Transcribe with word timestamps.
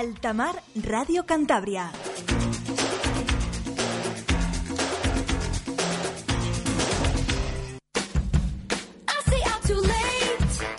Altamar 0.00 0.62
Radio 0.82 1.26
Cantabria. 1.26 1.92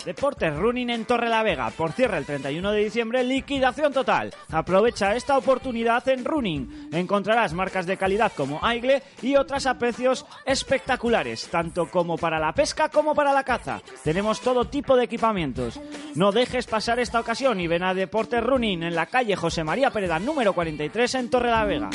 Deportes 0.04 0.56
Running 0.56 0.90
en 0.90 1.04
Torre 1.04 1.28
la 1.28 1.42
Vega. 1.42 1.70
Por 1.70 1.92
cierre 1.92 2.18
el 2.18 2.26
31 2.26 2.72
de 2.72 2.84
diciembre, 2.84 3.24
liquidación 3.24 3.92
total. 3.92 4.34
Aprovecha 4.50 5.14
esta 5.14 5.38
oportunidad 5.38 6.06
en 6.08 6.24
Running. 6.24 6.90
Encontrarás 6.92 7.52
marcas 7.52 7.86
de 7.86 7.96
calidad 7.96 8.32
como 8.36 8.58
Aigle 8.62 9.02
y 9.22 9.36
otras 9.36 9.66
a 9.66 9.78
precios 9.78 10.26
espectaculares, 10.44 11.48
tanto 11.48 11.88
como 11.90 12.16
para 12.18 12.38
la 12.38 12.52
pesca 12.52 12.88
como 12.88 13.14
para 13.14 13.32
la 13.32 13.44
caza. 13.44 13.80
Tenemos 14.02 14.40
todo 14.40 14.64
tipo 14.64 14.96
de 14.96 15.04
equipamientos. 15.04 15.80
No 16.14 16.32
dejes 16.32 16.66
pasar 16.66 16.98
esta 16.98 17.20
ocasión 17.20 17.60
y 17.60 17.66
ven 17.66 17.82
a 17.82 17.94
Deportes 17.94 18.42
Running 18.42 18.82
en 18.82 18.94
la 18.94 19.06
calle 19.06 19.36
José 19.36 19.64
María 19.64 19.90
Pereda 19.90 20.18
número 20.18 20.52
43 20.52 21.14
en 21.14 21.30
Torre 21.30 21.50
la 21.50 21.64
Vega. 21.64 21.90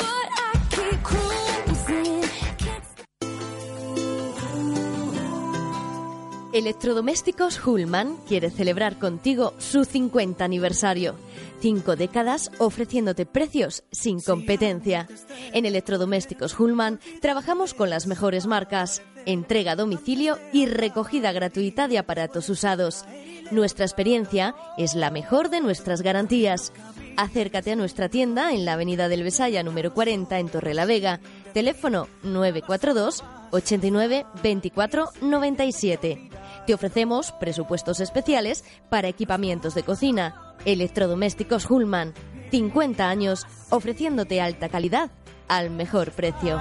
Electrodomésticos 6.54 7.60
Hullman 7.66 8.16
quiere 8.26 8.50
celebrar 8.50 8.98
contigo 8.98 9.54
su 9.58 9.84
50 9.84 10.46
aniversario. 10.46 11.16
Cinco 11.60 11.98
décadas 11.98 12.52
ofreciéndote 12.58 13.26
precios 13.26 13.84
sin 13.92 14.22
competencia. 14.22 15.10
En 15.52 15.66
Electrodomésticos 15.66 16.58
Hullman 16.58 17.02
trabajamos 17.22 17.74
con 17.74 17.90
las 17.90 18.08
mejores 18.08 18.48
marcas, 18.48 19.02
entrega 19.26 19.74
a 19.74 19.76
domicilio 19.76 20.40
y 20.54 20.68
recogida 20.68 21.34
gratuita 21.34 21.90
de 21.90 21.98
aparatos 21.98 22.50
usados. 22.50 23.04
Nuestra 23.52 23.86
experiencia 23.86 24.56
es 24.78 24.96
la 24.96 25.12
mejor 25.12 25.50
de 25.50 25.60
nuestras 25.60 26.02
garantías. 26.02 26.72
Acércate 27.18 27.74
a 27.74 27.76
nuestra 27.76 28.08
tienda 28.08 28.54
en 28.54 28.64
la 28.64 28.74
Avenida 28.74 29.10
del 29.10 29.24
Besaya 29.24 29.64
número 29.64 29.94
40 29.94 30.40
en 30.40 30.48
Torrelavega. 30.48 31.20
Teléfono 31.54 32.08
942 32.24 33.24
89 33.52 34.26
24 34.44 35.10
97. 35.22 36.30
Te 36.66 36.74
ofrecemos 36.74 37.32
presupuestos 37.34 38.00
especiales 38.00 38.64
para 38.90 39.08
equipamientos 39.08 39.74
de 39.76 39.84
cocina. 39.84 40.56
Electrodomésticos 40.66 41.70
Hullman. 41.70 42.14
50 42.52 43.10
años 43.10 43.46
ofreciéndote 43.70 44.42
alta 44.42 44.70
calidad 44.70 45.12
al 45.48 45.70
mejor 45.70 46.12
precio. 46.12 46.60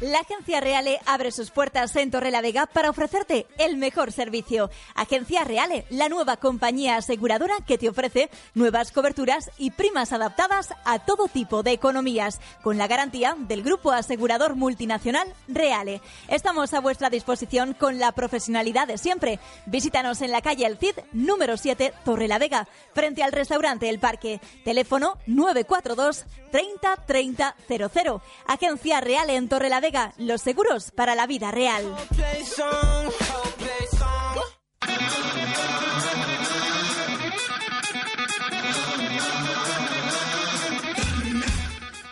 La 0.00 0.20
Agencia 0.20 0.62
Reale 0.62 0.98
abre 1.04 1.30
sus 1.30 1.50
puertas 1.50 1.94
en 1.94 2.10
Torrelavega 2.10 2.64
para 2.64 2.88
ofrecerte 2.88 3.46
el 3.58 3.76
mejor 3.76 4.12
servicio. 4.12 4.70
Agencia 4.94 5.44
Reale, 5.44 5.84
la 5.90 6.08
nueva 6.08 6.38
compañía 6.38 6.96
aseguradora 6.96 7.56
que 7.66 7.76
te 7.76 7.90
ofrece 7.90 8.30
nuevas 8.54 8.92
coberturas 8.92 9.50
y 9.58 9.72
primas 9.72 10.14
adaptadas 10.14 10.72
a 10.86 11.00
todo 11.00 11.28
tipo 11.28 11.62
de 11.62 11.72
economías, 11.72 12.40
con 12.62 12.78
la 12.78 12.86
garantía 12.86 13.36
del 13.40 13.62
grupo 13.62 13.92
asegurador 13.92 14.54
multinacional 14.56 15.28
Reale. 15.48 16.00
Estamos 16.28 16.72
a 16.72 16.80
vuestra 16.80 17.10
disposición 17.10 17.74
con 17.74 17.98
la 17.98 18.12
profesionalidad 18.12 18.88
de 18.88 18.96
siempre. 18.96 19.38
Visítanos 19.66 20.22
en 20.22 20.30
la 20.30 20.40
calle 20.40 20.64
El 20.64 20.78
Cid, 20.78 20.94
número 21.12 21.58
7, 21.58 21.92
Torrelavega, 22.06 22.68
frente 22.94 23.22
al 23.22 23.32
restaurante 23.32 23.90
El 23.90 24.00
Parque. 24.00 24.40
Teléfono 24.64 25.18
942 25.26 26.24
30 26.50 26.96
30 27.06 27.54
00. 27.68 28.22
Agencia 28.46 29.00
Reale 29.02 29.36
en 29.36 29.48
Torrelavega 29.50 29.89
los 30.18 30.42
seguros 30.42 30.90
para 30.90 31.14
la 31.14 31.26
vida 31.26 31.50
real. 31.50 31.84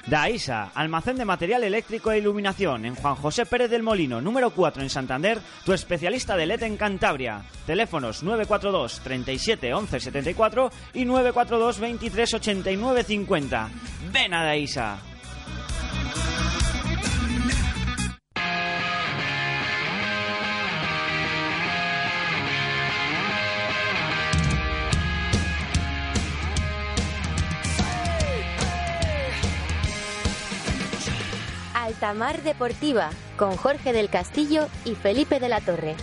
Daisa, 0.07 0.71
almacén 0.75 1.17
de 1.17 1.27
material 1.27 1.65
eléctrico 1.65 2.11
e 2.11 2.19
iluminación 2.19 2.87
en 2.87 2.95
Juan 2.95 3.15
José 3.15 3.45
Pérez 3.45 3.69
del 3.69 3.83
Molino, 3.83 4.23
número 4.23 4.51
4 4.51 4.83
en 4.83 4.89
Santander, 4.89 5.39
tu 5.67 5.75
especialista 5.75 6.35
de 6.35 6.47
LED 6.47 6.63
en 6.63 6.77
Cantabria. 6.79 7.45
Teléfonos 7.67 8.23
942 8.23 9.01
37 9.01 9.75
11 9.75 10.01
74 10.01 10.71
y 10.95 11.05
942 11.05 11.79
23 11.79 12.35
89 12.35 13.05
50. 13.05 13.71
Ven 14.11 14.33
a 14.33 14.45
Daisa. 14.45 14.99
Altamar 31.99 32.45
Deportiva 32.45 33.11
con 33.37 33.57
Jorge 33.57 33.93
del 33.93 34.09
Castillo 34.09 34.69
y 34.85 34.95
Felipe 34.95 35.41
de 35.41 35.49
la 35.49 35.61
Torre. 35.61 35.97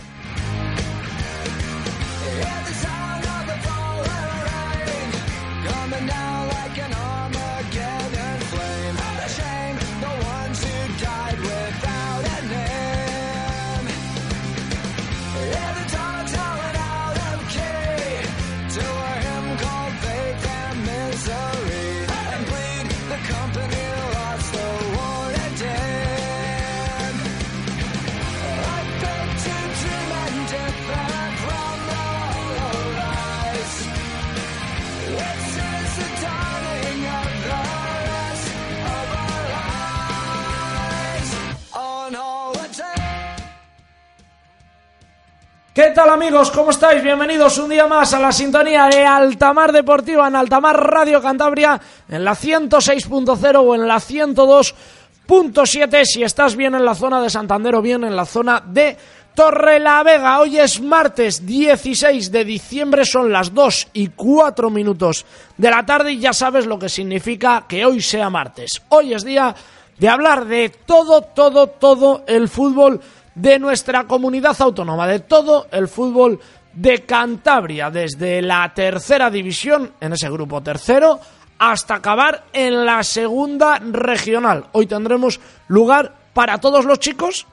¿Qué 45.76 45.90
tal 45.90 46.08
amigos? 46.08 46.50
¿Cómo 46.52 46.70
estáis? 46.70 47.02
Bienvenidos 47.02 47.58
un 47.58 47.68
día 47.68 47.86
más 47.86 48.14
a 48.14 48.18
la 48.18 48.32
sintonía 48.32 48.86
de 48.86 49.04
Altamar 49.04 49.72
Deportiva 49.72 50.26
en 50.26 50.34
Altamar 50.34 50.74
Radio 50.74 51.20
Cantabria 51.20 51.78
en 52.08 52.24
la 52.24 52.34
106.0 52.34 53.56
o 53.56 53.74
en 53.74 53.86
la 53.86 53.96
102.7 53.96 56.04
si 56.06 56.22
estás 56.22 56.56
bien 56.56 56.76
en 56.76 56.82
la 56.82 56.94
zona 56.94 57.20
de 57.20 57.28
Santander 57.28 57.74
o 57.74 57.82
bien 57.82 58.04
en 58.04 58.16
la 58.16 58.24
zona 58.24 58.64
de 58.66 58.96
Torrelavega. 59.34 60.40
Hoy 60.40 60.58
es 60.58 60.80
martes 60.80 61.44
16 61.44 62.32
de 62.32 62.44
diciembre, 62.46 63.04
son 63.04 63.30
las 63.30 63.52
2 63.52 63.88
y 63.92 64.08
4 64.08 64.70
minutos 64.70 65.26
de 65.58 65.70
la 65.70 65.84
tarde 65.84 66.12
y 66.12 66.20
ya 66.20 66.32
sabes 66.32 66.64
lo 66.64 66.78
que 66.78 66.88
significa 66.88 67.66
que 67.68 67.84
hoy 67.84 68.00
sea 68.00 68.30
martes. 68.30 68.80
Hoy 68.88 69.12
es 69.12 69.24
día 69.24 69.54
de 69.98 70.08
hablar 70.08 70.46
de 70.46 70.70
todo, 70.70 71.20
todo, 71.20 71.66
todo 71.66 72.24
el 72.26 72.48
fútbol 72.48 72.98
de 73.36 73.58
nuestra 73.58 74.04
comunidad 74.04 74.56
autónoma, 74.60 75.06
de 75.06 75.20
todo 75.20 75.66
el 75.70 75.88
fútbol 75.88 76.40
de 76.72 77.02
Cantabria, 77.02 77.90
desde 77.90 78.40
la 78.42 78.72
tercera 78.74 79.30
división, 79.30 79.92
en 80.00 80.14
ese 80.14 80.30
grupo 80.30 80.62
tercero, 80.62 81.20
hasta 81.58 81.96
acabar 81.96 82.44
en 82.52 82.84
la 82.84 83.02
segunda 83.02 83.78
regional. 83.78 84.64
Hoy 84.72 84.86
tendremos 84.86 85.38
lugar 85.68 86.14
para 86.32 86.58
todos 86.58 86.86
los 86.86 86.98
chicos 86.98 87.46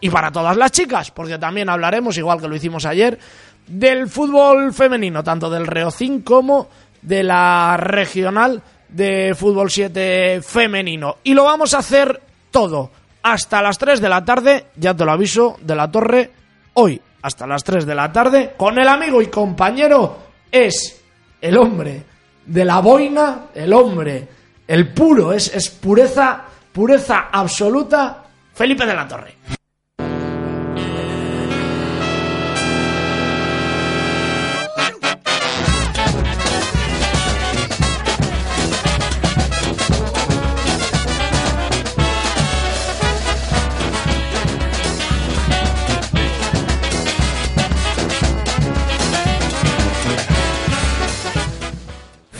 y 0.00 0.08
para 0.08 0.30
todas 0.30 0.56
las 0.56 0.70
chicas, 0.70 1.10
porque 1.10 1.38
también 1.38 1.68
hablaremos, 1.68 2.16
igual 2.16 2.40
que 2.40 2.48
lo 2.48 2.54
hicimos 2.54 2.86
ayer, 2.86 3.18
del 3.66 4.08
fútbol 4.08 4.72
femenino, 4.72 5.24
tanto 5.24 5.50
del 5.50 5.66
Reocín 5.66 6.22
como 6.22 6.68
de 7.02 7.24
la 7.24 7.76
regional 7.76 8.62
de 8.88 9.34
fútbol 9.36 9.68
7 9.70 10.42
femenino. 10.42 11.16
Y 11.24 11.34
lo 11.34 11.44
vamos 11.44 11.74
a 11.74 11.78
hacer 11.78 12.20
todo 12.52 12.90
hasta 13.24 13.62
las 13.62 13.78
3 13.78 14.02
de 14.02 14.08
la 14.10 14.22
tarde, 14.22 14.66
ya 14.76 14.94
te 14.94 15.04
lo 15.04 15.10
aviso, 15.10 15.56
de 15.62 15.74
la 15.74 15.90
torre, 15.90 16.30
hoy 16.74 17.00
hasta 17.22 17.46
las 17.46 17.64
3 17.64 17.86
de 17.86 17.94
la 17.94 18.12
tarde 18.12 18.52
con 18.54 18.78
el 18.78 18.86
amigo 18.86 19.22
y 19.22 19.28
compañero 19.28 20.18
es 20.52 21.02
el 21.40 21.56
hombre 21.56 22.04
de 22.44 22.64
la 22.66 22.80
boina, 22.80 23.46
el 23.54 23.72
hombre, 23.72 24.28
el 24.68 24.92
puro, 24.92 25.32
es, 25.32 25.54
es 25.54 25.70
pureza, 25.70 26.44
pureza 26.70 27.30
absoluta, 27.32 28.24
Felipe 28.52 28.84
de 28.84 28.94
la 28.94 29.08
Torre. 29.08 29.34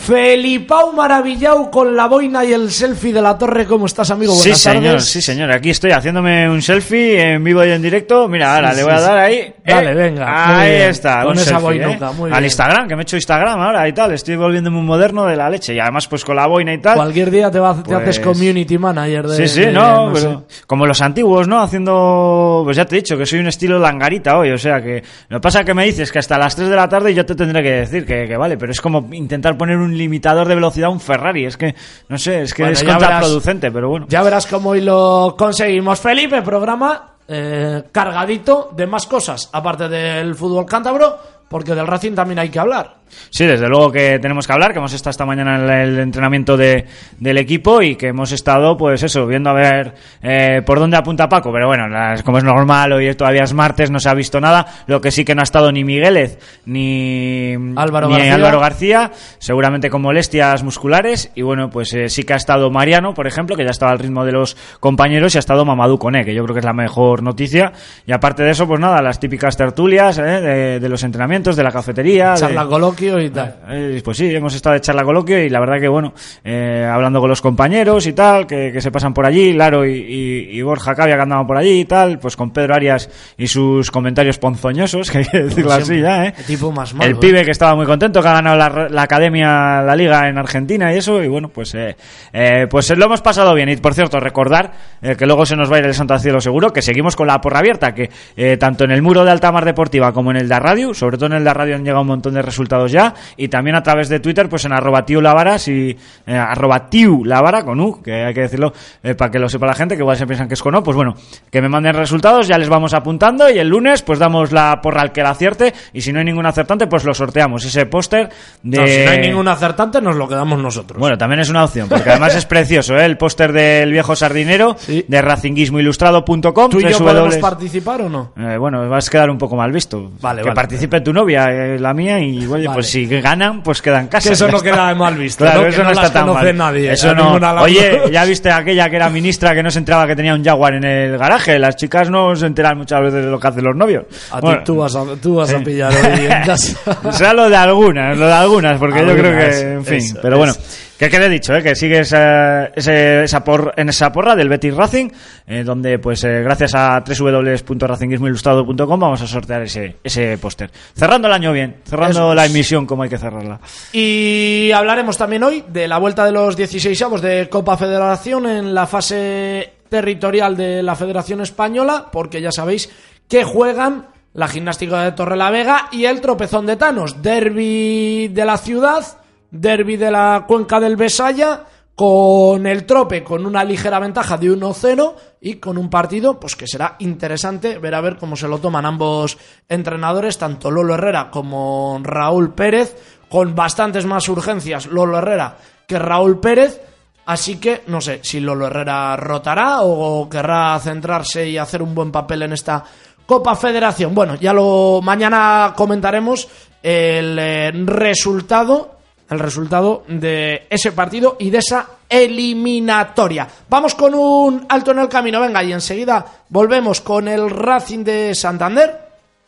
Felipao 0.05 0.91
maravillado 0.93 1.71
con 1.71 1.95
la 1.95 2.05
boina 2.07 2.45
y 2.45 2.53
el 2.53 2.69
selfie 2.69 3.11
de 3.11 3.23
la 3.23 3.35
torre. 3.39 3.65
¿Cómo 3.65 3.87
estás, 3.87 4.11
amigo? 4.11 4.33
Sí, 4.35 4.53
señor, 4.53 4.83
tardes. 4.83 5.05
sí, 5.05 5.19
señor. 5.19 5.51
Aquí 5.51 5.71
estoy 5.71 5.91
haciéndome 5.93 6.47
un 6.47 6.61
selfie 6.61 7.33
en 7.33 7.43
vivo 7.43 7.65
y 7.65 7.71
en 7.71 7.81
directo. 7.81 8.27
Mira, 8.27 8.55
ahora 8.55 8.69
Sí, 8.69 8.75
le 8.75 8.81
sí, 8.81 8.87
voy 8.87 8.93
a 8.93 9.01
dar 9.01 9.17
ahí. 9.17 9.53
Dale, 9.65 9.91
Eh, 9.91 9.93
venga, 9.95 10.25
muy 10.47 10.55
Ahí 10.57 10.71
está. 10.83 11.23
Con 11.23 11.31
un 11.31 11.37
esa 11.37 11.45
selfie, 11.59 11.63
boinuca, 11.63 12.11
¿eh? 12.11 12.13
muy 12.15 12.29
Al 12.29 12.33
bien. 12.35 12.43
Instagram, 12.45 12.87
que 12.87 12.95
me 12.95 13.01
he 13.01 13.03
hecho 13.03 13.15
Instagram 13.15 13.59
ahora 13.59 13.87
y 13.87 13.93
tal. 13.93 14.11
Estoy 14.11 14.35
volviéndome 14.35 14.77
un 14.77 14.85
moderno 14.85 15.25
de 15.25 15.35
la 15.35 15.49
leche. 15.49 15.73
Y 15.73 15.79
además, 15.79 16.07
pues 16.07 16.23
con 16.23 16.35
la 16.35 16.45
boina 16.45 16.71
y 16.71 16.77
tal. 16.77 16.97
Cualquier 16.97 17.31
día 17.31 17.49
te, 17.49 17.59
vas- 17.59 17.77
te 17.81 17.89
Pues- 17.89 17.97
haces 18.01 18.19
community 18.19 18.77
manager 18.77 19.27
de. 19.27 19.35
Sí, 19.37 19.47
sí, 19.47 19.61
de- 19.61 19.71
no, 19.71 20.11
pero 20.13 20.45
como 20.67 20.85
los 20.85 21.01
antiguos, 21.01 21.47
¿no? 21.47 21.59
Haciendo, 21.63 22.61
pues 22.63 22.77
ya 22.77 22.85
te 22.85 22.95
he 22.95 22.99
dicho 22.99 23.17
que 23.17 23.25
soy 23.25 23.39
un 23.39 23.47
estilo 23.47 23.79
langarita 23.79 24.37
hoy, 24.37 24.51
o 24.51 24.57
sea 24.59 24.83
que 24.83 25.03
lo 25.29 25.37
que 25.37 25.41
pasa 25.41 25.61
es 25.61 25.65
que 25.65 25.73
me 25.73 25.83
dices 25.85 26.11
que 26.11 26.19
hasta 26.19 26.37
las 26.37 26.55
3 26.55 26.69
de 26.69 26.75
la 26.75 26.87
tarde 26.87 27.11
yo 27.13 27.25
te 27.25 27.33
tendré 27.33 27.63
que 27.63 27.71
decir 27.71 28.05
que, 28.05 28.27
que 28.27 28.37
vale, 28.37 28.55
pero 28.55 28.71
es 28.71 28.79
como 28.81 29.07
intentar 29.13 29.57
poner 29.57 29.77
un 29.77 29.94
limitador 29.97 30.47
de 30.47 30.55
velocidad 30.55 30.87
a 30.87 30.91
un 30.91 30.99
Ferrari, 30.99 31.45
es 31.45 31.57
que, 31.57 31.75
no 32.09 32.17
sé, 32.17 32.43
es 32.43 32.53
que 32.53 32.63
Bueno, 32.63 32.73
es 32.73 32.83
contraproducente, 32.83 33.71
pero 33.71 33.89
bueno. 33.89 34.05
Ya 34.09 34.23
verás 34.23 34.47
cómo 34.47 34.71
hoy 34.71 34.81
lo 34.81 35.35
conseguimos. 35.37 35.99
Felipe, 35.99 36.41
programa 36.41 37.15
eh, 37.27 37.83
cargadito 37.91 38.69
de 38.75 38.85
más 38.85 39.07
cosas, 39.07 39.49
aparte 39.51 39.89
del 39.89 40.35
fútbol 40.35 40.65
cántabro, 40.65 41.17
porque 41.49 41.75
del 41.75 41.87
Racing 41.87 42.13
también 42.13 42.39
hay 42.39 42.49
que 42.49 42.59
hablar. 42.59 42.95
Sí, 43.29 43.45
desde 43.45 43.69
luego 43.69 43.91
que 43.91 44.19
tenemos 44.19 44.45
que 44.47 44.51
hablar, 44.51 44.73
que 44.73 44.79
hemos 44.79 44.91
estado 44.91 45.11
esta 45.11 45.25
mañana 45.25 45.55
en 45.55 45.69
el 45.69 45.99
entrenamiento 45.99 46.57
de, 46.57 46.85
del 47.19 47.37
equipo 47.37 47.81
y 47.81 47.95
que 47.95 48.07
hemos 48.07 48.31
estado, 48.31 48.75
pues 48.75 49.03
eso, 49.03 49.25
viendo 49.27 49.51
a 49.51 49.53
ver 49.53 49.93
eh, 50.21 50.61
por 50.65 50.79
dónde 50.79 50.97
apunta 50.97 51.29
Paco. 51.29 51.51
Pero 51.53 51.67
bueno, 51.67 51.87
las- 51.87 52.23
como 52.23 52.39
es 52.39 52.43
normal, 52.43 52.91
hoy 52.91 53.13
todavía 53.15 53.43
es 53.43 53.53
martes, 53.53 53.89
no 53.91 53.99
se 53.99 54.09
ha 54.09 54.13
visto 54.15 54.41
nada. 54.41 54.65
Lo 54.87 54.99
que 54.99 55.11
sí 55.11 55.23
que 55.23 55.33
no 55.35 55.41
ha 55.41 55.43
estado 55.43 55.71
ni 55.71 55.83
Miguelez 55.85 56.39
ni 56.65 57.53
Álvaro 57.75 58.07
ni 58.07 58.15
García. 58.15 58.35
Álvaro 58.35 58.59
García, 58.59 59.11
seguramente 59.37 59.89
con 59.89 60.01
molestias 60.01 60.63
musculares. 60.63 61.31
Y 61.35 61.41
bueno, 61.43 61.69
pues 61.69 61.93
eh, 61.93 62.09
sí 62.09 62.23
que 62.23 62.33
ha 62.33 62.37
estado 62.37 62.69
Mariano, 62.71 63.13
por 63.13 63.27
ejemplo, 63.27 63.55
que 63.55 63.63
ya 63.63 63.71
estaba 63.71 63.91
al 63.91 63.99
ritmo 63.99 64.25
de 64.25 64.31
los 64.33 64.55
compañeros, 64.79 65.35
y 65.35 65.37
ha 65.37 65.39
estado 65.39 65.63
Mamadou 65.63 65.97
Koné, 65.99 66.25
que 66.25 66.33
yo 66.33 66.43
creo 66.43 66.53
que 66.55 66.59
es 66.59 66.65
la 66.65 66.73
mejor 66.73 67.23
noticia. 67.23 67.71
Y 68.05 68.11
aparte 68.11 68.43
de 68.43 68.51
eso, 68.51 68.67
pues 68.67 68.79
nada, 68.79 69.01
las 69.01 69.19
típicas 69.19 69.55
tertulias 69.55 70.17
eh, 70.17 70.21
de, 70.23 70.79
de 70.79 70.89
los 70.89 71.03
entrenamientos, 71.03 71.34
de 71.43 71.63
la 71.63 71.71
cafetería. 71.71 72.31
de- 72.33 72.39
Charla 72.39 72.65
coloquio 72.65 73.19
y 73.19 73.29
tal. 73.29 73.55
eh, 73.69 74.01
pues 74.03 74.17
sí, 74.17 74.33
hemos 74.33 74.53
estado 74.55 74.73
de 74.75 74.81
charla 74.81 75.03
coloquio 75.03 75.43
y 75.43 75.49
la 75.49 75.59
verdad 75.59 75.79
que 75.79 75.87
bueno, 75.87 76.13
eh, 76.43 76.87
hablando 76.89 77.19
con 77.19 77.29
los 77.29 77.41
compañeros 77.41 78.07
y 78.07 78.13
tal, 78.13 78.47
que, 78.47 78.71
que 78.71 78.79
se 78.81 78.91
pasan 78.91 79.13
por 79.13 79.25
allí, 79.25 79.53
Laro 79.53 79.85
y, 79.85 79.91
y- 79.93 80.57
y 80.57 80.61
Borja 80.61 80.95
Cavia 80.95 81.15
que 81.15 81.21
andaban 81.23 81.45
por 81.45 81.57
allí 81.57 81.81
y 81.81 81.85
tal, 81.85 82.19
pues 82.19 82.35
con 82.35 82.51
Pedro 82.51 82.75
Arias 82.75 83.09
y 83.37 83.47
sus 83.47 83.91
comentarios 83.91 84.37
ponzoñosos, 84.39 85.11
que 85.11 85.17
hay 85.19 85.25
que 85.25 85.43
decirlo 85.43 85.73
así 85.73 85.99
ya, 86.01 86.25
¿eh? 86.27 86.33
Qué 86.35 86.43
tipo 86.43 86.71
más 86.71 86.93
malo, 86.93 87.09
El 87.09 87.15
¿eh? 87.17 87.19
pibe 87.19 87.43
que 87.43 87.51
estaba 87.51 87.75
muy 87.75 87.85
contento, 87.85 88.21
que 88.21 88.27
ha 88.27 88.33
ganado 88.33 88.57
la, 88.57 88.87
la 88.89 89.01
academia, 89.01 89.81
la 89.81 89.95
liga 89.95 90.29
en 90.29 90.37
Argentina 90.37 90.93
y 90.93 90.97
eso, 90.97 91.21
y 91.23 91.27
bueno, 91.27 91.49
pues 91.49 91.73
eh, 91.75 91.95
eh, 92.33 92.67
pues 92.69 92.89
lo 92.97 93.05
hemos 93.05 93.21
pasado 93.21 93.53
bien. 93.53 93.69
Y 93.69 93.75
por 93.77 93.93
cierto, 93.93 94.19
recordar 94.19 94.71
eh, 95.01 95.15
que 95.15 95.25
luego 95.25 95.45
se 95.45 95.55
nos 95.55 95.71
va 95.71 95.77
a 95.77 95.79
ir 95.79 95.85
el 95.85 95.93
santo 95.93 96.13
al 96.13 96.19
cielo 96.19 96.39
seguro, 96.39 96.71
que 96.71 96.81
seguimos 96.81 97.15
con 97.15 97.27
la 97.27 97.41
porra 97.41 97.59
abierta, 97.59 97.93
que 97.93 98.09
eh, 98.37 98.57
tanto 98.57 98.83
en 98.83 98.91
el 98.91 99.01
muro 99.01 99.25
de 99.25 99.31
Altamar 99.31 99.65
Deportiva 99.65 100.13
como 100.13 100.31
en 100.31 100.37
el 100.37 100.47
de 100.49 100.59
Radio, 100.59 100.93
sobre 100.93 101.17
todo 101.17 101.24
en 101.33 101.43
de 101.43 101.53
Radio 101.53 101.75
han 101.75 101.83
llegado 101.83 102.01
un 102.01 102.07
montón 102.07 102.33
de 102.33 102.41
resultados 102.41 102.91
ya, 102.91 103.13
y 103.37 103.47
también 103.47 103.75
a 103.75 103.83
través 103.83 104.09
de 104.09 104.19
Twitter, 104.19 104.49
pues 104.49 104.65
en 104.65 104.73
arroba 104.73 105.05
lavara, 105.07 105.59
si, 105.59 105.95
eh, 106.25 106.35
arroba 106.35 106.89
tiu 106.89 107.23
lavara 107.23 107.63
con 107.63 107.79
U, 107.79 108.01
que 108.01 108.25
hay 108.25 108.33
que 108.33 108.41
decirlo 108.41 108.73
eh, 109.03 109.15
para 109.15 109.31
que 109.31 109.39
lo 109.39 109.47
sepa 109.49 109.65
la 109.67 109.73
gente, 109.73 109.95
que 109.95 110.01
igual 110.01 110.17
se 110.17 110.25
piensan 110.25 110.47
que 110.47 110.53
es 110.55 110.61
con 110.61 110.75
O, 110.75 110.83
pues 110.83 110.95
bueno, 110.95 111.15
que 111.51 111.61
me 111.61 111.69
manden 111.69 111.93
resultados, 111.95 112.47
ya 112.47 112.57
les 112.57 112.69
vamos 112.69 112.93
apuntando 112.93 113.49
y 113.49 113.57
el 113.59 113.67
lunes 113.67 114.01
pues 114.01 114.19
damos 114.19 114.51
la 114.51 114.79
porra 114.81 115.01
al 115.01 115.11
que 115.11 115.21
la 115.23 115.31
acierte 115.31 115.73
y 115.93 116.01
si 116.01 116.11
no 116.11 116.19
hay 116.19 116.25
ningún 116.25 116.45
acertante 116.45 116.87
pues 116.87 117.03
lo 117.03 117.13
sorteamos, 117.13 117.63
ese 117.65 117.85
póster 117.85 118.29
de... 118.63 118.77
No, 118.77 118.87
si 118.87 119.05
no 119.05 119.11
hay 119.11 119.19
ningún 119.21 119.47
acertante, 119.47 120.01
nos 120.01 120.15
lo 120.15 120.27
quedamos 120.27 120.59
nosotros. 120.59 120.99
Bueno, 120.99 121.17
también 121.17 121.39
es 121.41 121.49
una 121.49 121.63
opción, 121.63 121.87
porque 121.89 122.09
además 122.09 122.35
es 122.35 122.45
precioso, 122.45 122.95
¿eh? 122.97 123.05
El 123.05 123.17
póster 123.17 123.51
del 123.53 123.91
viejo 123.91 124.15
sardinero 124.15 124.75
Sí. 124.77 125.05
de 125.07 125.21
racinguismoilustrado.com. 125.21 126.69
¿Tú 126.69 126.79
y 126.79 126.83
yo 126.83 126.97
3W. 126.99 127.03
podemos 127.03 127.37
participar 127.37 128.01
o 128.01 128.09
no? 128.09 128.31
Eh, 128.37 128.57
bueno, 128.57 128.87
vas 128.89 129.07
a 129.07 129.11
quedar 129.11 129.29
un 129.29 129.37
poco 129.37 129.55
mal 129.55 129.71
visto. 129.71 130.11
Vale, 130.21 130.41
que 130.41 130.47
vale. 130.49 130.55
participe 130.55 131.01
tu 131.01 131.13
novia, 131.15 131.45
eh, 131.49 131.79
la 131.79 131.93
mía, 131.95 132.19
y 132.19 132.45
oye, 132.45 132.67
Vale. 132.67 132.69
pues 132.75 132.87
si 132.91 133.07
ganan, 133.07 133.63
pues 133.63 133.81
queda 133.81 133.99
en 134.01 134.07
casa. 134.07 134.29
Que 134.29 134.33
eso 134.33 134.45
Ya 134.45 134.51
no 134.51 134.57
está. 134.57 134.71
queda 134.71 134.93
mal 134.93 135.15
visto, 135.17 135.43
Claro, 135.43 135.61
¿no? 135.63 135.67
eso 135.67 135.83
no, 135.83 135.89
está 135.91 136.13
tan 136.13 136.27
conoce 136.27 136.45
mal. 136.53 136.57
nadie, 136.57 136.91
Eso 136.91 137.09
a 137.09 137.13
no. 137.15 137.23
ninguna 137.25 137.53
Oye, 137.63 138.01
ya 138.11 138.23
viste 138.25 138.51
aquella 138.51 138.87
que 138.89 138.97
era 138.97 139.09
ministra 139.09 139.55
que 139.55 139.63
no 139.63 139.71
se 139.71 139.79
enteraba 139.79 140.05
que 140.05 140.15
tenía 140.15 140.35
un 140.35 140.43
jaguar 140.43 140.75
en 140.75 140.83
el 140.83 141.17
garaje. 141.17 141.57
Las 141.57 141.75
chicas 141.75 142.09
no 142.11 142.35
se 142.35 142.45
enteran 142.45 142.77
muchas 142.77 143.01
veces 143.01 143.25
de 143.25 143.31
lo 143.31 143.39
que 143.39 143.47
hacen 143.47 143.63
los 143.63 143.75
novios. 143.75 144.03
A 144.31 144.39
Bueno, 144.41 144.57
ti 144.59 144.63
tú 144.65 144.75
vas 144.77 144.95
a, 144.95 145.03
tú 145.21 145.35
vas 145.35 145.51
a 145.53 145.59
pillar 145.59 145.91
hoy 145.91 146.25
en 146.25 146.41
casa. 146.45 146.77
será 147.11 147.33
lo 147.33 147.49
de 147.49 147.55
algunas, 147.55 148.15
lo 148.17 148.27
de 148.27 148.33
algunas, 148.33 148.77
porque 148.77 148.99
yo 149.07 149.13
creo 149.15 149.31
Algunas, 149.31 149.55
que, 149.55 149.71
en 149.73 149.85
fin, 149.85 149.97
eso, 149.97 150.19
pero 150.21 150.37
bueno, 150.37 150.51
eso. 150.53 150.61
Que 150.97 151.09
quede 151.09 151.27
dicho, 151.29 151.53
¿eh? 151.55 151.61
que 151.61 151.75
sigue 151.75 151.99
esa, 151.99 152.65
ese- 152.67 153.23
esa 153.23 153.43
por, 153.43 153.73
en 153.77 153.89
esa 153.89 154.11
porra 154.11 154.35
del 154.35 154.49
Betis 154.49 154.73
Racing, 154.75 155.09
eh, 155.47 155.63
donde 155.63 155.99
pues 155.99 156.23
eh, 156.23 156.41
gracias 156.41 156.73
a 156.75 157.03
www.racingismoilustrado.com 157.05 158.99
vamos 158.99 159.21
a 159.21 159.27
sortear 159.27 159.63
ese, 159.63 159.97
ese 160.03 160.37
póster. 160.37 160.69
Cerrando 160.95 161.27
el 161.27 161.33
año 161.33 161.51
bien, 161.51 161.77
cerrando 161.85 162.33
la 162.33 162.45
emisión 162.45 162.85
como 162.85 163.03
hay 163.03 163.09
que 163.09 163.17
cerrarla. 163.17 163.59
Y 163.93 164.71
hablaremos 164.73 165.17
también 165.17 165.43
hoy 165.43 165.63
de 165.67 165.87
la 165.87 165.97
vuelta 165.97 166.25
de 166.25 166.31
los 166.31 166.55
16 166.55 167.01
avos 167.01 167.21
de 167.21 167.49
Copa 167.49 167.77
Federación 167.77 168.45
en 168.47 168.73
la 168.73 168.87
fase 168.87 169.73
territorial 169.89 170.55
de 170.57 170.81
la 170.83 170.95
Federación 170.95 171.41
Española, 171.41 172.07
porque 172.11 172.41
ya 172.41 172.51
sabéis 172.51 172.89
que 173.27 173.43
juegan 173.43 174.07
la 174.33 174.47
gimnástica 174.47 175.03
de 175.03 175.11
Torrelavega 175.13 175.87
y 175.91 176.05
el 176.05 176.19
tropezón 176.21 176.65
de 176.65 176.75
Tanos, 176.75 177.21
derby 177.21 178.27
de 178.29 178.45
la 178.45 178.57
ciudad, 178.57 179.03
derby 179.51 179.97
de 179.97 180.11
la 180.11 180.45
cuenca 180.47 180.79
del 180.79 180.95
Besaya, 180.95 181.65
con 181.95 182.67
el 182.67 182.85
trope 182.85 183.23
con 183.23 183.45
una 183.45 183.63
ligera 183.63 183.99
ventaja 183.99 184.37
de 184.37 184.51
1-0 184.51 185.15
y 185.39 185.55
con 185.55 185.77
un 185.77 185.89
partido 185.89 186.39
pues 186.39 186.55
que 186.55 186.67
será 186.67 186.97
interesante 186.99 187.79
ver 187.79 187.95
a 187.95 188.01
ver 188.01 188.17
cómo 188.17 188.35
se 188.35 188.49
lo 188.49 188.57
toman 188.59 188.85
ambos 188.85 189.37
entrenadores, 189.69 190.37
tanto 190.37 190.69
Lolo 190.69 190.95
Herrera 190.95 191.31
como 191.31 191.97
Raúl 192.03 192.53
Pérez, 192.53 192.97
con 193.29 193.55
bastantes 193.55 194.05
más 194.05 194.27
urgencias 194.27 194.87
Lolo 194.87 195.17
Herrera 195.17 195.57
que 195.87 195.97
Raúl 195.97 196.39
Pérez, 196.41 196.81
así 197.27 197.57
que 197.57 197.83
no 197.87 198.01
sé 198.01 198.19
si 198.23 198.41
Lolo 198.41 198.67
Herrera 198.67 199.15
rotará 199.15 199.81
o 199.81 200.27
querrá 200.29 200.77
centrarse 200.79 201.47
y 201.47 201.57
hacer 201.57 201.81
un 201.81 201.95
buen 201.95 202.11
papel 202.11 202.41
en 202.41 202.53
esta 202.53 202.83
Copa 203.25 203.55
Federación. 203.55 204.13
Bueno, 204.13 204.35
ya 204.35 204.53
lo 204.53 204.99
mañana 205.01 205.73
comentaremos 205.75 206.47
el 206.83 207.39
eh, 207.39 207.71
resultado 207.85 208.94
el 209.29 209.39
resultado 209.39 210.03
de 210.07 210.67
ese 210.69 210.91
partido 210.91 211.35
y 211.39 211.49
de 211.49 211.59
esa 211.59 211.87
eliminatoria. 212.07 213.47
Vamos 213.69 213.95
con 213.95 214.13
un 214.13 214.65
alto 214.69 214.91
en 214.91 214.99
el 214.99 215.09
camino, 215.09 215.41
venga, 215.41 215.63
y 215.63 215.73
enseguida 215.73 216.25
volvemos 216.49 217.01
con 217.01 217.27
el 217.27 217.49
Racing 217.49 218.03
de 218.03 218.35
Santander, 218.35 218.99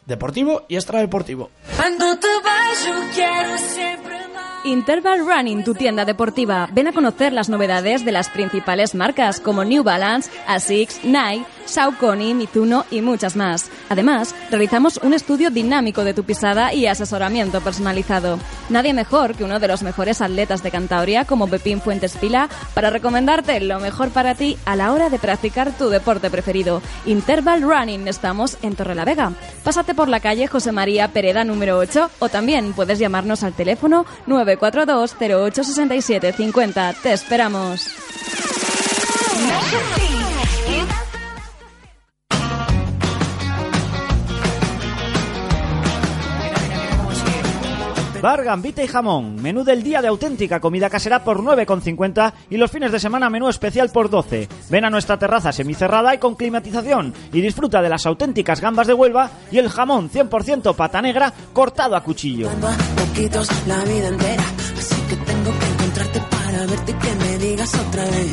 deportivo 0.05 0.63
y 0.67 0.75
extradeportivo. 0.75 1.49
Cuando 1.75 2.17
te 2.17 2.27
vas, 2.43 2.85
yo 2.85 2.93
quiero 3.13 3.57
siempre 3.57 4.17
más. 4.33 4.65
Interval 4.65 5.19
Running, 5.25 5.63
tu 5.63 5.75
tienda 5.75 6.05
deportiva. 6.05 6.67
Ven 6.71 6.87
a 6.87 6.93
conocer 6.93 7.31
las 7.31 7.49
novedades 7.49 8.03
de 8.03 8.11
las 8.11 8.29
principales 8.29 8.95
marcas 8.95 9.39
como 9.39 9.63
New 9.63 9.83
Balance, 9.83 10.31
Asics, 10.47 11.03
Nike, 11.03 11.45
Saucony, 11.67 12.33
Mizuno 12.33 12.85
y 12.89 13.01
muchas 13.01 13.35
más. 13.35 13.69
Además, 13.89 14.33
realizamos 14.49 14.97
un 15.03 15.13
estudio 15.13 15.49
dinámico 15.49 16.03
de 16.03 16.13
tu 16.13 16.23
pisada 16.23 16.73
y 16.73 16.87
asesoramiento 16.87 17.61
personalizado. 17.61 18.39
Nadie 18.69 18.93
mejor 18.93 19.35
que 19.35 19.43
uno 19.43 19.59
de 19.59 19.67
los 19.67 19.83
mejores 19.83 20.21
atletas 20.21 20.63
de 20.63 20.71
Cantabria 20.71 21.25
como 21.25 21.47
Pepín 21.47 21.81
Fuentes 21.81 22.17
Pila 22.17 22.49
para 22.73 22.89
recomendarte 22.89 23.59
lo 23.61 23.79
mejor 23.79 24.09
para 24.09 24.35
ti 24.35 24.57
a 24.65 24.75
la 24.75 24.91
hora 24.91 25.09
de 25.09 25.19
practicar 25.19 25.71
tu 25.77 25.89
deporte 25.89 26.29
preferido. 26.29 26.81
Interval 27.05 27.61
Running, 27.61 28.07
estamos 28.07 28.57
en 28.61 28.75
Torrelavega. 28.75 29.33
Pásate 29.63 29.93
por 29.93 30.07
la 30.07 30.19
calle 30.19 30.47
José 30.47 30.71
María 30.71 31.07
Pereda 31.09 31.43
número 31.43 31.77
8 31.77 32.09
o 32.19 32.29
también 32.29 32.73
puedes 32.73 32.99
llamarnos 32.99 33.43
al 33.43 33.53
teléfono 33.53 34.05
942 34.25 35.15
08 35.19 35.63
67 35.63 36.33
50. 36.33 36.93
Te 37.01 37.13
esperamos. 37.13 37.87
Bar 48.21 48.43
Gambita 48.43 48.83
y 48.83 48.87
Jamón, 48.87 49.41
menú 49.41 49.63
del 49.63 49.83
día 49.83 50.01
de 50.01 50.07
auténtica 50.07 50.59
comida 50.59 50.89
casera 50.89 51.23
por 51.23 51.39
9,50 51.39 52.33
y 52.49 52.57
los 52.57 52.71
fines 52.71 52.91
de 52.91 52.99
semana 52.99 53.29
menú 53.29 53.47
especial 53.47 53.89
por 53.89 54.09
12. 54.09 54.47
Ven 54.69 54.85
a 54.85 54.89
nuestra 54.89 55.17
terraza 55.17 55.51
semicerrada 55.51 56.15
y 56.15 56.17
con 56.17 56.35
climatización 56.35 57.13
y 57.31 57.41
disfruta 57.41 57.81
de 57.81 57.89
las 57.89 58.05
auténticas 58.05 58.59
gambas 58.59 58.87
de 58.87 58.93
Huelva 58.93 59.29
y 59.51 59.59
el 59.59 59.69
jamón 59.69 60.09
100% 60.09 60.75
pata 60.75 61.01
negra 61.01 61.31
cortado 61.53 61.95
a 61.95 62.03
cuchillo. 62.03 62.49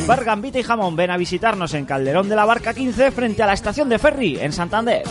Bar 0.07 0.25
Gambita 0.25 0.59
y 0.59 0.63
Jamón, 0.63 0.97
ven 0.97 1.11
a 1.11 1.17
visitarnos 1.17 1.75
en 1.75 1.85
Calderón 1.85 2.29
de 2.29 2.37
la 2.37 2.45
Barca 2.45 2.73
15 2.73 3.11
frente 3.11 3.43
a 3.43 3.47
la 3.47 3.53
estación 3.53 3.89
de 3.89 3.99
ferry 3.99 4.39
en 4.41 4.53
Santander. 4.53 5.03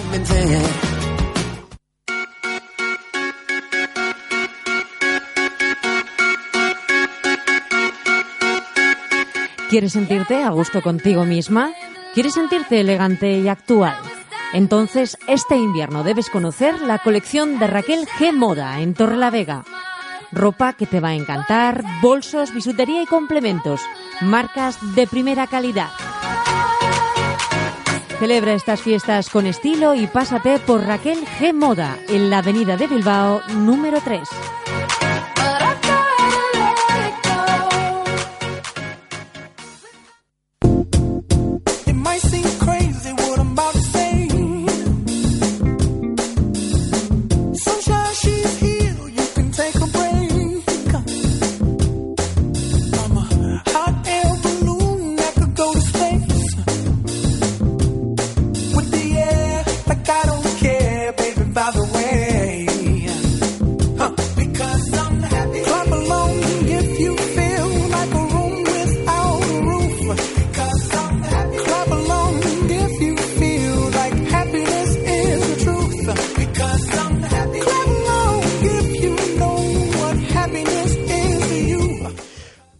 ¿Quieres 9.74 9.94
sentirte 9.94 10.44
a 10.44 10.52
gusto 10.52 10.84
contigo 10.84 11.26
misma? 11.26 11.74
¿Quieres 12.14 12.36
sentirte 12.36 12.80
elegante 12.80 13.40
y 13.40 13.48
actual? 13.48 13.96
Entonces, 14.54 15.18
este 15.28 15.56
invierno 15.56 16.04
debes 16.04 16.30
conocer 16.30 16.80
la 16.82 17.00
colección 17.00 17.58
de 17.58 17.66
Raquel 17.66 18.06
G 18.06 18.34
Moda 18.34 18.82
en 18.82 18.94
Torrelavega. 18.94 19.66
Ropa 20.32 20.74
que 20.74 20.86
te 20.86 21.00
va 21.00 21.08
a 21.08 21.16
encantar, 21.16 21.84
bolsos, 22.04 22.54
bisutería 22.54 23.02
y 23.02 23.08
complementos, 23.08 23.82
marcas 24.22 24.78
de 24.94 25.08
primera 25.08 25.48
calidad. 25.48 25.90
Celebra 28.20 28.54
estas 28.54 28.80
fiestas 28.80 29.32
con 29.32 29.48
estilo 29.48 29.96
y 29.96 30.06
pásate 30.06 30.60
por 30.60 30.86
Raquel 30.86 31.26
G 31.40 31.52
Moda 31.52 31.98
en 32.10 32.30
la 32.30 32.38
Avenida 32.38 32.78
de 32.78 32.86
Bilbao 32.86 33.42
número 33.56 34.02
3. 34.02 34.30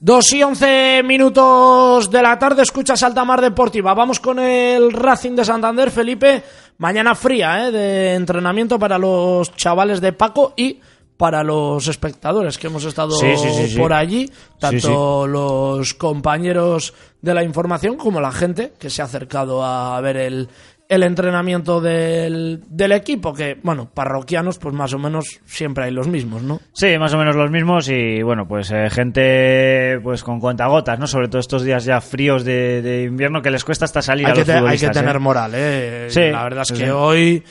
2 0.06 0.34
y 0.34 0.44
11 0.44 1.02
minutos 1.06 2.12
de 2.12 2.22
la 2.22 2.38
tarde, 2.38 2.62
escucha 2.64 2.98
Saltamar 2.98 3.40
Deportiva. 3.40 3.94
Vamos 3.94 4.20
con 4.20 4.38
el 4.38 4.92
Racing 4.92 5.32
de 5.32 5.46
Santander, 5.46 5.92
Felipe. 5.92 6.44
Mañana 6.80 7.16
fría, 7.16 7.66
¿eh? 7.66 7.72
De 7.72 8.14
entrenamiento 8.14 8.78
para 8.78 8.98
los 8.98 9.56
chavales 9.56 10.02
de 10.02 10.12
Paco 10.12 10.56
y 10.58 10.82
para 11.16 11.42
los 11.42 11.88
espectadores 11.88 12.58
que 12.58 12.68
hemos 12.68 12.84
estado 12.84 13.12
sí, 13.12 13.38
sí, 13.38 13.70
sí, 13.70 13.78
por 13.78 13.94
allí, 13.94 14.30
tanto 14.60 15.26
los 15.26 15.94
compañeros 15.94 16.94
de 17.22 17.34
la 17.34 17.44
información 17.44 17.96
como 17.96 18.20
la 18.20 18.34
gente 18.34 18.74
que 18.78 18.90
se 18.90 19.02
ha 19.02 19.06
acercado 19.06 19.64
a 19.64 20.02
ver 20.02 20.18
el, 20.18 20.50
el 20.94 21.04
entrenamiento 21.04 21.82
del, 21.82 22.62
del 22.68 22.92
equipo. 22.92 23.34
Que, 23.34 23.58
bueno, 23.64 23.90
parroquianos, 23.94 24.58
pues 24.60 24.74
más 24.76 24.94
o 24.94 25.00
menos 25.00 25.40
siempre 25.46 25.86
hay 25.86 25.92
los 25.92 26.08
mismos, 26.08 26.42
¿no? 26.44 26.60
Sí, 26.74 26.98
más 26.98 27.14
o 27.14 27.18
menos 27.18 27.36
los 27.36 27.50
mismos 27.52 27.90
y 27.90 28.22
bueno, 28.22 28.48
pues 28.48 28.72
eh, 28.72 28.90
gente 28.90 30.00
pues 30.04 30.24
con 30.24 30.40
cuentagotas, 30.40 31.00
¿no? 31.00 31.08
Sobre 31.08 31.28
todo 31.28 31.40
estos 31.40 31.64
días 31.64 31.86
ya 31.86 32.02
fríos 32.02 32.44
de, 32.46 32.82
de 32.82 33.04
invierno 33.04 33.42
que 33.42 33.52
les 33.52 33.64
cuesta 33.64 33.86
hasta 33.86 34.02
salir 34.02 34.26
hay 34.26 34.32
a 34.32 34.34
que, 34.36 34.40
los 34.42 34.48
te- 34.48 34.52
hay 34.54 34.58
que 34.58 34.62
futbolistas, 34.64 34.98
tener 34.98 35.16
¿eh? 35.16 35.20
moral, 35.20 35.52
¿eh? 35.56 36.06
Sí, 36.10 36.30
la 36.32 36.44
verdad 36.44 36.64
es 36.68 36.72
que 36.78 36.86
sí. 36.86 36.90
hoy 36.92 37.44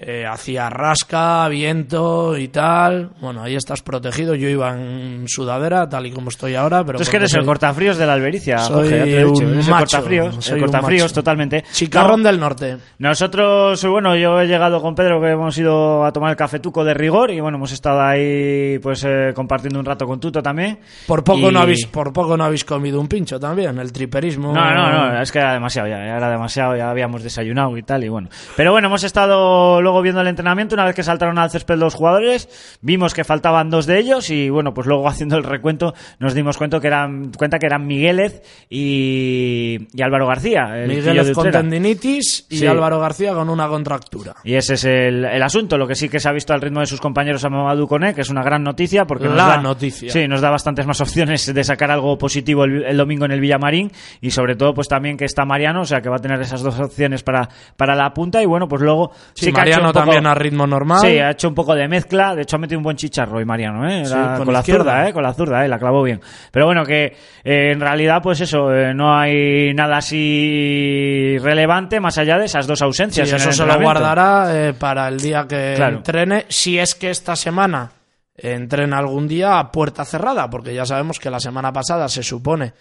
eh, 0.00 0.24
hacía 0.26 0.70
rasca, 0.70 1.48
viento 1.48 2.36
y 2.36 2.48
tal. 2.48 3.10
Bueno, 3.20 3.42
ahí 3.42 3.56
estás 3.56 3.82
protegido. 3.82 4.34
Yo 4.34 4.48
iba 4.48 4.70
en 4.70 5.24
sudadera, 5.28 5.88
tal 5.88 6.06
y 6.06 6.12
como 6.12 6.28
estoy 6.28 6.54
ahora, 6.54 6.84
pero 6.84 6.98
Tú 6.98 7.02
es 7.02 7.10
que 7.10 7.16
eres 7.16 7.32
el 7.34 7.40
soy 7.40 7.46
cortafríos 7.46 7.96
de 7.98 8.06
la 8.06 8.12
Albericia, 8.14 8.58
soy 8.58 8.74
Jorge, 8.88 8.98
ya 8.98 9.04
te 9.04 9.10
lo 9.10 9.16
he 9.16 9.24
dicho. 9.32 9.44
un 9.46 9.52
Eres 9.52 9.66
el 9.66 9.70
macho, 9.72 9.96
cortafríos, 9.96 10.44
soy 10.44 10.54
el 10.54 10.60
cortafríos 10.60 11.02
macho. 11.04 11.14
totalmente. 11.14 11.64
chicarrón 11.72 12.22
No, 12.22 12.28
del 12.28 12.40
norte. 12.40 12.76
Nosotros, 12.98 13.84
bueno, 13.86 14.14
yo 14.16 14.40
he 14.40 14.46
llegado 14.46 14.80
con 14.80 14.94
Pedro 14.94 15.20
que 15.20 15.30
hemos 15.30 15.56
ido 15.58 16.04
a 16.04 16.12
tomar 16.12 16.30
el 16.30 16.36
cafetuco 16.36 16.84
de 16.84 16.94
rigor 16.94 17.30
y 17.30 17.40
bueno, 17.40 17.56
hemos 17.56 17.72
estado 17.72 18.00
ahí 18.02 18.78
pues 18.80 19.04
eh, 19.04 19.32
compartiendo 19.34 19.78
un 19.80 19.84
rato 19.86 20.06
con 20.06 20.20
Tuto 20.20 20.42
también. 20.42 20.78
Por 21.06 21.24
poco 21.24 21.50
Y- 21.50 21.52
no 21.52 21.60
habéis, 21.60 21.86
por 21.86 22.12
poco 22.12 22.36
no 22.36 22.44
habéis 22.44 22.64
comido 22.64 23.00
un 23.00 23.08
pincho 23.08 23.40
también, 23.40 23.78
el 23.78 23.92
triperismo. 23.92 24.52
No, 24.52 24.74
no, 24.74 24.92
no, 25.12 25.20
es 25.20 25.32
que 25.32 25.38
era 25.38 25.52
demasiado 25.54 25.88
ya, 25.88 25.96
ya 25.98 26.16
era 26.16 26.30
demasiado, 26.30 26.76
ya 26.76 26.90
habíamos 26.90 27.22
desayunado 27.22 27.76
y 27.76 27.82
tal, 27.82 28.04
y 28.04 28.08
bueno. 28.08 28.28
Pero 28.56 28.72
bueno, 28.72 28.88
hemos 28.88 29.02
estado 29.04 29.80
luego 29.88 30.02
viendo 30.02 30.20
el 30.20 30.26
entrenamiento, 30.28 30.74
una 30.74 30.84
vez 30.84 30.94
que 30.94 31.02
saltaron 31.02 31.38
al 31.38 31.50
césped 31.50 31.76
los 31.76 31.94
jugadores, 31.94 32.78
vimos 32.82 33.14
que 33.14 33.24
faltaban 33.24 33.70
dos 33.70 33.86
de 33.86 33.98
ellos 33.98 34.28
y 34.28 34.50
bueno, 34.50 34.74
pues 34.74 34.86
luego 34.86 35.08
haciendo 35.08 35.36
el 35.38 35.44
recuento 35.44 35.94
nos 36.18 36.34
dimos 36.34 36.58
cuenta 36.58 36.78
que 36.78 36.88
eran, 36.88 37.32
cuenta 37.32 37.58
que 37.58 37.64
eran 37.66 37.86
Miguelez 37.86 38.42
y, 38.68 39.88
y 39.92 40.02
Álvaro 40.02 40.26
García. 40.26 40.76
El 40.76 41.32
con 41.32 41.50
tendinitis 41.50 42.46
y 42.50 42.58
Sí. 42.58 42.66
Álvaro 42.66 43.00
García 43.00 43.32
con 43.32 43.48
una 43.48 43.66
contractura. 43.68 44.34
Y 44.44 44.54
ese 44.54 44.74
es 44.74 44.84
el, 44.84 45.24
el 45.24 45.42
asunto. 45.42 45.78
Lo 45.78 45.86
que 45.86 45.94
sí 45.94 46.08
que 46.08 46.20
se 46.20 46.28
ha 46.28 46.32
visto 46.32 46.52
al 46.52 46.60
ritmo 46.60 46.80
de 46.80 46.86
sus 46.86 47.00
compañeros 47.00 47.44
a 47.44 47.48
Mamadou 47.48 47.86
Koné, 47.86 48.14
que 48.14 48.20
es 48.20 48.28
una 48.28 48.42
gran 48.42 48.62
noticia 48.62 49.06
porque 49.06 49.26
nos 49.26 49.36
da, 49.36 49.56
noticia. 49.58 50.10
Sí, 50.12 50.28
nos 50.28 50.40
da 50.42 50.50
bastantes 50.50 50.86
más 50.86 51.00
opciones 51.00 51.52
de 51.54 51.64
sacar 51.64 51.90
algo 51.90 52.18
positivo 52.18 52.64
el, 52.64 52.84
el 52.84 52.96
domingo 52.96 53.24
en 53.24 53.30
el 53.32 53.40
Villamarín 53.40 53.90
y 54.20 54.32
sobre 54.32 54.56
todo 54.56 54.74
pues 54.74 54.88
también 54.88 55.16
que 55.16 55.24
está 55.24 55.44
Mariano, 55.46 55.82
o 55.82 55.86
sea 55.86 56.00
que 56.00 56.08
va 56.10 56.16
a 56.16 56.20
tener 56.20 56.40
esas 56.42 56.62
dos 56.62 56.78
opciones 56.78 57.22
para, 57.22 57.48
para 57.76 57.94
la 57.94 58.12
punta 58.12 58.42
y 58.42 58.46
bueno, 58.46 58.68
pues 58.68 58.82
luego 58.82 59.12
Sí, 59.34 59.46
sí 59.46 59.52
que 59.52 59.60
Mariano 59.70 59.92
poco- 59.92 59.98
también 60.04 60.26
a 60.26 60.34
ritmo 60.34 60.66
normal. 60.66 61.00
Sí, 61.00 61.18
ha 61.18 61.30
hecho 61.30 61.48
un 61.48 61.54
poco 61.54 61.74
de 61.74 61.88
mezcla. 61.88 62.34
De 62.34 62.42
hecho, 62.42 62.56
ha 62.56 62.58
metido 62.58 62.78
un 62.78 62.84
buen 62.84 62.96
chicharro 62.96 63.38
hoy 63.38 63.44
Mariano, 63.44 63.88
¿eh? 63.88 64.04
Sí, 64.04 64.12
con 64.14 64.44
con, 64.44 64.52
la 64.54 64.62
zurda, 64.62 65.08
¿eh? 65.08 65.12
Con 65.12 65.22
la 65.22 65.32
zurda, 65.34 65.64
¿eh? 65.64 65.68
La 65.68 65.78
clavó 65.78 66.02
bien. 66.02 66.20
Pero 66.50 66.66
bueno, 66.66 66.84
que 66.84 67.04
eh, 67.44 67.70
en 67.72 67.80
realidad, 67.80 68.20
pues 68.22 68.40
eso, 68.40 68.72
eh, 68.74 68.92
no 68.94 69.16
hay 69.16 69.72
nada 69.74 69.98
así 69.98 71.36
relevante 71.38 72.00
más 72.00 72.18
allá 72.18 72.38
de 72.38 72.46
esas 72.46 72.66
dos 72.66 72.78
Sí, 72.78 72.84
ausencias. 72.84 73.30
en 73.30 73.36
eso 73.36 73.52
se 73.52 73.66
lo 73.66 73.80
guardará 73.80 74.48
eh, 74.68 74.74
para 74.74 75.08
el 75.08 75.18
día 75.20 75.46
que 75.48 75.74
Claro. 75.76 75.96
entrene, 75.98 76.44
si 76.48 76.78
es 76.78 76.94
que 76.94 77.10
esta 77.10 77.36
semana 77.36 77.90
entrena 78.36 78.98
algún 78.98 79.26
día 79.26 79.58
a 79.58 79.70
puerta 79.72 80.04
cerrada, 80.04 80.48
porque 80.48 80.72
ya 80.74 80.84
sabemos 80.86 81.18
que 81.18 81.30
la 81.30 81.40
semana 81.40 81.72
pasada 81.72 82.08
se 82.08 82.22
supone 82.22 82.72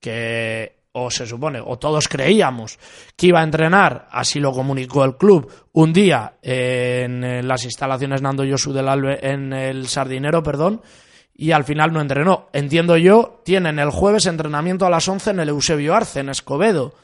que, 0.00 0.72
o 0.92 1.10
se 1.10 1.26
supone, 1.26 1.60
o 1.64 1.78
todos 1.78 2.08
creíamos 2.08 2.78
que 3.16 3.28
iba 3.28 3.40
a 3.40 3.44
entrenar, 3.44 4.08
así 4.10 4.40
lo 4.40 4.52
comunicó 4.52 5.04
el 5.04 5.16
club, 5.16 5.50
un 5.72 5.92
día 5.92 6.34
en, 6.42 7.46
las 7.46 7.64
instalaciones 7.64 8.20
Nando 8.20 8.44
Yosu 8.44 8.72
del 8.72 8.88
Albe, 8.88 9.18
en 9.22 9.52
el 9.52 9.88
Sardinero, 9.88 10.42
perdón, 10.42 10.82
y 11.34 11.52
al 11.52 11.64
final 11.64 11.92
no 11.92 12.00
entrenó. 12.00 12.48
Entiendo 12.52 12.96
yo, 12.98 13.40
tienen 13.44 13.78
el 13.78 13.90
jueves 13.90 14.26
entrenamiento 14.26 14.84
a 14.84 14.90
las 14.90 15.08
11 15.08 15.30
en 15.30 15.40
el 15.40 15.48
Eusebio 15.48 15.94
Arce, 15.94 16.20
en 16.20 16.28
Escobedo. 16.28 16.94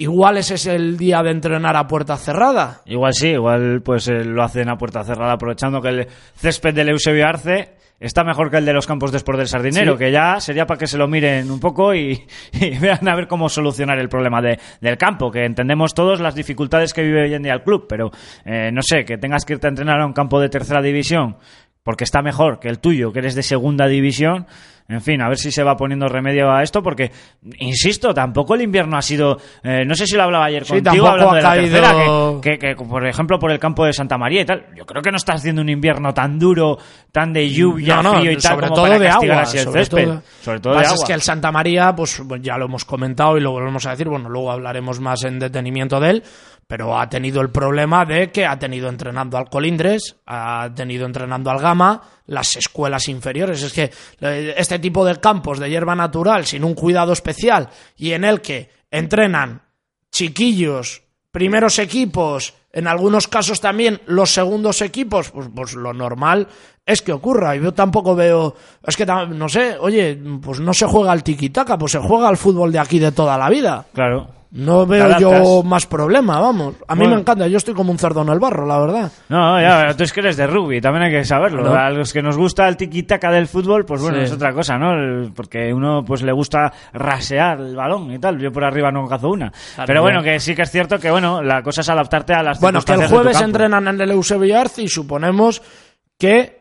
Igual 0.00 0.38
ese 0.38 0.54
es 0.54 0.64
el 0.66 0.96
día 0.96 1.22
de 1.22 1.30
entrenar 1.30 1.76
a 1.76 1.86
puerta 1.86 2.16
cerrada. 2.16 2.80
Igual 2.86 3.12
sí, 3.12 3.28
igual 3.28 3.82
pues 3.84 4.08
eh, 4.08 4.24
lo 4.24 4.42
hacen 4.42 4.70
a 4.70 4.76
puerta 4.78 5.04
cerrada, 5.04 5.34
aprovechando 5.34 5.82
que 5.82 5.88
el 5.90 6.06
césped 6.36 6.72
del 6.72 6.88
Eusebio 6.88 7.26
Arce 7.26 7.74
está 8.00 8.24
mejor 8.24 8.50
que 8.50 8.56
el 8.56 8.64
de 8.64 8.72
los 8.72 8.86
campos 8.86 9.12
de 9.12 9.18
Sport 9.18 9.36
del 9.40 9.46
Sardinero, 9.48 9.92
Sí. 9.92 9.98
que 9.98 10.10
ya 10.10 10.40
sería 10.40 10.64
para 10.64 10.78
que 10.78 10.86
se 10.86 10.96
lo 10.96 11.06
miren 11.06 11.50
un 11.50 11.60
poco 11.60 11.94
y, 11.94 12.18
y 12.54 12.78
vean 12.78 13.06
a 13.06 13.14
ver 13.14 13.28
cómo 13.28 13.50
solucionar 13.50 13.98
el 13.98 14.08
problema 14.08 14.40
de- 14.40 14.58
del 14.80 14.96
campo, 14.96 15.30
que 15.30 15.44
entendemos 15.44 15.92
todos 15.92 16.18
las 16.18 16.34
dificultades 16.34 16.94
que 16.94 17.02
vive 17.02 17.24
hoy 17.24 17.34
en 17.34 17.42
día 17.42 17.52
el 17.52 17.62
club, 17.62 17.84
pero 17.86 18.10
eh, 18.46 18.70
no 18.72 18.80
sé, 18.82 19.04
que 19.04 19.18
tengas 19.18 19.44
que 19.44 19.52
irte 19.52 19.66
a 19.66 19.70
entrenar 19.70 20.00
a 20.00 20.06
un 20.06 20.14
campo 20.14 20.40
de 20.40 20.48
tercera 20.48 20.80
división 20.80 21.36
porque 21.82 22.04
está 22.04 22.22
mejor 22.22 22.58
que 22.58 22.68
el 22.68 22.78
tuyo, 22.78 23.12
que 23.12 23.18
eres 23.20 23.34
de 23.34 23.42
segunda 23.42 23.86
división, 23.86 24.46
En 24.90 25.00
fin, 25.00 25.22
a 25.22 25.28
ver 25.28 25.38
si 25.38 25.52
se 25.52 25.62
va 25.62 25.76
poniendo 25.76 26.08
remedio 26.08 26.50
a 26.50 26.62
esto, 26.62 26.82
porque, 26.82 27.10
insisto, 27.60 28.12
tampoco 28.12 28.54
el 28.54 28.62
invierno 28.62 28.96
ha 28.96 29.02
sido. 29.02 29.38
eh, 29.62 29.84
no 29.86 29.94
sé 29.94 30.06
si 30.06 30.16
lo 30.16 30.24
hablaba 30.24 30.46
ayer 30.46 30.64
Sí, 30.64 30.82
contigo, 30.82 31.06
hablando 31.06 31.32
ha 31.32 31.36
de 31.36 31.42
la 31.42 31.48
caído- 31.50 31.70
tercera, 31.70 31.94
que, 32.42 32.58
que- 32.58 32.74
que, 32.74 32.84
por 32.84 33.06
ejemplo, 33.06 33.38
por 33.38 33.50
el 33.52 33.58
campo 33.58 33.84
de 33.84 33.92
Santa 33.92 34.18
María 34.18 34.40
y 34.40 34.44
tal, 34.44 34.66
yo 34.76 34.84
creo 34.84 35.00
que 35.02 35.10
no 35.10 35.16
está 35.16 35.34
haciendo 35.34 35.62
un 35.62 35.68
invierno 35.68 36.12
tan 36.12 36.38
duro, 36.38 36.76
tan 37.12 37.32
de 37.32 37.48
lluvia, 37.48 37.96
No, 37.96 38.02
no, 38.14 38.18
frío 38.20 38.32
y 38.32 38.36
tal, 38.36 38.42
sobre 38.54 38.66
como 38.66 38.74
todo 38.74 38.84
para 38.86 38.98
de 38.98 39.08
agua. 39.08 39.40
así 39.42 39.58
el 39.58 39.64
sobre 39.64 39.80
césped. 39.80 40.04
todo, 40.06 40.22
sobre 40.42 40.60
todo 40.60 40.72
de 40.74 40.78
agua. 40.80 40.94
es 40.94 41.04
que 41.04 41.12
el 41.12 41.22
Santa 41.22 41.52
María, 41.52 41.94
pues, 41.94 42.22
ya 42.40 42.56
lo 42.58 42.64
hemos 42.66 42.84
comentado 42.84 43.36
y 43.36 43.40
lo 43.40 43.52
volvemos 43.52 43.86
a 43.86 43.90
decir, 43.90 44.08
bueno, 44.08 44.28
luego 44.28 44.50
hablaremos 44.50 44.98
más 45.00 45.22
en 45.24 45.38
detenimiento 45.38 46.00
de 46.00 46.10
él, 46.10 46.22
pero 46.70 46.96
ha 46.96 47.08
tenido 47.08 47.40
el 47.40 47.50
problema 47.50 48.04
de 48.04 48.30
que 48.30 48.46
ha 48.46 48.56
tenido 48.56 48.88
entrenando 48.88 49.36
al 49.36 49.50
Colindres, 49.50 50.14
ha 50.24 50.70
tenido 50.72 51.04
entrenando 51.04 51.50
al 51.50 51.58
Gama, 51.58 52.00
las 52.26 52.54
escuelas 52.54 53.08
inferiores. 53.08 53.60
Es 53.64 53.72
que 53.72 53.90
eh, 54.20 54.54
este 54.56 54.78
tipo 54.78 55.04
de 55.04 55.18
campos 55.18 55.58
de 55.58 55.68
hierba 55.68 55.96
natural 55.96 56.46
sin 56.46 56.62
un 56.62 56.74
cuidado 56.74 57.12
especial 57.12 57.70
y 57.96 58.12
en 58.12 58.22
el 58.22 58.40
que 58.40 58.70
entrenan 58.88 59.62
chiquillos, 60.12 61.02
primeros 61.32 61.80
equipos, 61.80 62.54
en 62.72 62.86
algunos 62.86 63.26
casos 63.26 63.60
también 63.60 64.00
los 64.06 64.30
segundos 64.30 64.80
equipos, 64.80 65.32
pues, 65.32 65.48
pues 65.52 65.74
lo 65.74 65.92
normal 65.92 66.46
es 66.90 67.02
que 67.02 67.12
ocurra. 67.12 67.56
Y 67.56 67.62
yo 67.62 67.72
tampoco 67.72 68.14
veo, 68.14 68.54
es 68.86 68.96
que 68.96 69.06
no 69.06 69.48
sé, 69.48 69.76
oye, 69.80 70.18
pues 70.42 70.60
no 70.60 70.72
se 70.74 70.86
juega 70.86 71.12
al 71.12 71.22
tiquitaca, 71.22 71.76
pues 71.78 71.92
se 71.92 71.98
juega 71.98 72.28
al 72.28 72.36
fútbol 72.36 72.72
de 72.72 72.78
aquí 72.78 72.98
de 72.98 73.12
toda 73.12 73.36
la 73.38 73.48
vida. 73.48 73.84
Claro. 73.92 74.28
No 74.52 74.84
veo 74.84 75.16
yo 75.20 75.62
más 75.62 75.86
problema, 75.86 76.40
vamos. 76.40 76.74
A 76.88 76.96
mí 76.96 77.02
Bueno. 77.02 77.14
me 77.14 77.20
encanta, 77.20 77.46
yo 77.46 77.56
estoy 77.56 77.72
como 77.72 77.92
un 77.92 77.98
cerdo 78.00 78.22
en 78.22 78.30
el 78.30 78.40
barro, 78.40 78.66
la 78.66 78.80
verdad. 78.80 79.12
No, 79.28 79.60
ya, 79.60 79.94
tú 79.96 80.02
es 80.02 80.12
que 80.12 80.18
eres 80.18 80.36
de 80.36 80.48
rugby, 80.48 80.80
también 80.80 81.04
hay 81.04 81.12
que 81.12 81.24
saberlo. 81.24 81.62
No. 81.62 81.72
A 81.72 81.88
los 81.90 82.12
que 82.12 82.20
nos 82.20 82.36
gusta 82.36 82.66
el 82.66 82.76
tiki-taka 82.76 83.30
del 83.30 83.46
fútbol, 83.46 83.84
pues 83.84 84.02
bueno, 84.02 84.16
Sí. 84.18 84.24
es 84.24 84.32
otra 84.32 84.52
cosa, 84.52 84.76
¿no? 84.76 85.30
Porque 85.36 85.72
uno 85.72 86.02
pues 86.04 86.22
le 86.22 86.32
gusta 86.32 86.72
rasear 86.92 87.60
el 87.60 87.76
balón 87.76 88.10
y 88.10 88.18
tal. 88.18 88.40
Yo 88.40 88.50
por 88.50 88.64
arriba 88.64 88.90
no 88.90 89.06
cazo 89.06 89.28
una. 89.28 89.52
Pero 89.86 90.02
bueno, 90.02 90.20
que 90.20 90.40
sí 90.40 90.56
que 90.56 90.62
es 90.62 90.70
cierto 90.72 90.98
que, 90.98 91.12
bueno, 91.12 91.44
la 91.44 91.62
cosa 91.62 91.82
es 91.82 91.88
adaptarte 91.88 92.34
a 92.34 92.42
las 92.42 92.58
Bueno, 92.60 92.80
que 92.82 92.94
el 92.94 93.06
jueves 93.06 93.40
entrenan 93.40 93.86
en 93.86 94.00
el 94.00 94.10
Eusebio 94.10 94.58
Arce 94.58 94.82
y 94.82 94.88
suponemos 94.88 95.62
que 96.18 96.59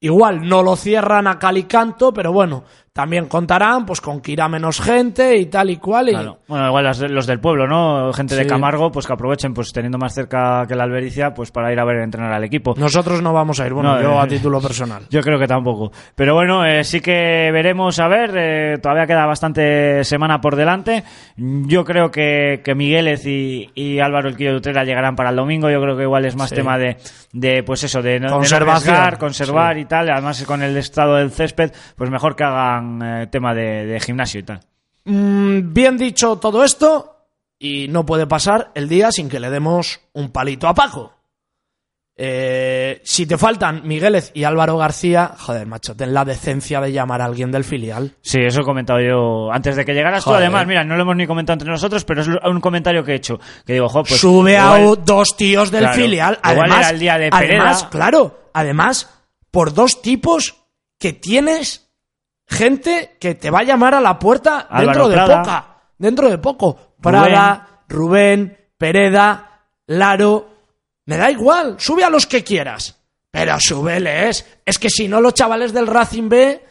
igual 0.00 0.48
no 0.48 0.62
lo 0.62 0.76
cierran 0.76 1.26
a 1.26 1.38
cal 1.38 1.58
y 1.58 1.64
canto, 1.64 2.12
pero 2.12 2.32
bueno, 2.32 2.64
también 2.96 3.26
contarán 3.26 3.84
pues 3.86 4.00
con 4.00 4.20
que 4.22 4.32
irá 4.32 4.48
menos 4.48 4.80
gente 4.80 5.36
y 5.36 5.46
tal 5.46 5.68
y 5.70 5.76
cual. 5.76 6.08
Y... 6.08 6.12
Claro. 6.12 6.38
Bueno, 6.48 6.66
igual 6.66 6.84
los, 6.86 6.98
los 7.10 7.26
del 7.26 7.38
pueblo, 7.38 7.68
¿no? 7.68 8.10
Gente 8.14 8.34
de. 8.34 8.46
Camargo, 8.46 8.90
pues 8.90 9.06
que 9.06 9.12
aprovechen, 9.12 9.52
pues 9.52 9.70
teniendo 9.70 9.98
más 9.98 10.14
cerca 10.14 10.64
que 10.66 10.74
la 10.74 10.84
Albericia, 10.84 11.34
pues 11.34 11.50
para 11.50 11.70
ir 11.72 11.78
a 11.78 11.84
ver 11.84 11.98
entrenar 11.98 12.32
al 12.32 12.42
equipo. 12.44 12.74
Nosotros 12.78 13.20
no 13.22 13.32
vamos 13.34 13.60
a 13.60 13.66
ir, 13.66 13.74
bueno, 13.74 13.96
No, 13.96 14.02
yo 14.02 14.12
eh, 14.14 14.18
a 14.20 14.26
título 14.26 14.60
personal. 14.62 15.02
Yo 15.10 15.20
creo 15.20 15.38
que 15.38 15.46
tampoco. 15.46 15.92
Pero 16.14 16.34
bueno, 16.34 16.64
eh, 16.64 16.82
sí 16.84 17.00
que 17.00 17.50
veremos 17.52 17.98
a 17.98 18.08
ver. 18.08 18.30
eh, 18.34 18.78
todavía 18.82 19.06
queda 19.06 19.26
bastante 19.26 20.02
semana 20.04 20.40
por 20.40 20.56
delante. 20.56 21.04
Yo 21.36 21.84
creo 21.84 22.10
que, 22.10 22.62
que 22.64 22.74
Migueles 22.74 23.26
y, 23.26 23.68
y 23.74 23.98
Álvaro 24.00 24.28
El 24.30 24.36
Quillo 24.36 24.52
de 24.52 24.56
Utrera 24.56 24.84
llegarán 24.84 25.16
para 25.16 25.30
el 25.30 25.36
domingo. 25.36 25.68
Yo 25.70 25.82
creo 25.82 25.96
que 25.96 26.04
igual 26.04 26.24
es 26.24 26.34
más 26.34 26.48
Sí. 26.48 26.54
tema 26.54 26.78
de, 26.78 26.96
de, 27.32 27.62
pues 27.62 27.84
eso, 27.84 28.00
de 28.00 28.18
no, 28.20 28.26
de 28.26 28.30
no 28.30 28.36
Conservación. 28.38 28.94
arriesgar, 28.94 29.18
conservar 29.18 29.74
Sí. 29.74 29.80
y 29.82 29.84
tal. 29.84 30.08
Además, 30.08 30.42
con 30.46 30.62
el 30.62 30.76
estado 30.76 31.16
del 31.16 31.30
césped, 31.32 31.72
pues 31.96 32.08
mejor 32.10 32.36
que 32.36 32.44
hagan 32.44 32.85
eh, 33.02 33.26
tema 33.30 33.54
de, 33.54 33.86
de 33.86 34.00
gimnasio 34.00 34.40
y 34.40 34.42
tal. 34.44 34.60
Mm, 35.04 35.72
bien 35.72 35.96
dicho 35.96 36.36
todo 36.36 36.64
esto, 36.64 37.12
y 37.58 37.88
no 37.88 38.04
puede 38.04 38.26
pasar 38.26 38.70
el 38.74 38.88
día 38.88 39.10
sin 39.12 39.28
que 39.28 39.40
le 39.40 39.50
demos 39.50 40.00
un 40.12 40.30
palito 40.30 40.68
a 40.68 40.74
Paco. 40.74 41.12
Eh, 42.18 43.02
si 43.04 43.26
te 43.26 43.36
faltan 43.36 43.82
Migueles 43.86 44.30
y 44.32 44.44
Álvaro 44.44 44.78
García, 44.78 45.34
joder, 45.36 45.66
macho, 45.66 45.94
ten 45.94 46.14
la 46.14 46.24
decencia 46.24 46.80
de 46.80 46.90
llamar 46.90 47.20
a 47.20 47.26
alguien 47.26 47.52
del 47.52 47.62
filial. 47.62 48.14
Sí, 48.22 48.38
eso 48.40 48.62
he 48.62 48.64
comentado 48.64 49.00
yo 49.00 49.52
antes 49.52 49.76
de 49.76 49.84
que 49.84 49.92
llegaras 49.92 50.24
tú. 50.24 50.30
Joder. 50.30 50.44
Además, 50.44 50.66
mira, 50.66 50.82
no 50.82 50.96
lo 50.96 51.02
hemos 51.02 51.14
ni 51.16 51.26
comentado 51.26 51.54
entre 51.56 51.70
nosotros, 51.70 52.04
pero 52.04 52.22
es 52.22 52.28
un 52.28 52.60
comentario 52.62 53.04
que 53.04 53.12
he 53.12 53.16
hecho. 53.16 53.38
Que 53.66 53.74
digo, 53.74 53.88
jo, 53.90 54.02
pues. 54.02 54.18
Sube 54.18 54.56
a 54.56 54.80
igual- 54.80 55.04
dos 55.04 55.36
tíos 55.36 55.70
del 55.70 55.80
Claro. 55.82 55.94
filial. 55.96 56.38
Igual 56.42 56.58
Además, 56.58 56.78
era 56.78 56.90
el 56.90 56.98
día 56.98 57.18
de 57.18 57.30
Pereda. 57.30 57.60
además, 57.62 57.84
claro, 57.90 58.50
además, 58.54 59.10
por 59.50 59.74
dos 59.74 60.00
tipos 60.00 60.56
que 60.98 61.12
tienes 61.12 61.85
gente 62.46 63.16
que 63.20 63.34
te 63.34 63.50
va 63.50 63.60
a 63.60 63.64
llamar 63.64 63.94
a 63.94 64.00
la 64.00 64.18
puerta 64.18 64.66
Álvaro 64.70 65.08
dentro 65.08 65.08
de 65.08 65.14
Prada. 65.14 65.42
poca. 65.42 65.66
Dentro 65.98 66.30
de 66.30 66.38
poco. 66.38 66.78
Prada, 67.00 67.82
Rubén, 67.88 68.56
Pereda, 68.78 69.62
Laro. 69.86 70.48
Me 71.06 71.16
da 71.16 71.30
igual, 71.30 71.76
sube 71.78 72.04
a 72.04 72.10
los 72.10 72.26
que 72.26 72.42
quieras. 72.44 73.00
Pero 73.30 73.56
súbeles. 73.60 74.44
Es 74.64 74.78
que 74.78 74.90
si 74.90 75.08
no, 75.08 75.20
los 75.20 75.34
chavales 75.34 75.72
del 75.72 75.86
Racing 75.86 76.28
B 76.28 76.62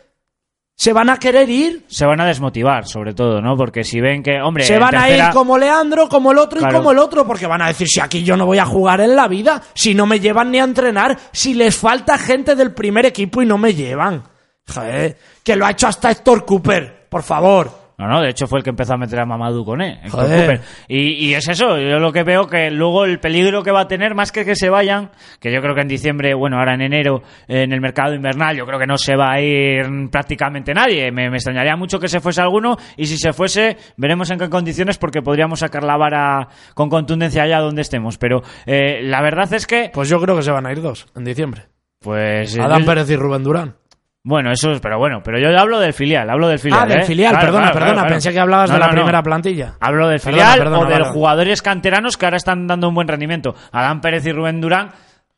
se 0.77 0.91
van 0.91 1.09
a 1.09 1.17
querer 1.17 1.49
ir. 1.49 1.85
se 1.87 2.05
van 2.05 2.19
a 2.19 2.25
desmotivar, 2.25 2.85
sobre 2.85 3.13
todo, 3.13 3.39
¿no? 3.41 3.55
Porque 3.55 3.83
si 3.85 4.01
ven 4.01 4.21
que, 4.21 4.41
hombre, 4.41 4.65
Se 4.65 4.77
van 4.77 4.95
a 4.95 5.09
ir 5.09 5.23
como 5.31 5.57
Leandro, 5.57 6.09
como 6.09 6.33
el 6.33 6.37
otro 6.37 6.59
Claro. 6.59 6.73
y 6.73 6.77
como 6.77 6.91
el 6.91 6.99
otro, 6.99 7.25
porque 7.25 7.47
van 7.47 7.61
a 7.61 7.67
decir, 7.67 7.87
si 7.87 8.01
aquí 8.01 8.23
yo 8.23 8.35
no 8.35 8.45
voy 8.45 8.57
a 8.57 8.65
jugar 8.65 8.99
en 8.99 9.15
la 9.15 9.27
vida, 9.29 9.61
si 9.73 9.93
no 9.93 10.05
me 10.05 10.19
llevan 10.19 10.51
ni 10.51 10.59
a 10.59 10.65
entrenar, 10.65 11.17
si 11.31 11.53
les 11.53 11.77
falta 11.77 12.17
gente 12.17 12.55
del 12.55 12.73
primer 12.73 13.05
equipo 13.05 13.41
y 13.41 13.45
no 13.45 13.57
me 13.57 13.73
llevan. 13.73 14.23
Joder, 14.73 15.17
que 15.43 15.55
lo 15.55 15.65
ha 15.65 15.71
hecho 15.71 15.87
hasta 15.87 16.11
Héctor 16.11 16.45
Cooper, 16.45 17.05
por 17.09 17.23
favor. 17.23 17.85
No, 17.97 18.09
no, 18.09 18.19
de 18.21 18.31
hecho 18.31 18.45
fue 18.45 18.59
el 18.59 18.63
que 18.65 18.71
empezó 18.71 18.95
a 18.95 18.97
meter 18.97 19.17
a 19.21 19.25
Mamadou 19.25 19.63
con 19.63 19.81
él. 19.81 19.97
Héctor 20.03 20.23
Joder. 20.25 20.39
Cooper. 20.41 20.61
Y, 20.89 21.27
y 21.27 21.33
es 21.33 21.47
eso, 21.47 21.77
yo 21.77 21.97
lo 21.97 22.11
que 22.11 22.23
veo 22.23 22.45
que 22.45 22.69
luego 22.69 23.05
el 23.05 23.21
peligro 23.21 23.63
que 23.63 23.71
va 23.71 23.81
a 23.81 23.87
tener, 23.87 24.15
más 24.15 24.33
que 24.33 24.43
que 24.43 24.53
se 24.57 24.69
vayan, 24.69 25.11
que 25.39 25.49
yo 25.49 25.61
creo 25.61 25.73
que 25.75 25.79
en 25.79 25.87
diciembre, 25.87 26.33
bueno, 26.33 26.57
ahora 26.57 26.73
en 26.73 26.81
enero, 26.81 27.21
en 27.47 27.71
el 27.71 27.79
mercado 27.79 28.13
invernal, 28.13 28.57
yo 28.57 28.65
creo 28.65 28.79
que 28.79 28.85
no 28.85 28.97
se 28.97 29.15
va 29.15 29.31
a 29.31 29.39
ir 29.39 29.85
prácticamente 30.11 30.73
nadie. 30.73 31.09
Me, 31.13 31.29
me 31.29 31.37
extrañaría 31.37 31.77
mucho 31.77 31.97
que 31.97 32.09
se 32.09 32.19
fuese 32.19 32.41
alguno, 32.41 32.75
y 32.97 33.05
si 33.05 33.17
se 33.17 33.31
fuese, 33.31 33.77
veremos 33.95 34.29
en 34.29 34.39
qué 34.39 34.49
condiciones, 34.49 34.97
porque 34.97 35.21
podríamos 35.21 35.59
sacar 35.59 35.85
la 35.85 35.95
vara 35.95 36.49
con 36.73 36.89
contundencia 36.89 37.43
allá 37.43 37.59
donde 37.61 37.81
estemos. 37.83 38.17
Pero 38.17 38.41
eh, 38.65 39.03
la 39.03 39.21
verdad 39.21 39.53
es 39.53 39.65
que, 39.65 39.89
Pues 39.93 40.09
yo 40.09 40.19
creo 40.19 40.35
que 40.35 40.41
se 40.43 40.51
van 40.51 40.65
a 40.65 40.71
ir 40.73 40.81
dos 40.81 41.07
en 41.15 41.23
diciembre. 41.23 41.61
pues. 41.99 42.57
eh, 42.57 42.61
Adán 42.61 42.81
yo- 42.81 42.87
Pérez 42.87 43.09
y 43.09 43.15
Rubén 43.15 43.43
Durán. 43.43 43.75
Bueno, 44.27 44.51
eso 44.51 44.71
es, 44.71 44.79
pero 44.79 44.97
bueno, 44.97 45.21
pero 45.23 45.37
yo 45.37 45.55
hablo 45.55 45.79
del 45.79 45.93
filial, 45.93 46.27
hablo 46.31 46.47
del 46.47 46.57
filial. 46.57 46.79
ah, 46.81 46.85
del 46.87 47.01
¿eh? 47.01 47.05
filial, 47.05 47.29
Claro, 47.33 47.45
perdona, 47.45 47.65
claro, 47.71 47.79
perdona, 47.79 48.01
claro, 48.01 48.09
pensé 48.15 48.33
que 48.33 48.39
hablabas 48.39 48.69
No, 48.71 48.73
de 48.73 48.79
la 48.79 48.85
no, 48.87 48.91
no. 48.93 48.97
primera 49.01 49.21
plantilla. 49.21 49.73
Hablo 49.79 50.07
del 50.07 50.19
filial 50.19 50.57
perdona, 50.57 50.79
o 50.79 50.85
de 50.87 51.03
jugadores 51.11 51.61
canteranos 51.61 52.17
que 52.17 52.25
ahora 52.25 52.37
están 52.37 52.65
dando 52.65 52.89
un 52.89 52.95
buen 52.95 53.07
rendimiento. 53.07 53.53
Adán 53.71 54.01
Pérez 54.01 54.25
y 54.25 54.31
Rubén 54.31 54.59
Durán 54.59 54.89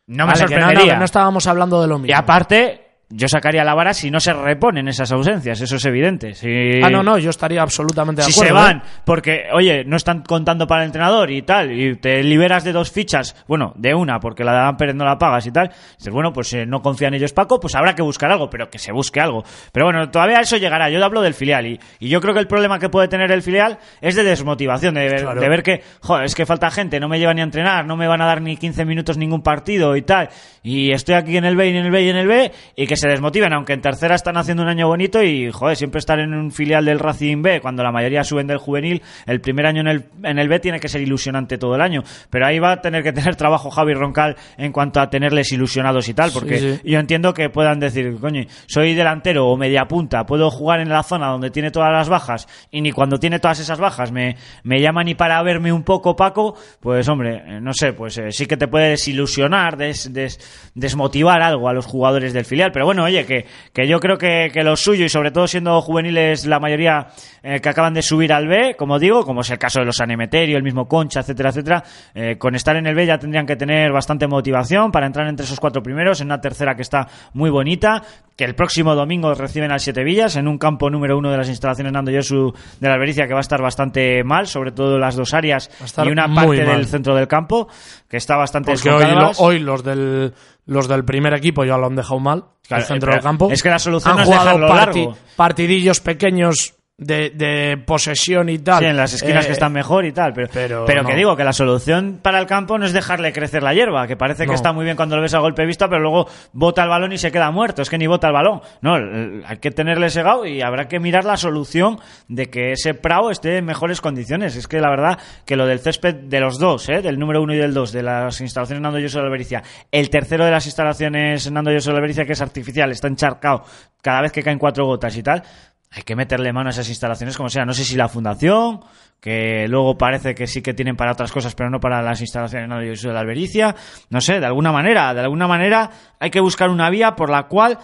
no 0.07 0.25
me 0.25 0.31
Vale, 0.31 0.37
sorprendería. 0.37 0.97
no 0.97 1.03
estábamos 1.03 1.45
hablando 1.47 1.81
de 1.81 1.87
lo 1.89 1.97
mismo. 1.99 2.09
Y 2.09 2.13
aparte, 2.13 2.86
yo 3.09 3.27
sacaría 3.29 3.63
la 3.63 3.73
vara 3.73 3.93
si 3.93 4.11
no 4.11 4.19
se 4.19 4.33
reponen 4.33 4.87
esas 4.89 5.11
ausencias, 5.13 5.61
eso 5.61 5.77
es 5.77 5.85
evidente. 5.85 6.33
Si, 6.33 6.47
Ah, 6.83 6.89
no, 6.89 7.03
no, 7.03 7.17
yo 7.17 7.29
estaría 7.29 7.61
absolutamente 7.61 8.21
de 8.21 8.27
si 8.31 8.39
acuerdo. 8.39 8.47
se 8.47 8.53
van, 8.65 8.77
¿eh? 8.77 8.81
porque, 9.05 9.43
oye, 9.53 9.85
no 9.85 9.95
están 9.95 10.23
contando 10.23 10.67
para 10.67 10.81
el 10.83 10.87
entrenador 10.87 11.31
y 11.31 11.41
tal, 11.43 11.71
y 11.71 11.95
te 11.95 12.21
liberas 12.23 12.63
de 12.65 12.73
dos 12.73 12.91
fichas, 12.91 13.35
bueno, 13.47 13.71
de 13.77 13.93
una, 13.93 14.19
porque 14.19 14.43
la 14.43 14.51
de 14.51 14.57
Adán 14.59 14.75
Pérez 14.77 14.95
no 14.95 15.05
la 15.05 15.17
pagas 15.17 15.45
y 15.47 15.51
tal, 15.51 15.69
dices, 15.97 16.11
bueno, 16.11 16.33
pues 16.33 16.51
eh, 16.53 16.65
no 16.65 16.81
confía 16.81 17.07
en 17.07 17.13
ellos 17.13 17.31
Paco, 17.31 17.59
pues 17.61 17.75
habrá 17.75 17.95
que 17.95 18.01
buscar 18.01 18.29
algo, 18.29 18.49
pero 18.49 18.69
que 18.69 18.77
se 18.77 18.91
busque 18.91 19.21
algo. 19.21 19.43
Pero 19.71 19.85
bueno, 19.85 20.09
todavía 20.11 20.41
eso 20.41 20.57
llegará, 20.57 20.89
yo 20.89 21.03
hablo 21.03 21.21
del 21.21 21.33
filial, 21.33 21.65
y, 21.65 21.79
y 21.99 22.09
yo 22.09 22.19
creo 22.19 22.33
que 22.33 22.41
el 22.41 22.47
problema 22.47 22.77
que 22.77 22.89
puede 22.89 23.07
tener 23.07 23.31
el 23.31 23.41
filial 23.41 23.77
es 24.01 24.15
de 24.15 24.23
desmotivación, 24.23 24.95
de 24.95 25.07
ver, 25.07 25.21
Claro. 25.21 25.39
de 25.39 25.47
ver 25.49 25.63
que, 25.63 25.81
joder, 26.01 26.25
es 26.25 26.35
que 26.35 26.45
falta 26.45 26.69
gente, 26.71 26.99
no 26.99 27.07
me 27.07 27.19
llevan 27.19 27.35
ni 27.37 27.41
a 27.41 27.45
entrenar, 27.45 27.85
no 27.85 27.95
me 27.95 28.07
van 28.07 28.21
a 28.21 28.25
dar 28.25 28.41
ni 28.41 28.57
15 28.57 28.83
minutos 28.83 29.17
ningún 29.17 29.41
partido 29.41 29.95
y 29.95 30.01
tal, 30.01 30.27
y 30.61 30.91
estoy 30.91 31.15
aquí 31.15 31.37
en 31.37 31.45
el 31.45 31.55
B 31.55 31.67
y 31.69 31.77
en 31.77 31.85
el 31.85 31.91
B 31.91 32.01
y 32.03 32.09
en 32.09 32.17
el 32.17 32.27
B, 32.27 32.51
y 32.75 32.85
que 32.85 32.96
se 32.97 33.07
desmotiven, 33.07 33.53
aunque 33.53 33.73
en 33.73 33.81
tercera 33.81 34.15
están 34.15 34.37
haciendo 34.37 34.63
un 34.63 34.69
año 34.69 34.87
bonito 34.87 35.21
y, 35.23 35.51
joder, 35.51 35.75
siempre 35.77 35.99
estar 35.99 36.19
en 36.19 36.33
un 36.33 36.51
filial 36.51 36.85
del 36.85 36.99
Racing 36.99 37.41
B, 37.41 37.61
cuando 37.61 37.83
la 37.83 37.91
mayoría 37.91 38.23
suben 38.23 38.47
del 38.47 38.57
juvenil, 38.57 39.01
el 39.25 39.39
primer 39.41 39.65
año 39.65 39.81
en 39.81 39.87
el, 39.87 40.05
en 40.23 40.39
el 40.39 40.49
B 40.49 40.59
tiene 40.59 40.79
que 40.79 40.89
ser 40.89 41.01
ilusionante 41.01 41.57
todo 41.57 41.75
el 41.75 41.81
año. 41.81 42.03
Pero 42.29 42.45
ahí 42.47 42.59
va 42.59 42.73
a 42.73 42.81
tener 42.81 43.03
que 43.03 43.13
tener 43.13 43.35
trabajo 43.35 43.69
Javi 43.69 43.93
Roncal 43.93 44.35
en 44.57 44.71
cuanto 44.71 44.99
a 44.99 45.09
tenerles 45.09 45.51
ilusionados 45.51 46.09
y 46.09 46.13
tal, 46.13 46.31
porque 46.33 46.57
Sí, 46.59 46.73
sí. 46.83 46.91
yo 46.91 46.99
entiendo 46.99 47.33
que 47.33 47.49
puedan 47.49 47.79
decir, 47.79 48.17
coño, 48.19 48.43
soy 48.65 48.93
delantero 48.95 49.47
o 49.47 49.55
media 49.57 49.85
punta, 49.85 50.25
puedo 50.25 50.49
jugar 50.49 50.79
en 50.79 50.89
la 50.89 51.03
zona 51.03 51.27
donde 51.27 51.51
tiene 51.51 51.71
todas 51.71 51.91
las 51.91 52.09
bajas 52.09 52.47
y 52.71 52.81
ni 52.81 52.91
cuando 52.91 53.19
tiene 53.19 53.39
todas 53.39 53.59
esas 53.59 53.79
bajas 53.79 54.11
me, 54.11 54.35
me 54.63 54.81
llama 54.81 55.03
ni 55.03 55.15
para 55.15 55.41
verme 55.43 55.71
un 55.71 55.83
poco 55.83 56.15
Paco, 56.15 56.55
pues 56.79 57.07
hombre, 57.07 57.43
eh, 57.45 57.59
no 57.61 57.73
sé, 57.73 57.93
pues 57.93 58.17
eh, 58.17 58.31
sí 58.31 58.45
que 58.47 58.57
te 58.57 58.67
puede 58.67 58.89
desilusionar, 58.89 59.77
des- 59.77 60.11
des- 60.11 60.39
desmotivar 60.73 61.41
algo 61.41 61.69
a 61.69 61.73
los 61.73 61.85
jugadores 61.85 62.33
del 62.33 62.45
filial. 62.45 62.71
Pero 62.71 62.85
bueno, 62.87 63.03
oye, 63.03 63.25
que, 63.25 63.45
que 63.71 63.87
yo 63.87 63.99
creo 63.99 64.17
que, 64.17 64.49
que 64.51 64.63
lo 64.63 64.75
suyo 64.75 65.05
y 65.05 65.09
sobre 65.09 65.31
todo 65.31 65.47
siendo 65.47 65.79
juveniles 65.81 66.45
la 66.45 66.59
mayoría 66.59 67.07
eh, 67.43 67.59
que 67.61 67.69
acaban 67.69 67.93
de 67.93 68.01
subir 68.01 68.33
al 68.33 68.47
B, 68.47 68.75
como 68.77 68.97
digo, 68.99 69.23
como 69.23 69.41
es 69.41 69.49
el 69.51 69.57
caso 69.59 69.79
de 69.79 69.85
los 69.85 70.01
Anemeterio, 70.01 70.57
el 70.57 70.63
mismo 70.63 70.87
Concha, 70.87 71.19
etcétera, 71.19 71.49
etcétera, 71.49 71.83
eh, 72.15 72.37
con 72.37 72.55
estar 72.55 72.75
en 72.75 72.87
el 72.87 72.95
B 72.95 73.05
ya 73.05 73.17
tendrían 73.17 73.45
que 73.45 73.55
tener 73.55 73.91
bastante 73.91 74.27
motivación 74.27 74.91
para 74.91 75.05
entrar 75.05 75.27
entre 75.27 75.45
esos 75.45 75.59
cuatro 75.59 75.83
primeros 75.83 76.21
en 76.21 76.27
una 76.27 76.41
tercera 76.41 76.75
que 76.75 76.81
está 76.81 77.07
muy 77.33 77.49
bonita, 77.49 78.01
que 78.35 78.43
el 78.45 78.55
próximo 78.55 78.95
domingo 78.95 79.33
reciben 79.33 79.71
al 79.71 79.79
Siete 79.79 80.03
Villas 80.03 80.35
en 80.35 80.47
un 80.47 80.57
campo 80.57 80.89
número 80.89 81.17
uno 81.17 81.31
de 81.31 81.37
las 81.37 81.49
instalaciones 81.49 81.91
Nando 81.91 82.11
Yosu 82.11 82.53
de 82.79 82.87
la 82.87 82.93
Albericia 82.93 83.27
que 83.27 83.33
va 83.33 83.39
a 83.39 83.41
estar 83.41 83.61
bastante 83.61 84.23
mal, 84.23 84.47
sobre 84.47 84.71
todo 84.71 84.97
las 84.97 85.15
dos 85.15 85.33
áreas 85.33 85.69
y 86.05 86.09
una 86.09 86.27
parte 86.33 86.63
del 86.63 86.85
centro 86.85 87.15
del 87.15 87.27
campo 87.27 87.67
que 88.07 88.17
está 88.17 88.35
bastante 88.37 88.71
Porque 88.73 88.89
hoy, 88.89 88.95
lo- 88.95 89.07
descontadas. 89.07 89.39
hoy 89.41 89.59
los 89.59 89.83
del 89.83 90.33
los 90.67 90.87
del 90.87 91.03
primer 91.03 91.33
equipo 91.33 91.65
ya 91.65 91.77
lo 91.77 91.87
han 91.87 91.95
dejado 91.95 92.19
mal. 92.19 92.45
Claro, 92.67 92.81
el 92.83 92.87
centro 92.87 93.07
pero 93.07 93.13
del 93.17 93.23
campo. 93.23 93.49
es 93.51 93.63
que 93.63 93.69
la 93.69 93.79
solución 93.79 94.13
Han 94.13 94.19
es 94.19 94.25
jugado 94.25 94.45
dejarlo 94.45 94.67
largo. 94.67 95.17
partidillos 95.35 95.99
pequeños 96.01 96.75
de, 96.99 97.29
de 97.29 97.77
posesión 97.85 98.49
y 98.49 98.57
tal. 98.57 98.79
Sí, 98.79 98.85
en 98.85 98.97
las 98.97 99.13
esquinas 99.13 99.45
Eh, 99.45 99.47
que 99.49 99.53
están 99.53 99.71
mejor 99.71 100.03
y 100.05 100.11
tal, 100.13 100.33
pero, 100.33 100.47
pero 100.51 100.83
pero, 100.87 101.03
no. 101.03 101.09
que 101.09 101.15
digo 101.15 101.35
que 101.35 101.43
la 101.43 101.53
solución 101.53 102.19
para 102.23 102.39
el 102.39 102.47
campo 102.47 102.77
no 102.79 102.85
es 102.87 102.93
dejarle 102.93 103.31
crecer 103.33 103.61
la 103.61 103.73
hierba, 103.75 104.07
que 104.07 104.17
parece 104.17 104.45
No. 104.45 104.49
que 104.49 104.55
está 104.55 104.73
muy 104.73 104.83
bien 104.83 104.95
cuando 104.97 105.15
lo 105.15 105.21
ves 105.21 105.35
a 105.35 105.39
golpe 105.39 105.61
de 105.61 105.67
vista, 105.67 105.87
pero 105.89 106.01
luego 106.01 106.27
bota 106.53 106.81
el 106.81 106.89
balón 106.89 107.11
y 107.11 107.19
se 107.19 107.31
queda 107.31 107.51
muerto, 107.51 107.83
es 107.83 107.89
que 107.91 107.99
ni 107.99 108.07
bota 108.07 108.27
el 108.27 108.33
balón. 108.33 108.61
No, 108.81 108.95
hay 108.95 109.57
que 109.57 109.69
tenerle 109.69 110.09
segado 110.09 110.45
y 110.47 110.61
habrá 110.63 110.87
que 110.87 110.99
mirar 110.99 111.23
la 111.23 111.37
solución 111.37 111.99
de 112.27 112.49
que 112.49 112.71
ese 112.71 112.95
Prado 112.95 113.29
esté 113.29 113.57
en 113.57 113.65
mejores 113.65 114.01
condiciones. 114.01 114.55
Es 114.55 114.67
que 114.67 114.81
la 114.81 114.89
verdad 114.89 115.19
que 115.45 115.55
lo 115.55 115.67
del 115.67 115.79
césped 115.79 116.15
de 116.15 116.39
los 116.39 116.57
dos, 116.57 116.89
¿eh? 116.89 117.03
del 117.03 117.19
número 117.19 117.43
uno 117.43 117.53
y 117.53 117.57
del 117.57 117.75
dos, 117.75 117.91
de 117.91 118.01
las 118.01 118.41
instalaciones 118.41 118.81
Nando 118.81 118.97
Lloso 118.97 119.19
de 119.19 119.25
Albericia, 119.25 119.61
el 119.91 120.09
tercero 120.09 120.45
de 120.45 120.51
las 120.51 120.65
instalaciones 120.65 121.51
Nando 121.51 121.71
Lloso 121.71 121.91
de 121.91 121.97
Albericia, 121.97 122.25
que 122.25 122.33
es 122.33 122.41
artificial, 122.41 122.89
está 122.91 123.07
encharcado 123.07 123.63
cada 124.01 124.21
vez 124.21 124.31
que 124.31 124.41
caen 124.41 124.57
cuatro 124.57 124.85
gotas 124.85 125.17
y 125.17 125.23
tal, 125.23 125.43
hay 125.91 126.03
que 126.03 126.15
meterle 126.15 126.53
mano 126.53 126.69
a 126.69 126.71
esas 126.71 126.89
instalaciones 126.89 127.37
como 127.37 127.49
sea. 127.49 127.65
No 127.65 127.73
sé 127.73 127.85
si 127.85 127.95
la 127.95 128.09
fundación, 128.09 128.81
que 129.19 129.67
luego 129.67 129.97
parece 129.97 130.35
que 130.35 130.47
sí 130.47 130.61
que 130.61 130.73
tienen 130.73 130.95
para 130.95 131.13
otras 131.13 131.31
cosas, 131.31 131.55
pero 131.55 131.69
no 131.69 131.79
para 131.79 132.01
las 132.01 132.21
instalaciones 132.21 133.01
de 133.01 133.07
de 133.07 133.13
la 133.13 133.21
albericia. 133.21 133.75
No 134.09 134.21
sé, 134.21 134.39
de 134.39 134.45
alguna 134.45 134.71
manera, 134.71 135.13
de 135.13 135.21
alguna 135.21 135.47
manera 135.47 135.89
hay 136.19 136.29
que 136.29 136.39
buscar 136.39 136.69
una 136.69 136.89
vía 136.89 137.15
por 137.15 137.29
la 137.29 137.43
cual 137.43 137.79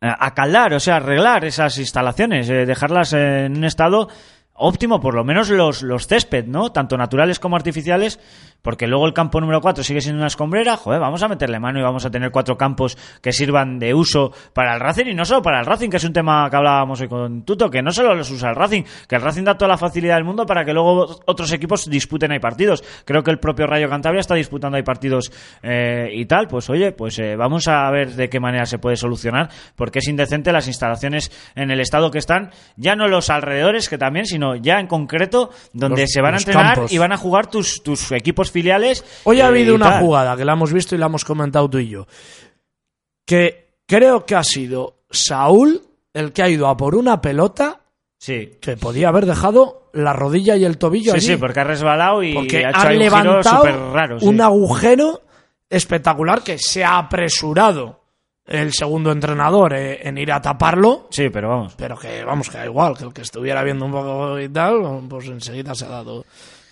eh, 0.00 0.12
acaldar, 0.18 0.74
o 0.74 0.80
sea, 0.80 0.96
arreglar 0.96 1.44
esas 1.44 1.78
instalaciones, 1.78 2.50
eh, 2.50 2.66
dejarlas 2.66 3.12
en 3.12 3.56
un 3.56 3.64
estado 3.64 4.08
óptimo, 4.52 5.00
por 5.00 5.14
lo 5.14 5.24
menos 5.24 5.50
los, 5.50 5.82
los 5.82 6.06
césped, 6.06 6.46
¿no? 6.46 6.70
Tanto 6.72 6.96
naturales 6.96 7.38
como 7.38 7.56
artificiales, 7.56 8.20
porque 8.64 8.86
luego 8.86 9.06
el 9.06 9.12
campo 9.12 9.42
número 9.42 9.60
4 9.60 9.84
sigue 9.84 10.00
siendo 10.00 10.20
una 10.20 10.28
escombrera, 10.28 10.78
joder, 10.78 10.98
vamos 10.98 11.22
a 11.22 11.28
meterle 11.28 11.60
mano 11.60 11.78
y 11.78 11.82
vamos 11.82 12.06
a 12.06 12.10
tener 12.10 12.30
cuatro 12.30 12.56
campos 12.56 12.96
que 13.20 13.30
sirvan 13.30 13.78
de 13.78 13.92
uso 13.92 14.32
para 14.54 14.72
el 14.72 14.80
Racing 14.80 15.04
y 15.08 15.14
no 15.14 15.26
solo 15.26 15.42
para 15.42 15.60
el 15.60 15.66
Racing, 15.66 15.90
que 15.90 15.98
es 15.98 16.04
un 16.04 16.14
tema 16.14 16.48
que 16.48 16.56
hablábamos 16.56 16.98
hoy 17.02 17.08
con 17.08 17.42
Tuto, 17.42 17.68
que 17.68 17.82
no 17.82 17.92
solo 17.92 18.14
los 18.14 18.30
usa 18.30 18.48
el 18.48 18.56
Racing, 18.56 18.82
que 19.06 19.16
el 19.16 19.20
Racing 19.20 19.44
da 19.44 19.58
toda 19.58 19.68
la 19.68 19.76
facilidad 19.76 20.14
del 20.14 20.24
mundo 20.24 20.46
para 20.46 20.64
que 20.64 20.72
luego 20.72 21.20
otros 21.26 21.52
equipos 21.52 21.88
disputen 21.90 22.32
ahí 22.32 22.38
partidos. 22.38 22.82
Creo 23.04 23.22
que 23.22 23.30
el 23.30 23.38
propio 23.38 23.66
Rayo 23.66 23.90
Cantabria 23.90 24.20
está 24.20 24.34
disputando 24.34 24.78
ahí 24.78 24.82
partidos 24.82 25.30
eh, 25.62 26.08
y 26.14 26.24
tal, 26.24 26.48
pues 26.48 26.70
oye, 26.70 26.92
pues 26.92 27.18
eh, 27.18 27.36
vamos 27.36 27.68
a 27.68 27.90
ver 27.90 28.12
de 28.14 28.30
qué 28.30 28.40
manera 28.40 28.64
se 28.64 28.78
puede 28.78 28.96
solucionar, 28.96 29.50
porque 29.76 29.98
es 29.98 30.08
indecente 30.08 30.52
las 30.52 30.68
instalaciones 30.68 31.30
en 31.54 31.70
el 31.70 31.80
estado 31.80 32.10
que 32.10 32.18
están, 32.18 32.50
ya 32.76 32.96
no 32.96 33.08
los 33.08 33.28
alrededores, 33.28 33.90
que 33.90 33.98
también, 33.98 34.24
sino 34.24 34.56
ya 34.56 34.80
en 34.80 34.86
concreto, 34.86 35.50
donde 35.74 36.02
Los- 36.02 36.10
se 36.12 36.22
van 36.22 36.34
a 36.34 36.38
entrenar 36.38 36.74
campos. 36.76 36.92
y 36.92 36.98
van 36.98 37.12
a 37.12 37.18
jugar 37.18 37.48
tus, 37.48 37.82
tus 37.82 38.10
equipos 38.12 38.50
filiales. 38.54 39.04
Hoy 39.24 39.40
ha 39.40 39.48
habido 39.48 39.74
una 39.74 39.90
tal. 39.90 40.00
jugada 40.02 40.36
que 40.36 40.44
la 40.44 40.52
hemos 40.54 40.72
visto 40.72 40.94
y 40.94 40.98
la 40.98 41.06
hemos 41.06 41.24
comentado 41.24 41.68
tú 41.68 41.78
y 41.78 41.88
yo. 41.88 42.06
Que 43.26 43.74
creo 43.86 44.24
que 44.24 44.34
ha 44.36 44.44
sido 44.44 45.02
Saúl 45.10 45.82
el 46.12 46.32
que 46.32 46.42
ha 46.42 46.48
ido 46.48 46.68
a 46.68 46.76
por 46.76 46.94
una 46.94 47.20
pelota 47.20 47.80
Sí. 48.18 48.52
que 48.60 48.76
podía 48.76 49.08
haber 49.08 49.26
dejado 49.26 49.90
la 49.92 50.12
rodilla 50.14 50.56
y 50.56 50.64
el 50.64 50.78
tobillo 50.78 51.10
Sí, 51.12 51.16
allí. 51.18 51.26
sí, 51.26 51.36
porque 51.36 51.60
ha 51.60 51.64
resbalado 51.64 52.22
y 52.22 52.32
porque 52.32 52.64
ha 52.64 52.70
hecho 52.70 52.80
un 52.80 52.86
giro 52.88 52.98
levantado 53.00 53.56
súper 53.58 53.76
raro. 53.92 54.20
sí. 54.20 54.26
un 54.26 54.40
agujero 54.40 55.20
espectacular 55.68 56.42
que 56.42 56.56
se 56.58 56.82
ha 56.84 56.96
apresurado 56.98 58.00
el 58.46 58.72
segundo 58.72 59.10
entrenador 59.12 59.74
eh, 59.74 60.06
en 60.06 60.16
ir 60.18 60.30
a 60.32 60.40
taparlo. 60.40 61.06
Sí, 61.10 61.28
pero 61.30 61.48
vamos. 61.48 61.74
Pero 61.76 61.96
que, 61.98 62.24
vamos, 62.24 62.48
que 62.50 62.58
da 62.58 62.64
igual, 62.66 62.96
que 62.96 63.04
el 63.04 63.12
que 63.12 63.22
estuviera 63.22 63.62
viendo 63.62 63.84
un 63.86 63.92
poco 63.92 64.38
y 64.40 64.48
tal, 64.48 65.00
pues 65.08 65.26
enseguida 65.28 65.74
se 65.74 65.84
ha 65.86 65.88
dado, 65.88 66.24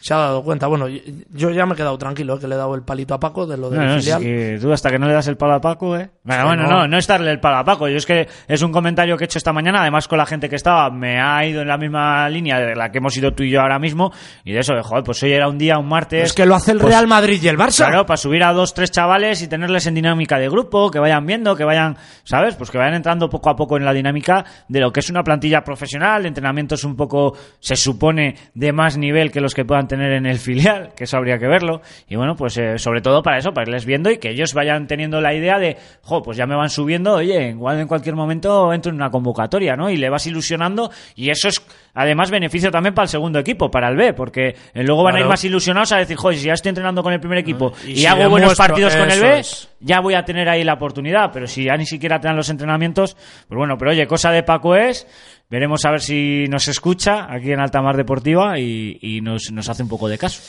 se 0.02 0.14
ha 0.14 0.16
dado 0.16 0.42
cuenta. 0.42 0.66
Bueno, 0.66 0.88
yo 0.88 1.50
ya 1.50 1.64
me 1.64 1.74
he 1.74 1.76
quedado 1.76 1.96
tranquilo, 1.96 2.34
eh, 2.34 2.40
que 2.40 2.48
le 2.48 2.56
he 2.56 2.58
dado 2.58 2.74
el 2.74 2.82
palito 2.82 3.14
a 3.14 3.20
Paco 3.20 3.46
de 3.46 3.56
lo 3.56 3.70
del 3.70 3.80
No, 3.80 3.86
no, 3.86 3.94
es 3.94 4.04
filial. 4.04 4.20
que 4.20 4.58
tú 4.60 4.72
hasta 4.72 4.90
que 4.90 4.98
no 4.98 5.06
le 5.06 5.12
das 5.12 5.28
el 5.28 5.36
palo 5.36 5.54
a 5.54 5.60
Paco, 5.60 5.96
¿eh? 5.96 6.10
Bueno, 6.24 6.46
bueno, 6.46 6.62
no. 6.64 6.70
no, 6.70 6.88
no 6.88 6.98
es 6.98 7.06
darle 7.06 7.30
el 7.30 7.38
palo 7.38 7.58
a 7.58 7.64
Paco. 7.64 7.88
Yo 7.88 7.96
es 7.98 8.04
que 8.04 8.26
es 8.48 8.62
un 8.62 8.72
comentario 8.72 9.16
que 9.16 9.24
he 9.24 9.26
hecho 9.26 9.38
esta 9.38 9.52
mañana, 9.52 9.80
además 9.80 10.08
con 10.08 10.18
la 10.18 10.26
gente 10.26 10.48
que 10.48 10.56
estaba, 10.56 10.90
me 10.90 11.20
ha 11.20 11.46
ido 11.46 11.62
en 11.62 11.68
la 11.68 11.78
misma 11.78 12.28
línea 12.28 12.58
de 12.58 12.74
la 12.74 12.90
que 12.90 12.98
hemos 12.98 13.16
ido 13.16 13.30
tú 13.30 13.44
y 13.44 13.50
yo 13.50 13.60
ahora 13.60 13.78
mismo, 13.78 14.10
y 14.44 14.52
de 14.52 14.58
eso, 14.58 14.74
de, 14.74 14.82
joder, 14.82 15.04
pues 15.04 15.22
hoy 15.22 15.32
era 15.32 15.48
un 15.48 15.56
día, 15.56 15.78
un 15.78 15.88
martes... 15.88 16.24
Es 16.24 16.32
que 16.32 16.46
lo 16.46 16.56
hace 16.56 16.72
el 16.72 16.78
pues, 16.78 16.92
Real 16.92 17.06
Madrid 17.06 17.40
y 17.40 17.46
el 17.46 17.56
Barça. 17.56 17.86
Claro, 17.86 18.04
para 18.04 18.16
subir 18.16 18.42
a 18.42 18.52
dos, 18.52 18.74
tres 18.74 18.90
chavales 18.90 19.40
y 19.40 19.46
tenerles 19.46 19.86
en 19.86 19.94
dinámica 19.94 20.36
de 20.36 20.48
grupo, 20.48 20.90
que 20.90 20.98
vayan 20.98 21.24
viendo, 21.24 21.54
que 21.54 21.64
vayan, 21.64 21.96
¿sabes? 22.24 22.56
Pues 22.56 22.72
que 22.72 22.78
vayan 22.78 22.94
entrando 22.94 23.28
poco 23.28 23.50
a 23.50 23.54
poco 23.54 23.76
en 23.76 23.84
la 23.84 23.92
dinámica 23.92 24.44
de 24.66 24.80
lo 24.80 24.90
que 24.90 24.98
es 24.98 25.10
una 25.10 25.22
plantilla 25.22 25.62
profesional, 25.62 26.26
entrenamientos 26.26 26.82
un 26.82 26.96
poco, 26.96 27.36
se 27.60 27.76
supone, 27.76 28.34
de 28.52 28.72
más 28.72 28.98
nivel 28.98 29.30
que 29.30 29.40
los 29.40 29.54
que 29.54 29.64
puedan 29.64 29.86
tener 29.92 30.12
en 30.12 30.24
el 30.24 30.38
filial, 30.38 30.94
que 30.96 31.04
eso 31.04 31.18
habría 31.18 31.36
que 31.36 31.46
verlo. 31.46 31.82
Y 32.08 32.16
bueno, 32.16 32.34
pues 32.34 32.56
eh, 32.56 32.78
sobre 32.78 33.02
todo 33.02 33.22
para 33.22 33.36
eso, 33.36 33.52
para 33.52 33.68
irles 33.68 33.84
viendo 33.84 34.10
y 34.10 34.16
que 34.16 34.30
ellos 34.30 34.54
vayan 34.54 34.86
teniendo 34.86 35.20
la 35.20 35.34
idea 35.34 35.58
de, 35.58 35.76
jo, 36.00 36.22
pues 36.22 36.38
ya 36.38 36.46
me 36.46 36.56
van 36.56 36.70
subiendo, 36.70 37.16
oye, 37.16 37.50
igual 37.50 37.78
en 37.78 37.86
cualquier 37.86 38.14
momento 38.14 38.72
entro 38.72 38.88
en 38.88 38.96
una 38.96 39.10
convocatoria, 39.10 39.76
¿no? 39.76 39.90
Y 39.90 39.98
le 39.98 40.08
vas 40.08 40.26
ilusionando 40.26 40.90
y 41.14 41.28
eso 41.28 41.48
es, 41.48 41.60
además, 41.92 42.30
beneficio 42.30 42.70
también 42.70 42.94
para 42.94 43.04
el 43.04 43.10
segundo 43.10 43.38
equipo, 43.38 43.70
para 43.70 43.90
el 43.90 43.96
B, 43.96 44.14
porque 44.14 44.54
eh, 44.72 44.82
luego 44.82 45.02
van 45.04 45.16
a 45.16 45.20
ir 45.20 45.26
más 45.26 45.44
ilusionados 45.44 45.92
a 45.92 45.98
decir, 45.98 46.16
joder, 46.16 46.38
si 46.38 46.46
ya 46.46 46.54
estoy 46.54 46.70
entrenando 46.70 47.02
con 47.02 47.12
el 47.12 47.20
primer 47.20 47.36
equipo 47.36 47.74
Y 47.86 47.90
y, 47.90 47.96
si 47.96 48.06
hago 48.06 48.30
buenos 48.30 48.56
partidos 48.56 48.96
con 48.96 49.10
el 49.10 49.20
B, 49.20 49.40
es. 49.40 49.68
ya 49.80 50.00
voy 50.00 50.14
a 50.14 50.24
tener 50.24 50.48
ahí 50.48 50.64
la 50.64 50.72
oportunidad. 50.72 51.30
Pero 51.34 51.46
si 51.46 51.64
ya 51.64 51.76
ni 51.76 51.84
siquiera 51.84 52.18
te 52.18 52.28
dan 52.28 52.36
los 52.36 52.48
entrenamientos, 52.48 53.14
pues 53.14 53.58
bueno, 53.58 53.76
pero 53.78 53.90
oye, 53.90 54.06
cosa 54.06 54.30
de 54.30 54.42
Paco 54.42 54.74
es. 54.74 55.06
Veremos 55.52 55.84
a 55.84 55.90
ver 55.90 56.00
si 56.00 56.46
nos 56.48 56.66
escucha 56.66 57.30
aquí 57.30 57.52
en 57.52 57.60
Altamar 57.60 57.94
Deportiva 57.94 58.58
y, 58.58 58.96
y 59.02 59.20
nos, 59.20 59.52
nos 59.52 59.68
hace 59.68 59.82
un 59.82 59.88
poco 59.90 60.08
de 60.08 60.16
caso. 60.16 60.40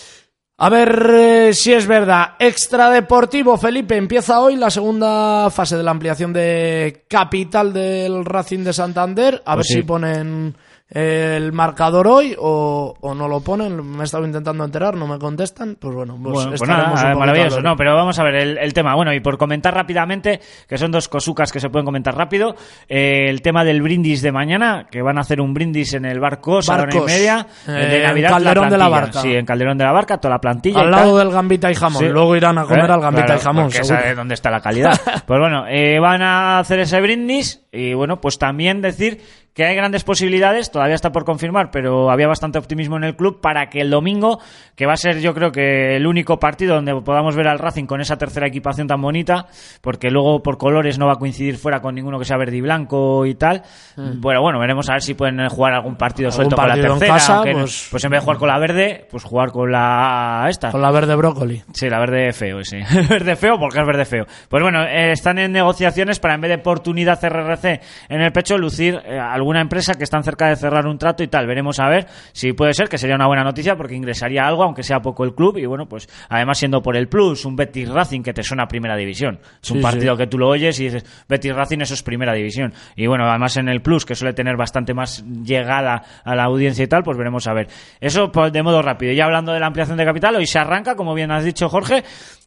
A 0.59 0.69
ver 0.69 1.09
eh, 1.13 1.53
si 1.53 1.73
es 1.73 1.85
verdad. 1.85 2.35
Extradeportivo, 2.39 3.57
Felipe. 3.57 3.97
Empieza 3.97 4.39
hoy 4.39 4.55
la 4.55 4.69
segunda 4.69 5.49
fase 5.49 5.75
de 5.75 5.83
la 5.83 5.91
ampliación 5.91 6.31
de 6.31 7.03
capital 7.09 7.73
del 7.73 8.23
Racing 8.23 8.63
de 8.63 8.71
Santander. 8.71 9.41
A 9.45 9.55
ver 9.55 9.63
Pues 9.63 9.67
sí. 9.67 9.73
si 9.73 9.83
ponen 9.83 10.55
el 10.95 11.51
marcador 11.53 12.07
hoy 12.07 12.35
o, 12.37 12.95
o 12.99 13.15
no 13.15 13.27
lo 13.27 13.39
ponen. 13.41 13.83
Me 13.83 14.01
he 14.01 14.03
estado 14.03 14.25
intentando 14.25 14.63
enterar, 14.63 14.95
no 14.95 15.07
me 15.07 15.17
contestan. 15.17 15.75
Pues 15.79 15.95
bueno, 15.95 16.17
pues, 16.21 16.33
Bueno, 16.33 16.49
pues 16.51 16.67
nada, 16.69 17.15
maravilloso. 17.15 17.61
No, 17.61 17.75
pero 17.75 17.95
vamos 17.95 18.17
a 18.19 18.23
ver 18.23 18.35
el, 18.35 18.57
el 18.59 18.73
tema. 18.73 18.93
Bueno, 18.95 19.13
y 19.13 19.19
por 19.19 19.37
comentar 19.37 19.73
rápidamente, 19.73 20.39
que 20.67 20.77
son 20.77 20.91
dos 20.91 21.07
cosucas 21.09 21.51
que 21.51 21.59
se 21.59 21.69
pueden 21.69 21.85
comentar 21.85 22.15
rápido. 22.15 22.55
eh, 22.87 23.25
el 23.29 23.41
tema 23.41 23.63
del 23.63 23.81
brindis 23.81 24.21
de 24.21 24.31
mañana, 24.31 24.87
que 24.91 25.01
van 25.01 25.17
a 25.17 25.21
hacer 25.21 25.41
un 25.41 25.53
brindis 25.53 25.93
en 25.93 26.05
el 26.05 26.19
Barcos, 26.19 26.69
a 26.69 26.77
la 26.77 26.83
hora 26.83 26.95
y 26.95 27.01
media. 27.01 27.47
Eh, 27.67 27.71
de 27.71 27.97
en 27.97 28.03
Navidad, 28.03 28.29
Calderón 28.29 28.69
de 28.69 28.77
la. 28.77 28.89
Barca. 28.89 29.19
Sí, 29.21 29.33
en 29.33 29.45
Calderón 29.45 29.77
de 29.77 29.83
la 29.85 29.91
Barca, 29.91 30.17
toda 30.19 30.35
la 30.35 30.39
plantilla. 30.41 30.81
Al 30.81 30.91
lado 30.91 31.17
del 31.17 31.31
gambita 31.31 31.71
y 31.71 31.75
jamón. 31.75 32.03
Sí. 32.03 32.09
Luego 32.09 32.35
irán 32.35 32.57
a 32.59 32.63
comer 32.65 32.89
¿Eh? 32.89 32.93
al 32.93 33.01
gambita 33.01 33.25
Claro, 33.25 33.39
y 33.39 33.43
jamón, 33.43 33.71
seguro. 33.71 33.95
sabe 33.95 34.13
dónde 34.15 34.33
está 34.35 34.51
la 34.51 34.61
calidad. 34.61 34.93
pues 35.25 35.39
bueno, 35.39 35.65
eh, 35.67 35.99
van 35.99 36.21
a 36.21 36.59
hacer 36.59 36.79
ese 36.81 37.01
brindis 37.01 37.63
y 37.71 37.93
bueno, 37.95 38.21
pues 38.21 38.37
también 38.37 38.81
decir 38.81 39.21
que 39.53 39.65
hay 39.65 39.75
grandes 39.75 40.03
posibilidades, 40.03 40.71
todavía 40.71 40.95
está 40.95 41.11
por 41.11 41.25
confirmar, 41.25 41.69
pero 41.71 42.09
había 42.09 42.27
bastante 42.27 42.57
optimismo 42.57 42.97
en 42.97 43.03
el 43.03 43.15
club 43.15 43.39
para 43.39 43.69
que 43.69 43.81
el 43.81 43.89
domingo, 43.91 44.39
que 44.75 44.85
va 44.87 44.93
a 44.93 44.97
ser 44.97 45.19
yo 45.19 45.33
creo 45.33 45.51
que 45.51 45.95
el 45.95 46.07
único 46.07 46.39
partido 46.39 46.75
donde 46.75 46.93
podamos 47.01 47.35
ver 47.35 47.47
al 47.47 47.59
Racing 47.59 47.85
con 47.85 48.01
esa 48.01 48.17
tercera 48.17 48.47
equipación 48.47 48.87
tan 48.87 49.01
bonita, 49.01 49.45
porque 49.81 50.09
luego 50.09 50.41
por 50.41 50.57
colores 50.57 50.97
no 50.97 51.05
va 51.05 51.13
a 51.13 51.17
coincidir 51.17 51.57
fuera 51.57 51.81
con 51.81 51.93
ninguno 51.95 52.17
que 52.17 52.25
sea 52.25 52.37
verde 52.37 52.57
y 52.57 52.61
blanco 52.61 53.25
y 53.27 53.35
tal. 53.35 53.61
Bueno, 53.95 54.41
bueno, 54.41 54.59
veremos 54.59 54.89
a 54.89 54.93
ver 54.93 55.01
si 55.01 55.13
pueden 55.13 55.47
jugar 55.49 55.73
algún 55.73 55.95
partido 55.97 56.29
Algún 56.29 56.35
suelto 56.35 56.55
partido 56.55 56.75
con 56.75 56.85
en 56.85 56.91
la 56.93 56.99
tercera, 56.99 57.13
casa, 57.13 57.35
aunque 57.35 57.53
no- 57.53 57.59
pues- 57.59 57.87
pues 57.91 58.03
en 58.03 58.09
vez 58.11 58.19
de 58.19 58.23
jugar 58.23 58.37
con 58.39 58.47
la 58.47 58.59
verde, 58.59 59.07
pues 59.11 59.23
jugar 59.23 59.51
con 59.51 59.71
la 59.71 60.47
esta. 60.49 60.71
Con 60.71 60.81
la 60.81 60.91
verde 60.91 61.15
brócoli. 61.15 61.61
Sí, 61.73 61.89
la 61.89 61.99
verde 61.99 62.33
feo, 62.33 62.59
ese. 62.59 62.81
verde 63.09 63.35
feo 63.35 63.59
porque 63.59 63.79
es 63.79 63.85
verde 63.85 64.05
feo. 64.05 64.25
Pues 64.49 64.63
bueno, 64.63 64.81
eh, 64.83 65.11
están 65.11 65.37
en 65.37 65.51
negociaciones 65.51 66.19
para 66.19 66.33
en 66.33 66.41
vez 66.41 66.49
de 66.49 66.55
oportunidad 66.55 67.19
RRC 67.23 67.81
en 68.09 68.21
el 68.21 68.31
pecho, 68.31 68.57
lucir 68.57 68.99
eh, 69.05 69.19
alguna 69.43 69.61
empresa 69.61 69.93
que 69.95 70.03
están 70.05 70.23
cerca 70.23 70.47
de 70.47 70.55
cerrar 70.55 70.87
un 70.87 70.97
trato 70.97 71.21
y 71.21 71.27
tal. 71.27 71.45
Veremos 71.45 71.79
a 71.79 71.89
ver 71.89 72.07
si 72.31 72.53
puede 72.53 72.73
ser, 72.73 72.87
que 72.87 72.97
sería 72.97 73.15
una 73.15 73.27
buena 73.27 73.43
noticia 73.43 73.75
porque 73.75 73.93
ingresaría 73.95 74.41
algo, 74.43 74.63
aunque 74.63 74.83
sea 74.83 75.01
poco 75.01 75.25
el 75.25 75.35
club. 75.35 75.57
Y 75.57 75.65
bueno, 75.65 75.85
pues 75.85 76.07
además 76.29 76.57
siendo 76.57 76.81
por 76.81 76.95
el 76.95 77.07
plus, 77.09 77.45
un 77.45 77.55
Betis 77.55 77.89
Racing 77.89 78.21
que 78.21 78.33
te 78.33 78.41
suena 78.41 78.63
a 78.63 78.67
primera 78.67 78.95
división. 78.95 79.39
Es 79.61 79.69
un 79.71 79.77
Sí, 79.77 79.83
partido 79.83 80.15
que 80.15 80.27
tú 80.27 80.37
lo 80.37 80.47
oyes 80.47 80.79
y 80.79 80.85
dices, 80.85 81.25
Betis 81.27 81.53
Racing, 81.53 81.79
eso 81.81 81.93
es 81.93 82.03
primera 82.03 82.33
división. 82.33 82.73
Y 82.95 83.05
bueno, 83.07 83.25
además 83.29 83.57
en 83.57 83.67
el 83.67 83.81
plus, 83.81 84.05
que 84.05 84.15
suele 84.15 84.33
tener 84.33 84.55
bastante 84.55 84.93
más 84.93 85.23
llegada 85.43 86.01
a 86.23 86.35
la 86.35 86.45
audiencia 86.45 86.83
y 86.83 86.87
tal, 86.87 87.03
pues 87.03 87.17
veremos 87.17 87.45
a 87.47 87.53
ver. 87.53 87.67
Eso 87.99 88.31
pues, 88.31 88.53
de 88.53 88.63
modo 88.63 88.81
rápido. 88.81 89.11
Ya 89.13 89.25
hablando 89.25 89.51
de 89.51 89.59
la 89.59 89.67
ampliación 89.67 89.97
de 89.97 90.05
capital, 90.05 90.35
hoy 90.37 90.45
se 90.47 90.59
arranca, 90.59 90.95
como 90.95 91.13
bien 91.13 91.31
has 91.31 91.43
dicho 91.43 91.67
Jorge. 91.67 92.03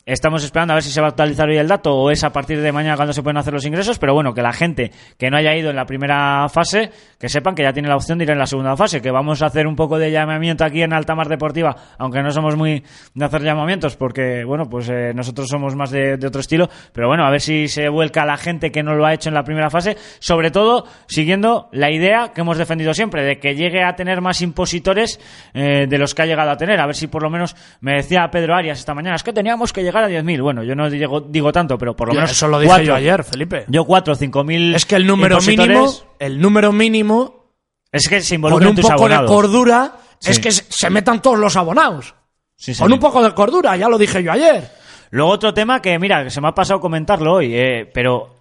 Estamos 0.09 0.45
esperando 0.45 0.73
a 0.73 0.77
ver 0.77 0.85
si 0.85 0.93
se 0.93 1.01
va 1.01 1.09
a 1.09 1.11
actualizar 1.11 1.49
hoy 1.49 1.57
el 1.57 1.67
dato 1.67 1.93
o 1.93 2.13
es 2.13 2.23
a 2.23 2.31
partir 2.31 2.61
de 2.61 2.71
mañana 2.71 2.95
cuando 2.95 3.13
se 3.13 3.25
pueden 3.25 3.39
hacer 3.39 3.53
los 3.53 3.67
ingresos, 3.67 3.99
pero 3.99 4.15
bueno, 4.15 4.33
que 4.35 4.41
la 4.41 4.53
gente 4.53 4.93
que 5.19 5.31
no 5.33 5.37
haya 5.37 5.53
ido 5.57 5.69
en 5.71 5.75
la 5.75 5.85
primera 5.85 6.49
fase, 6.49 6.93
que 7.19 7.29
sepan 7.29 7.57
que 7.57 7.65
ya 7.65 7.73
tiene 7.73 7.89
la 7.89 7.97
opción 7.97 8.17
de 8.17 8.23
ir 8.23 8.31
en 8.31 8.39
la 8.39 8.47
segunda 8.47 8.77
fase, 8.77 9.03
que 9.03 9.11
vamos 9.11 9.43
a 9.43 9.47
hacer 9.47 9.67
un 9.67 9.75
poco 9.75 9.99
de 9.99 10.13
llamamiento 10.13 10.65
aquí 10.65 10.81
en 10.81 10.93
Altamar 10.93 11.29
Deportiva, 11.29 11.75
aunque 11.99 12.23
no 12.23 12.31
somos 12.31 12.55
muy 12.55 12.85
de 13.15 13.25
hacer 13.25 13.43
llamamientos, 13.43 13.97
porque 13.97 14.45
bueno, 14.45 14.69
pues 14.71 14.89
eh, 14.91 15.11
nosotros 15.13 15.49
somos 15.49 15.75
más 15.75 15.91
de, 15.91 16.15
otro 16.25 16.41
estilo, 16.41 16.71
pero 16.93 17.09
bueno, 17.09 17.27
a 17.27 17.31
ver 17.33 17.41
si 17.41 17.67
se 17.67 17.89
vuelca 17.89 18.25
la 18.25 18.37
gente 18.37 18.71
que 18.71 18.85
no 18.85 18.95
lo 18.95 19.07
ha 19.07 19.13
hecho 19.13 19.29
en 19.29 19.35
la 19.35 19.43
primera 19.43 19.71
fase, 19.71 19.97
sobre 20.21 20.53
todo 20.53 20.87
siguiendo 21.09 21.69
la 21.73 21.91
idea 21.91 22.31
que 22.33 22.43
hemos 22.43 22.59
defendido 22.59 22.95
siempre, 22.95 23.25
de 23.25 23.41
que 23.41 23.57
llegue 23.57 23.83
a 23.83 23.97
tener 23.97 24.21
más 24.21 24.41
impositores 24.41 25.19
eh, 25.53 25.89
de 25.89 25.99
los 25.99 26.15
que 26.15 26.23
ha 26.23 26.27
llegado 26.27 26.53
a 26.53 26.57
tener, 26.57 26.79
a 26.79 26.87
ver 26.87 26.95
si 26.95 27.09
por 27.09 27.25
lo 27.25 27.29
menos 27.29 27.57
me 27.81 27.95
decía 27.95 28.29
Pedro 28.31 28.55
Arias 28.55 28.79
esta 28.79 28.95
mañana, 28.95 29.17
es 29.17 29.25
que 29.25 29.33
teníamos 29.33 29.73
que 29.73 29.83
llegar 29.83 29.96
llegar 30.01 30.05
a 30.05 30.09
10.000. 30.09 30.43
Bueno, 30.43 30.63
yo 30.63 30.75
no 30.75 30.89
digo, 30.91 31.21
digo 31.21 31.53
tanto, 31.53 31.79
pero 31.79 31.95
por 31.97 32.09
lo 32.09 32.15
menos. 32.15 32.31
eso 32.31 32.49
lo 32.49 32.59
dije 32.59 32.69
cuatro. 32.69 32.85
yo 32.87 32.95
ayer, 32.95 33.25
Felipe. 33.25 33.65
Yo 33.69 33.85
4 33.85 34.13
o 34.13 34.17
5.000. 34.17 34.75
Es 34.75 34.87
que 34.87 34.97
el 34.97 35.07
número 35.07 35.41
mínimo, 35.41 35.93
el 36.19 36.41
número 36.41 36.73
mínimo, 36.73 37.53
Es 37.93 38.09
que 38.09 38.21
se 38.21 38.41
con 38.41 38.67
un 38.67 38.77
poco 38.77 39.09
de 39.09 39.25
cordura, 39.25 39.93
Sí. 40.19 40.31
es 40.31 40.41
que 40.41 40.51
se 40.53 40.91
metan 40.91 41.21
todos 41.21 41.39
los 41.39 41.57
abonados. 41.57 42.15
Sí, 42.57 42.75
Con 42.75 42.93
un 42.93 42.99
poco 42.99 43.23
de 43.23 43.35
cordura, 43.35 43.77
ya 43.77 43.89
lo 43.89 43.99
dije 43.99 44.23
yo 44.23 44.33
ayer. 44.33 44.71
Luego 45.11 45.31
otro 45.31 45.53
tema 45.55 45.81
que, 45.83 45.99
mira, 45.99 46.25
que 46.25 46.31
se 46.31 46.41
me 46.41 46.49
ha 46.49 46.55
pasado 46.55 46.81
comentarlo 46.81 47.35
hoy, 47.35 47.55
eh, 47.55 47.91
pero 47.93 48.35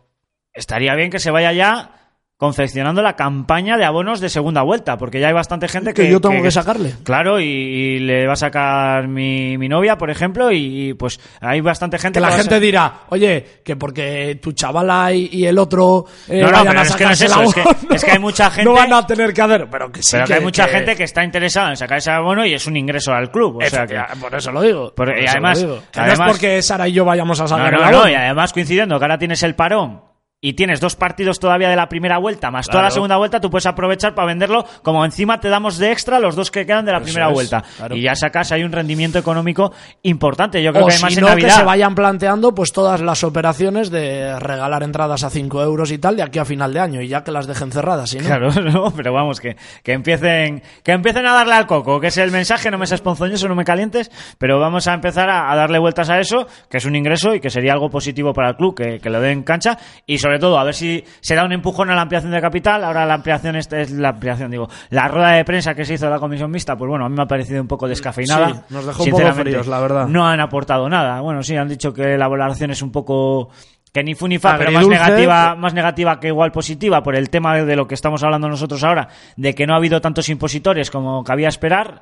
estaría 0.53 0.95
bien 0.95 1.09
que 1.11 1.19
se 1.19 1.31
vaya 1.31 1.51
ya 1.51 2.04
confeccionando 2.37 3.01
la 3.01 3.15
campaña 3.15 3.77
de 3.77 3.85
abonos 3.85 4.19
de 4.19 4.27
segunda 4.27 4.61
vuelta, 4.61 4.97
porque 4.97 5.21
ya 5.21 5.27
hay 5.27 5.33
bastante 5.33 5.69
gente 5.69 5.93
que... 5.93 6.03
Que 6.03 6.11
yo 6.11 6.19
tengo 6.19 6.43
que 6.43 6.51
sacarle. 6.51 6.93
Claro, 7.03 7.39
y, 7.39 7.45
y 7.45 7.99
le 7.99 8.27
va 8.27 8.33
a 8.33 8.35
sacar 8.35 9.07
mi, 9.07 9.57
mi 9.57 9.69
novia, 9.69 9.97
por 9.97 10.09
ejemplo, 10.09 10.51
y, 10.51 10.89
y, 10.89 10.93
pues 10.95 11.19
hay 11.39 11.61
bastante 11.61 11.97
gente 11.97 12.17
Que 12.17 12.21
la 12.25 12.31
gente 12.31 12.49
ser- 12.55 12.59
dirá, 12.61 12.93
oye, 13.09 13.61
que 13.63 13.77
porque 13.77 14.37
tu 14.41 14.51
chavala 14.51 15.13
y, 15.13 15.29
y 15.31 15.45
el 15.45 15.57
otro 15.57 16.05
eh, 16.27 16.41
No, 16.41 16.47
no, 16.47 16.51
vayan 16.57 16.67
pero 16.67 16.79
a 16.79 16.83
es 16.83 16.95
que 16.95 17.05
no 17.05 17.11
es 17.11 17.19
sacarse 17.19 17.25
eso, 17.25 17.41
el 17.41 17.47
es 17.47 17.53
que- 17.87 17.95
es 17.95 18.03
que 18.03 18.11
hay 18.11 18.19
mucha 18.19 18.51
gente- 18.51 18.69
No 18.69 18.75
van 18.75 18.91
a 18.91 19.07
tener 19.07 19.33
que 19.33 19.41
hacer, 19.41 19.67
pero 19.71 19.89
que 19.91 20.03
sí. 20.03 20.09
Pero 20.11 20.25
que, 20.25 20.33
hay 20.33 20.41
mucha 20.41 20.65
que- 20.65 20.71
gente 20.73 20.95
que 20.97 21.03
está 21.05 21.23
interesada 21.23 21.69
en 21.69 21.77
sacar 21.77 21.99
ese 21.99 22.11
abono 22.11 22.45
y 22.45 22.53
es 22.53 22.67
un 22.67 22.75
ingreso 22.75 23.13
al 23.13 23.31
club. 23.31 23.61
O 23.63 23.69
sea 23.69 23.87
que... 23.87 23.97
Por 24.19 24.35
eso 24.35 24.51
lo 24.51 24.61
digo. 24.61 24.93
Por- 24.93 25.07
por 25.07 25.17
y 25.17 25.25
además- 25.25 25.61
lo 25.61 25.67
digo. 25.75 25.83
Que 25.89 25.99
además- 26.01 26.19
no 26.19 26.25
es 26.25 26.31
porque 26.33 26.61
Sara 26.61 26.87
y 26.89 26.91
yo 26.91 27.05
vayamos 27.05 27.39
a 27.39 27.43
No, 27.43 27.47
sacar 27.47 27.71
no, 27.71 27.77
el 27.77 27.91
no, 27.91 27.97
abono. 27.99 28.11
y 28.11 28.15
además 28.15 28.51
coincidiendo 28.51 28.99
que 28.99 29.05
ahora 29.05 29.17
tienes 29.17 29.41
el 29.43 29.55
parón 29.55 30.01
y 30.45 30.53
tienes 30.53 30.79
dos 30.79 30.95
partidos 30.95 31.39
todavía 31.39 31.69
de 31.69 31.75
la 31.75 31.89
primera 31.89 32.19
vuelta, 32.19 32.51
más 32.51 32.67
toda 32.67 32.83
la 32.83 32.91
segunda 32.91 33.17
vuelta, 33.17 33.41
tú 33.41 33.49
puedes 33.49 33.65
aprovechar 33.65 34.13
para 34.13 34.27
venderlo, 34.27 34.63
como 34.83 35.03
encima 35.03 35.39
te 35.39 35.49
damos 35.49 35.79
de 35.79 35.91
extra 35.91 36.19
los 36.19 36.35
dos 36.35 36.51
que 36.51 36.67
quedan 36.67 36.85
de 36.85 36.91
la 36.91 36.99
Eso 36.99 37.05
primera 37.05 37.29
es, 37.29 37.33
vuelta. 37.33 37.63
claro. 37.77 37.95
Y 37.95 38.03
ya 38.03 38.15
sacas 38.15 38.51
ahí 38.51 38.63
un 38.63 38.71
rendimiento 38.71 39.17
económico 39.17 39.73
importante. 40.03 40.61
Yo 40.61 40.71
creo 40.71 40.83
o 40.83 40.87
que 40.87 40.93
además 40.93 41.13
si 41.13 41.19
en 41.19 41.25
no, 41.25 41.35
que 41.35 41.49
se 41.49 41.63
vayan 41.63 41.95
planteando 41.95 42.53
pues 42.53 42.71
todas 42.71 43.01
las 43.01 43.23
operaciones 43.23 43.89
de 43.89 44.39
regalar 44.39 44.83
entradas 44.83 45.23
a 45.23 45.31
5 45.31 45.63
euros 45.63 45.91
y 45.91 45.97
tal 45.97 46.15
de 46.15 46.21
aquí 46.21 46.37
a 46.37 46.45
final 46.45 46.71
de 46.71 46.79
año 46.79 47.01
y 47.01 47.07
ya 47.07 47.23
que 47.23 47.31
las 47.31 47.47
dejen 47.47 47.71
cerradas, 47.71 48.11
¿sí, 48.11 48.19
no? 48.19 48.25
Claro, 48.25 48.49
no, 48.71 48.93
pero 48.95 49.13
vamos, 49.13 49.39
que, 49.39 49.55
que 49.81 49.93
empiecen 49.93 50.61
que 50.83 50.91
empiecen 50.91 51.25
a 51.25 51.33
darle 51.33 51.55
al 51.55 51.65
coco, 51.65 51.99
que 51.99 52.07
es 52.07 52.17
el 52.17 52.29
mensaje, 52.29 52.69
no 52.69 52.77
me 52.77 52.85
seas 52.85 53.01
ponzoñoso, 53.01 53.47
no 53.47 53.55
me 53.55 53.65
calientes, 53.65 54.11
pero 54.37 54.59
vamos 54.59 54.87
a 54.87 54.93
empezar 54.93 55.27
a, 55.27 55.51
a 55.51 55.55
darle 55.55 55.79
vueltas 55.79 56.11
a 56.11 56.19
eso, 56.19 56.45
que 56.69 56.77
es 56.77 56.85
un 56.85 56.95
ingreso 56.95 57.33
y 57.33 57.39
que 57.39 57.49
sería 57.49 57.73
algo 57.73 57.89
positivo 57.89 58.31
para 58.31 58.49
el 58.49 58.55
club, 58.57 58.75
que, 58.75 58.99
que 58.99 59.09
lo 59.09 59.19
den 59.19 59.41
cancha, 59.41 59.79
y 60.05 60.19
sobre 60.19 60.34
todo 60.39 60.59
a 60.59 60.63
ver 60.63 60.73
si 60.73 61.03
se 61.21 61.35
da 61.35 61.45
un 61.45 61.51
empujón 61.51 61.89
a 61.89 61.95
la 61.95 62.01
ampliación 62.01 62.31
de 62.31 62.41
capital, 62.41 62.83
ahora 62.83 63.05
la 63.05 63.15
ampliación 63.15 63.55
esta 63.55 63.79
es 63.79 63.91
la 63.91 64.09
ampliación, 64.09 64.51
digo, 64.51 64.67
la 64.89 65.07
rueda 65.07 65.31
de 65.31 65.45
prensa 65.45 65.73
que 65.75 65.85
se 65.85 65.95
hizo 65.95 66.05
de 66.05 66.11
la 66.11 66.19
comisión 66.19 66.51
mixta, 66.51 66.75
pues 66.75 66.89
bueno, 66.89 67.05
a 67.05 67.09
mí 67.09 67.15
me 67.15 67.23
ha 67.23 67.27
parecido 67.27 67.61
un 67.61 67.67
poco 67.67 67.87
descafeinada. 67.87 68.49
Sí, 68.49 68.59
nos 68.69 68.85
dejó 68.85 69.03
un 69.03 69.09
poco 69.11 69.33
fríos, 69.33 69.67
la 69.67 69.79
verdad. 69.79 70.07
No 70.07 70.27
han 70.27 70.39
aportado 70.39 70.89
nada, 70.89 71.21
bueno, 71.21 71.43
sí, 71.43 71.55
han 71.55 71.67
dicho 71.67 71.93
que 71.93 72.17
la 72.17 72.27
valoración 72.27 72.71
es 72.71 72.81
un 72.81 72.91
poco... 72.91 73.49
Que 73.93 74.03
ni 74.03 74.13
fu 74.13 74.27
ni 74.27 74.37
fa, 74.37 74.57
pero 74.57 74.73
más 74.73 74.85
negativa, 74.85 75.55
más 75.55 75.73
negativa 75.73 76.19
que 76.19 76.27
igual 76.27 76.51
positiva 76.51 77.01
por 77.01 77.15
el 77.15 77.29
tema 77.29 77.55
de, 77.55 77.63
de 77.63 77.77
lo 77.77 77.87
que 77.87 77.95
estamos 77.95 78.21
hablando 78.23 78.49
nosotros 78.49 78.83
ahora, 78.83 79.07
de 79.37 79.55
que 79.55 79.65
no 79.65 79.73
ha 79.73 79.77
habido 79.77 80.01
tantos 80.01 80.27
impositores 80.27 80.91
como 80.91 81.23
cabía 81.23 81.47
esperar. 81.47 82.01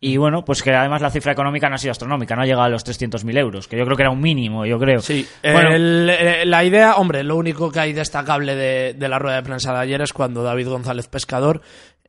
Y 0.00 0.16
bueno, 0.16 0.44
pues 0.44 0.62
que 0.62 0.72
además 0.72 1.02
la 1.02 1.10
cifra 1.10 1.32
económica 1.32 1.68
no 1.68 1.74
ha 1.74 1.78
sido 1.78 1.90
astronómica, 1.90 2.36
no 2.36 2.42
ha 2.42 2.44
llegado 2.46 2.62
a 2.62 2.68
los 2.68 2.84
300.000 2.86 3.36
euros, 3.36 3.66
que 3.66 3.76
yo 3.76 3.84
creo 3.84 3.96
que 3.96 4.02
era 4.04 4.10
un 4.10 4.20
mínimo, 4.20 4.64
yo 4.64 4.78
creo. 4.78 5.00
Sí, 5.00 5.26
Bueno, 5.42 5.74
el- 5.74 6.08
eh, 6.10 6.46
la 6.46 6.62
idea, 6.64 6.94
hombre, 6.96 7.24
lo 7.24 7.34
único 7.36 7.72
que 7.72 7.80
hay 7.80 7.92
destacable 7.92 8.54
de, 8.54 8.94
de 8.94 9.08
la 9.08 9.18
rueda 9.18 9.36
de 9.36 9.42
prensa 9.42 9.72
de 9.72 9.80
ayer 9.80 10.00
es 10.00 10.12
cuando 10.12 10.44
David 10.44 10.68
González 10.68 11.08
Pescador 11.08 11.62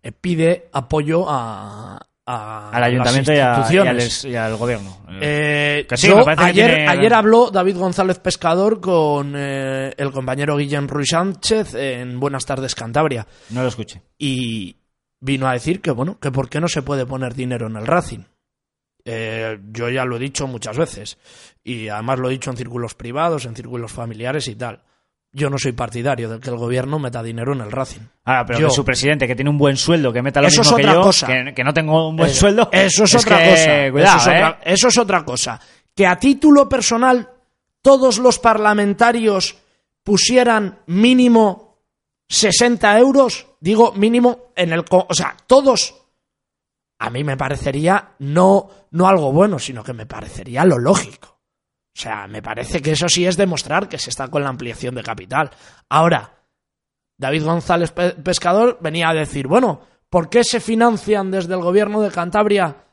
eh, 0.03 0.11
pide 0.11 0.69
apoyo 0.71 1.25
a, 1.27 1.97
a 2.27 2.69
al 2.69 2.83
ayuntamiento 2.83 3.33
y, 3.33 3.37
las 3.37 3.69
a- 3.71 3.73
y 3.73 4.35
al, 4.35 4.51
y 4.53 4.57
gobierno. 4.57 4.97
Eh, 5.19 5.87
Que 5.89 5.97
sí, 5.97 6.07
yo 6.09 6.17
me 6.17 6.23
parece 6.25 6.43
que 6.43 6.49
ayer, 6.51 6.75
tiene- 6.75 6.89
ayer 6.91 7.13
habló 7.15 7.49
David 7.49 7.77
González 7.77 8.19
Pescador 8.19 8.79
con 8.79 9.33
eh, 9.35 9.93
el 9.97 10.11
compañero 10.11 10.57
Guillem 10.57 10.87
Ruiz 10.87 11.07
Sánchez 11.09 11.73
en 11.73 12.19
Buenas 12.19 12.45
tardes 12.45 12.75
Cantabria 12.75 13.25
No 13.49 13.63
lo 13.63 13.67
escuché. 13.67 14.03
y 14.19 14.75
vino 15.19 15.47
a 15.47 15.53
decir 15.53 15.81
que 15.81 15.91
bueno 15.91 16.19
que 16.19 16.31
por 16.31 16.49
qué 16.49 16.59
no 16.61 16.67
se 16.67 16.81
puede 16.81 17.05
poner 17.05 17.33
dinero 17.33 17.67
en 17.67 17.75
el 17.75 17.87
Racing. 17.87 18.23
Eh, 19.05 19.57
yo 19.71 19.89
ya 19.89 20.05
lo 20.05 20.17
he 20.17 20.19
dicho 20.19 20.45
muchas 20.47 20.77
veces 20.77 21.17
y 21.63 21.87
además 21.87 22.19
lo 22.19 22.29
he 22.29 22.33
dicho 22.33 22.51
en 22.51 22.57
círculos 22.57 22.93
privados, 22.95 23.45
en 23.45 23.55
círculos 23.55 23.91
familiares 23.91 24.47
y 24.47 24.55
tal. 24.55 24.83
Yo 25.31 25.49
no 25.49 25.57
soy 25.59 25.73
partidario 25.73 26.27
de 26.27 26.39
que 26.39 26.49
el 26.49 26.57
gobierno 26.57 26.97
meta 26.99 27.21
dinero 27.21 27.53
en 27.53 27.61
el 27.61 27.71
Racing. 27.71 28.01
Ahora, 28.25 28.45
pero 28.47 28.59
Yo- 28.59 28.67
que 28.69 28.73
su 28.73 28.83
presidente, 28.83 29.27
que 29.27 29.35
tiene 29.35 29.51
un 29.51 29.57
buen 29.59 29.77
sueldo, 29.77 30.11
que 30.11 30.21
meta 30.23 30.41
lo 30.41 30.47
Eso 30.47 30.61
es 30.61 30.67
que 30.69 30.73
otra 30.73 30.93
yo, 30.93 31.01
cosa. 31.01 31.27
Que, 31.27 31.53
que 31.53 31.63
no 31.63 31.73
tengo 31.73 32.09
un 32.09 32.15
buen 32.17 32.29
Eh, 32.31 32.33
sueldo. 32.33 32.69
Eso 32.71 33.03
es, 33.03 33.15
otra 33.15 33.37
que, 33.37 33.49
cosa. 33.51 33.91
Cuidado, 33.91 34.17
eso, 34.17 34.17
es 34.17 34.27
¿eh? 34.27 34.43
otra, 34.43 34.59
eso 34.65 34.87
es 34.87 34.97
otra 34.97 35.23
cosa. 35.25 35.61
Que 35.95 36.07
a 36.07 36.17
título 36.19 36.67
personal 36.67 37.29
todos 37.81 38.17
los 38.17 38.39
parlamentarios 38.39 39.55
pusieran 40.03 40.79
mínimo 40.87 41.77
60 42.27 42.97
euros, 42.99 43.45
digo 43.59 43.91
mínimo 43.93 44.51
en 44.55 44.73
el... 44.73 44.83
O 44.89 45.13
sea, 45.13 45.35
todos... 45.47 45.95
A 47.01 47.09
mí 47.09 47.23
me 47.23 47.37
parecería 47.37 48.15
no, 48.19 48.69
no 48.91 49.07
algo 49.07 49.31
bueno, 49.31 49.57
sino 49.57 49.83
que 49.83 49.93
me 49.93 50.05
parecería 50.05 50.65
lo 50.65 50.77
lógico. 50.77 51.39
O 51.95 52.01
sea, 52.01 52.27
me 52.27 52.41
parece 52.41 52.81
que 52.81 52.91
eso 52.91 53.07
sí 53.07 53.25
es 53.25 53.37
demostrar 53.37 53.87
que 53.87 53.97
se 53.97 54.09
está 54.09 54.27
con 54.27 54.43
la 54.43 54.49
ampliación 54.49 54.95
de 54.95 55.03
capital. 55.03 55.49
Ahora, 55.87 56.43
David 57.17 57.45
González 57.45 57.91
Pe- 57.91 58.11
Pescador 58.15 58.79
venía 58.81 59.07
a 59.09 59.13
decir, 59.13 59.47
bueno, 59.47 59.81
¿por 60.09 60.29
qué 60.29 60.43
se 60.43 60.59
financian 60.59 61.31
desde 61.31 61.53
el 61.53 61.61
gobierno 61.61 62.01
de 62.01 62.11
Cantabria 62.11 62.83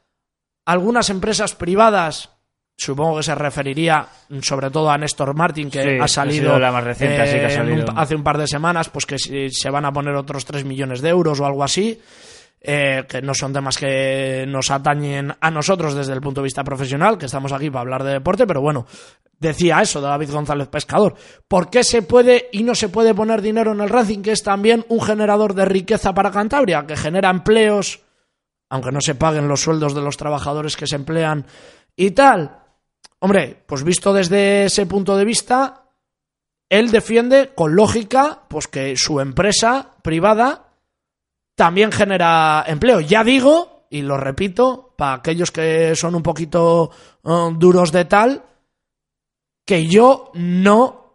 algunas 0.64 1.10
empresas 1.10 1.56
privadas? 1.56 2.30
Supongo 2.78 3.16
que 3.16 3.22
se 3.22 3.34
referiría 3.34 4.06
mm, 4.28 4.40
sobre 4.40 4.70
todo 4.70 4.90
a 4.90 4.98
Néstor 4.98 5.34
Martín, 5.34 5.70
que 5.70 5.82
Sí, 5.82 5.98
ha 6.00 6.06
salido, 6.08 6.44
sido 6.50 6.58
la 6.58 6.70
más 6.72 6.84
reciente, 6.84 7.22
así 7.22 7.32
que 7.36 7.44
ha 7.46 7.48
en 7.48 7.54
salido. 7.54 7.92
un- 7.92 7.98
hace 7.98 8.14
un 8.14 8.22
par 8.22 8.36
de 8.38 8.46
semanas, 8.46 8.90
pues 8.90 9.06
que 9.06 9.18
se 9.18 9.48
se 9.50 9.70
van 9.70 9.84
a 9.86 9.92
poner 9.92 10.14
otros 10.14 10.44
3 10.44 10.64
millones 10.64 11.00
de 11.00 11.08
euros 11.08 11.40
o 11.40 11.46
algo 11.46 11.64
así. 11.64 12.00
eh, 12.68 13.04
que 13.08 13.22
no 13.22 13.32
son 13.32 13.52
temas 13.52 13.76
que 13.78 14.44
nos 14.48 14.70
atañen 14.72 15.32
a 15.40 15.50
nosotros 15.52 15.94
desde 15.94 16.14
el 16.14 16.20
punto 16.20 16.40
de 16.40 16.46
vista 16.46 16.64
profesional, 16.64 17.16
que 17.16 17.26
estamos 17.26 17.52
aquí 17.52 17.70
para 17.70 17.82
hablar 17.82 18.02
de 18.02 18.12
deporte, 18.14 18.44
pero 18.44 18.60
bueno, 18.60 18.86
decía 19.38 19.80
eso 19.82 20.00
de 20.00 20.08
David 20.08 20.32
González 20.32 20.66
Pescador. 20.66 21.14
¿Por 21.46 21.70
qué 21.70 21.84
se 21.84 22.02
puede 22.02 22.48
y 22.50 22.64
no 22.64 22.74
se 22.74 22.88
puede 22.88 23.14
poner 23.14 23.40
dinero 23.40 23.70
en 23.72 23.80
el 23.82 23.88
Racing, 23.90 24.20
que 24.20 24.32
es 24.32 24.42
también 24.42 24.84
un 24.88 25.00
generador 25.00 25.54
de 25.54 25.64
riqueza 25.66 26.12
para 26.12 26.32
Cantabria, 26.32 26.84
que 26.86 26.96
genera 26.96 27.30
empleos, 27.30 28.00
aunque 28.70 28.90
no 28.90 29.00
se 29.00 29.14
paguen 29.14 29.46
los 29.46 29.60
sueldos 29.60 29.94
de 29.94 30.00
los 30.02 30.16
trabajadores 30.16 30.76
que 30.76 30.88
se 30.88 30.96
emplean 30.96 31.46
y 31.94 32.10
tal? 32.12 32.58
Hombre, 33.20 33.62
pues 33.66 33.82
visto 33.82 34.12
desde 34.12 34.66
ese 34.66 34.86
punto 34.86 35.16
de 35.16 35.24
vista, 35.24 35.86
él 36.68 36.90
defiende 36.90 37.52
con 37.54 37.74
lógica 37.74 38.42
pues 38.48 38.68
que 38.68 38.94
su 38.96 39.20
empresa 39.20 39.96
privada 40.02 40.72
también 41.54 41.90
genera 41.90 42.64
empleo. 42.66 43.00
Ya 43.00 43.24
digo, 43.24 43.86
y 43.90 44.02
lo 44.02 44.16
repito, 44.18 44.94
para 44.96 45.14
aquellos 45.14 45.50
que 45.50 45.96
son 45.96 46.14
un 46.14 46.22
poquito 46.22 46.90
eh, 47.24 47.50
duros 47.56 47.92
de 47.92 48.04
tal, 48.04 48.44
que 49.64 49.86
yo 49.86 50.30
no 50.34 51.06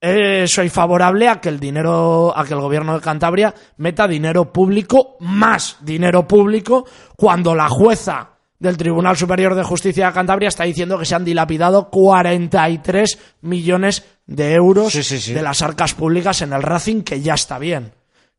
eh, 0.00 0.46
soy 0.46 0.68
favorable 0.68 1.28
a 1.28 1.40
que 1.40 1.48
el 1.48 1.60
dinero, 1.60 2.36
a 2.36 2.44
que 2.44 2.54
el 2.54 2.60
gobierno 2.60 2.94
de 2.94 3.00
Cantabria 3.00 3.54
meta 3.76 4.08
dinero 4.08 4.52
público, 4.52 5.16
más 5.20 5.78
dinero 5.80 6.26
público, 6.26 6.86
cuando 7.16 7.54
la 7.54 7.68
jueza 7.68 8.37
del 8.58 8.76
Tribunal 8.76 9.16
Superior 9.16 9.54
de 9.54 9.62
Justicia 9.62 10.06
de 10.08 10.12
Cantabria 10.12 10.48
está 10.48 10.64
diciendo 10.64 10.98
que 10.98 11.04
se 11.04 11.14
han 11.14 11.24
dilapidado 11.24 11.90
43 11.90 13.18
millones 13.42 14.04
de 14.26 14.52
euros 14.54 14.92
Sí, 14.92 15.02
sí, 15.02 15.18
sí. 15.18 15.32
de 15.34 15.42
las 15.42 15.62
arcas 15.62 15.94
públicas 15.94 16.42
en 16.42 16.52
el 16.52 16.62
Racing, 16.62 17.02
que 17.02 17.20
ya 17.20 17.34
está 17.34 17.58
bien, 17.58 17.92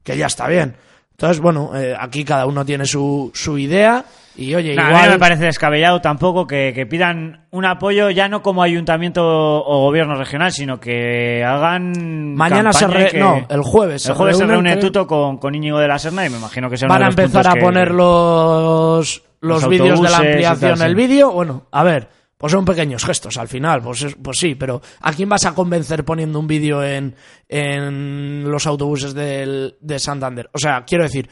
que 0.04 0.18
ya 0.18 0.26
está 0.28 0.48
bien. 0.48 0.76
Entonces, 1.12 1.42
bueno, 1.42 1.72
eh, 1.76 1.96
aquí 2.00 2.24
cada 2.24 2.46
uno 2.46 2.64
tiene 2.66 2.86
su, 2.86 3.32
su 3.34 3.58
idea 3.58 4.06
y 4.38 4.56
oye, 4.56 4.74
Nah, 4.74 4.84
A 4.84 4.86
mí 4.86 4.92
igual... 4.92 5.06
no 5.08 5.12
me 5.16 5.20
parece 5.20 5.44
descabellado 5.46 6.00
tampoco 6.00 6.48
que, 6.48 6.72
que 6.74 6.86
pidan 6.86 7.46
un 7.52 7.66
apoyo 7.66 8.10
ya 8.10 8.30
no 8.30 8.42
como 8.42 8.64
ayuntamiento 8.64 9.22
o 9.26 9.82
gobierno 9.86 10.16
regional, 10.16 10.54
sino 10.54 10.80
que 10.80 11.44
hagan. 11.44 12.36
Mañana 12.36 12.72
se 12.72 12.88
re- 12.88 13.08
y 13.08 13.12
que- 13.12 13.20
no, 13.20 13.46
el 13.50 13.62
jueves 13.64 14.04
se 14.04 14.12
El 14.12 14.18
jueves 14.18 14.38
se 14.38 14.46
reúne 14.46 14.72
creo. 14.78 14.86
Tuto 14.86 15.08
con, 15.08 15.38
con 15.40 15.54
Íñigo 15.56 15.80
de 15.80 15.90
la 15.90 16.00
Serna 16.00 16.26
y 16.26 16.30
me 16.30 16.38
imagino 16.38 16.70
que 16.70 16.78
será 16.78 16.88
van 16.94 17.04
a 17.04 17.08
empezar 17.10 17.48
a 17.50 17.54
que- 17.54 17.60
poner 17.60 17.92
los, 17.92 19.24
los, 19.42 19.62
Los 19.64 19.70
vídeos 19.70 20.02
de 20.02 20.10
la 20.10 20.18
ampliación 20.18 20.78
tal, 20.78 20.90
el 20.90 20.96
vídeo. 20.96 21.32
Bueno, 21.32 21.68
a 21.72 21.84
ver, 21.84 22.10
pues 22.38 22.52
son 22.52 22.64
pequeños 22.66 23.04
gestos 23.06 23.38
al 23.38 23.48
final, 23.48 23.82
pues, 23.82 24.02
es- 24.04 24.16
pues 24.16 24.38
sí, 24.38 24.56
pero 24.56 24.82
¿a 25.02 25.12
quién 25.14 25.28
vas 25.30 25.46
a 25.46 25.54
convencer 25.54 26.04
poniendo 26.06 26.40
un 26.40 26.48
vídeo 26.48 26.84
en, 26.84 27.16
en 27.48 28.50
los 28.50 28.66
autobuses 28.68 29.14
del, 29.14 29.76
de 29.82 30.00
Santander? 30.00 30.50
O 30.54 30.58
sea, 30.58 30.84
quiero 30.86 31.04
decir, 31.04 31.30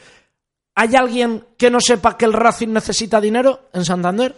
¿hay 0.74 0.94
alguien 0.96 1.44
que 1.56 1.70
no 1.70 1.80
sepa 1.80 2.16
que 2.16 2.24
el 2.24 2.32
Racing 2.32 2.68
necesita 2.68 3.20
dinero 3.20 3.68
en 3.72 3.84
Santander? 3.84 4.34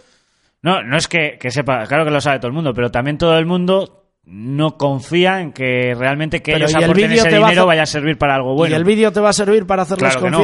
No, 0.61 0.81
no 0.83 0.95
es 0.97 1.07
que, 1.07 1.37
que 1.39 1.49
sepa, 1.51 1.85
claro 1.87 2.05
que 2.05 2.11
lo 2.11 2.21
sabe 2.21 2.37
todo 2.39 2.47
el 2.47 2.53
mundo, 2.53 2.73
pero 2.73 2.89
también 2.91 3.17
todo 3.17 3.37
el 3.37 3.45
mundo 3.45 3.97
no 4.23 4.77
confía 4.77 5.41
en 5.41 5.51
que 5.51 5.95
realmente 5.97 6.41
que 6.43 6.51
Pero 6.53 6.65
ellos 6.65 6.73
¿y 6.73 6.77
el 6.77 6.83
aporten 6.83 7.09
vídeo 7.09 7.25
ese 7.25 7.35
a 7.35 7.39
dinero 7.39 7.65
vaya 7.65 7.81
a 7.83 7.87
servir 7.87 8.17
para 8.17 8.35
algo 8.35 8.53
bueno. 8.55 8.73
¿Y 8.75 8.77
el 8.77 8.83
vídeo 8.85 9.11
te 9.11 9.19
va 9.19 9.29
a 9.29 9.33
servir 9.33 9.65
para 9.65 9.81
hacerles 9.81 10.15
Claro 10.15 10.29
no. 10.29 10.37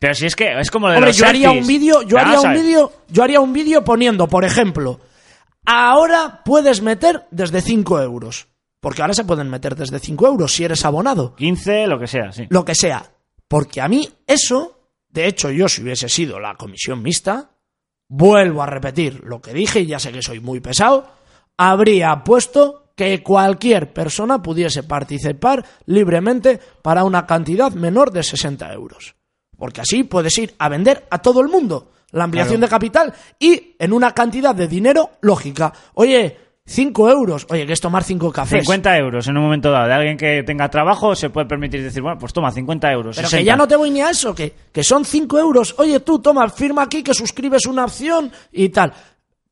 Pero 0.00 0.14
si 0.14 0.26
es 0.26 0.36
que 0.36 0.58
es 0.58 0.70
como 0.70 0.86
lo 0.86 0.92
de 0.92 0.98
Hombre, 0.98 1.10
los 1.10 1.16
yo 1.16 1.26
haría 1.26 1.50
un 1.50 1.66
vídeo, 1.66 2.02
yo 2.02 2.18
haría 2.18 2.40
un 2.40 2.52
vídeo, 2.52 2.92
yo 3.08 3.22
haría 3.22 3.40
un 3.40 3.52
vídeo 3.52 3.84
poniendo, 3.84 4.28
por 4.28 4.44
ejemplo, 4.44 5.00
ahora 5.64 6.42
puedes 6.44 6.82
meter 6.82 7.26
desde 7.30 7.60
5 7.60 8.00
euros. 8.00 8.48
Porque 8.80 9.02
ahora 9.02 9.14
se 9.14 9.24
pueden 9.24 9.50
meter 9.50 9.74
desde 9.74 9.98
5 9.98 10.26
euros 10.26 10.54
si 10.54 10.64
eres 10.64 10.84
abonado. 10.84 11.34
15, 11.34 11.86
lo 11.88 11.98
que 11.98 12.06
sea, 12.06 12.30
sí. 12.30 12.46
Lo 12.48 12.64
que 12.64 12.74
sea. 12.74 13.04
Porque 13.48 13.80
a 13.80 13.88
mí 13.88 14.08
eso, 14.26 14.78
de 15.08 15.26
hecho 15.26 15.50
yo 15.50 15.68
si 15.68 15.82
hubiese 15.82 16.08
sido 16.08 16.38
la 16.38 16.54
comisión 16.54 17.02
mixta, 17.02 17.50
vuelvo 18.08 18.62
a 18.62 18.66
repetir 18.66 19.22
lo 19.24 19.40
que 19.40 19.52
dije 19.52 19.80
y 19.80 19.86
ya 19.86 19.98
sé 19.98 20.12
que 20.12 20.22
soy 20.22 20.40
muy 20.40 20.60
pesado, 20.60 21.10
habría 21.56 22.22
puesto 22.22 22.92
que 22.94 23.22
cualquier 23.22 23.92
persona 23.92 24.42
pudiese 24.42 24.82
participar 24.82 25.64
libremente 25.86 26.60
para 26.82 27.04
una 27.04 27.26
cantidad 27.26 27.72
menor 27.72 28.12
de 28.12 28.22
60 28.22 28.72
euros. 28.72 29.14
Porque 29.58 29.80
así 29.82 30.04
puedes 30.04 30.38
ir 30.38 30.54
a 30.58 30.68
vender 30.68 31.06
a 31.10 31.18
todo 31.18 31.40
el 31.40 31.48
mundo 31.48 31.90
la 32.12 32.24
ampliación 32.24 32.60
de 32.60 32.68
capital 32.68 33.12
y 33.38 33.74
en 33.78 33.92
una 33.92 34.12
cantidad 34.12 34.54
de 34.54 34.66
dinero 34.66 35.10
lógica. 35.20 35.72
Oye, 35.94 36.36
5 36.64 37.10
euros. 37.10 37.46
Oye, 37.50 37.66
que 37.66 37.72
es 37.72 37.80
tomar 37.80 38.04
5 38.04 38.30
cafés. 38.30 38.60
50 38.60 38.96
euros 38.98 39.26
en 39.26 39.36
un 39.36 39.42
momento 39.44 39.70
dado. 39.70 39.88
De 39.88 39.94
alguien 39.94 40.16
que 40.16 40.42
tenga 40.42 40.68
trabajo 40.68 41.14
se 41.14 41.30
puede 41.30 41.46
permitir 41.46 41.82
decir, 41.82 42.02
bueno, 42.02 42.18
pues 42.18 42.32
toma 42.32 42.50
50 42.50 42.92
euros. 42.92 43.16
Pero 43.16 43.28
60. 43.28 43.38
que 43.38 43.44
ya 43.44 43.56
no 43.56 43.66
te 43.66 43.76
voy 43.76 43.90
ni 43.90 44.00
a 44.00 44.10
eso, 44.10 44.34
que, 44.34 44.54
que 44.70 44.84
son 44.84 45.04
5 45.04 45.38
euros. 45.38 45.74
Oye, 45.78 46.00
tú, 46.00 46.18
toma, 46.18 46.48
firma 46.50 46.82
aquí 46.82 47.02
que 47.02 47.14
suscribes 47.14 47.66
una 47.66 47.84
opción 47.84 48.30
y 48.52 48.68
tal. 48.68 48.92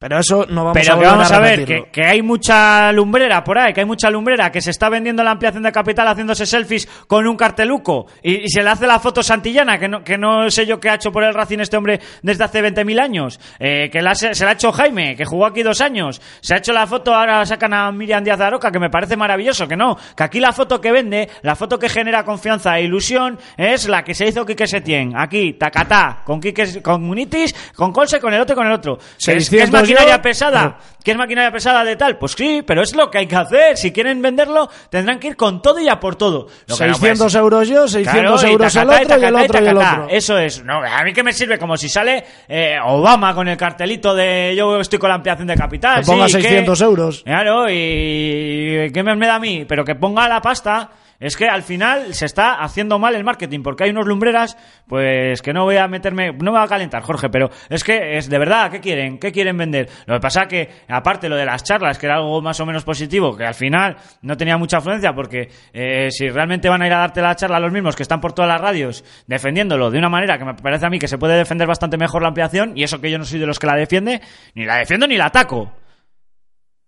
Pero 0.09 0.21
eso 0.21 0.47
no 0.49 0.67
vamos 0.67 0.77
a 0.77 0.81
Pero 0.81 0.87
que 0.87 0.95
volver 0.95 1.11
vamos 1.11 1.33
a, 1.33 1.41
ver, 1.41 1.65
que, 1.65 1.89
que 1.91 2.05
hay 2.05 2.23
mucha 2.23 2.93
lumbrera 2.93 3.43
por 3.43 3.59
ahí, 3.59 3.73
que 3.73 3.81
hay 3.81 3.87
mucha 3.87 4.09
lumbrera 4.09 4.53
que 4.53 4.61
se 4.61 4.71
está 4.71 4.89
vendiendo 4.89 5.25
la 5.25 5.33
ampliación 5.33 5.65
de 5.65 5.73
capital 5.73 6.07
haciéndose 6.07 6.47
selfies 6.47 6.87
con 7.09 7.27
un 7.27 7.37
carteluco 7.37 8.07
y, 8.23 8.45
y 8.45 8.49
se 8.49 8.63
le 8.63 8.71
hace 8.71 8.87
la 8.87 9.01
foto 9.01 9.25
Santillana, 9.25 9.81
que 9.81 9.89
no, 9.89 10.05
que 10.05 10.17
no 10.17 10.49
sé 10.49 10.65
yo 10.65 10.79
qué 10.79 10.91
ha 10.91 10.95
hecho 10.95 11.11
por 11.11 11.25
el 11.25 11.35
Racing 11.35 11.59
este 11.59 11.77
hombre 11.77 11.99
desde 12.23 12.45
hace 12.45 12.63
20.000 12.63 13.01
años, 13.01 13.41
eh, 13.59 13.91
que 13.91 14.01
la, 14.01 14.15
se, 14.15 14.33
se 14.37 14.45
la 14.45 14.51
ha 14.51 14.55
hecho 14.55 14.71
Jaime, 14.71 15.17
que 15.17 15.25
jugó 15.25 15.45
aquí 15.45 15.65
dos 15.65 15.81
años, 15.81 16.23
se 16.41 16.55
ha 16.55 16.59
hecho 16.59 16.73
la 16.73 16.87
foto, 16.87 17.13
ahora 17.13 17.45
sacan 17.45 17.75
a 17.75 17.91
Miriam 17.91 18.23
Díaz 18.23 18.39
de 18.39 18.45
Aroca, 18.45 18.71
que 18.71 18.79
me 18.79 18.91
parece 18.91 19.17
maravilloso, 19.17 19.67
que 19.67 19.77
no, 19.77 19.99
que 20.17 20.23
aquí 20.23 20.39
la 20.39 20.53
foto 20.53 20.81
que 20.81 20.93
vende, 20.93 21.29
la 21.43 21.57
foto 21.57 21.81
que 21.81 21.89
genera 21.89 22.25
confianza 22.25 22.79
e 22.79 22.85
ilusión 22.85 23.41
es 23.57 23.89
la 23.89 24.05
que 24.05 24.15
se 24.15 24.29
hizo 24.29 24.47
Quique 24.47 24.69
Setién, 24.69 25.17
aquí, 25.17 25.55
tacatá, 25.55 26.23
con 26.25 26.41
Quique, 26.41 26.81
con 26.81 27.03
Munitis, 27.03 27.53
con 27.75 27.93
Colse, 27.93 28.21
con 28.21 28.33
el 28.33 28.41
otro 28.41 28.55
y 28.55 28.57
con 28.57 28.67
el 28.69 28.73
otro. 28.73 28.99
Que 28.99 29.37
es, 29.37 29.51
que 29.51 29.63
es 29.63 29.71
600 29.71 29.96
maquinaria 29.97 30.23
pesada. 30.23 30.79
¿Que 31.03 31.13
es 31.13 31.17
maquinaria 31.17 31.53
pesada 31.53 31.85
de 31.85 31.95
tal? 31.97 32.19
Pues 32.19 32.33
sí, 32.33 32.63
pero 32.67 32.83
es 32.83 32.95
lo 32.97 33.11
que 33.11 33.19
hay 33.19 33.27
que 33.27 33.37
hacer. 33.37 33.77
Si 33.77 33.93
quieren 33.93 34.21
venderlo, 34.21 34.69
tendrán 34.91 35.19
que 35.21 35.29
ir 35.29 35.37
con 35.37 35.63
todo 35.63 35.79
y 35.81 35.89
a 35.89 36.01
por 36.01 36.17
todo. 36.17 36.49
Lo 36.67 36.77
que 36.77 36.87
no 36.87 36.95
600 36.95 37.19
puede 37.19 37.31
ser- 37.31 37.41
euros 37.41 37.69
yo, 37.69 37.87
600 37.89 38.13
Claro, 38.41 38.49
y 38.49 38.53
euros 38.53 38.73
tacatá, 38.73 38.93
otro 38.93 38.99
y 38.99 39.03
el 39.03 39.09
tacatá, 39.09 39.43
otro 39.45 39.59
y 39.65 39.69
el 39.69 39.75
tacatá. 39.77 40.03
otro. 40.03 40.17
Eso 40.17 40.39
es. 40.39 40.65
No, 40.65 40.83
a 40.85 41.03
mí 41.05 41.13
que 41.13 41.23
me 41.23 41.33
sirve 41.33 41.59
como 41.59 41.77
si 41.77 41.89
sale 41.89 42.25
eh, 42.49 42.77
Obama 42.85 43.35
con 43.35 43.47
el 43.49 43.57
cartelito 43.57 44.15
de 44.15 44.55
yo 44.57 44.81
estoy 44.81 44.99
con 44.99 45.09
la 45.11 45.15
ampliación 45.17 45.47
de 45.47 45.55
capital. 45.57 46.01
Que 46.01 46.07
ponga 46.07 46.27
sí, 46.29 46.37
¿qué? 46.37 46.43
600 46.43 46.81
euros. 46.81 47.23
Claro, 47.25 47.67
y 47.71 48.91
¿qué 48.93 49.03
me, 49.03 49.15
me 49.17 49.27
da 49.27 49.37
a 49.37 49.41
mí? 49.41 49.65
Pero 49.69 49.85
que 49.85 49.95
ponga 49.95 50.29
la 50.29 50.41
pasta. 50.41 50.91
Es 51.19 51.37
que 51.37 51.49
al 51.49 51.63
final 51.63 52.15
se 52.15 52.27
está 52.27 52.55
haciendo 52.63 52.99
mal 52.99 53.15
el 53.15 53.25
marketing, 53.25 53.63
porque 53.63 53.85
hay 53.85 53.91
unos 53.91 54.07
lumbreras, 54.07 54.57
pues 54.87 55.41
que 55.43 55.53
no 55.53 55.65
voy 55.65 55.77
a 55.77 55.89
meterme, 55.89 56.33
no 56.33 56.53
me 56.53 56.59
va 56.59 56.65
a 56.65 56.69
calentar, 56.69 57.03
Jorge, 57.03 57.29
pero 57.31 57.51
es 57.69 57.85
que 57.85 58.19
es 58.19 58.29
de 58.29 58.39
verdad, 58.39 58.71
¿qué 58.71 58.81
quieren? 58.81 59.19
¿Qué 59.19 59.33
quieren 59.33 59.57
vender? 59.57 59.89
Lo 60.07 60.15
que 60.15 60.21
pasa 60.21 60.47
que, 60.47 60.69
aparte 60.89 61.29
lo 61.29 61.37
de 61.37 61.47
las 61.47 61.65
charlas, 61.65 61.99
que 61.99 62.07
era 62.07 62.17
algo 62.17 62.43
más 62.43 62.61
o 62.61 62.67
menos 62.67 62.85
positivo, 62.85 63.37
que 63.37 63.45
al 63.45 63.55
final 63.55 63.97
no 64.23 64.37
tenía 64.37 64.59
mucha 64.59 64.79
afluencia, 64.79 65.13
porque 65.15 65.49
eh, 65.73 66.09
si 66.11 66.29
realmente 66.29 66.69
van 66.69 66.83
a 66.83 66.87
ir 66.87 66.93
a 66.93 66.99
darte 66.99 67.23
la 67.23 67.35
charla 67.35 67.61
los 67.61 67.73
mismos 67.73 67.97
que 67.97 68.03
están 68.03 68.21
por 68.21 68.33
todas 68.33 68.51
las 68.51 68.61
radios 68.61 69.05
defendiéndolo 69.27 69.91
de 69.91 69.99
una 69.99 70.09
manera 70.09 70.39
que 70.39 70.45
me 70.45 70.55
parece 70.55 70.87
a 70.87 70.91
mí 70.91 70.99
que 70.99 71.09
se 71.09 71.19
puede 71.19 71.37
defender 71.37 71.67
bastante 71.67 71.97
mejor 71.97 72.23
la 72.23 72.29
ampliación, 72.29 72.73
y 72.77 72.83
eso 72.83 73.01
que 73.01 73.11
yo 73.11 73.19
no 73.19 73.25
soy 73.25 73.39
de 73.39 73.47
los 73.47 73.59
que 73.59 73.67
la 73.67 73.77
defiende, 73.77 74.21
ni 74.55 74.65
la 74.65 74.77
defiendo 74.77 75.07
ni 75.07 75.17
la 75.17 75.27
ataco. 75.27 75.73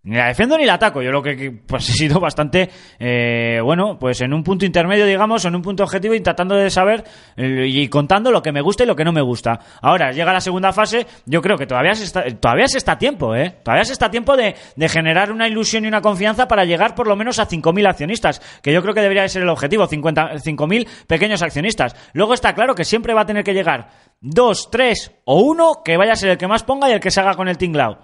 Ni 0.05 0.17
la 0.17 0.29
defiendo 0.29 0.57
ni 0.57 0.65
la 0.65 0.75
ataco. 0.75 1.03
Yo 1.03 1.11
lo 1.11 1.23
que 1.23 1.51
pues 1.67 1.89
he 1.91 1.93
sido 1.93 2.21
bastante, 2.21 2.71
eh, 2.99 3.61
bueno, 3.63 3.99
pues 3.99 4.21
en 4.21 4.33
un 4.33 4.43
punto 4.43 4.65
intermedio, 4.65 5.05
digamos, 5.05 5.45
en 5.45 5.55
un 5.55 5.63
punto 5.63 5.83
objetivo, 5.83 6.15
intentando 6.15 6.55
de 6.55 6.71
saber 6.71 7.05
eh, 7.37 7.67
y 7.67 7.89
contando 7.89 8.31
lo 8.31 8.41
que 8.41 8.53
me 8.53 8.61
gusta 8.61 8.85
y 8.85 8.87
lo 8.87 8.95
que 8.95 9.05
no 9.05 9.13
me 9.13 9.21
gusta. 9.21 9.59
Ahora, 9.83 10.13
llega 10.13 10.33
la 10.33 10.41
segunda 10.41 10.73
fase, 10.73 11.07
yo 11.27 11.43
creo 11.43 11.57
que 11.57 11.67
todavía 11.67 11.95
se 11.95 12.05
está, 12.05 12.25
todavía 12.37 12.69
se 12.69 12.79
está 12.79 12.93
a 12.93 12.99
tiempo, 12.99 13.35
¿eh? 13.35 13.57
Todavía 13.63 13.85
se 13.85 13.93
está 13.93 14.07
a 14.07 14.11
tiempo 14.11 14.37
de, 14.37 14.55
de 14.77 14.89
generar 14.89 15.33
una 15.33 15.49
ilusión 15.49 15.85
y 15.85 15.89
una 15.89 16.01
confianza 16.01 16.47
para 16.47 16.65
llegar 16.65 16.95
por 16.95 17.09
lo 17.09 17.17
menos 17.17 17.39
a 17.39 17.49
5.000 17.49 17.89
accionistas, 17.89 18.41
que 18.63 18.73
yo 18.73 18.83
creo 18.83 18.95
que 18.95 19.01
debería 19.01 19.23
de 19.23 19.29
ser 19.29 19.43
el 19.43 19.49
objetivo, 19.49 19.87
50 19.87 20.35
5.000 20.37 20.89
pequeños 21.07 21.43
accionistas. 21.43 21.97
Luego 22.13 22.35
está 22.35 22.55
claro 22.55 22.75
que 22.75 22.85
siempre 22.85 23.15
va 23.15 23.23
a 23.23 23.27
tener 23.27 23.45
que 23.45 23.53
llegar 23.53 23.89
dos, 24.21 24.71
tres 24.71 25.13
o 25.25 25.41
uno 25.41 25.83
que 25.85 25.97
vaya 25.97 26.13
a 26.13 26.17
ser 26.17 26.31
el 26.31 26.39
que 26.39 26.47
más 26.47 26.63
ponga 26.63 26.89
y 26.89 26.93
el 26.93 27.01
que 27.01 27.11
se 27.11 27.21
haga 27.21 27.35
con 27.35 27.49
el 27.49 27.59
tinglao 27.59 27.99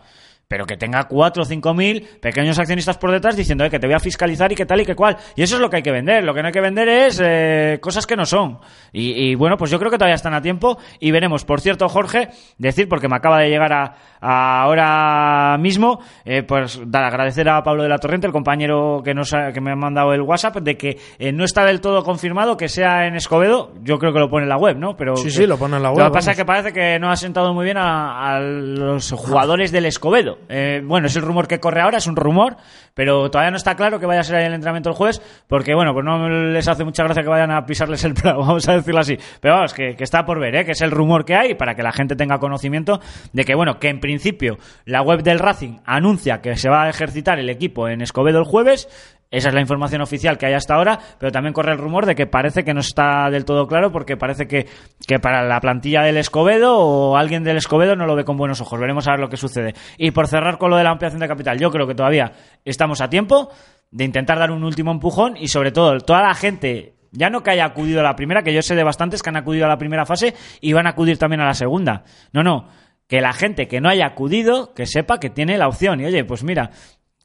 pero 0.49 0.67
que 0.67 0.77
tenga 0.77 1.05
4 1.05 1.43
o 1.43 1.47
5 1.47 1.75
mil 1.75 2.03
pequeños 2.21 2.59
accionistas 2.59 2.99
por 2.99 3.11
detrás 3.11 3.37
diciendo 3.37 3.65
"Eh, 3.65 3.71
que 3.71 3.79
te 3.79 3.87
voy 3.87 3.95
a 3.95 4.01
fiscalizar 4.01 4.53
y 4.53 4.55
que 4.55 4.67
tal 4.67 4.81
y 4.81 4.85
que 4.87 4.95
cual. 4.95 5.17
Y 5.37 5.43
eso 5.43 5.57
es 5.57 5.61
lo 5.61 5.71
que 5.71 5.77
hay 5.77 5.83
que 5.83 5.91
vender. 5.93 6.25
Lo 6.25 6.35
que 6.35 6.41
no 6.43 6.49
hay 6.49 6.53
que 6.53 6.61
vender 6.61 6.89
es 6.89 7.21
eh, 7.25 7.79
cosas 7.81 8.07
que 8.07 8.17
no 8.17 8.27
son. 8.27 8.59
Y, 8.93 9.31
y, 9.31 9.35
bueno, 9.35 9.57
pues 9.57 9.71
yo 9.71 9.79
creo 9.79 9.91
que 9.91 9.99
todavía 9.99 10.15
están 10.17 10.35
a 10.35 10.43
tiempo 10.43 10.79
y 11.01 11.11
veremos. 11.11 11.45
Por 11.45 11.61
cierto, 11.61 11.89
Jorge, 11.89 12.29
decir, 12.59 12.89
porque 12.89 13.09
me 13.09 13.17
acaba 13.17 13.39
de 13.41 13.49
llegar 13.49 13.73
a, 13.73 13.95
a 14.21 14.63
ahora 14.63 15.57
mismo, 15.59 16.01
eh, 16.25 16.43
pues 16.43 16.81
dar 16.87 17.05
agradecer 17.05 17.49
a 17.49 17.63
Pablo 17.63 17.83
de 17.83 17.89
la 17.89 17.99
Torrente, 17.99 18.27
el 18.27 18.33
compañero 18.33 19.03
que, 19.05 19.15
nos 19.15 19.33
ha- 19.35 19.53
que 19.53 19.61
me 19.61 19.73
ha 19.73 19.77
mandado 19.77 20.13
el 20.13 20.21
WhatsApp, 20.23 20.57
de 20.59 20.77
que 20.77 20.99
eh, 21.19 21.33
no 21.33 21.45
está 21.45 21.65
del 21.65 21.81
todo 21.81 22.03
confirmado 22.03 22.57
que 22.57 22.69
sea 22.69 23.07
en 23.07 23.15
Escobedo. 23.17 23.73
Yo 23.83 23.99
creo 23.99 24.13
que 24.13 24.19
lo 24.21 24.29
pone 24.31 24.45
en 24.45 24.49
la 24.49 24.57
web, 24.59 24.77
¿no? 24.79 24.97
Pero 24.97 25.17
Sí, 25.17 25.25
que- 25.25 25.31
sí, 25.31 25.47
lo 25.47 25.57
pone 25.59 25.77
en 25.77 25.83
la 25.83 25.89
Lo 25.91 25.95
web, 25.97 26.07
que 26.07 26.13
pasa 26.13 26.31
es 26.33 26.37
que 26.37 26.45
parece 26.45 26.73
que 26.73 26.99
no 26.99 27.11
ha 27.11 27.17
sentado 27.17 27.53
muy 27.55 27.65
bien 27.65 27.77
a, 27.79 28.35
a 28.37 28.41
los 28.41 29.11
jugadores 29.13 29.73
del 29.73 29.87
Escobedo. 29.87 30.34
Eh, 30.49 30.81
bueno, 30.85 31.07
es 31.07 31.17
el 31.17 31.23
rumor 31.23 31.47
que 31.49 31.61
corre 31.61 31.81
ahora, 31.81 31.99
es 31.99 32.07
un 32.07 32.17
rumor, 32.17 32.57
pero 32.95 33.31
todavía 33.31 33.51
no 33.51 33.57
está 33.57 33.75
claro 33.75 33.99
que 33.99 34.07
vaya 34.07 34.21
a 34.21 34.25
ser 34.25 34.37
ahí 34.37 34.47
el 34.47 34.55
entrenamiento 34.55 34.91
el 34.91 34.97
jueves, 34.97 35.23
porque 35.47 35.75
bueno, 35.75 35.93
pues 35.93 36.05
no 36.05 36.29
les 36.29 36.69
hace 36.69 36.85
mucha 36.85 37.05
gracia 37.05 37.23
que 37.23 37.29
vayan 37.29 37.51
a 37.51 37.65
pisarles 37.67 38.05
el 38.05 38.15
prado, 38.15 38.39
vamos 38.41 38.69
a 38.69 38.75
decirlo 38.75 39.01
así. 39.01 39.17
Pero 39.41 39.55
vamos, 39.55 39.75
que, 39.75 39.97
que 39.97 40.05
está 40.05 40.25
por 40.25 40.41
ver, 40.41 40.55
¿eh? 40.57 40.65
que 40.65 40.73
es 40.73 40.81
el 40.83 40.91
rumor 40.91 41.25
que 41.25 41.35
hay 41.35 41.55
para 41.55 41.75
que 41.75 41.83
la 41.83 41.93
gente 41.93 42.17
tenga 42.17 42.39
conocimiento 42.39 43.01
de 43.33 43.45
que, 43.45 43.55
bueno, 43.55 43.79
que 43.79 43.89
en 43.89 44.01
principio 44.01 44.59
la 44.85 45.03
web 45.03 45.23
del 45.23 45.39
Racing 45.39 45.79
anuncia 45.85 46.41
que 46.41 46.57
se 46.57 46.69
va 46.69 46.85
a 46.85 46.89
ejercitar 46.89 47.39
el 47.39 47.51
equipo 47.51 47.89
en 47.89 48.01
Escobedo 48.01 48.39
el 48.39 48.45
jueves. 48.45 48.89
Esa 49.35 49.49
es 49.49 49.55
la 49.55 49.61
información 49.61 50.01
oficial 50.01 50.39
que 50.39 50.47
hay 50.47 50.55
hasta 50.55 50.77
ahora, 50.77 50.97
pero 51.19 51.33
también 51.33 51.53
corre 51.53 51.73
el 51.73 51.79
rumor 51.79 52.07
de 52.07 52.15
que 52.15 52.27
parece 52.27 52.63
que 52.63 52.73
no 52.73 52.79
está 52.79 53.29
del 53.31 53.45
todo 53.45 53.67
claro 53.67 53.91
porque 53.91 54.17
parece 54.17 54.47
que, 54.47 54.69
que 55.09 55.19
para 55.19 55.43
la 55.43 55.61
plantilla 55.61 56.03
del 56.03 56.19
Escobedo 56.19 56.79
o 56.79 57.17
alguien 57.17 57.43
del 57.43 57.57
Escobedo 57.57 57.97
no 57.97 58.07
lo 58.07 58.15
ve 58.15 58.25
con 58.25 58.37
buenos 58.37 58.61
ojos. 58.61 58.79
Veremos 58.79 59.09
a 59.09 59.11
ver 59.11 59.21
lo 59.21 59.29
que 59.29 59.37
sucede. 59.37 59.75
Y 59.99 60.13
por 60.13 60.29
cerrar 60.29 60.57
con 60.57 60.71
lo 60.71 60.77
de 60.77 60.85
la 60.85 60.91
ampliación 60.91 61.19
de 61.21 61.27
capital, 61.27 61.59
yo 61.59 61.73
creo 61.73 61.89
que 61.89 61.97
todavía 61.97 62.31
estamos 62.65 63.01
a 63.01 63.11
tiempo 63.11 63.51
de 63.91 64.05
intentar 64.05 64.39
dar 64.39 64.53
un 64.53 64.63
último 64.63 64.93
empujón 64.93 65.37
y 65.37 65.49
sobre 65.49 65.73
todo 65.73 65.99
toda 65.99 66.23
la 66.23 66.35
gente 66.35 66.95
ya 67.11 67.29
no 67.29 67.43
que 67.43 67.51
haya 67.51 67.65
acudido 67.65 68.01
a 68.01 68.03
la 68.05 68.15
primera, 68.15 68.43
que 68.43 68.55
yo 68.55 68.63
sé 68.63 68.77
de 68.77 68.85
bastantes 68.85 69.21
que 69.21 69.31
han 69.31 69.37
acudido 69.37 69.65
a 69.65 69.69
la 69.69 69.79
primera 69.79 70.07
fase 70.07 70.35
y 70.61 70.73
van 70.75 70.87
a 70.87 70.91
acudir 70.91 71.19
también 71.19 71.41
a 71.41 71.47
la 71.47 71.55
segunda. 71.55 72.05
No, 72.33 72.45
no, 72.45 72.69
que 73.09 73.21
la 73.21 73.33
gente 73.33 73.67
que 73.67 73.81
no 73.81 73.89
haya 73.89 74.07
acudido, 74.07 74.75
que 74.75 74.87
sepa 74.87 75.19
que 75.19 75.31
tiene 75.31 75.59
la 75.59 75.67
opción. 75.67 76.01
Y 76.01 76.07
oye, 76.07 76.25
pues 76.25 76.45
mira, 76.45 76.71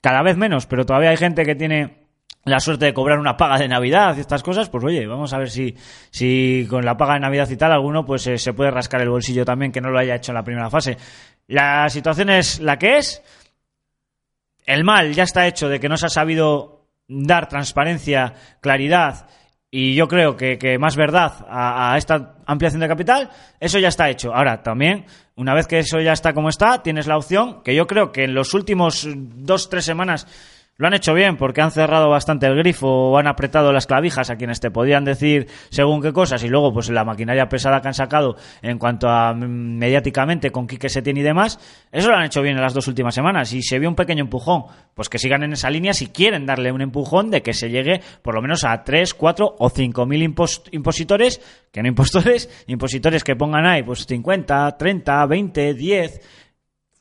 cada 0.02 0.22
vez 0.22 0.38
menos, 0.38 0.65
pero 0.65 0.86
todavía 0.86 1.10
hay 1.10 1.17
gente 1.17 1.43
que 1.43 1.56
tiene 1.56 1.98
la 2.49 2.59
suerte 2.59 2.85
de 2.85 2.93
cobrar 2.93 3.19
una 3.19 3.38
paga 3.38 3.57
de 3.57 3.67
Navidad 3.67 4.15
y 4.17 4.21
estas 4.21 4.43
cosas, 4.43 4.69
pues 4.69 4.83
oye, 4.83 5.05
vamos 5.05 5.33
a 5.33 5.38
ver 5.38 5.49
si, 5.49 5.75
si 6.09 6.67
con 6.69 6.85
la 6.85 6.97
paga 6.97 7.15
de 7.15 7.21
Navidad 7.21 7.49
y 7.49 7.57
tal 7.57 7.71
alguno 7.71 8.05
pues 8.05 8.27
eh, 8.27 8.38
se 8.38 8.53
puede 8.53 8.71
rascar 8.71 9.01
el 9.01 9.09
bolsillo 9.09 9.45
también 9.45 9.71
que 9.71 9.81
no 9.81 9.89
lo 9.89 9.99
haya 9.99 10.15
hecho 10.15 10.31
en 10.31 10.35
la 10.35 10.43
primera 10.43 10.69
fase. 10.69 10.97
La 11.47 11.89
situación 11.89 12.29
es 12.29 12.59
la 12.59 12.77
que 12.77 12.97
es. 12.97 13.21
El 14.65 14.83
mal 14.83 15.13
ya 15.13 15.23
está 15.23 15.47
hecho 15.47 15.67
de 15.67 15.79
que 15.79 15.89
no 15.89 15.97
se 15.97 16.05
ha 16.05 16.09
sabido 16.09 16.85
dar 17.07 17.49
transparencia, 17.49 18.33
claridad 18.62 19.27
y 19.71 19.93
yo 19.93 20.07
creo 20.07 20.35
que, 20.35 20.77
más 20.79 20.95
verdad 20.95 21.45
a 21.47 21.95
esta 21.95 22.38
ampliación 22.47 22.81
de 22.81 22.88
capital, 22.88 23.29
eso 23.59 23.77
ya 23.77 23.89
está 23.89 24.09
hecho. 24.09 24.33
Ahora, 24.33 24.63
también, 24.63 25.05
una 25.35 25.53
vez 25.53 25.67
que 25.67 25.79
eso 25.79 25.99
ya 25.99 26.13
está 26.13 26.33
como 26.33 26.49
está, 26.49 26.81
tienes 26.81 27.05
la 27.05 27.17
opción, 27.17 27.62
que 27.63 27.75
yo 27.75 27.85
creo 27.85 28.12
que 28.12 28.23
en 28.23 28.33
los 28.33 28.55
últimos 28.55 29.07
dos, 29.15 29.69
tres 29.69 29.85
semanas 29.85 30.25
lo 30.79 30.87
han 30.87 30.93
hecho 30.93 31.13
bien 31.13 31.35
porque 31.35 31.61
han 31.61 31.71
cerrado 31.71 32.09
bastante 32.09 32.47
el 32.47 32.55
grifo 32.55 32.87
o 32.87 33.17
han 33.17 33.27
apretado 33.27 33.73
las 33.73 33.85
clavijas 33.85 34.29
a 34.29 34.37
quienes 34.37 34.61
te 34.61 34.71
podían 34.71 35.03
decir 35.03 35.47
según 35.69 36.01
qué 36.01 36.13
cosas 36.13 36.41
y 36.45 36.47
luego 36.47 36.73
pues 36.73 36.89
la 36.89 37.03
maquinaria 37.03 37.49
pesada 37.49 37.81
que 37.81 37.89
han 37.89 37.93
sacado 37.93 38.37
en 38.61 38.79
cuanto 38.79 39.09
a 39.09 39.33
mm, 39.33 39.77
mediáticamente 39.77 40.51
con 40.51 40.67
Quique 40.67 40.87
Setién 40.87 41.17
y 41.17 41.21
demás, 41.21 41.59
eso 41.91 42.09
lo 42.09 42.15
han 42.15 42.23
hecho 42.23 42.41
bien 42.41 42.55
en 42.55 42.61
las 42.61 42.73
dos 42.73 42.87
últimas 42.87 43.13
semanas 43.13 43.51
y 43.51 43.61
se 43.61 43.77
vio 43.77 43.89
un 43.89 43.95
pequeño 43.95 44.23
empujón, 44.23 44.63
pues 44.93 45.09
que 45.09 45.19
sigan 45.19 45.43
en 45.43 45.51
esa 45.51 45.69
línea 45.69 45.93
si 45.93 46.07
quieren 46.07 46.45
darle 46.45 46.71
un 46.71 46.81
empujón 46.81 47.29
de 47.29 47.41
que 47.41 47.53
se 47.53 47.69
llegue 47.69 47.99
por 48.21 48.33
lo 48.35 48.41
menos 48.41 48.63
a 48.63 48.81
3, 48.81 49.13
4 49.13 49.55
o 49.59 49.69
5 49.69 50.05
mil 50.05 50.33
impos- 50.33 50.63
impositores, 50.71 51.41
que 51.73 51.81
no 51.83 51.89
impostores, 51.89 52.49
impositores 52.67 53.25
que 53.25 53.35
pongan 53.35 53.65
ahí 53.65 53.83
pues 53.83 54.05
50, 54.05 54.77
30, 54.77 55.25
20, 55.25 55.73
10, 55.73 56.21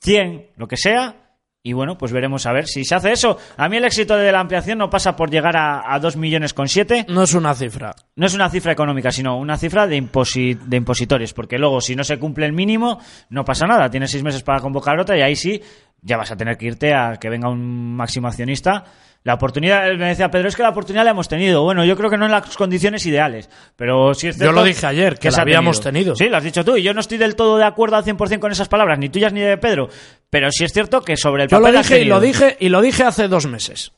100, 0.00 0.46
lo 0.56 0.66
que 0.66 0.76
sea, 0.76 1.27
y 1.62 1.72
bueno, 1.72 1.98
pues 1.98 2.12
veremos 2.12 2.46
a 2.46 2.52
ver 2.52 2.66
si 2.66 2.84
se 2.84 2.94
hace 2.94 3.12
eso. 3.12 3.36
A 3.56 3.68
mí 3.68 3.76
el 3.76 3.84
éxito 3.84 4.16
de 4.16 4.30
la 4.32 4.40
ampliación 4.40 4.78
no 4.78 4.88
pasa 4.88 5.16
por 5.16 5.30
llegar 5.30 5.56
a, 5.56 5.92
a 5.92 5.98
2 5.98 6.16
millones 6.16 6.54
con 6.54 6.68
7. 6.68 7.06
No 7.08 7.24
es 7.24 7.34
una 7.34 7.54
cifra. 7.54 7.94
No 8.16 8.26
es 8.26 8.34
una 8.34 8.48
cifra 8.48 8.72
económica, 8.72 9.10
sino 9.10 9.36
una 9.36 9.58
cifra 9.58 9.86
de, 9.86 10.00
imposi- 10.00 10.58
de 10.58 10.76
impositores. 10.76 11.34
Porque 11.34 11.58
luego, 11.58 11.80
si 11.80 11.94
no 11.96 12.04
se 12.04 12.18
cumple 12.18 12.46
el 12.46 12.52
mínimo, 12.52 13.00
no 13.30 13.44
pasa 13.44 13.66
nada. 13.66 13.90
Tienes 13.90 14.10
seis 14.10 14.22
meses 14.22 14.42
para 14.42 14.60
convocar 14.60 14.98
otra 14.98 15.18
y 15.18 15.22
ahí 15.22 15.36
sí 15.36 15.60
ya 16.00 16.16
vas 16.16 16.30
a 16.30 16.36
tener 16.36 16.56
que 16.56 16.66
irte 16.66 16.94
a 16.94 17.16
que 17.20 17.28
venga 17.28 17.50
un 17.50 17.94
máximo 17.96 18.28
accionista. 18.28 18.84
La 19.28 19.34
oportunidad, 19.34 19.82
me 19.98 20.08
decía 20.08 20.30
Pedro, 20.30 20.48
es 20.48 20.56
que 20.56 20.62
la 20.62 20.70
oportunidad 20.70 21.04
la 21.04 21.10
hemos 21.10 21.28
tenido. 21.28 21.62
Bueno, 21.62 21.84
yo 21.84 21.98
creo 21.98 22.08
que 22.08 22.16
no 22.16 22.24
en 22.24 22.30
las 22.30 22.56
condiciones 22.56 23.04
ideales, 23.04 23.50
pero 23.76 24.14
sí 24.14 24.28
es 24.28 24.38
Yo 24.38 24.52
lo 24.52 24.64
dije 24.64 24.86
ayer, 24.86 25.18
que 25.18 25.30
la 25.30 25.36
ha 25.36 25.40
habíamos 25.42 25.82
tenido. 25.82 26.16
Sí, 26.16 26.30
lo 26.30 26.38
has 26.38 26.44
dicho 26.44 26.64
tú, 26.64 26.78
y 26.78 26.82
yo 26.82 26.94
no 26.94 27.00
estoy 27.00 27.18
del 27.18 27.36
todo 27.36 27.58
de 27.58 27.64
acuerdo 27.64 27.96
al 27.96 28.04
100% 28.04 28.38
con 28.38 28.52
esas 28.52 28.68
palabras, 28.68 28.98
ni 28.98 29.10
tuyas 29.10 29.34
ni 29.34 29.42
de 29.42 29.58
Pedro, 29.58 29.90
pero 30.30 30.50
sí 30.50 30.64
es 30.64 30.72
cierto 30.72 31.02
que 31.02 31.18
sobre 31.18 31.42
el 31.42 31.50
Yo 31.50 31.58
lo 31.58 31.64
papel 31.64 31.76
has 31.76 31.86
dije 31.86 32.00
y 32.00 32.04
lo 32.06 32.20
dije 32.20 32.56
y 32.58 32.70
lo 32.70 32.80
dije 32.80 33.02
hace 33.02 33.28
dos 33.28 33.46
meses. 33.46 33.92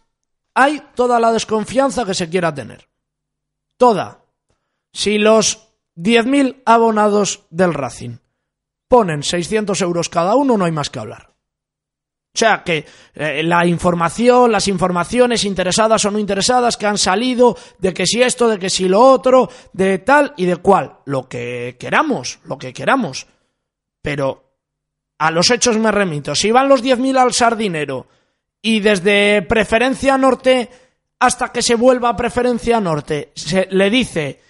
Hay 0.52 0.82
toda 0.96 1.20
la 1.20 1.30
desconfianza 1.30 2.04
que 2.04 2.14
se 2.14 2.28
quiera 2.28 2.52
tener. 2.52 2.88
Toda. 3.76 4.24
Si 4.92 5.16
los 5.18 5.68
10.000 5.94 6.62
abonados 6.66 7.46
del 7.50 7.72
Racing 7.72 8.16
ponen 8.88 9.22
600 9.22 9.80
euros 9.80 10.08
cada 10.08 10.34
uno, 10.34 10.58
no 10.58 10.64
hay 10.64 10.72
más 10.72 10.90
que 10.90 10.98
hablar. 10.98 11.29
O 12.32 12.38
sea 12.38 12.62
que 12.62 12.86
eh, 13.14 13.42
la 13.42 13.66
información, 13.66 14.52
las 14.52 14.68
informaciones 14.68 15.44
interesadas 15.44 16.04
o 16.04 16.10
no 16.12 16.18
interesadas 16.18 16.76
que 16.76 16.86
han 16.86 16.98
salido 16.98 17.56
de 17.78 17.92
que 17.92 18.06
si 18.06 18.22
esto, 18.22 18.48
de 18.48 18.58
que 18.58 18.70
si 18.70 18.88
lo 18.88 19.00
otro, 19.00 19.50
de 19.72 19.98
tal 19.98 20.32
y 20.36 20.44
de 20.46 20.56
cual, 20.56 20.98
lo 21.06 21.28
que 21.28 21.76
queramos, 21.78 22.38
lo 22.44 22.56
que 22.56 22.72
queramos. 22.72 23.26
Pero 24.00 24.50
a 25.18 25.30
los 25.32 25.50
hechos 25.50 25.76
me 25.76 25.90
remito. 25.90 26.34
Si 26.36 26.52
van 26.52 26.68
los 26.68 26.84
10.000 26.84 27.18
al 27.18 27.34
sardinero 27.34 28.06
y 28.62 28.78
desde 28.78 29.42
preferencia 29.42 30.16
norte 30.16 30.70
hasta 31.18 31.52
que 31.52 31.62
se 31.62 31.74
vuelva 31.74 32.10
a 32.10 32.16
preferencia 32.16 32.80
norte 32.80 33.32
se 33.34 33.66
le 33.70 33.90
dice 33.90 34.40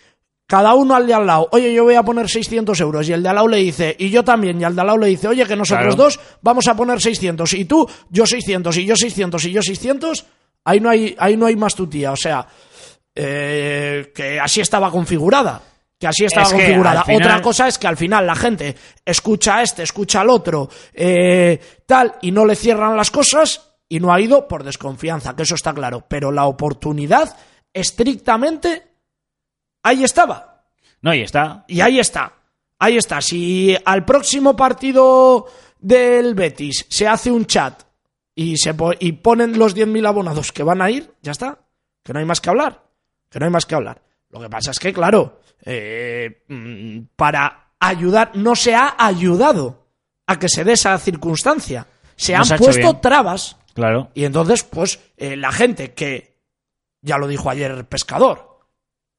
cada 0.51 0.75
uno 0.75 0.97
al 0.97 1.07
de 1.07 1.15
al 1.15 1.25
lado, 1.29 1.49
oye, 1.53 1.73
yo 1.73 1.85
voy 1.85 1.95
a 1.95 2.03
poner 2.03 2.29
600 2.29 2.81
euros, 2.81 3.09
y 3.09 3.13
el 3.13 3.23
de 3.23 3.29
al 3.29 3.37
lado 3.37 3.47
le 3.47 3.59
dice, 3.59 3.95
y 3.97 4.11
yo 4.11 4.25
también, 4.25 4.61
y 4.61 4.65
al 4.65 4.75
de 4.75 4.81
al 4.81 4.87
lado 4.89 4.99
le 4.99 5.07
dice, 5.07 5.29
oye, 5.29 5.47
que 5.47 5.55
nosotros 5.55 5.95
Claro. 5.95 6.03
dos 6.03 6.19
vamos 6.43 6.67
a 6.67 6.75
poner 6.75 7.01
600, 7.01 7.53
y 7.53 7.67
tú, 7.67 7.89
yo 8.09 8.27
600, 8.27 8.77
y 8.79 8.85
yo 8.85 8.97
600, 8.97 9.45
y 9.45 9.53
yo 9.53 9.63
600, 9.63 10.27
ahí 10.65 10.81
no 10.81 10.91
hay, 10.91 11.15
ahí 11.21 11.37
no 11.37 11.47
hay 11.47 11.55
más 11.55 11.77
tutía, 11.77 12.11
o 12.11 12.17
sea, 12.17 12.45
eh, 13.15 14.11
que 14.13 14.41
así 14.41 14.61
estaba 14.61 14.91
configurada. 14.91 15.63
Que 15.99 16.07
así 16.09 16.25
estaba 16.25 16.47
Es 16.47 16.53
configurada. 16.53 17.05
final- 17.05 17.23
Otra 17.23 17.43
cosa 17.43 17.69
es 17.69 17.77
que 17.79 17.87
al 17.87 17.97
final 17.97 18.27
la 18.27 18.35
gente 18.35 18.75
escucha 19.05 19.59
a 19.59 19.63
este, 19.63 19.83
escucha 19.83 20.23
al 20.23 20.31
otro, 20.31 20.69
eh, 20.95 21.61
tal, 21.87 22.15
y 22.23 22.33
no 22.33 22.45
le 22.45 22.57
cierran 22.57 22.97
las 22.97 23.11
cosas, 23.11 23.71
y 23.89 24.01
no 24.01 24.13
ha 24.13 24.21
ido 24.21 24.49
por 24.49 24.65
desconfianza, 24.65 25.37
que 25.37 25.43
eso 25.45 25.55
está 25.55 25.73
claro. 25.75 26.07
Pero 26.09 26.33
la 26.33 26.47
oportunidad, 26.47 27.37
estrictamente, 27.73 28.89
ahí 29.83 30.05
estaba. 30.05 30.64
No, 31.03 31.14
y 31.14 31.22
está. 31.22 31.64
Y 31.68 31.81
ahí 31.81 31.99
está. 31.99 32.33
Ahí 32.78 32.97
está. 32.97 33.20
Si 33.20 33.76
al 33.85 34.05
próximo 34.05 34.57
partido 34.57 35.47
del 35.78 36.35
Betis 36.35 36.87
se 36.89 37.07
hace 37.09 37.31
un 37.31 37.47
chat 37.47 37.83
y, 38.35 38.57
se 38.57 38.74
po- 38.74 38.93
y 38.99 39.12
ponen 39.12 39.59
los 39.59 39.74
10.000 39.76 40.07
abonados 40.07 40.53
que 40.53 40.62
van 40.62 40.81
a 40.83 40.91
ir, 40.91 41.14
ya 41.22 41.33
está. 41.33 41.59
Que 42.03 42.12
no 42.12 42.18
hay 42.18 42.24
más 42.24 42.41
que 42.41 42.51
hablar. 42.51 42.83
Que 43.28 43.39
no 43.39 43.47
hay 43.47 43.51
más 43.53 43.66
que 43.66 43.74
hablar. 43.74 44.03
Lo 44.31 44.41
que 44.41 44.49
pasa 44.49 44.70
es 44.70 44.78
que, 44.78 44.93
claro, 44.93 45.41
eh, 45.64 46.45
mm, 46.49 47.01
para 47.16 47.72
ayudar, 47.78 48.33
no 48.35 48.55
se 48.55 48.74
ha 48.74 48.95
ayudado 48.99 49.89
a 50.26 50.39
que 50.39 50.49
se 50.49 50.64
dé 50.64 50.72
esa 50.72 50.97
circunstancia. 50.99 51.87
Se 52.16 52.35
han 52.35 52.51
ha 52.53 52.57
puesto 52.57 52.99
trabas 52.99 53.57
Claro. 53.74 54.11
y 54.14 54.24
entonces, 54.24 54.62
pues, 54.64 55.01
eh, 55.16 55.37
la 55.37 55.51
gente 55.53 55.93
que, 55.95 56.39
ya 57.03 57.16
lo 57.18 57.26
dijo 57.26 57.49
ayer 57.51 57.87
Pescador, 57.89 58.50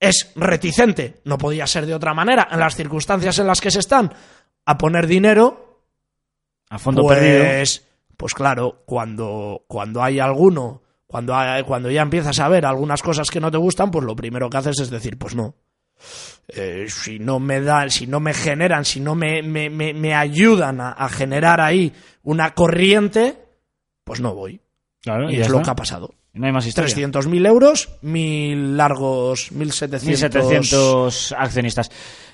es 0.02 0.32
reticente, 0.36 1.22
no 1.24 1.38
podía 1.38 1.66
ser 1.68 1.86
de 1.86 1.94
otra 1.94 2.14
manera, 2.14 2.48
en 2.52 2.60
las 2.60 2.76
circunstancias 2.76 3.40
en 3.40 3.48
las 3.48 3.62
que 3.62 3.72
se 3.72 3.80
están, 3.80 4.12
a 4.66 4.78
poner 4.78 5.08
dinero, 5.08 5.86
A 6.70 6.78
fondo 6.80 7.06
perdido. 7.08 7.44
pues, 7.46 7.88
pues 8.18 8.34
claro, 8.34 8.82
cuando, 8.86 9.64
cuando 9.68 10.04
hay 10.04 10.20
alguno, 10.20 10.82
cuando, 11.08 11.36
hay- 11.36 11.64
cuando 11.64 11.90
ya 11.92 12.02
empiezas 12.02 12.40
a 12.40 12.50
ver 12.50 12.66
algunas 12.66 13.02
cosas 13.02 13.30
que 13.30 13.40
no 13.40 13.52
te 13.52 13.58
gustan, 13.58 13.92
pues 13.92 14.04
lo 14.04 14.16
primero 14.16 14.50
que 14.50 14.58
haces 14.58 14.80
es 14.80 14.90
decir, 14.90 15.18
pues 15.18 15.36
no. 15.36 15.56
Eh, 16.48 16.88
si 16.90 17.20
no 17.20 17.40
me 17.40 17.62
dan, 17.62 17.92
si 17.92 18.08
no 18.08 18.20
me 18.20 18.34
generan, 18.34 18.86
si 18.86 19.00
no 19.00 19.14
me, 19.14 19.44
me, 19.44 19.70
me- 19.70 19.94
me 19.94 20.16
ayudan 20.16 20.82
a, 20.82 20.92
a 20.94 21.10
generar 21.10 21.62
ahí 21.62 21.94
una 22.24 22.56
corriente, 22.56 23.38
pues 24.04 24.20
no 24.20 24.34
voy. 24.34 24.62
Claro, 25.02 25.30
Y 25.30 25.40
es 25.40 25.50
lo 25.50 25.62
que 25.62 25.70
ha 25.70 25.76
pasado. 25.76 26.16
No 26.34 26.46
hay 26.46 26.54
más 26.54 26.66
historia. 26.66 26.96
300.000 26.96 27.48
euros, 27.48 27.90
mil 28.02 28.78
largos, 28.78 29.52
1.700. 29.52 30.04
1700 30.06 31.36
accionistas. 31.38 31.92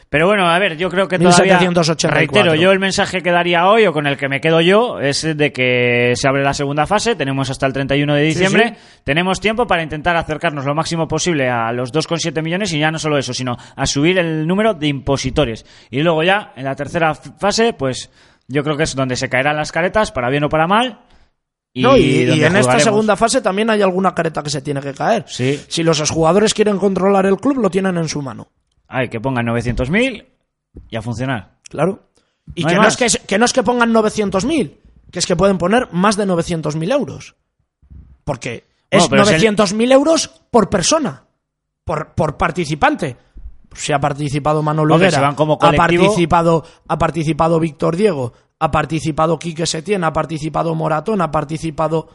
Pero 0.09 0.25
bueno, 0.25 0.47
a 0.47 0.57
ver, 0.57 0.77
yo 0.77 0.89
creo 0.89 1.09
que 1.09 1.19
todavía 1.19 1.59
1784. 1.59 2.17
reitero, 2.17 2.55
yo 2.55 2.71
el 2.71 2.79
mensaje 2.79 3.21
que 3.21 3.29
daría 3.29 3.67
hoy 3.67 3.85
o 3.87 3.91
con 3.91 4.07
el 4.07 4.15
que 4.15 4.29
me 4.29 4.39
quedo 4.39 4.61
yo 4.61 4.99
es 5.01 5.23
de 5.23 5.51
que 5.51 6.13
se 6.15 6.29
abre 6.29 6.43
la 6.43 6.53
segunda 6.53 6.87
fase, 6.87 7.15
tenemos 7.15 7.49
hasta 7.49 7.65
el 7.65 7.73
31 7.73 8.15
de 8.15 8.21
diciembre, 8.21 8.69
sí. 8.69 9.01
tenemos 9.03 9.41
tiempo 9.41 9.67
para 9.67 9.83
intentar 9.83 10.15
acercarnos 10.15 10.63
lo 10.63 10.73
máximo 10.73 11.09
posible 11.09 11.49
a 11.49 11.73
los 11.73 11.91
2,7 11.91 12.41
millones 12.41 12.71
y 12.71 12.79
ya 12.79 12.89
no 12.89 12.99
solo 12.99 13.17
eso, 13.17 13.33
sino 13.33 13.57
a 13.75 13.85
subir 13.85 14.17
el 14.17 14.47
número 14.47 14.73
de 14.73 14.87
impositores. 14.87 15.65
Y 15.91 16.01
luego 16.01 16.23
ya, 16.23 16.53
en 16.55 16.63
la 16.63 16.75
tercera 16.75 17.13
fase, 17.13 17.73
pues 17.73 18.09
yo 18.47 18.63
creo 18.63 18.77
que 18.77 18.83
es 18.83 18.95
donde 18.95 19.17
se 19.17 19.27
caerán 19.27 19.57
las 19.57 19.73
caretas, 19.73 20.13
para 20.13 20.29
bien 20.29 20.45
o 20.45 20.49
para 20.49 20.67
mal. 20.67 20.99
Y, 21.73 21.81
No, 21.83 21.95
y, 21.95 22.21
en 22.43 22.55
esta 22.55 22.79
segunda 22.79 23.15
fase 23.15 23.41
también 23.41 23.69
hay 23.69 23.81
alguna 23.81 24.15
careta 24.15 24.41
que 24.41 24.49
se 24.49 24.61
tiene 24.61 24.81
que 24.81 24.93
caer. 24.93 25.25
Sí. 25.27 25.61
Si 25.67 25.83
los 25.83 26.09
jugadores 26.09 26.53
quieren 26.53 26.77
controlar 26.79 27.25
el 27.25 27.37
club, 27.37 27.57
lo 27.59 27.69
tienen 27.69 27.97
en 27.97 28.07
su 28.09 28.21
mano. 28.21 28.47
Ay, 28.87 29.09
que 29.09 29.19
pongan 29.19 29.45
900.000 29.45 30.25
y 30.89 30.95
a 30.95 31.01
funcionar. 31.01 31.57
Claro. 31.69 32.09
Y 32.55 32.63
No 32.63 32.69
que, 32.69 32.75
no 32.75 32.87
es 32.87 32.97
que, 32.97 33.07
que 33.27 33.37
no 33.37 33.45
es 33.45 33.53
que 33.53 33.61
pongan 33.63 33.93
900.000, 33.93 34.77
que 35.11 35.19
es 35.19 35.25
que 35.25 35.35
pueden 35.35 35.57
poner 35.57 35.89
más 35.91 36.15
de 36.15 36.25
900.000 36.25 36.91
euros. 36.93 37.35
Porque 38.23 38.65
Bueno, 38.91 39.23
es 39.23 39.31
el- 39.31 39.55
900.000 39.55 39.91
euros 39.91 40.27
por 40.49 40.69
persona, 40.69 41.25
por, 41.83 42.13
por 42.15 42.37
participante. 42.37 43.17
Si 43.73 43.91
ha 43.93 43.99
participado 43.99 44.63
Manolo 44.63 44.95
Higuera, 44.95 45.27
ha 45.27 45.71
participado, 45.75 46.63
ha 46.87 46.97
participado 46.97 47.59
Víctor 47.59 47.95
Diego, 47.97 48.33
ha 48.59 48.71
participado 48.71 49.37
Quique 49.39 49.65
Setién, 49.65 50.03
ha 50.03 50.13
participado 50.13 50.73
Moratón, 50.75 51.21
ha 51.21 51.31
participado... 51.31 52.09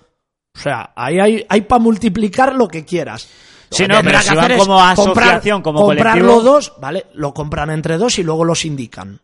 O 0.54 0.58
sea, 0.58 0.92
ahí 0.94 1.18
hay, 1.18 1.46
hay 1.48 1.62
para 1.62 1.80
multiplicar 1.80 2.54
lo 2.54 2.68
que 2.68 2.84
quieras. 2.84 3.30
Que 3.74 3.88
no, 3.88 4.00
pero 4.02 4.20
si 4.20 4.34
van 4.34 4.58
como 4.58 4.78
asociación, 4.82 5.62
como 5.62 5.80
comprarlo 5.86 6.34
colectivo- 6.34 6.42
dos, 6.42 6.74
¿vale? 6.78 7.06
Lo 7.14 7.32
compran 7.32 7.70
entre 7.70 7.96
dos 7.96 8.18
y 8.18 8.22
luego 8.22 8.44
los 8.44 8.64
indican. 8.66 9.18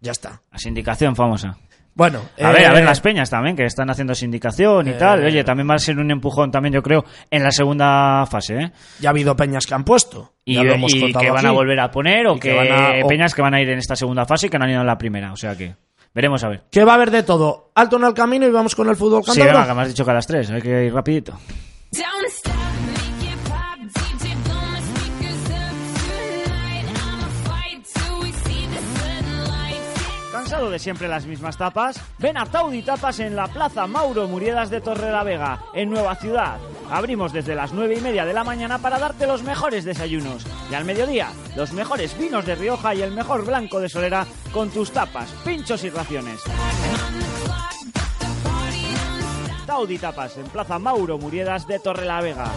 Ya 0.00 0.12
está. 0.12 0.40
La 0.50 0.58
sindicación 0.58 1.14
famosa. 1.14 1.58
Bueno, 1.94 2.20
A 2.40 2.52
ver, 2.52 2.64
a 2.64 2.70
eh, 2.70 2.74
ver 2.76 2.84
las 2.86 3.02
peñas 3.02 3.28
también, 3.28 3.54
que 3.54 3.66
están 3.66 3.90
haciendo 3.90 4.14
sindicación 4.14 4.88
y 4.88 4.92
tal. 4.94 5.24
Oye, 5.26 5.44
también 5.44 5.68
va 5.68 5.74
a 5.74 5.78
ser 5.78 5.98
un 5.98 6.10
empujón 6.10 6.50
también, 6.50 6.72
yo 6.72 6.82
creo, 6.82 7.04
en 7.30 7.42
la 7.42 7.50
segunda 7.50 8.24
fase, 8.24 8.54
¿eh? 8.54 8.72
Ya 8.98 9.10
ha 9.10 9.12
habido 9.12 9.36
peñas 9.36 9.66
que 9.66 9.74
han 9.74 9.84
puesto. 9.84 10.32
Y, 10.42 10.54
ya 10.54 10.62
lo 10.62 10.72
hemos 10.72 10.94
y 10.94 11.00
contado 11.02 11.22
que 11.22 11.30
van 11.30 11.44
a 11.44 11.50
volver 11.50 11.78
a 11.80 11.90
poner 11.90 12.26
o 12.28 12.34
que, 12.36 12.48
que 12.48 12.54
van 12.54 12.72
a- 12.72 13.06
peñas 13.06 13.34
que 13.34 13.42
van 13.42 13.52
a 13.52 13.60
ir 13.60 13.68
en 13.68 13.78
esta 13.78 13.94
segunda 13.94 14.24
fase 14.24 14.46
y 14.46 14.48
que 14.48 14.58
no 14.58 14.64
han 14.64 14.70
ido 14.70 14.80
en 14.80 14.86
la 14.86 14.96
primera. 14.96 15.34
O 15.34 15.36
sea 15.36 15.54
que 15.54 15.74
veremos 16.14 16.42
a 16.44 16.48
ver. 16.48 16.62
Que 16.70 16.84
va 16.84 16.92
a 16.92 16.94
haber 16.96 17.10
de 17.10 17.22
todo. 17.22 17.70
Alto 17.74 17.96
en 17.96 18.04
el 18.04 18.14
camino 18.14 18.46
y 18.46 18.50
vamos 18.50 18.74
con 18.74 18.88
el 18.88 18.96
fútbol 18.96 19.22
Sí, 19.24 19.30
cántabro. 19.32 19.52
venga, 19.52 19.66
que 19.68 19.74
me 19.74 19.82
has 19.82 19.88
dicho 19.88 20.04
que 20.04 20.10
a 20.10 20.14
las 20.14 20.26
tres, 20.26 20.50
hay 20.50 20.62
que 20.62 20.84
ir 20.86 20.92
rapidito. 20.94 21.32
Don't 21.92 22.04
stop, 22.28 22.54
make 22.54 23.32
it 23.32 23.38
pop, 23.48 23.78
DJ 23.78 24.34
blow 24.44 24.54
my 24.72 24.80
speakers 24.80 25.50
up 25.50 25.74
tonight. 26.06 26.86
I'ma 26.88 27.28
fight 27.44 27.84
till 27.92 28.20
we 28.20 28.32
see 28.32 28.66
the 28.66 28.80
sunlight. 28.98 30.32
¿Cansado 30.32 30.70
de 30.70 30.78
siempre 30.78 31.08
las 31.08 31.26
mismas 31.26 31.56
tapas? 31.58 32.00
Ven 32.18 32.36
a 32.38 32.46
Taudi 32.46 32.82
Tapas 32.82 33.20
en 33.20 33.36
la 33.36 33.48
Plaza 33.48 33.86
Mauro 33.86 34.26
Muriedas 34.28 34.70
de 34.70 34.80
Torrelavega, 34.80 35.60
en 35.74 35.90
Nueva 35.90 36.14
Ciudad. 36.16 36.58
Abrimos 36.92 37.32
desde 37.32 37.54
las 37.54 37.72
nueve 37.72 37.96
y 37.96 38.02
media 38.02 38.26
de 38.26 38.34
la 38.34 38.44
mañana 38.44 38.76
para 38.76 38.98
darte 38.98 39.26
los 39.26 39.42
mejores 39.42 39.82
desayunos. 39.82 40.44
Y 40.70 40.74
al 40.74 40.84
mediodía, 40.84 41.30
los 41.56 41.72
mejores 41.72 42.16
vinos 42.18 42.44
de 42.44 42.54
Rioja 42.54 42.94
y 42.94 43.00
el 43.00 43.12
mejor 43.12 43.46
blanco 43.46 43.80
de 43.80 43.88
Solera 43.88 44.26
con 44.52 44.68
tus 44.68 44.92
tapas, 44.92 45.30
pinchos 45.42 45.84
y 45.84 45.88
raciones. 45.88 46.40
Taudi 49.66 49.96
Tapas 49.96 50.36
en 50.36 50.44
Plaza 50.44 50.78
Mauro 50.78 51.16
Muriedas 51.16 51.66
de 51.66 51.78
Torrelavega. 51.78 52.52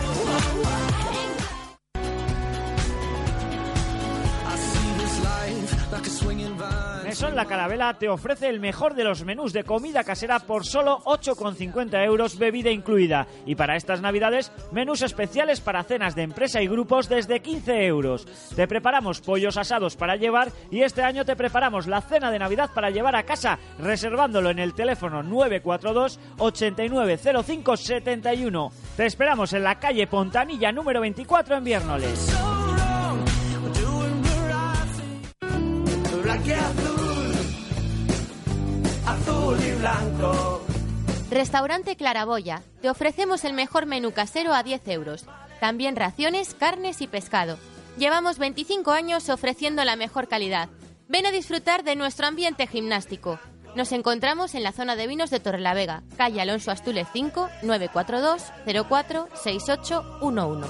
Mesón 7.06 7.36
La 7.36 7.46
Carabela 7.46 7.94
te 8.00 8.10
ofrece 8.10 8.50
el 8.50 8.60
mejor 8.60 8.96
de 8.96 9.04
los 9.04 9.24
menús 9.24 9.54
de 9.54 9.64
comida 9.64 10.04
casera 10.04 10.40
por 10.40 10.66
solo 10.66 11.02
8,50 11.04 12.04
euros, 12.04 12.40
bebida 12.40 12.72
incluida. 12.72 13.28
Y 13.46 13.54
para 13.54 13.76
estas 13.76 14.02
navidades, 14.02 14.52
menús 14.72 15.04
especiales 15.04 15.62
para 15.62 15.84
cenas 15.84 16.16
de 16.16 16.24
empresa 16.24 16.64
y 16.64 16.68
grupos 16.68 17.08
desde 17.08 17.42
15 17.42 17.86
euros. 17.86 18.26
Te 18.56 18.68
preparamos 18.68 19.22
pollos 19.22 19.56
asados 19.56 19.96
para 19.96 20.16
llevar 20.16 20.52
y 20.72 20.82
este 20.82 21.04
año 21.04 21.26
te 21.26 21.36
preparamos 21.36 21.86
la 21.86 22.02
cena 22.02 22.32
de 22.32 22.40
Navidad 22.40 22.72
para 22.74 22.90
llevar 22.90 23.16
a 23.16 23.24
casa, 23.24 23.60
reservándolo 23.78 24.50
en 24.50 24.58
el 24.58 24.74
teléfono 24.74 25.22
942 25.22 26.20
8905 26.40 27.78
71. 27.78 28.72
Te 28.98 29.06
esperamos 29.06 29.54
en 29.54 29.64
la 29.64 29.76
calle 29.76 30.08
Pontanilla 30.08 30.72
número 30.72 31.02
24 31.02 31.58
en 31.58 31.64
Viernoles. 31.64 32.36
Restaurante 41.30 41.96
Claraboya. 41.96 42.62
Te 42.82 42.90
ofrecemos 42.90 43.44
el 43.46 43.54
mejor 43.54 43.86
menú 43.86 44.12
casero 44.12 44.54
a 44.54 44.64
10 44.64 44.88
euros. 44.88 45.26
También 45.60 45.96
raciones, 45.96 46.54
carnes 46.54 47.02
y 47.02 47.08
pescado. 47.08 47.58
Llevamos 47.98 48.38
25 48.38 48.92
años 48.92 49.30
ofreciendo 49.30 49.84
la 49.84 49.96
mejor 49.96 50.28
calidad. 50.28 50.70
Ven 51.08 51.26
a 51.26 51.32
disfrutar 51.32 51.84
de 51.84 51.96
nuestro 51.96 52.28
ambiente 52.28 52.68
gimnástico. 52.68 53.40
Nos 53.76 53.92
encontramos 53.92 54.56
en 54.56 54.64
la 54.64 54.72
zona 54.72 54.96
de 54.96 55.08
vinos 55.08 55.30
de 55.30 55.40
Torrelavega, 55.40 56.04
calle 56.18 56.42
Alonso 56.42 56.72
Astúlez 56.72 57.08
5, 57.12 57.50
942 57.64 58.44
04 58.88 59.28
6811. 59.36 60.70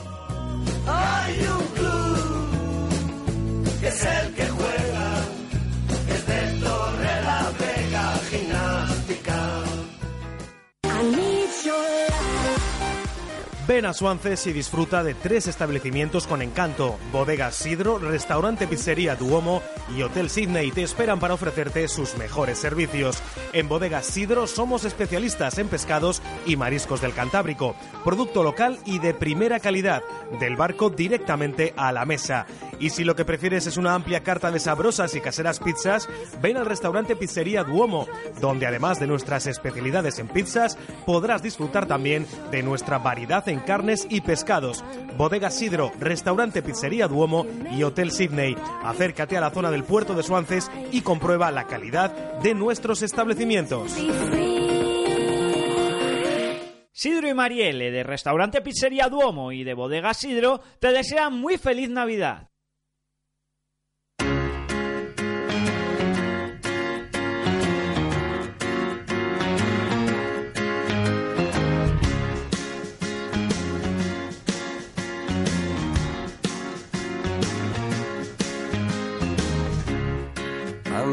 Hay 0.87 1.39
un 1.39 1.67
club 1.67 2.15
que 3.79 3.87
es 3.87 4.05
el 4.05 4.33
que 4.33 4.54
Ven 13.67 13.87
a 13.87 13.93
Suances 13.93 14.45
y 14.45 14.53
disfruta 14.53 15.03
de 15.03 15.15
tres 15.15 15.47
establecimientos 15.47 16.27
con 16.27 16.43
encanto: 16.43 16.99
Bodega 17.11 17.51
Sidro, 17.51 17.97
Restaurante 17.97 18.67
Pizzería 18.67 19.15
Duomo 19.15 19.63
y 19.97 20.03
Hotel 20.03 20.29
Sydney 20.29 20.69
te 20.69 20.83
esperan 20.83 21.19
para 21.19 21.33
ofrecerte 21.33 21.87
sus 21.87 22.15
mejores 22.15 22.59
servicios. 22.59 23.23
En 23.53 23.67
Bodega 23.67 24.03
Sidro 24.03 24.45
somos 24.45 24.85
especialistas 24.85 25.57
en 25.57 25.67
pescados 25.67 26.21
y 26.45 26.57
mariscos 26.57 27.01
del 27.01 27.15
Cantábrico, 27.15 27.75
producto 28.03 28.43
local 28.43 28.77
y 28.85 28.99
de 28.99 29.15
primera 29.15 29.59
calidad, 29.59 30.03
del 30.39 30.55
barco 30.55 30.91
directamente 30.91 31.73
a 31.75 31.91
la 31.91 32.05
mesa. 32.05 32.45
Y 32.77 32.91
si 32.91 33.03
lo 33.03 33.15
que 33.15 33.25
prefieres 33.25 33.65
es 33.65 33.77
una 33.77 33.95
amplia 33.95 34.21
carta 34.21 34.51
de 34.51 34.59
sabrosas 34.59 35.15
y 35.15 35.21
caseras 35.21 35.59
pizzas, 35.59 36.07
ven 36.39 36.57
al 36.57 36.65
restaurante 36.67 37.15
Pizzería 37.15 37.63
Duomo, 37.63 38.05
donde 38.41 38.67
además 38.67 38.99
de 38.99 39.07
nuestras 39.07 39.47
especialidades 39.47 40.19
en 40.19 40.27
pizzas, 40.27 40.77
podrás 41.05 41.41
disfrutar 41.41 41.87
también 41.87 42.27
de 42.51 42.61
nuestra 42.61 42.99
variedad 42.99 43.47
en 43.47 43.54
carnes 43.59 44.07
y 44.09 44.21
pescados. 44.21 44.83
Bodega 45.17 45.51
Sidro, 45.51 45.91
restaurante 45.99 46.61
Pizzería 46.61 47.07
Duomo 47.07 47.45
y 47.71 47.83
Hotel 47.83 48.11
Sydney. 48.11 48.55
Acércate 48.83 49.37
a 49.37 49.41
la 49.41 49.51
zona 49.51 49.71
del 49.71 49.83
puerto 49.83 50.13
de 50.13 50.23
Suances 50.23 50.71
y 50.91 51.01
comprueba 51.01 51.51
la 51.51 51.67
calidad 51.67 52.11
de 52.41 52.53
nuestros 52.53 53.01
establecimientos. 53.01 53.95
Sidro 56.91 57.27
y 57.27 57.33
Marielle 57.33 57.91
de 57.91 58.03
Restaurante 58.03 58.61
Pizzería 58.61 59.09
Duomo 59.09 59.51
y 59.51 59.63
de 59.63 59.73
Bodega 59.73 60.13
Sidro 60.13 60.61
te 60.79 60.93
desean 60.93 61.33
muy 61.33 61.57
feliz 61.57 61.89
Navidad. 61.89 62.49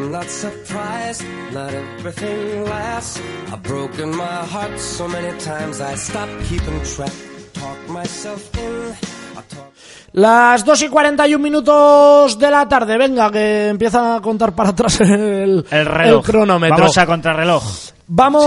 I'm 0.03 0.11
not 0.11 0.28
surprised, 0.28 1.22
not 1.53 1.72
everything 1.72 2.64
lasts. 2.64 3.20
I've 3.53 3.62
broken 3.62 4.11
my 4.16 4.44
heart 4.53 4.76
so 4.78 5.07
many 5.07 5.30
times 5.38 5.80
I 5.80 5.94
stopped 5.94 6.32
keeping 6.48 6.82
track. 6.82 7.12
Talk 7.53 7.78
myself 7.88 8.50
in. 8.59 8.94
Las 10.14 10.64
2 10.64 10.82
y 10.82 10.88
41 10.88 11.38
minutos 11.42 12.36
de 12.38 12.50
la 12.50 12.68
tarde, 12.68 12.98
venga, 12.98 13.30
que 13.30 13.68
empieza 13.68 14.16
a 14.16 14.20
contar 14.20 14.53
para 14.55 14.70
atrás 14.70 15.00
el, 15.00 15.64
El 15.70 15.86
reloj. 15.86 16.24
cronómetro. 16.26 16.76
Vamos 16.78 16.98
a 16.98 17.07
contrarreloj. 17.07 17.62
Vamos 18.09 18.44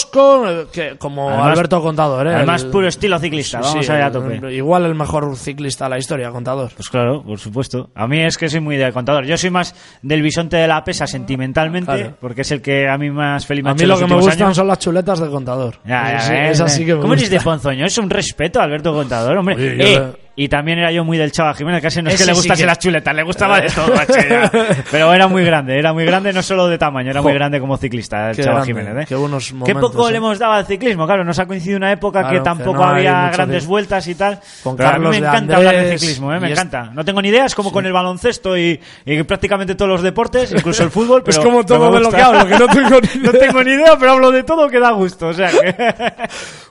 Sí, 0.00 0.06
con. 0.12 0.68
que- 0.72 0.96
como 0.96 1.28
Además- 1.28 1.48
Alberto 1.50 1.82
Contador, 1.82 2.26
¿eh? 2.28 2.34
Además, 2.34 2.62
El- 2.62 2.70
puro 2.70 2.88
estilo 2.88 3.18
ciclista. 3.18 3.62
Sí, 3.62 3.68
Vamos 3.70 3.86
sí, 3.86 3.92
allá 3.92 4.06
a 4.06 4.12
tope. 4.12 4.52
Igual 4.54 4.86
el 4.86 4.94
mejor 4.94 5.36
ciclista 5.36 5.84
de 5.84 5.90
la 5.90 5.98
historia, 5.98 6.30
Contador. 6.30 6.70
Pues 6.74 6.88
claro, 6.88 7.22
por 7.22 7.38
supuesto. 7.38 7.90
A 7.94 8.06
mí 8.06 8.20
es 8.20 8.38
que 8.38 8.48
soy 8.48 8.60
muy 8.60 8.76
de 8.76 8.92
contador. 8.92 9.24
Yo 9.26 9.36
soy 9.36 9.50
más 9.50 9.74
del 10.02 10.22
bisonte 10.22 10.56
de 10.56 10.66
la 10.68 10.82
pesa 10.84 11.06
sentimentalmente, 11.06 11.92
Claro. 11.92 12.16
porque 12.20 12.42
es 12.42 12.50
el 12.52 12.62
que 12.62 12.88
a 12.88 12.96
mí 12.96 13.10
más 13.10 13.44
feliz 13.46 13.64
me 13.64 13.70
A 13.70 13.74
mí 13.74 13.84
lo 13.84 13.98
que 13.98 14.06
me 14.06 14.14
gustan 14.14 14.42
años. 14.44 14.56
son 14.56 14.68
las 14.68 14.78
chuletas 14.78 15.18
de 15.20 15.28
Contador. 15.28 15.74
Ya, 15.84 16.12
ya, 16.12 16.20
Sí, 16.20 16.32
eh, 16.32 16.82
eh. 16.82 16.86
que 16.86 16.94
me 16.94 17.00
¿Cómo 17.00 17.14
eres 17.14 17.30
de 17.30 17.40
ponzoño? 17.40 17.84
Es 17.86 17.98
un 17.98 18.08
respeto, 18.08 18.60
Alberto 18.60 18.92
Contador, 18.92 19.36
hombre. 19.36 19.56
Oye, 19.56 19.94
Eh, 19.94 20.12
Y 20.34 20.48
también 20.48 20.78
era 20.78 20.90
yo 20.90 21.04
muy 21.04 21.18
del 21.18 21.30
Chava 21.30 21.52
Jiménez, 21.52 21.82
casi 21.82 22.00
no 22.00 22.08
es 22.08 22.14
Ese 22.14 22.24
que 22.24 22.30
le 22.30 22.34
sí 22.34 22.38
gustase 22.40 22.62
que- 22.62 22.66
las 22.66 22.78
chuletas, 22.78 23.14
le 23.14 23.22
gustaba 23.22 23.60
de 23.60 23.68
todo, 23.68 23.94
macho, 23.94 24.14
ya. 24.14 24.50
Pero 24.90 25.12
era 25.12 25.28
muy 25.28 25.44
grande, 25.44 25.78
era 25.78 25.92
muy 25.92 26.06
grande 26.06 26.32
no 26.32 26.42
solo 26.42 26.68
de 26.68 26.78
tamaño, 26.78 27.10
era 27.10 27.20
muy 27.20 27.32
Jo. 27.32 27.34
grande 27.38 27.60
como 27.60 27.76
ciclista, 27.76 28.30
el 28.30 28.36
Qué 28.36 28.42
Chava 28.44 28.64
grande, 28.64 28.80
Jiménez. 28.80 29.02
¿eh? 29.02 29.06
qué 29.10 29.14
buenos 29.14 29.48
Qué 29.48 29.54
momentos, 29.54 29.90
poco 29.92 30.08
eh. 30.08 30.12
le 30.12 30.16
hemos 30.16 30.38
dado 30.38 30.52
al 30.54 30.64
ciclismo, 30.66 31.04
claro, 31.04 31.22
nos 31.22 31.38
ha 31.38 31.44
coincidido 31.44 31.76
una 31.76 31.92
época 31.92 32.20
Claro, 32.20 32.32
que 32.32 32.38
que 32.38 32.44
tampoco 32.44 32.78
no 32.78 32.84
hay 32.94 33.06
había 33.06 33.22
mucho 33.24 33.36
grandes 33.36 33.66
vueltas 33.66 34.08
y 34.08 34.14
tal. 34.14 34.40
Con 34.62 34.74
Pero 34.74 34.88
a 34.88 34.92
mí 34.92 34.94
Carlos 34.94 35.10
me 35.10 35.20
de 35.20 35.26
encanta 35.28 35.56
hablar 35.56 35.74
de 35.74 35.80
Andrés 35.80 36.00
ciclismo, 36.00 36.32
¿eh? 36.32 36.40
me 36.40 36.48
y 36.48 36.52
es- 36.52 36.58
encanta. 36.58 36.90
No 36.94 37.04
tengo 37.04 37.20
ni 37.20 37.28
ideas, 37.28 37.54
como 37.54 37.70
con 37.70 37.84
el 37.84 37.92
baloncesto 37.92 38.56
y, 38.56 38.80
y 39.04 39.22
prácticamente 39.24 39.74
todos 39.74 39.90
los 39.90 40.02
deportes, 40.02 40.50
incluso 40.52 40.82
el 40.82 40.90
fútbol. 40.92 41.22
Es 41.26 41.36
pero- 41.36 41.46
como 41.50 41.66
todo 41.66 41.78
pero 41.78 41.90
me 41.90 41.96
de 41.98 42.00
lo 42.04 42.06
gusta. 42.06 42.16
que 42.16 42.22
hablo, 42.22 42.46
que 42.46 42.58
no 42.58 42.66
tengo 42.72 43.00
ni 43.02 43.20
No 43.22 43.30
idea. 43.32 43.40
tengo 43.48 43.64
ni 43.64 43.70
idea, 43.72 43.96
pero 44.00 44.12
hablo 44.12 44.30
de 44.30 44.42
todo 44.44 44.66
que 44.70 44.80
da 44.80 44.92
gusto, 44.92 45.26
o 45.28 45.34
sea 45.34 45.50
que... 45.50 45.74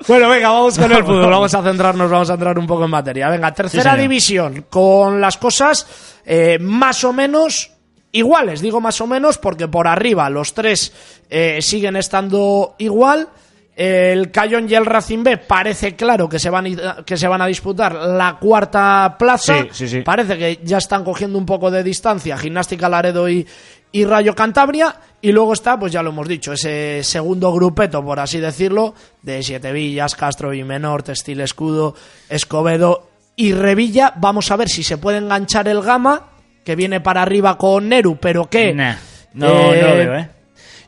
Bueno, 0.08 0.30
venga, 0.30 0.50
vamos 0.50 0.80
con 0.80 0.92
el 0.92 1.04
fútbol. 1.04 1.30
Vamos 1.30 1.54
a 1.54 1.62
centrarnos, 1.62 2.10
vamos 2.10 2.30
a 2.30 2.34
entrar 2.34 2.58
un 2.58 2.66
poco 2.66 2.86
en 2.86 2.90
materia. 2.90 3.30
Venga, 3.30 3.51
tercera 3.54 3.96
división, 3.96 4.66
con 4.70 5.20
las 5.22 5.38
cosas 5.38 5.88
eh, 6.26 6.58
más 6.60 7.04
o 7.04 7.14
menos 7.14 7.72
iguales. 8.12 8.62
Digo 8.62 8.82
más 8.82 9.00
o 9.02 9.08
menos 9.08 9.38
porque 9.38 9.68
por 9.68 9.88
arriba 9.88 10.30
los 10.30 10.54
tres 10.54 10.92
eh, 11.30 11.60
siguen 11.62 11.96
estando 11.96 12.76
igual. 12.80 13.30
El 13.74 14.32
Cayón 14.32 14.70
y 14.70 14.76
el 14.76 14.86
Racing 14.86 15.24
B 15.24 15.38
parece 15.38 15.96
claro 15.96 16.28
que 16.28 16.38
se 16.40 16.50
van, 16.50 16.68
a- 16.68 17.04
que 17.06 17.16
se 17.16 17.28
van 17.28 17.42
a 17.42 17.48
disputar 17.48 17.94
la 17.96 18.38
cuarta 18.38 19.16
plaza. 19.18 19.62
Sí, 19.64 19.70
sí, 19.72 19.88
sí. 19.88 20.02
Parece 20.02 20.38
que 20.38 20.60
ya 20.64 20.78
están 20.78 21.04
cogiendo 21.06 21.38
un 21.38 21.46
poco 21.46 21.72
de 21.72 21.82
distancia 21.82 22.38
Gimnástica 22.38 22.90
Laredo 22.90 23.30
y, 23.30 23.48
y 23.94 24.04
Rayo 24.06 24.36
Cantabria. 24.36 24.94
Y 25.22 25.32
luego 25.32 25.54
está, 25.54 25.80
pues 25.80 25.92
ya 25.94 26.04
lo 26.04 26.10
hemos 26.10 26.28
dicho, 26.28 26.52
ese 26.52 27.02
segundo 27.04 27.52
grupeto, 27.54 28.04
por 28.04 28.20
así 28.20 28.40
decirlo, 28.40 28.94
de 29.22 29.42
Siete 29.42 29.72
Villas, 29.72 30.16
Castro 30.16 30.54
y 30.54 30.64
Menor, 30.64 31.02
Textil 31.04 31.40
Escudo, 31.42 31.96
Escobedo 32.28 33.08
y 33.36 33.54
Revilla. 33.54 34.14
Vamos 34.18 34.52
a 34.52 34.56
ver 34.56 34.70
si 34.70 34.84
se 34.84 34.98
puede 34.98 35.18
enganchar 35.18 35.68
el 35.68 35.82
Gama, 35.82 36.28
que 36.64 36.76
viene 36.76 37.00
para 37.02 37.22
arriba 37.22 37.58
con 37.58 37.90
Neru, 37.90 38.18
pero 38.18 38.50
que... 38.50 38.74
Nah, 38.74 38.96
no, 39.34 39.74
Eh, 39.74 39.82
no 39.82 39.88
lo 39.90 39.96
veo, 39.96 40.16
¿eh? 40.18 40.30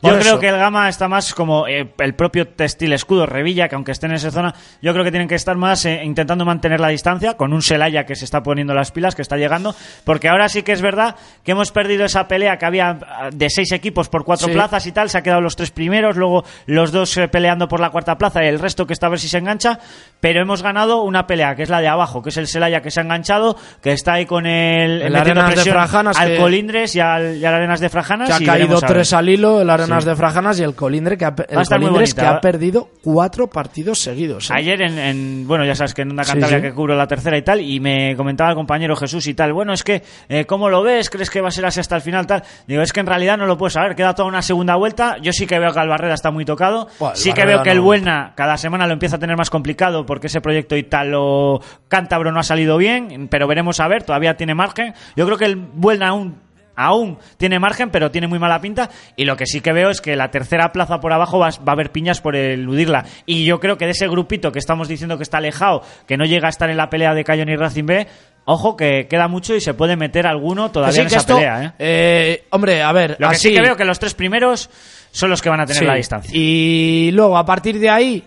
Por 0.04 0.14
Yo 0.14 0.20
creo 0.20 0.38
que 0.38 0.48
el 0.48 0.56
Gama 0.56 0.88
está 0.88 1.08
más 1.08 1.34
como 1.34 1.66
eh, 1.66 1.92
el 1.98 2.14
propio 2.14 2.46
Textil 2.48 2.92
Escudo 2.92 3.26
Revilla, 3.26 3.68
que 3.68 3.74
aunque 3.74 3.92
esté 3.92 4.06
en 4.06 4.12
esa 4.12 4.30
zona, 4.30 4.54
yo 4.82 4.92
creo 4.92 5.04
que 5.04 5.10
tienen 5.10 5.28
que 5.28 5.34
estar 5.34 5.56
más 5.56 5.84
eh, 5.86 6.02
intentando 6.04 6.44
mantener 6.44 6.80
la 6.80 6.88
distancia 6.88 7.34
con 7.36 7.52
un 7.52 7.62
Celaya 7.62 8.04
que 8.06 8.14
se 8.16 8.24
está 8.24 8.42
poniendo 8.42 8.74
las 8.74 8.90
pilas, 8.92 9.14
que 9.14 9.22
está 9.22 9.36
llegando, 9.36 9.74
porque 10.04 10.28
ahora 10.28 10.48
sí 10.48 10.62
que 10.62 10.72
es 10.72 10.82
verdad 10.82 11.16
que 11.42 11.52
hemos 11.52 11.72
perdido 11.72 12.04
esa 12.04 12.28
pelea 12.28 12.56
que 12.58 12.66
había 12.66 12.90
ah, 12.90 13.30
de 13.32 13.48
seis 13.50 13.72
equipos 13.72 14.08
por 14.08 14.24
cuatro 14.24 14.46
Sí. 14.48 14.52
plazas 14.52 14.86
y 14.86 14.92
tal, 14.92 15.08
se 15.10 15.18
ha 15.18 15.22
quedado 15.22 15.40
los 15.40 15.56
tres 15.56 15.70
primeros, 15.70 16.16
luego 16.16 16.44
los 16.66 16.92
dos 16.92 17.16
eh, 17.16 17.28
peleando 17.28 17.66
por 17.68 17.80
la 17.80 17.90
cuarta 17.90 18.16
plaza 18.18 18.44
y 18.44 18.48
el 18.48 18.58
resto 18.58 18.86
que 18.86 18.92
está 18.92 19.06
a 19.06 19.10
ver 19.10 19.18
si 19.20 19.28
se 19.28 19.38
engancha, 19.38 19.78
pero 20.20 20.40
hemos 20.42 20.62
ganado 20.62 21.02
una 21.02 21.26
pelea 21.26 21.54
que 21.54 21.62
es 21.62 21.68
la 21.70 21.80
de 21.80 21.88
abajo, 21.88 22.20
que 22.22 22.28
es 22.30 22.36
el 22.36 22.46
Celaya 22.48 22.80
que 22.82 22.90
se 22.90 23.00
ha 23.00 23.02
enganchado, 23.04 23.56
que 23.82 23.92
está 23.92 24.14
ahí 24.14 24.26
con 24.26 24.46
el, 24.46 25.02
El 25.02 25.12
metiendo 25.12 25.42
de 25.44 25.56
Frajanas, 25.56 26.18
al 26.18 26.28
que- 26.28 26.36
Colindres 26.36 26.94
y 26.96 27.00
al, 27.00 27.36
y 27.36 27.44
al 27.44 27.54
Arenas 27.54 27.80
de 27.80 27.88
Frajanas. 27.88 28.28
que 28.28 28.34
ha 28.34 28.40
y 28.40 28.44
caído 28.46 28.80
tres 28.80 29.12
al 29.12 29.28
hilo, 29.28 29.60
el 29.62 29.70
Arenas 29.70 29.93
Sí. 30.02 30.08
de 30.10 30.16
Frajanas 30.16 30.58
y 30.58 30.64
el 30.64 30.74
Colindre 30.74 31.16
que 31.16 31.24
ha, 31.24 31.34
el 31.48 31.66
Colindres 31.66 32.14
que 32.14 32.22
perdido 32.42 32.88
cuatro 33.02 33.48
partidos 33.48 33.98
seguidos. 34.00 34.50
¿eh? 34.50 34.54
Ayer 34.56 34.82
en, 34.82 34.98
en- 34.98 35.46
bueno, 35.46 35.64
ya 35.64 35.74
sabes 35.76 35.94
que 35.94 36.02
en 36.02 36.10
una 36.12 36.24
Cantabria 36.24 36.60
que 36.60 36.72
cubro 36.74 36.96
la 36.96 37.06
tercera 37.06 37.38
y 37.38 37.42
tal, 37.42 37.60
y 37.60 37.78
me 37.80 38.16
comentaba 38.16 38.50
el 38.50 38.56
compañero 38.56 38.96
Jesús 38.96 39.26
y 39.28 39.34
tal, 39.34 39.52
bueno, 39.52 39.72
es 39.72 39.84
que, 39.84 40.02
eh, 40.28 40.44
¿cómo 40.46 40.68
lo 40.68 40.82
ves? 40.82 41.10
¿Crees 41.10 41.30
que 41.30 41.40
va 41.40 41.48
a 41.48 41.52
ser 41.52 41.64
así 41.66 41.78
hasta 41.80 41.96
el 41.96 42.02
final? 42.02 42.26
Tal. 42.26 42.42
Digo, 42.66 42.82
es 42.82 42.92
que 42.92 43.00
en 43.00 43.06
realidad 43.06 43.36
no 43.38 43.46
lo 43.46 43.56
puedes 43.56 43.74
saber, 43.74 43.94
queda 43.94 44.14
toda 44.14 44.28
una 44.28 44.42
segunda 44.42 44.74
vuelta, 44.76 45.16
yo 45.22 45.32
sí 45.32 45.46
que 45.46 45.58
veo 45.58 45.72
que 45.72 45.78
Albarreda 45.78 46.14
está 46.14 46.30
muy 46.30 46.44
tocado, 46.44 46.88
sí 47.14 47.32
que 47.32 47.44
veo 47.46 47.62
que 47.62 47.70
el 47.70 47.78
no. 47.78 47.84
Buelna 47.84 48.32
cada 48.34 48.56
semana 48.56 48.86
lo 48.86 48.92
empieza 48.94 49.16
a 49.16 49.18
tener 49.18 49.36
más 49.36 49.50
complicado 49.50 50.06
porque 50.06 50.26
ese 50.26 50.40
proyecto 50.40 50.76
italo 50.76 51.60
cántabro 51.88 52.32
no 52.32 52.40
ha 52.40 52.42
salido 52.42 52.76
bien, 52.76 53.28
pero 53.30 53.46
veremos 53.46 53.80
a 53.80 53.88
ver, 53.88 54.02
todavía 54.02 54.36
tiene 54.36 54.54
margen. 54.54 54.94
Yo 55.16 55.26
creo 55.26 55.38
que 55.38 55.44
el 55.44 55.56
Buelna 55.56 56.08
aún 56.08 56.43
aún 56.76 57.18
tiene 57.36 57.58
margen, 57.58 57.90
pero 57.90 58.10
tiene 58.10 58.26
muy 58.26 58.38
mala 58.38 58.60
pinta. 58.60 58.90
Y 59.16 59.24
lo 59.24 59.36
que 59.36 59.46
sí 59.46 59.60
que 59.60 59.72
veo 59.72 59.90
es 59.90 60.00
que 60.00 60.16
la 60.16 60.30
tercera 60.30 60.72
plaza 60.72 61.00
por 61.00 61.12
abajo 61.12 61.38
va, 61.38 61.50
va 61.50 61.64
a 61.68 61.72
haber 61.72 61.90
piñas 61.92 62.20
por 62.20 62.36
eludirla. 62.36 63.04
Y 63.26 63.44
yo 63.44 63.60
creo 63.60 63.76
que 63.78 63.84
de 63.86 63.92
ese 63.92 64.08
grupito 64.08 64.52
que 64.52 64.58
estamos 64.58 64.88
diciendo 64.88 65.16
que 65.16 65.22
está 65.22 65.38
alejado, 65.38 65.82
que 66.06 66.16
no 66.16 66.24
llega 66.24 66.46
a 66.46 66.50
estar 66.50 66.70
en 66.70 66.76
la 66.76 66.90
pelea 66.90 67.14
de 67.14 67.24
Cayón 67.24 67.48
y 67.48 67.56
Racing 67.56 67.84
B, 67.86 68.06
ojo 68.46 68.76
que 68.76 69.06
queda 69.08 69.26
mucho 69.28 69.54
y 69.54 69.60
se 69.60 69.72
puede 69.74 69.96
meter 69.96 70.26
alguno 70.26 70.70
todavía 70.70 71.00
en 71.00 71.06
esa 71.06 71.16
esto, 71.18 71.36
pelea. 71.36 71.64
¿eh? 71.64 71.72
eh, 71.78 72.44
hombre, 72.50 72.82
a 72.82 72.92
ver, 72.92 73.16
Lo 73.18 73.28
que 73.30 73.34
así, 73.36 73.48
sí 73.48 73.54
que 73.54 73.60
veo 73.62 73.76
que 73.76 73.84
los 73.84 73.98
tres 73.98 74.14
primeros 74.14 74.68
son 75.10 75.30
los 75.30 75.40
que 75.40 75.48
van 75.48 75.60
a 75.60 75.66
tener 75.66 75.80
Sí. 75.80 75.86
la 75.86 75.94
distancia. 75.94 76.30
Y 76.34 77.10
luego, 77.12 77.38
a 77.38 77.46
partir 77.46 77.78
de 77.78 77.88
ahí, 77.88 78.24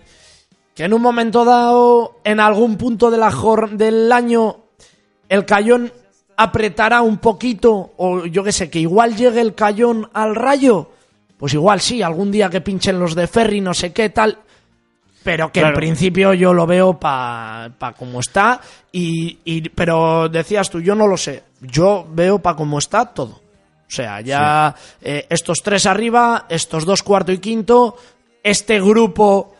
que 0.74 0.84
en 0.84 0.92
un 0.94 1.02
momento 1.02 1.44
dado, 1.44 2.20
en 2.24 2.40
algún 2.40 2.76
punto 2.76 3.10
de 3.10 3.18
la 3.18 3.30
jor- 3.30 3.70
del 3.76 4.10
año, 4.10 4.56
el 5.28 5.44
Cayón 5.44 5.92
apretará 6.38 7.02
un 7.02 7.18
poquito, 7.18 7.92
o 7.96 8.24
yo 8.24 8.42
qué 8.44 8.52
sé, 8.52 8.70
que 8.70 8.78
igual 8.78 9.16
llegue 9.16 9.40
el 9.40 9.54
Cayón 9.54 10.08
al 10.14 10.34
rayo, 10.34 10.90
pues 11.36 11.52
igual 11.52 11.80
sí, 11.80 12.00
algún 12.00 12.30
día 12.30 12.48
que 12.48 12.60
pinchen 12.60 12.98
los 12.98 13.14
de 13.14 13.26
Ferry, 13.26 13.60
no 13.60 13.74
sé 13.74 13.92
qué 13.92 14.08
tal, 14.10 14.38
pero 15.24 15.50
que 15.52 15.60
Claro. 15.60 15.74
en 15.74 15.80
principio 15.80 16.32
yo 16.34 16.54
lo 16.54 16.64
veo 16.66 16.98
para 16.98 17.70
pa 17.76 17.92
como 17.92 18.20
está. 18.20 18.60
Y, 18.92 19.38
y- 19.44 19.68
pero 19.68 20.28
decías 20.28 20.70
tú, 20.70 20.80
yo 20.80 20.94
no 20.94 21.06
lo 21.08 21.16
sé. 21.16 21.42
Yo 21.60 22.06
veo 22.08 22.38
para 22.38 22.56
como 22.56 22.78
está 22.78 23.04
todo. 23.06 23.32
O 23.32 23.90
sea, 23.90 24.20
ya 24.20 24.74
eh, 25.02 25.26
estos 25.28 25.58
tres 25.62 25.86
arriba, 25.86 26.46
estos 26.48 26.84
dos 26.84 27.02
cuarto 27.02 27.32
y 27.32 27.38
quinto, 27.38 27.96
este 28.42 28.80
grupo 28.80 29.54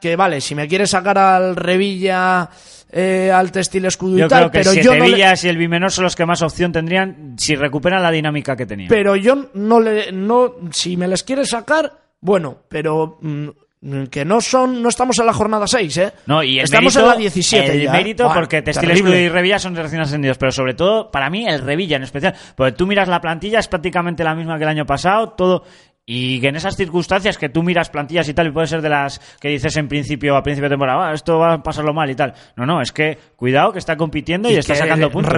que 0.00 0.14
vale, 0.16 0.40
si 0.40 0.54
me 0.54 0.68
quiere 0.68 0.86
sacar 0.86 1.18
al 1.18 1.56
Revilla, 1.56 2.48
eh, 2.92 3.30
al 3.32 3.52
Textil 3.52 3.84
Escudo 3.84 4.16
y 4.16 4.20
Yo 4.20 4.28
tal, 4.28 4.50
creo 4.50 4.50
que 4.50 4.58
pero 4.58 4.70
Siete 4.72 4.84
yo 4.86 4.94
no 4.96 5.04
le- 5.08 5.18
y 5.18 5.48
el 5.48 5.56
Bimenor 5.56 5.90
son 5.92 6.04
los 6.04 6.16
que 6.16 6.26
más 6.26 6.42
opción 6.42 6.72
tendrían 6.72 7.34
si 7.38 7.54
recuperan 7.54 8.02
la 8.02 8.10
dinámica 8.10 8.56
que 8.56 8.66
tenían. 8.66 8.88
pero 8.88 9.16
yo 9.16 9.50
no 9.54 9.80
le 9.80 10.12
no 10.12 10.54
si 10.72 10.96
me 10.96 11.06
les 11.08 11.22
quiere 11.22 11.44
sacar 11.44 11.92
bueno 12.20 12.58
pero 12.68 13.18
mm, 13.20 13.48
que 14.10 14.24
no 14.26 14.40
son 14.42 14.82
no 14.82 14.88
estamos 14.90 15.18
en 15.18 15.24
la 15.26 15.32
jornada 15.32 15.66
6 15.66 15.96
eh 15.96 16.12
No, 16.26 16.42
y 16.42 16.58
el 16.58 16.64
estamos 16.64 16.94
mérito, 16.94 17.00
en 17.00 17.14
la 17.14 17.16
17 17.20 17.72
el 17.72 17.82
ya, 17.84 17.90
¿eh? 17.90 17.92
mérito 17.92 18.24
Buah, 18.24 18.34
porque 18.34 18.60
Textil 18.62 18.88
terrible. 18.88 19.10
Escudo 19.10 19.24
y 19.24 19.28
Revilla 19.30 19.58
son 19.58 19.74
recién 19.74 20.02
ascendidos, 20.02 20.36
pero 20.36 20.52
sobre 20.52 20.74
todo, 20.74 21.10
para 21.10 21.30
mí, 21.30 21.46
el 21.46 21.62
Revilla 21.62 21.96
en 21.96 22.02
especial. 22.02 22.34
Porque 22.54 22.72
tú 22.72 22.86
miras 22.86 23.08
la 23.08 23.22
plantilla, 23.22 23.58
es 23.58 23.68
prácticamente 23.68 24.22
la 24.22 24.34
misma 24.34 24.58
que 24.58 24.64
el 24.64 24.68
año 24.68 24.84
pasado, 24.84 25.30
todo. 25.30 25.64
Y 26.12 26.40
que 26.40 26.48
en 26.48 26.56
esas 26.56 26.74
circunstancias 26.74 27.38
que 27.38 27.48
tú 27.50 27.62
miras 27.62 27.88
plantillas 27.88 28.28
y 28.28 28.34
tal, 28.34 28.48
y 28.48 28.50
puede 28.50 28.66
ser 28.66 28.82
de 28.82 28.88
las 28.88 29.20
que 29.40 29.46
dices 29.48 29.76
en 29.76 29.86
principio, 29.86 30.34
a 30.36 30.42
principio 30.42 30.68
de 30.68 30.72
temporada, 30.72 31.08
"Ah, 31.10 31.14
esto 31.14 31.38
va 31.38 31.52
a 31.54 31.62
pasarlo 31.62 31.94
mal 31.94 32.10
y 32.10 32.16
tal. 32.16 32.34
No, 32.56 32.66
no, 32.66 32.82
es 32.82 32.90
que 32.90 33.16
cuidado 33.36 33.72
que 33.72 33.78
está 33.78 33.96
compitiendo 33.96 34.50
y, 34.50 34.54
Y 34.54 34.56
está 34.56 34.74
sacando 34.74 35.08
puntos. 35.12 35.32
¿eh? 35.34 35.36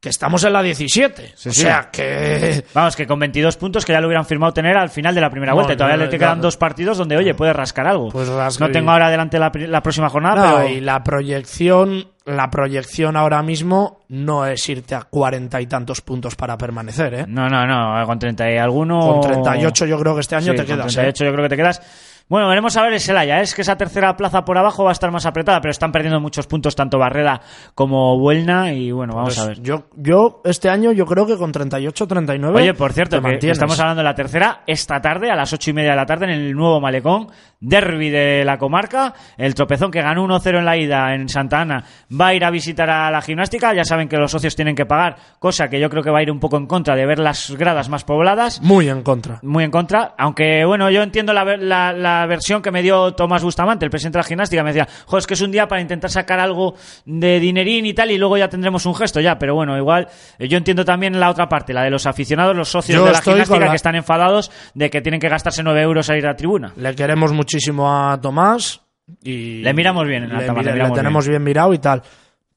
Que 0.00 0.10
estamos 0.10 0.44
en 0.44 0.52
la 0.52 0.62
17 0.62 1.32
Sí, 1.34 1.48
o 1.48 1.52
sí. 1.52 1.60
sea 1.62 1.88
que 1.90 2.64
Vamos, 2.72 2.94
que 2.94 3.06
con 3.06 3.18
22 3.18 3.56
puntos 3.56 3.84
que 3.84 3.92
ya 3.92 4.00
lo 4.00 4.06
hubieran 4.06 4.24
firmado 4.24 4.52
tener 4.52 4.76
al 4.76 4.90
final 4.90 5.12
de 5.14 5.20
la 5.20 5.28
primera 5.28 5.50
No, 5.50 5.56
vuelta. 5.56 5.72
Y 5.72 5.76
todavía 5.76 5.96
no, 5.96 6.04
le 6.04 6.08
claro. 6.10 6.20
quedan 6.34 6.40
dos 6.40 6.56
partidos 6.56 6.98
donde, 6.98 7.16
oye, 7.16 7.34
puede 7.34 7.52
rascar 7.52 7.88
algo. 7.88 8.08
Pues 8.10 8.28
rasca 8.28 8.64
no 8.64 8.70
y- 8.70 8.72
tengo 8.72 8.90
ahora 8.92 9.08
adelante 9.08 9.38
la, 9.40 9.50
la 9.54 9.82
próxima 9.82 10.08
jornada, 10.08 10.50
No, 10.52 10.56
pero... 10.58 10.68
y 10.68 10.80
la 10.80 11.02
proyección 11.02 12.06
la 12.26 12.50
proyección 12.50 13.16
ahora 13.16 13.42
mismo 13.42 14.00
no 14.08 14.44
es 14.44 14.68
irte 14.68 14.94
a 14.94 15.00
cuarenta 15.02 15.62
y 15.62 15.66
tantos 15.66 16.02
puntos 16.02 16.36
para 16.36 16.58
permanecer 16.58 17.14
eh 17.14 17.24
No, 17.26 17.48
no, 17.48 17.66
no, 17.66 18.06
con 18.06 18.18
30 18.18 18.52
y 18.52 18.58
alguno... 18.58 19.00
con 19.00 19.20
38 19.22 19.86
yo 19.86 19.98
creo 19.98 20.14
que 20.14 20.20
este 20.20 20.36
año 20.36 20.52
Sí, 20.52 20.56
te 20.56 20.56
con 20.58 20.66
quedas 20.66 20.92
38 20.92 21.24
yo 21.24 21.32
creo 21.32 21.42
que 21.44 21.48
te 21.48 21.56
quedas. 21.56 21.80
Bueno, 22.28 22.48
veremos 22.48 22.76
a 22.76 22.82
ver 22.82 22.92
el 22.92 23.00
Celaya. 23.00 23.40
Es 23.40 23.54
que 23.54 23.62
esa 23.62 23.76
tercera 23.76 24.16
plaza 24.16 24.44
por 24.44 24.58
abajo 24.58 24.84
va 24.84 24.90
a 24.90 24.92
estar 24.92 25.10
más 25.10 25.24
apretada, 25.24 25.60
pero 25.60 25.70
están 25.70 25.92
perdiendo 25.92 26.20
muchos 26.20 26.46
puntos 26.46 26.76
tanto 26.76 26.98
Barreda 26.98 27.40
como 27.74 28.18
Buelna 28.18 28.72
y 28.72 28.92
bueno, 28.92 29.14
vamos 29.14 29.34
Pues 29.36 29.38
a 29.38 29.48
ver. 29.48 29.62
yo 29.62 29.84
yo 29.96 30.42
este 30.44 30.68
año 30.68 30.92
yo 30.92 31.06
creo 31.06 31.26
que 31.26 31.36
con 31.36 31.52
38 31.52 32.06
39 32.06 32.60
Oye, 32.60 32.74
por 32.74 32.92
cierto, 32.92 33.20
que 33.22 33.50
estamos 33.50 33.80
hablando 33.80 34.00
de 34.00 34.04
la 34.04 34.14
tercera 34.14 34.62
esta 34.66 35.00
tarde, 35.00 35.30
a 35.30 35.36
las 35.36 35.52
ocho 35.52 35.70
y 35.70 35.72
media 35.72 35.90
de 35.90 35.96
la 35.96 36.06
tarde, 36.06 36.26
en 36.26 36.32
el 36.32 36.52
nuevo 36.54 36.80
Malecón, 36.80 37.28
derby 37.60 38.10
de 38.10 38.44
la 38.44 38.58
comarca. 38.58 39.14
El 39.36 39.54
tropezón 39.54 39.90
que 39.90 40.02
ganó 40.02 40.24
1-0 40.26 40.58
en 40.58 40.64
la 40.64 40.76
ida 40.76 41.14
en 41.14 41.28
Santa 41.28 41.60
Ana 41.60 41.84
va 42.18 42.28
a 42.28 42.34
ir 42.34 42.44
a 42.44 42.50
visitar 42.50 42.88
a 42.90 43.10
la 43.10 43.20
gimnástica. 43.22 43.74
Ya 43.74 43.84
saben 43.84 44.08
que 44.08 44.16
los 44.16 44.30
socios 44.30 44.54
tienen 44.56 44.74
que 44.74 44.86
pagar, 44.86 45.16
cosa 45.38 45.68
que 45.68 45.80
yo 45.80 45.90
creo 45.90 46.02
que 46.02 46.10
va 46.10 46.18
a 46.20 46.22
ir 46.22 46.30
un 46.30 46.40
poco 46.40 46.56
en 46.56 46.66
contra 46.66 46.94
de 46.96 47.06
ver 47.06 47.18
las 47.18 47.50
gradas 47.56 47.88
más 47.88 48.04
pobladas. 48.04 48.60
muy 48.62 48.88
en 48.88 49.02
contra 49.02 49.40
Muy 49.42 49.64
en 49.64 49.70
contra, 49.70 50.14
aunque 50.18 50.64
bueno, 50.64 50.90
yo 50.90 51.02
entiendo 51.02 51.32
la, 51.32 51.44
la, 51.56 51.92
la 51.92 52.26
versión 52.26 52.62
que 52.62 52.70
me 52.70 52.82
dio 52.82 53.12
Tomás 53.14 53.42
Bustamante, 53.42 53.84
el 53.84 53.90
presidente 53.90 54.18
de 54.18 54.22
la 54.22 54.28
gimnástica, 54.28 54.62
me 54.62 54.72
decía, 54.72 54.88
es 55.16 55.26
que 55.26 55.34
es 55.34 55.40
un 55.40 55.50
día 55.50 55.66
para 55.68 55.80
intentar 55.80 56.10
sacar 56.10 56.40
algo 56.40 56.74
de 57.04 57.40
dinerín 57.40 57.86
y 57.86 57.94
tal, 57.94 58.10
y 58.10 58.18
luego 58.18 58.36
ya 58.36 58.48
tendremos 58.48 58.86
un 58.86 58.94
gesto 58.94 59.20
ya, 59.20 59.38
pero 59.38 59.54
bueno, 59.54 59.76
igual, 59.76 60.08
eh, 60.38 60.48
yo 60.48 60.56
entiendo 60.58 60.84
también 60.84 61.18
la 61.18 61.30
otra 61.30 61.48
parte, 61.48 61.72
la 61.74 61.82
de 61.82 61.90
los 61.90 62.06
aficionados, 62.06 62.56
los 62.56 62.68
socios 62.68 62.98
Yo 62.98 63.04
de 63.04 63.12
la 63.12 63.20
gimnástica 63.20 63.60
la- 63.60 63.70
que 63.70 63.76
están 63.76 63.94
enfadados 63.96 64.50
de 64.74 64.90
que 64.90 65.00
tienen 65.00 65.20
que 65.20 65.28
gastarse 65.28 65.62
9 65.62 65.80
euros 65.82 66.08
a 66.10 66.16
ir 66.16 66.26
a 66.26 66.36
tribuna. 66.36 66.72
Le 66.76 66.94
queremos 66.94 67.32
muchísimo 67.52 67.90
a 68.10 68.20
Tomás 68.20 68.82
y 69.22 69.62
Le 69.62 69.72
miramos 69.72 70.06
bien 70.06 70.24
en 70.24 70.28
le, 70.30 70.34
Altamar, 70.36 70.56
mira- 70.62 70.62
le 70.62 70.66
le 70.70 70.74
miramos 70.82 70.98
tenemos 70.98 71.28
bien. 71.28 71.42
mirado 71.44 71.72
y 71.72 71.78
tal. 71.78 72.02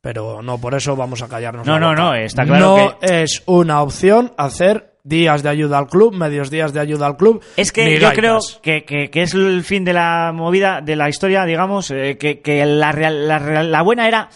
Pero 0.01 0.41
no 0.41 0.57
por 0.59 0.73
eso 0.73 0.95
vamos 0.97 1.21
a 1.21 1.29
callarnos. 1.29 1.65
No, 1.65 1.73
la 1.73 1.79
no, 1.79 1.87
boca. 1.89 2.01
no, 2.01 2.15
está 2.15 2.43
claro 2.43 2.97
No 3.01 3.07
es 3.07 3.41
una 3.45 3.81
opción 3.81 4.33
hacer 4.37 4.95
días 5.03 5.43
de 5.43 5.49
ayuda 5.49 5.77
al 5.77 5.87
club, 5.87 6.13
medios 6.13 6.49
días 6.49 6.73
de 6.73 6.79
ayuda 6.81 7.05
al 7.07 7.15
club. 7.17 7.41
Es 7.55 7.71
que 7.71 7.97
yo 7.99 8.11
creo 8.11 8.39
que, 8.61 8.83
que- 8.83 9.09
que 9.09 9.21
es 9.21 9.33
el 9.33 9.63
fin 9.63 9.85
de 9.85 9.93
la 9.93 10.31
movida, 10.35 10.81
de 10.81 10.95
la 10.97 11.07
historia, 11.07 11.45
digamos, 11.45 11.89
eh, 11.91 12.17
que, 12.19 12.41
que 12.41 12.65
la, 12.65 12.91
real- 12.91 13.27
la, 13.29 13.63
la 13.63 13.81
buena 13.83 14.07
era 14.09 14.27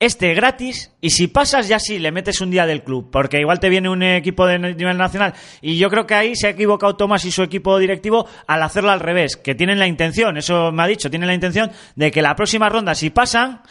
este 0.00 0.32
gratis 0.34 0.92
y 1.00 1.10
si 1.10 1.26
pasas 1.26 1.66
ya 1.66 1.80
sí 1.80 1.98
le 1.98 2.12
metes 2.12 2.40
un 2.40 2.50
día 2.50 2.66
del 2.66 2.84
club, 2.84 3.10
porque 3.10 3.40
igual 3.40 3.58
te 3.58 3.68
viene 3.68 3.88
un 3.88 4.02
equipo 4.02 4.46
de 4.46 4.58
nivel 4.58 4.96
nacional 4.96 5.34
y 5.60 5.76
yo 5.76 5.90
creo 5.90 6.06
que 6.06 6.14
ahí 6.14 6.36
se 6.36 6.46
ha 6.46 6.50
equivocado 6.50 6.96
Tomás 6.96 7.24
y 7.24 7.32
su 7.32 7.42
equipo 7.42 7.78
directivo 7.78 8.26
al 8.46 8.62
hacerlo 8.62 8.90
al 8.90 9.00
revés, 9.00 9.36
que 9.36 9.56
tienen 9.56 9.78
la 9.78 9.88
intención, 9.88 10.36
eso 10.36 10.70
me 10.70 10.84
ha 10.84 10.86
dicho, 10.86 11.10
tienen 11.10 11.26
la 11.26 11.34
intención 11.34 11.72
de 11.96 12.12
que 12.12 12.22
la 12.22 12.36
próxima 12.36 12.68
ronda 12.68 12.94
si 12.94 13.10
pasan 13.10 13.62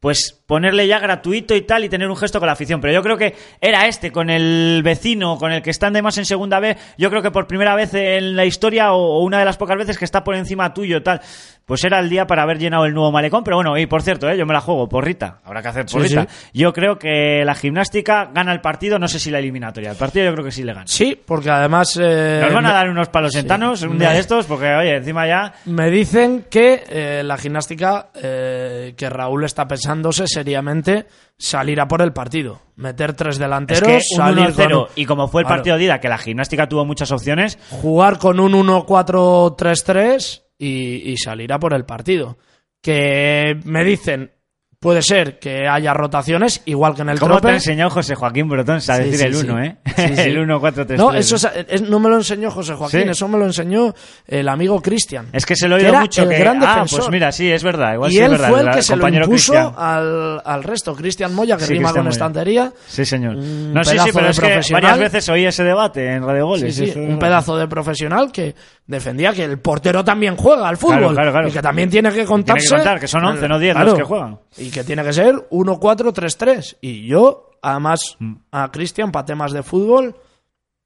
pues 0.00 0.40
ponerle 0.46 0.86
ya 0.86 0.98
gratuito 0.98 1.54
y 1.56 1.62
tal 1.62 1.84
y 1.84 1.88
tener 1.88 2.08
un 2.08 2.16
gesto 2.16 2.38
con 2.38 2.46
la 2.46 2.52
afición. 2.52 2.80
Pero 2.80 2.92
yo 2.92 3.02
creo 3.02 3.16
que 3.16 3.34
era 3.60 3.86
este, 3.86 4.12
con 4.12 4.30
el 4.30 4.82
vecino, 4.84 5.38
con 5.38 5.52
el 5.52 5.62
que 5.62 5.70
están 5.70 5.92
de 5.94 6.02
más 6.02 6.18
en 6.18 6.24
segunda 6.24 6.60
vez, 6.60 6.76
yo 6.98 7.10
creo 7.10 7.22
que 7.22 7.30
por 7.30 7.46
primera 7.46 7.74
vez 7.74 7.94
en 7.94 8.36
la 8.36 8.44
historia 8.44 8.92
o, 8.92 9.20
una 9.22 9.38
de 9.38 9.44
las 9.44 9.56
pocas 9.56 9.76
veces 9.76 9.98
que 9.98 10.04
está 10.04 10.22
por 10.22 10.36
encima 10.36 10.72
tuyo 10.74 11.02
tal, 11.02 11.20
pues 11.64 11.82
era 11.82 11.98
el 11.98 12.08
día 12.08 12.26
para 12.26 12.42
haber 12.42 12.58
llenado 12.58 12.84
el 12.84 12.94
nuevo 12.94 13.10
malecón. 13.10 13.42
Pero 13.42 13.56
bueno, 13.56 13.76
y 13.76 13.86
por 13.86 14.02
cierto, 14.02 14.28
¿eh? 14.30 14.36
yo 14.38 14.46
me 14.46 14.52
la 14.52 14.60
juego, 14.60 14.88
porrita, 14.88 15.40
habrá 15.44 15.62
que 15.62 15.68
hacer 15.68 15.86
porrita. 15.86 16.26
sí. 16.28 16.50
Yo 16.60 16.72
creo 16.72 16.98
que 16.98 17.42
la 17.44 17.54
gimnástica 17.54 18.30
gana 18.32 18.52
el 18.52 18.60
partido, 18.60 18.98
no 18.98 19.08
sé 19.08 19.18
si 19.18 19.30
la 19.30 19.38
eliminatoria. 19.40 19.90
El 19.90 19.96
partido 19.96 20.26
yo 20.26 20.32
creo 20.32 20.44
que 20.44 20.52
sí 20.52 20.62
le 20.62 20.74
gana. 20.74 20.86
Sí, 20.86 21.20
porque 21.24 21.50
además. 21.50 21.98
eh, 22.00 22.40
Nos 22.42 22.52
van 22.52 22.66
a 22.66 22.72
dar 22.72 22.88
unos 22.88 23.08
palos 23.08 23.32
sentanos 23.32 23.82
un 23.82 23.98
día 23.98 24.10
de 24.10 24.20
estos, 24.20 24.46
porque 24.46 24.72
oye, 24.74 24.96
encima 24.96 25.26
ya... 25.26 25.54
Me 25.64 25.90
dicen 25.90 26.44
que 26.48 26.84
eh, 26.88 27.22
la 27.24 27.36
gimnástica, 27.36 28.10
eh, 28.14 28.94
que 28.96 29.10
Raúl 29.10 29.44
está 29.44 29.66
seriamente 30.26 31.06
salir 31.38 31.80
a 31.80 31.88
por 31.88 32.02
el 32.02 32.12
partido. 32.12 32.60
Meter 32.76 33.14
tres 33.14 33.36
Es 33.36 33.38
delanteros, 33.38 33.82
que 33.88 33.94
un 33.96 34.16
salir 34.16 34.44
1-0, 34.54 34.86
con- 34.86 34.88
y 34.96 35.04
como 35.06 35.28
fue 35.28 35.42
el 35.42 35.46
Claro. 35.46 35.58
partido 35.60 35.76
de 35.78 35.84
ida, 35.84 36.00
que 36.00 36.08
la 36.08 36.18
gimnástica 36.18 36.68
tuvo 36.68 36.84
muchas 36.84 37.10
opciones, 37.12 37.58
jugar 37.70 38.18
con 38.18 38.38
un 38.40 38.52
1-4-3-3 38.54 40.42
y, 40.58 41.10
y 41.12 41.16
salir 41.18 41.52
a 41.52 41.58
por 41.58 41.74
el 41.74 41.84
partido. 41.84 42.38
Que 42.82 43.58
me 43.64 43.84
dicen, 43.84 44.32
puede 44.78 45.02
ser 45.02 45.38
que 45.38 45.66
haya 45.66 45.92
rotaciones, 45.94 46.62
igual 46.66 46.94
que 46.94 47.02
en 47.02 47.08
el 47.08 47.18
¿Cómo 47.18 47.34
te 47.36 47.40
trope. 47.40 47.52
ha 47.52 47.54
enseñado 47.56 47.90
José 47.90 48.14
Joaquín 48.14 48.48
Brotón 48.48 48.76
a 48.76 48.80
Sí, 48.80 48.92
decir 48.92 49.16
sí, 49.18 49.24
el 49.24 49.34
sí. 49.34 49.46
1, 49.48 49.62
eh? 49.64 49.76
Sí, 49.96 50.02
sí. 50.16 50.20
el 50.20 50.38
1, 50.38 50.60
4, 50.60 50.86
3, 50.86 50.98
No, 51.00 51.12
eso 51.14 51.36
es- 51.68 51.82
no 51.82 51.98
me 51.98 52.08
lo 52.08 52.16
enseñó 52.16 52.50
José 52.50 52.74
Joaquín, 52.74 53.08
eso 53.08 53.26
me 53.28 53.38
lo 53.38 53.46
enseñó 53.46 53.94
el 54.26 54.48
amigo 54.48 54.80
Cristian. 54.82 55.28
Es 55.32 55.46
que 55.46 55.56
se 55.56 55.66
lo 55.68 55.76
he 55.76 55.80
que 55.80 55.86
oído 55.86 56.00
mucho 56.00 56.22
el 56.22 56.28
que... 56.28 56.38
gran 56.38 56.62
ah, 56.62 56.66
defensor. 56.68 56.98
pues 57.00 57.10
mira, 57.10 57.32
sí, 57.32 57.50
es 57.50 57.62
verdad. 57.64 57.94
Igual 57.94 58.10
y 58.10 58.14
sí 58.14 58.20
es 58.20 58.24
él 58.26 58.30
verdad, 58.32 58.48
fue 58.50 58.60
el 58.60 58.70
que 58.70 58.76
el 58.78 58.82
se 58.84 58.96
lo 58.96 59.08
impuso 59.08 59.78
al, 59.78 60.42
al 60.44 60.62
resto. 60.62 60.94
Cristian 60.94 61.34
Moya, 61.34 61.56
que 61.56 61.66
rima 61.66 61.88
Cristian 61.88 61.94
con 61.94 62.04
Moya. 62.04 62.10
estantería. 62.10 62.72
Sí, 62.86 63.04
señor. 63.04 63.36
No, 63.36 63.82
sí, 63.84 63.98
sí, 63.98 64.10
pero 64.12 64.28
es 64.28 64.40
que 64.40 64.60
varias 64.72 64.98
veces 64.98 65.28
oí 65.30 65.44
ese 65.46 65.64
debate 65.64 66.12
en 66.12 66.22
Radio 66.22 66.46
Goles. 66.46 66.78
eso 66.78 66.84
es 66.84 66.96
un 66.96 67.18
pedazo 67.18 67.56
de 67.56 67.66
profesional 67.66 68.30
que 68.30 68.54
defendía 68.86 69.32
que 69.32 69.44
el 69.44 69.58
portero 69.58 70.04
también 70.04 70.36
juega 70.36 70.68
al 70.68 70.76
fútbol 70.76 70.96
Claro, 70.98 71.14
claro, 71.14 71.32
claro. 71.32 71.48
y 71.48 71.52
que 71.52 71.62
también 71.62 71.90
tiene 71.90 72.12
que 72.12 72.24
contarse. 72.24 72.68
contar, 72.68 73.00
que 73.00 73.08
son 73.08 73.24
11, 73.24 73.48
no 73.48 73.58
10 73.58 73.76
los 73.76 73.94
que 73.94 74.02
juegan. 74.04 74.38
Que 74.76 74.84
tiene 74.84 75.02
que 75.02 75.12
ser 75.12 75.34
1-4-3-3. 75.50 76.76
Y 76.80 77.06
yo, 77.06 77.50
además, 77.62 78.16
Mm. 78.18 78.34
a 78.52 78.70
Cristian, 78.70 79.10
para 79.12 79.24
temas 79.24 79.52
de 79.52 79.62
fútbol, 79.62 80.14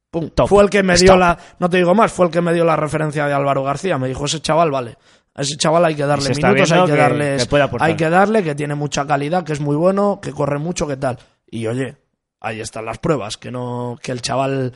pum, 0.09 0.29
Top. 0.29 0.47
fue 0.47 0.63
el 0.63 0.69
que 0.69 0.81
me 0.83 0.95
dio 0.95 1.17
la. 1.17 1.37
No 1.59 1.69
te 1.69 1.77
digo 1.77 1.93
más, 1.93 2.11
fue 2.11 2.27
el 2.27 2.31
que 2.31 2.41
me 2.41 2.53
dio 2.53 2.63
la 2.63 2.75
referencia 2.75 3.25
de 3.27 3.33
Álvaro 3.33 3.63
García. 3.63 3.97
Me 3.97 4.07
dijo, 4.07 4.25
ese 4.25 4.39
chaval, 4.41 4.71
vale. 4.71 4.97
A 5.33 5.41
ese 5.43 5.55
chaval 5.55 5.85
hay 5.85 5.95
que 5.95 6.05
darle 6.05 6.29
minutos, 6.29 6.71
hay 6.71 6.85
que, 6.85 7.47
que- 7.47 7.61
aportar. 7.61 7.87
hay 7.89 7.95
que 7.95 8.09
darle, 8.09 8.43
que 8.43 8.53
tiene 8.55 8.75
mucha 8.75 9.05
calidad, 9.07 9.43
que 9.43 9.53
es 9.53 9.61
muy 9.61 9.75
bueno, 9.75 10.19
que 10.21 10.31
corre 10.31 10.57
mucho, 10.59 10.85
que 10.87 10.97
tal. 10.97 11.17
Y 11.49 11.67
oye, 11.67 11.95
ahí 12.41 12.59
están 12.59 12.85
las 12.85 12.97
pruebas, 12.97 13.37
que 13.37 13.49
no, 13.51 13.97
que 14.01 14.11
el 14.11 14.21
chaval 14.21 14.73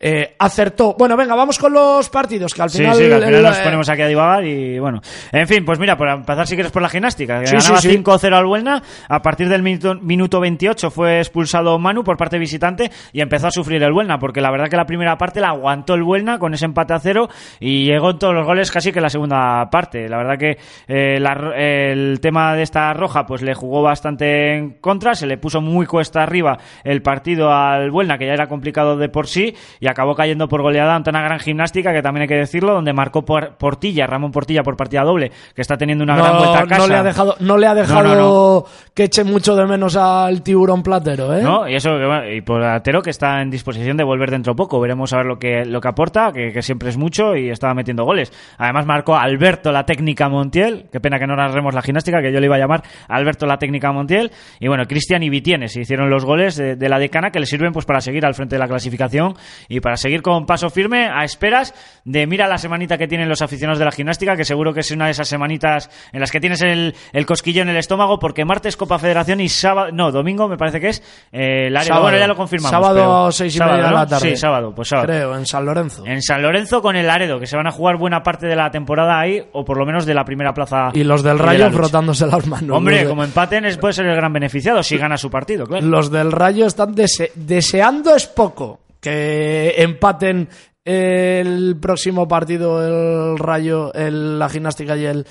eh, 0.00 0.34
acertó. 0.38 0.94
Bueno, 0.98 1.16
venga, 1.16 1.34
vamos 1.34 1.58
con 1.58 1.72
los 1.72 2.10
partidos, 2.10 2.52
que 2.52 2.62
al 2.62 2.70
final. 2.70 2.94
sí, 2.94 3.06
que 3.06 3.14
al 3.14 3.22
final 3.22 3.34
el, 3.34 3.42
nos 3.42 3.58
ponemos 3.58 3.88
aquí 3.88 4.02
a 4.02 4.06
divagar 4.06 4.44
y 4.44 4.78
bueno. 4.78 5.00
En 5.32 5.46
fin, 5.48 5.64
pues 5.64 5.78
mira, 5.78 5.96
por 5.96 6.08
empezar 6.08 6.46
si 6.46 6.54
quieres 6.54 6.72
por 6.72 6.82
la 6.82 6.88
gimnástica. 6.88 7.40
que 7.40 7.46
Sí, 7.46 7.56
ganaba 7.56 7.80
sí, 7.80 7.90
sí. 7.90 7.98
5-0 7.98 8.34
al 8.34 8.44
Buelna. 8.44 8.82
A 9.08 9.22
partir 9.22 9.48
del 9.48 9.62
minuto, 9.62 9.94
minuto 9.94 10.40
28 10.40 10.90
fue 10.90 11.18
expulsado 11.18 11.78
Manu 11.78 12.04
por 12.04 12.16
parte 12.16 12.38
visitante 12.38 12.90
y 13.12 13.20
empezó 13.20 13.46
a 13.46 13.50
sufrir 13.50 13.82
el 13.82 13.92
Buelna, 13.92 14.18
porque 14.18 14.40
la 14.40 14.50
verdad 14.50 14.68
que 14.68 14.76
la 14.76 14.84
primera 14.86 15.16
parte 15.16 15.40
la 15.40 15.48
aguantó 15.48 15.94
el 15.94 16.02
Buelna 16.02 16.38
con 16.38 16.54
ese 16.54 16.66
empate 16.66 16.94
a 16.94 16.98
cero 16.98 17.28
y 17.60 17.86
llegó 17.86 18.10
en 18.10 18.18
todos 18.18 18.34
los 18.34 18.46
goles 18.46 18.70
casi 18.70 18.92
que 18.92 19.00
la 19.00 19.08
segunda 19.08 19.68
parte. 19.70 20.08
La 20.08 20.18
verdad 20.18 20.38
que 20.38 20.58
eh, 20.88 21.18
la 21.20 21.34
el 21.56 22.20
tema 22.20 22.54
de 22.54 22.62
esta 22.62 22.92
roja 22.92 23.26
pues 23.26 23.42
le 23.42 23.54
jugó 23.54 23.82
bastante 23.82 24.56
en 24.56 24.70
contra, 24.80 25.14
se 25.14 25.26
le 25.26 25.38
puso 25.38 25.60
muy 25.60 25.86
cuesta 25.86 26.22
arriba 26.22 26.58
el 26.84 27.02
partido 27.02 27.52
al 27.52 27.90
Buelna, 27.90 28.18
que 28.18 28.26
ya 28.26 28.32
era 28.34 28.48
complicado 28.48 28.96
de 28.96 29.08
por 29.08 29.26
sí, 29.26 29.54
y 29.84 29.86
acabó 29.86 30.14
cayendo 30.14 30.48
por 30.48 30.62
goleada 30.62 30.94
ante 30.94 31.10
una 31.10 31.20
gran 31.20 31.38
gimnástica, 31.38 31.92
que 31.92 32.00
también 32.00 32.22
hay 32.22 32.28
que 32.28 32.36
decirlo, 32.36 32.72
donde 32.72 32.94
marcó 32.94 33.22
por 33.22 33.58
Portilla, 33.58 34.06
Ramón 34.06 34.32
Portilla 34.32 34.62
por 34.62 34.78
partida 34.78 35.02
doble, 35.02 35.30
que 35.54 35.60
está 35.60 35.76
teniendo 35.76 36.04
una 36.04 36.16
gran 36.16 36.38
vuelta 36.38 36.60
a 36.60 36.66
casa. 36.66 36.80
no 36.80 36.86
le 36.86 36.94
ha 36.94 37.02
dejado, 37.02 37.36
no 37.40 37.58
le 37.58 37.66
ha 37.66 37.74
dejado 37.74 38.02
No, 38.02 38.14
no, 38.14 38.64
que 38.94 39.04
eche 39.04 39.24
mucho 39.24 39.54
de 39.54 39.66
menos 39.66 39.94
al 39.96 40.42
tiburón 40.42 40.82
platero, 40.82 41.36
¿eh? 41.36 41.42
¿no? 41.42 41.68
Y 41.68 41.74
eso, 41.74 41.98
y 42.32 42.40
por 42.40 42.62
Atero 42.62 43.02
que 43.02 43.10
está 43.10 43.42
en 43.42 43.50
disposición 43.50 43.98
de 43.98 44.04
volver 44.04 44.30
dentro 44.30 44.56
poco. 44.56 44.80
Veremos 44.80 45.12
a 45.12 45.18
ver 45.18 45.26
lo 45.26 45.38
que, 45.38 45.66
lo 45.66 45.82
que 45.82 45.88
aporta, 45.88 46.32
que, 46.32 46.50
que 46.50 46.62
siempre 46.62 46.88
es 46.88 46.96
mucho 46.96 47.36
y 47.36 47.50
estaba 47.50 47.74
metiendo 47.74 48.04
goles. 48.04 48.32
Además 48.56 48.86
marcó 48.86 49.16
Alberto 49.16 49.70
la 49.70 49.84
técnica 49.84 50.30
Montiel. 50.30 50.86
Qué 50.90 50.98
pena 50.98 51.18
que 51.18 51.26
no 51.26 51.36
narremos 51.36 51.74
la 51.74 51.82
gimnástica, 51.82 52.22
que 52.22 52.32
yo 52.32 52.40
le 52.40 52.46
iba 52.46 52.56
a 52.56 52.58
llamar 52.58 52.84
Alberto 53.06 53.44
la 53.44 53.58
técnica 53.58 53.92
Montiel. 53.92 54.30
Y 54.60 54.68
bueno, 54.68 54.86
Cristian 54.86 55.22
y 55.22 55.28
Vitienes 55.28 55.74
se 55.74 55.82
hicieron 55.82 56.08
los 56.08 56.24
goles 56.24 56.56
de, 56.56 56.76
de 56.76 56.88
la 56.88 56.98
decana 56.98 57.30
que 57.30 57.38
le 57.38 57.44
sirven 57.44 57.74
pues 57.74 57.84
para 57.84 58.00
seguir 58.00 58.24
al 58.24 58.32
frente 58.32 58.54
de 58.54 58.60
la 58.60 58.66
clasificación 58.66 59.34
y 59.73 59.73
para 59.80 59.96
seguir 59.96 60.22
con 60.22 60.46
paso 60.46 60.70
firme 60.70 61.08
a 61.08 61.24
esperas 61.24 61.74
de 62.04 62.26
mira 62.26 62.46
la 62.48 62.58
semanita 62.58 62.98
que 62.98 63.08
tienen 63.08 63.28
los 63.28 63.42
aficionados 63.42 63.78
de 63.78 63.84
la 63.84 63.92
gimnástica, 63.92 64.36
que 64.36 64.44
seguro 64.44 64.72
que 64.74 64.80
es 64.80 64.90
una 64.90 65.06
de 65.06 65.12
esas 65.12 65.28
semanitas 65.28 65.90
en 66.12 66.20
las 66.20 66.30
que 66.30 66.40
tienes 66.40 66.60
el, 66.62 66.94
el 67.12 67.26
cosquillo 67.26 67.62
en 67.62 67.68
el 67.68 67.76
estómago, 67.76 68.18
porque 68.18 68.44
martes 68.44 68.76
Copa 68.76 68.98
Federación 68.98 69.40
y 69.40 69.48
sábado, 69.48 69.90
no, 69.92 70.12
domingo 70.12 70.48
me 70.48 70.56
parece 70.56 70.80
que 70.80 70.88
es 70.88 71.02
eh, 71.32 71.68
Laredo. 71.70 71.88
Sábado. 71.88 72.02
Bueno, 72.04 72.18
ya 72.18 72.26
lo 72.26 72.36
confirmamos. 72.36 72.70
Sábado 72.70 72.94
pero- 72.94 73.32
seis 73.32 73.54
y 73.54 73.58
sábado, 73.58 73.76
media 73.78 73.88
de 73.88 73.94
¿no? 73.94 74.00
la 74.00 74.06
tarde. 74.06 74.30
Sí, 74.30 74.36
sábado, 74.36 74.74
pues 74.74 74.88
sábado. 74.88 75.06
Creo, 75.08 75.36
en 75.36 75.46
San 75.46 75.64
Lorenzo. 75.64 76.04
En 76.06 76.22
San 76.22 76.42
Lorenzo 76.42 76.82
con 76.82 76.96
el 76.96 77.06
Laredo, 77.06 77.38
que 77.40 77.46
se 77.46 77.56
van 77.56 77.66
a 77.66 77.70
jugar 77.70 77.96
buena 77.96 78.22
parte 78.22 78.46
de 78.46 78.56
la 78.56 78.70
temporada 78.70 79.18
ahí, 79.18 79.42
o 79.52 79.64
por 79.64 79.78
lo 79.78 79.86
menos 79.86 80.06
de 80.06 80.14
la 80.14 80.24
primera 80.24 80.52
plaza. 80.54 80.90
Y 80.92 81.04
los 81.04 81.22
del 81.22 81.38
de 81.38 81.42
la 81.44 81.46
Rayo 81.52 81.64
lucha. 81.66 81.76
frotándose 81.78 82.26
las 82.26 82.46
manos. 82.46 82.76
Hombre, 82.76 82.98
de- 83.04 83.08
como 83.08 83.24
empaten, 83.24 83.64
es- 83.64 83.78
puede 83.78 83.94
ser 83.94 84.06
el 84.06 84.16
gran 84.16 84.32
beneficiado 84.32 84.82
si 84.82 84.96
gana 84.98 85.16
su 85.16 85.30
partido, 85.30 85.66
claro. 85.66 85.86
Los 85.86 86.10
del 86.10 86.32
Rayo 86.32 86.66
están 86.66 86.94
dese- 86.94 87.30
deseando 87.34 88.14
es 88.14 88.26
poco 88.26 88.80
que 89.04 89.74
empaten 89.82 90.48
el 90.84 91.76
próximo 91.80 92.26
partido 92.26 93.32
el 93.32 93.38
Rayo, 93.38 93.92
el- 93.94 94.38
la 94.38 94.48
gimnástica 94.48 94.96
y 94.96 95.04
el 95.04 95.26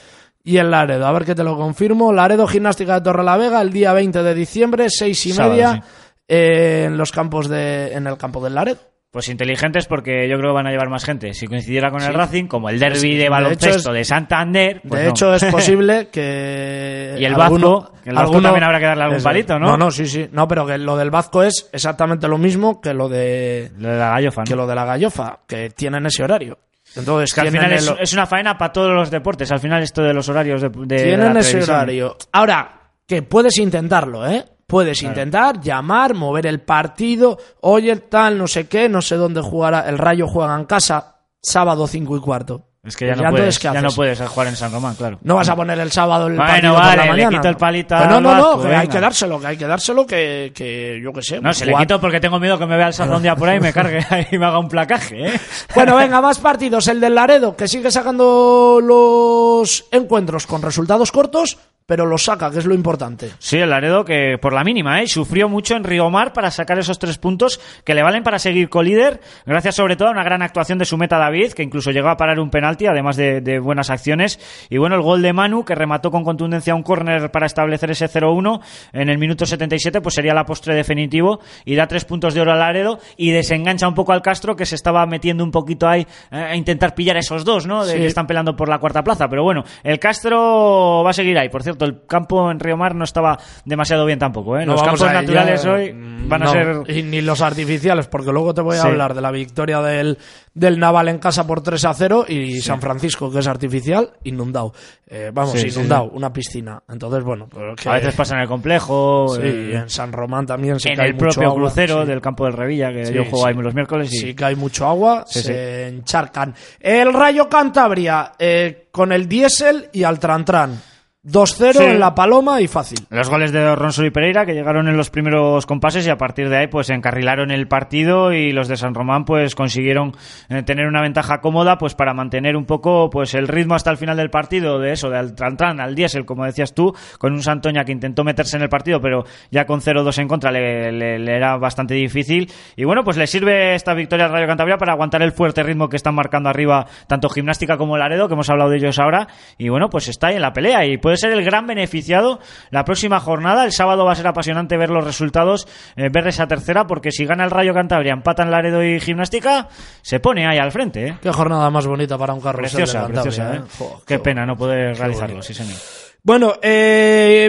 y 0.45 0.57
el 0.57 0.69
Laredo. 0.69 1.07
A 1.07 1.11
ver 1.13 1.23
que 1.25 1.35
te 1.35 1.43
lo 1.43 1.55
confirmo. 1.55 2.11
Laredo 2.11 2.45
Gimnástica 2.47 2.95
de 2.95 3.01
Torrelavega 3.01 3.61
el 3.61 3.71
día 3.71 3.93
20 3.93 4.21
de 4.23 4.33
diciembre, 4.35 4.89
seis 4.89 5.25
y 5.25 5.31
Sábado, 5.31 5.53
media, 5.53 5.73
sí. 5.73 5.81
eh, 6.27 6.83
en 6.87 6.97
los 6.97 7.11
campos 7.13 7.47
de 7.47 7.93
en 7.93 8.07
el 8.07 8.17
campo 8.17 8.43
del 8.43 8.55
Laredo. 8.55 8.79
Pues 9.13 9.29
inteligentes 9.29 9.85
porque 9.85 10.27
yo 10.27 10.37
creo 10.39 10.49
que 10.49 10.55
van 10.55 10.65
a 10.65 10.71
llevar 10.71 10.89
más 10.89 11.05
gente. 11.05 11.35
Si 11.35 11.45
coincidiera 11.45 11.91
con 11.91 12.01
el. 12.01 12.15
Racing, 12.15 12.47
como 12.47 12.67
el 12.69 12.79
derby 12.79 13.11
de 13.15 13.23
de 13.25 13.29
baloncesto 13.29 13.93
de, 13.93 14.01
es- 14.01 14.07
Santander. 14.07 14.81
pues 14.81 15.01
de 15.01 15.05
no. 15.05 15.09
hecho, 15.11 15.35
es 15.35 15.45
posible 15.51 16.07
que. 16.11 17.15
Y 17.19 17.23
el 17.23 17.35
alguno- 17.35 17.79
Vasco, 17.81 17.93
que 18.03 18.09
el 18.09 18.15
Vasco 18.15 18.41
también 18.41 18.63
habrá 18.63 18.79
que 18.79 18.85
darle 18.87 19.03
algún 19.03 19.21
palito, 19.21 19.59
¿no? 19.59 19.67
No, 19.67 19.77
no, 19.77 19.91
sí, 19.91 20.07
sí. 20.07 20.27
No, 20.31 20.47
pero 20.47 20.65
que 20.65 20.79
lo 20.79 20.97
del 20.97 21.11
Vasco 21.11 21.43
es 21.43 21.69
exactamente 21.71 22.27
lo 22.27 22.39
mismo 22.39 22.81
que 22.81 22.95
lo 22.95 23.07
de. 23.07 23.71
Lo 23.77 23.89
de 23.89 23.97
la 23.99 24.09
gallofa, 24.09 24.41
¿no? 24.41 24.45
Que 24.45 24.55
lo 24.55 24.65
de 24.65 24.73
la 24.75 24.85
gallofa, 24.85 25.39
que 25.45 25.69
tienen 25.69 26.07
ese 26.07 26.23
horario. 26.23 26.57
Entonces, 26.95 27.35
que 27.35 27.41
al 27.41 27.51
final 27.51 27.71
es, 27.71 27.87
el- 27.87 27.97
es 27.99 28.13
una 28.13 28.25
faena 28.25 28.57
para 28.57 28.73
todos 28.73 28.93
los 28.95 29.11
deportes. 29.11 29.51
Al 29.51 29.59
final 29.59 29.83
esto 29.83 30.01
de 30.01 30.13
los 30.15 30.27
horarios 30.27 30.59
de, 30.59 30.69
de- 30.69 30.85
de 30.97 31.03
tienen 31.03 31.33
la 31.35 31.39
ese 31.39 31.49
televisión. 31.51 31.75
horario. 31.77 32.17
Ahora, 32.31 32.81
que 33.07 33.21
puedes 33.21 33.59
intentarlo, 33.59 34.27
¿eh? 34.27 34.43
Puedes 34.73 35.03
intentar 35.03 35.61
llamar, 35.61 36.15
mover 36.15 36.47
el 36.47 36.59
partido. 36.59 37.37
Oye, 37.61 37.95
tal, 37.97 38.39
no 38.39 38.47
sé 38.47 38.67
qué, 38.67 38.89
no 38.89 39.03
sé 39.03 39.17
dónde 39.17 39.39
jugará. 39.39 39.87
El 39.87 39.99
Rayo 39.99 40.27
juega 40.27 40.55
en 40.55 40.65
casa, 40.65 41.17
sábado 41.39 41.85
5 41.85 42.17
y 42.17 42.19
cuarto. 42.19 42.69
Es 42.83 42.97
que 42.97 43.05
ya, 43.05 43.15
no, 43.15 43.29
puedes, 43.29 43.59
¿qué 43.59 43.69
ya 43.71 43.81
no 43.81 43.91
puedes 43.91 44.19
jugar 44.19 44.47
en 44.47 44.55
San 44.57 44.71
Román, 44.71 44.95
claro. 44.95 45.17
No 45.21 45.35
vas 45.35 45.47
a 45.47 45.55
poner 45.55 45.79
el 45.79 45.89
sábado 45.89 46.27
el 46.27 46.35
Bueno, 46.35 46.49
partido 46.51 46.73
vale, 46.73 46.87
por 46.89 46.97
la 46.97 47.03
le 47.05 47.09
mañana. 47.11 47.37
quito 47.37 47.47
el 47.47 47.55
palito 47.55 47.95
no, 47.95 48.05
no, 48.19 48.19
no, 48.19 48.29
Vasco, 48.57 48.63
que 48.63 48.75
hay 48.75 48.87
que 48.89 48.99
dárselo, 48.99 49.39
que 49.39 49.47
hay 49.47 49.57
que 49.57 49.67
dárselo, 49.67 50.05
que, 50.05 50.51
que 50.53 50.99
yo 51.01 51.13
qué 51.13 51.21
sé. 51.21 51.39
No, 51.39 51.53
se 51.53 51.65
le 51.65 51.73
quito 51.75 52.01
porque 52.01 52.19
tengo 52.19 52.39
miedo 52.41 52.59
que 52.59 52.65
me 52.65 52.75
vea 52.75 52.87
el 52.87 52.93
Saza 52.93 53.15
un 53.15 53.21
día 53.23 53.37
por 53.37 53.47
ahí 53.47 53.57
y 53.57 53.61
me 53.61 53.71
cargue 53.73 54.05
y 54.31 54.37
me 54.37 54.45
haga 54.47 54.59
un 54.59 54.67
placaje, 54.67 55.27
¿eh? 55.27 55.39
Bueno, 55.73 55.95
venga, 55.95 56.19
más 56.21 56.39
partidos. 56.39 56.87
El 56.89 56.99
del 56.99 57.15
Laredo, 57.15 57.55
que 57.55 57.69
sigue 57.69 57.89
sacando 57.89 58.81
los 58.83 59.85
encuentros 59.91 60.45
con 60.45 60.61
resultados 60.61 61.13
cortos, 61.13 61.57
pero 61.85 62.05
los 62.05 62.23
saca, 62.23 62.49
que 62.51 62.59
es 62.59 62.65
lo 62.65 62.73
importante. 62.73 63.31
Sí, 63.39 63.57
el 63.57 63.69
Laredo 63.69 64.05
que 64.05 64.37
por 64.41 64.53
la 64.53 64.63
mínima, 64.63 65.01
¿eh? 65.01 65.07
Sufrió 65.07 65.49
mucho 65.49 65.75
en 65.75 65.83
Riomar 65.83 66.33
para 66.33 66.49
sacar 66.51 66.79
esos 66.79 66.99
tres 66.99 67.17
puntos 67.17 67.59
que 67.83 67.93
le 67.93 68.03
valen 68.03 68.23
para 68.23 68.39
seguir 68.39 68.69
colíder, 68.69 69.19
gracias 69.45 69.75
sobre 69.75 69.95
todo 69.95 70.07
a 70.07 70.11
una 70.11 70.23
gran 70.23 70.41
actuación 70.41 70.77
de 70.77 70.85
su 70.85 70.97
meta 70.97 71.17
David, 71.17 71.53
que 71.53 71.63
incluso 71.63 71.91
llegó 71.91 72.09
a 72.09 72.17
parar 72.17 72.39
un 72.39 72.49
penalti, 72.49 72.85
además 72.87 73.15
de, 73.17 73.41
de 73.41 73.59
buenas 73.59 73.89
acciones. 73.89 74.39
Y 74.69 74.77
bueno, 74.77 74.95
el 74.95 75.01
gol 75.01 75.21
de 75.21 75.33
Manu, 75.33 75.65
que 75.65 75.75
remató 75.75 76.11
con 76.11 76.23
contundencia 76.23 76.73
un 76.75 76.83
córner 76.83 77.31
para 77.31 77.45
establecer 77.45 77.91
ese 77.91 78.07
0-1 78.07 78.61
en 78.93 79.09
el 79.09 79.17
minuto 79.17 79.45
77, 79.45 80.01
pues 80.01 80.15
sería 80.15 80.33
la 80.33 80.45
postre 80.45 80.75
definitivo 80.75 81.39
y 81.65 81.75
da 81.75 81.87
tres 81.87 82.05
puntos 82.05 82.33
de 82.33 82.41
oro 82.41 82.51
al 82.53 82.59
Laredo 82.59 82.99
y 83.17 83.31
desengancha 83.31 83.87
un 83.87 83.93
poco 83.95 84.13
al 84.13 84.21
Castro, 84.21 84.55
que 84.55 84.65
se 84.65 84.75
estaba 84.75 85.05
metiendo 85.05 85.43
un 85.43 85.51
poquito 85.51 85.87
ahí 85.87 86.07
eh, 86.31 86.35
a 86.37 86.55
intentar 86.55 86.95
pillar 86.95 87.17
a 87.17 87.19
esos 87.19 87.43
dos, 87.45 87.65
¿no? 87.67 87.85
De 87.85 87.93
Sí. 87.93 87.99
que 87.99 88.05
están 88.07 88.25
peleando 88.27 88.55
por 88.55 88.69
la 88.69 88.79
cuarta 88.79 89.03
plaza. 89.03 89.27
Pero 89.29 89.43
bueno, 89.43 89.63
el 89.83 89.99
Castro 89.99 91.03
va 91.05 91.11
a 91.11 91.13
seguir 91.13 91.37
ahí. 91.37 91.49
Por 91.49 91.61
cierto, 91.63 91.72
el 91.79 92.05
campo 92.07 92.49
en 92.51 92.59
Río 92.59 92.77
Mar 92.77 92.95
no 92.95 93.03
estaba 93.03 93.37
demasiado 93.65 94.05
bien 94.05 94.19
tampoco, 94.19 94.57
¿eh? 94.57 94.65
No 94.65 94.73
Los 94.73 94.83
campos 94.83 95.01
a- 95.03 95.13
naturales 95.13 95.63
ya- 95.63 95.71
hoy 95.71 95.91
van 96.27 96.41
a 96.43 96.45
no, 96.45 96.51
ser... 96.51 96.77
Y 96.87 97.03
ni 97.03 97.21
los 97.21 97.41
artificiales, 97.41 98.07
porque 98.07 98.31
luego 98.31 98.53
te 98.53 98.61
voy 98.61 98.77
a 98.77 98.81
Sí. 98.81 98.87
hablar 98.87 99.13
de 99.13 99.21
la 99.21 99.31
victoria 99.31 99.81
del, 99.81 100.17
del 100.53 100.79
Naval 100.79 101.09
en 101.09 101.19
casa 101.19 101.45
por 101.47 101.61
3 101.61 101.83
a 101.85 101.93
0 101.93 102.25
y 102.27 102.61
San 102.61 102.79
Francisco, 102.81 103.31
que 103.31 103.39
es 103.39 103.47
artificial, 103.47 104.11
inundado. 104.23 104.73
Eh, 105.07 105.31
vamos, 105.33 105.51
Sí, 105.51 105.69
sí, 105.69 105.77
inundado, 105.79 106.05
sí. 106.05 106.11
una 106.15 106.31
piscina. 106.33 106.81
Entonces, 106.89 107.23
bueno, 107.23 107.47
pues 107.49 107.75
que- 107.81 107.89
A 107.89 107.93
veces 107.93 108.15
pasa 108.15 108.35
en 108.35 108.41
el 108.41 108.47
complejo, 108.47 109.27
Sí, 109.35 109.41
eh, 109.43 109.75
en 109.83 109.89
San 109.89 110.11
Román 110.11 110.45
también 110.45 110.79
se 110.79 110.89
en 110.89 110.95
cae 110.95 111.07
el 111.09 111.13
mucho 111.13 111.25
propio 111.25 111.49
agua, 111.49 111.61
crucero 111.61 112.01
sí. 112.01 112.07
del 112.07 112.21
campo 112.21 112.45
del 112.45 112.53
Revilla, 112.53 112.91
que 112.91 113.05
Sí, 113.05 113.13
yo 113.13 113.23
juego 113.25 113.45
sí. 113.45 113.49
ahí 113.49 113.53
los 113.63 113.73
miércoles 113.75 114.13
y... 114.13 114.17
Sí 114.17 114.33
que 114.33 114.45
hay 114.45 114.55
mucho 114.55 114.87
agua, 114.87 115.25
Sí, 115.27 115.41
se 115.41 115.87
encharcan. 115.87 116.55
El 116.79 117.13
Rayo 117.13 117.47
Cantabria 117.49 118.31
eh, 118.39 118.87
con 118.91 119.11
el 119.11 119.27
diésel 119.27 119.89
y 119.93 120.03
al 120.03 120.19
Trantran. 120.19 120.79
2-0 121.25 121.71
Sí. 121.77 121.83
en 121.85 121.99
La 122.01 122.13
Paloma 122.13 122.59
y 122.59 122.67
fácil. 122.67 122.99
Los 123.09 123.29
goles 123.29 123.53
de 123.53 123.73
Ronsol 123.77 124.07
y 124.07 124.09
Pereira 124.11 124.45
que 124.45 124.53
llegaron 124.53 124.89
en 124.89 124.97
los 124.97 125.09
primeros 125.09 125.65
compases 125.65 126.05
y 126.05 126.09
a 126.09 126.17
partir 126.17 126.49
de 126.49 126.57
ahí 126.57 126.67
pues 126.67 126.89
encarrilaron 126.89 127.49
el 127.49 127.69
partido 127.69 128.33
y 128.33 128.51
los 128.51 128.67
de 128.67 128.75
San 128.75 128.93
Román 128.93 129.23
pues 129.23 129.55
consiguieron 129.55 130.11
eh, 130.49 130.63
tener 130.63 130.85
una 130.85 131.01
ventaja 131.01 131.39
cómoda 131.39 131.77
pues 131.77 131.95
para 131.95 132.13
mantener 132.13 132.57
un 132.57 132.65
poco 132.65 133.09
pues 133.09 133.35
el 133.35 133.47
ritmo 133.47 133.73
hasta 133.73 133.89
el 133.89 133.95
final 133.95 134.17
del 134.17 134.29
partido 134.31 134.79
de 134.79 134.91
eso, 134.91 135.09
del 135.09 135.33
Trantran 135.33 135.79
al 135.79 135.95
diésel 135.95 136.25
como 136.25 136.43
decías 136.43 136.73
tú, 136.73 136.93
con 137.19 137.31
un 137.31 137.41
Santoña 137.41 137.85
que 137.85 137.93
intentó 137.93 138.25
meterse 138.25 138.57
en 138.57 138.63
el 138.63 138.69
partido 138.69 138.99
pero 138.99 139.23
ya 139.49 139.65
con 139.65 139.79
0-2 139.79 140.17
en 140.19 140.27
contra 140.27 140.51
le, 140.51 140.91
le- 140.91 141.19
le 141.19 141.35
era 141.37 141.55
bastante 141.55 141.93
difícil 141.93 142.51
y 142.75 142.83
bueno 142.83 143.05
pues 143.05 143.15
le 143.15 143.27
sirve 143.27 143.75
esta 143.75 143.93
victoria 143.93 144.25
al 144.25 144.31
Rayo 144.33 144.47
Cantabria 144.47 144.77
para 144.77 144.91
aguantar 144.91 145.21
el 145.21 145.31
fuerte 145.31 145.63
ritmo 145.63 145.87
que 145.87 145.95
están 145.95 146.15
marcando 146.15 146.49
arriba 146.49 146.85
tanto 147.07 147.29
Gimnástica 147.29 147.77
como 147.77 147.97
Laredo 147.97 148.27
que 148.27 148.33
hemos 148.33 148.49
hablado 148.49 148.71
de 148.71 148.77
ellos 148.77 148.99
ahora 148.99 149.29
y 149.57 149.69
bueno 149.69 149.89
pues 149.89 150.09
está 150.09 150.27
ahí 150.27 150.35
en 150.35 150.41
la 150.41 150.51
pelea 150.51 150.85
y 150.85 150.97
puede 150.97 151.12
ser 151.17 151.31
el 151.31 151.43
gran 151.43 151.67
beneficiado 151.67 152.39
la 152.69 152.85
próxima 152.85 153.19
jornada. 153.19 153.65
El 153.65 153.71
sábado 153.71 154.05
va 154.05 154.13
a 154.13 154.15
ser 154.15 154.27
apasionante 154.27 154.77
ver 154.77 154.89
los 154.89 155.03
resultados, 155.03 155.67
eh, 155.95 156.09
ver 156.11 156.27
esa 156.27 156.47
tercera, 156.47 156.87
porque 156.87 157.11
si 157.11 157.25
gana 157.25 157.43
el 157.43 157.51
Rayo 157.51 157.73
Cantabria, 157.73 158.13
empatan 158.13 158.51
Laredo 158.51 158.83
y 158.83 158.99
Gimnástica, 158.99 159.67
se 160.01 160.19
pone 160.19 160.47
ahí 160.47 160.57
al 160.57 160.71
frente. 160.71 161.07
¿eh? 161.07 161.17
Qué 161.21 161.31
jornada 161.31 161.69
más 161.69 161.87
bonita 161.87 162.17
para 162.17 162.33
un 162.33 162.41
carrusel 162.41 162.83
Preciosa, 162.83 163.07
preciosa. 163.07 163.55
¿eh? 163.55 163.61
Qué 163.77 163.85
qué 164.05 164.19
pena 164.19 164.45
no 164.45 164.55
poder 164.55 164.97
realizarlo, 164.97 165.35
bonito. 165.35 165.47
sí 165.47 165.53
señor. 165.53 165.77
Bueno, 166.23 166.53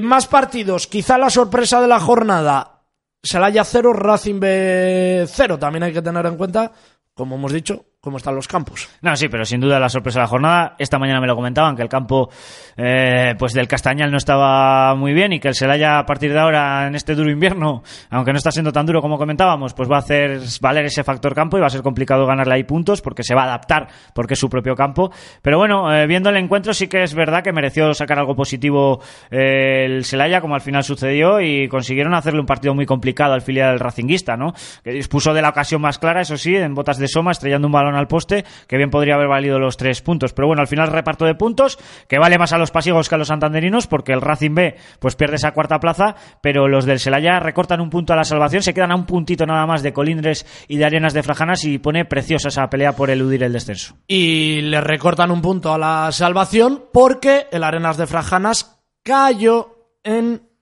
más 0.03 0.27
partidos. 0.27 0.87
Quizá 0.87 1.17
la 1.19 1.31
sorpresa 1.31 1.81
de 1.81 1.89
la 1.89 2.01
jornada. 2.01 2.83
Celaya 3.23 3.65
0, 3.65 3.93
Racing 3.93 4.41
B 4.41 5.25
0. 5.27 5.59
También 5.59 5.85
hay 5.85 5.93
que 5.93 6.03
tener 6.03 6.27
en 6.27 6.37
cuenta, 6.37 6.73
como 7.15 7.37
hemos 7.37 7.53
dicho, 7.53 7.87
cómo 8.05 8.19
están 8.19 8.35
los 8.35 8.47
campos. 8.47 8.89
No, 9.01 9.17
sí, 9.17 9.29
pero 9.29 9.45
sin 9.45 9.61
duda 9.61 9.81
la 9.81 9.89
sorpresa 9.89 10.21
de 10.21 10.25
la 10.25 10.29
jornada. 10.29 10.77
Esta 10.79 10.99
mañana 10.99 11.21
me 11.21 11.27
lo 11.27 11.35
comentaban 11.35 11.75
que 11.75 11.83
el 11.83 11.89
campo 11.89 12.31
eh, 12.77 13.35
pues 13.39 13.55
del 13.55 13.67
Castañal 13.67 14.11
no 14.11 14.19
estaba 14.19 14.95
muy 14.95 15.13
bien 15.13 15.33
y 15.33 15.41
que 15.41 15.49
el 15.49 15.55
Celaya 15.55 15.99
a 15.99 16.07
partir 16.07 16.33
de 16.33 16.39
ahora 16.39 16.87
en 16.87 16.95
este 16.95 17.15
duro 17.15 17.31
invierno, 17.31 17.83
aunque 18.11 18.33
no 18.33 18.39
está 18.39 18.51
siendo 18.51 18.73
tan 18.73 18.87
duro 18.87 19.01
como 19.01 19.19
comentábamos, 19.19 19.75
pues 19.75 19.91
va 19.91 19.97
a 19.97 20.01
hacer 20.01 20.41
valer 20.61 20.85
ese 20.85 21.03
factor 21.03 21.35
campo 21.35 21.57
y 21.57 21.61
va 21.61 21.67
a 21.67 21.71
ser 21.71 21.83
complicado 21.83 22.27
ganarle 22.27 22.55
ahí 22.55 22.65
puntos 22.65 23.01
porque 23.01 23.23
se 23.23 23.35
va 23.35 23.43
a 23.43 23.47
adaptar 23.47 23.89
porque 24.15 24.35
es 24.35 24.41
su 24.41 24.49
propio 24.49 24.75
campo. 24.75 25.11
Pero 25.43 25.59
bueno, 25.59 25.93
eh, 25.93 26.07
viendo 26.07 26.29
el 26.31 26.37
encuentro 26.37 26.75
sí 26.75 26.87
que 26.89 27.03
es 27.03 27.15
verdad 27.15 27.43
que 27.43 27.53
mereció 27.53 27.95
sacar 27.95 28.19
algo 28.19 28.37
positivo 28.37 29.01
eh, 29.31 29.87
el 29.87 30.05
Celaya 30.05 30.41
como 30.41 30.55
al 30.55 30.61
final 30.61 30.85
sucedió 30.85 31.41
y 31.41 31.69
consiguieron 31.69 32.15
hacerle 32.15 32.41
un 32.41 32.47
partido 32.47 32.75
muy 32.75 32.87
complicado 32.87 33.33
al 33.33 33.41
filial 33.41 33.81
Racinguista, 33.81 34.37
¿no? 34.37 34.53
Que 34.83 34.93
dispuso 34.93 35.33
de 35.33 35.43
la 35.43 35.49
ocasión 35.49 35.81
más 35.81 35.99
clara, 35.99 36.21
eso 36.21 36.37
sí, 36.37 36.55
en 36.55 36.75
botas 36.75 36.99
de 36.99 37.09
Soma, 37.09 37.33
estrellando 37.33 37.67
un 37.67 37.73
al 37.97 38.09
poste, 38.09 38.45
que 38.67 38.77
bien 38.77 38.91
podría 38.91 39.15
haber 39.15 39.29
valido 39.29 39.59
los 39.59 39.77
tres 39.77 40.03
puntos. 40.03 40.33
Pero 40.33 40.49
bueno, 40.49 40.61
al 40.61 40.69
final 40.69 40.89
reparto 40.89 41.25
de 41.25 41.35
puntos, 41.35 41.79
que 42.09 42.19
vale 42.19 42.39
más 42.39 42.53
a 42.53 42.59
los 42.59 42.71
pasiegos 42.71 43.09
que 43.09 43.15
a 43.15 43.19
los 43.19 43.29
santanderinos, 43.29 43.87
porque 43.87 44.13
el 44.13 44.21
Racing 44.21 44.55
B 44.55 44.77
pues 44.99 45.17
pierde 45.17 45.37
esa 45.37 45.53
cuarta 45.53 45.81
plaza, 45.81 46.15
pero 46.41 46.69
los 46.69 46.85
del 46.85 47.01
Celaya 47.01 47.41
recortan 47.41 47.81
un 47.81 47.91
punto 47.91 48.13
a 48.13 48.17
la 48.17 48.25
salvación, 48.25 48.63
se 48.63 48.75
quedan 48.75 48.93
a 48.93 48.97
un 48.97 49.07
puntito 49.07 49.47
nada 49.47 49.67
más 49.67 49.83
de 49.83 49.93
Colindres 49.93 50.47
y 50.69 50.77
de 50.77 50.85
Arenas 50.85 51.15
de 51.15 51.23
Frajanas 51.23 51.65
y 51.65 51.79
pone 51.79 52.05
preciosa 52.05 52.49
esa 52.49 52.69
pelea 52.69 52.93
por 52.93 53.11
eludir 53.11 53.43
el 53.43 53.53
descenso. 53.53 53.97
Y 54.07 54.61
le 54.63 54.81
recortan 54.81 55.31
un 55.31 55.43
punto 55.43 55.73
a 55.73 55.79
la 55.79 56.11
salvación 56.13 56.85
porque 56.93 57.47
el 57.51 57.65
Arenas 57.65 57.97
de 57.97 58.07
Frajanas 58.07 58.83
cayó 59.03 59.91
en 60.03 60.54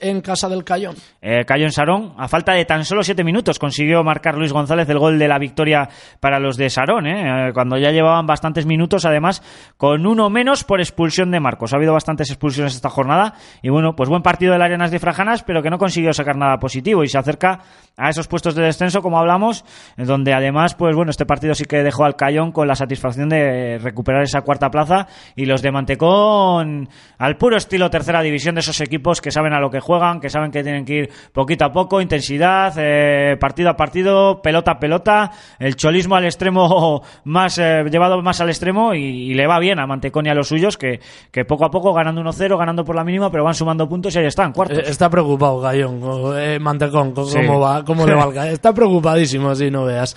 en 0.00 0.22
casa 0.22 0.48
del 0.48 0.64
Cayón. 0.64 0.96
Eh, 1.20 1.44
cayó 1.44 1.66
en 1.66 1.72
Sarón. 1.72 2.14
A 2.16 2.28
falta 2.28 2.54
de 2.54 2.64
tan 2.64 2.82
solo 2.86 3.02
siete 3.02 3.22
minutos 3.22 3.58
consiguió 3.58 4.02
marcar 4.02 4.34
Luis 4.38 4.54
González 4.54 4.88
el 4.88 4.98
gol 4.98 5.18
de 5.18 5.28
la 5.28 5.38
victoria 5.38 5.86
para 6.18 6.38
los 6.38 6.56
de 6.56 6.70
Sarón. 6.70 7.06
¿eh? 7.06 7.48
Eh, 7.48 7.52
cuando 7.52 7.76
ya 7.76 7.90
llevaban 7.90 8.26
bastantes 8.26 8.64
minutos, 8.64 9.04
además, 9.04 9.42
con 9.76 10.06
uno 10.06 10.30
menos 10.30 10.64
por 10.64 10.80
expulsión 10.80 11.30
de 11.30 11.40
Marcos. 11.40 11.74
Ha 11.74 11.76
habido 11.76 11.92
bastantes 11.92 12.30
expulsiones 12.30 12.74
esta 12.74 12.88
jornada. 12.88 13.34
Y 13.60 13.68
bueno, 13.68 13.94
pues 13.94 14.08
buen 14.08 14.22
partido 14.22 14.54
del 14.54 14.62
Arenas 14.62 14.90
de 14.90 14.98
Frajanas, 14.98 15.42
pero 15.42 15.62
que 15.62 15.68
no 15.68 15.76
consiguió 15.76 16.14
sacar 16.14 16.36
nada 16.36 16.56
positivo. 16.56 17.04
Y 17.04 17.08
se 17.08 17.18
acerca 17.18 17.60
a 17.98 18.08
esos 18.08 18.28
puestos 18.28 18.54
de 18.54 18.62
descenso, 18.62 19.02
como 19.02 19.18
hablamos, 19.18 19.66
en 19.98 20.06
donde 20.06 20.32
además, 20.32 20.74
pues 20.74 20.96
bueno, 20.96 21.10
este 21.10 21.26
partido 21.26 21.54
sí 21.54 21.66
que 21.66 21.82
dejó 21.82 22.06
al 22.06 22.16
Cayón 22.16 22.52
con 22.52 22.66
la 22.66 22.76
satisfacción 22.76 23.28
de 23.28 23.76
recuperar 23.76 24.22
esa 24.22 24.40
cuarta 24.40 24.70
plaza. 24.70 25.06
Y 25.36 25.44
los 25.44 25.60
de 25.60 25.70
Mantecón, 25.70 26.88
al 27.18 27.36
puro 27.36 27.58
estilo 27.58 27.90
tercera 27.90 28.22
división 28.22 28.54
de 28.54 28.62
esos 28.62 28.80
equipos 28.80 29.20
que 29.20 29.30
saben 29.30 29.49
a 29.52 29.60
lo 29.60 29.70
que 29.70 29.80
juegan, 29.80 30.20
que 30.20 30.30
saben 30.30 30.50
que 30.50 30.62
tienen 30.62 30.84
que 30.84 30.94
ir 30.94 31.10
poquito 31.32 31.64
a 31.64 31.72
poco, 31.72 32.00
intensidad, 32.00 32.72
eh, 32.76 33.36
partido 33.40 33.70
a 33.70 33.76
partido, 33.76 34.40
pelota 34.42 34.72
a 34.72 34.78
pelota, 34.80 35.30
el 35.58 35.76
cholismo 35.76 36.16
al 36.16 36.24
extremo 36.24 37.02
más 37.24 37.58
eh, 37.58 37.84
llevado 37.90 38.20
más 38.22 38.40
al 38.40 38.48
extremo 38.48 38.94
y, 38.94 39.00
y 39.30 39.34
le 39.34 39.46
va 39.46 39.58
bien 39.58 39.78
a 39.78 39.86
Mantecón 39.86 40.26
y 40.26 40.28
a 40.30 40.34
los 40.34 40.48
suyos 40.48 40.76
que, 40.76 41.00
que 41.30 41.44
poco 41.44 41.64
a 41.64 41.70
poco 41.70 41.92
ganando 41.92 42.22
1-0, 42.22 42.58
ganando 42.58 42.84
por 42.84 42.96
la 42.96 43.04
mínima, 43.04 43.30
pero 43.30 43.44
van 43.44 43.54
sumando 43.54 43.88
puntos 43.88 44.14
y 44.14 44.18
ahí 44.18 44.26
están, 44.26 44.52
cuartos. 44.52 44.78
Eh, 44.78 44.82
Está 44.86 45.08
preocupado 45.10 45.60
Gallón, 45.60 46.00
eh, 46.38 46.58
Mantecón, 46.60 47.12
con 47.12 47.26
Sí. 47.26 47.36
cómo 47.46 47.60
va, 47.60 47.84
cómo 47.84 48.06
le 48.06 48.14
va 48.14 48.24
al 48.24 48.34
Cayón. 48.34 48.52
Está 48.54 48.72
preocupadísimo, 48.72 49.54
si 49.54 49.70
no 49.70 49.84
veas. 49.84 50.14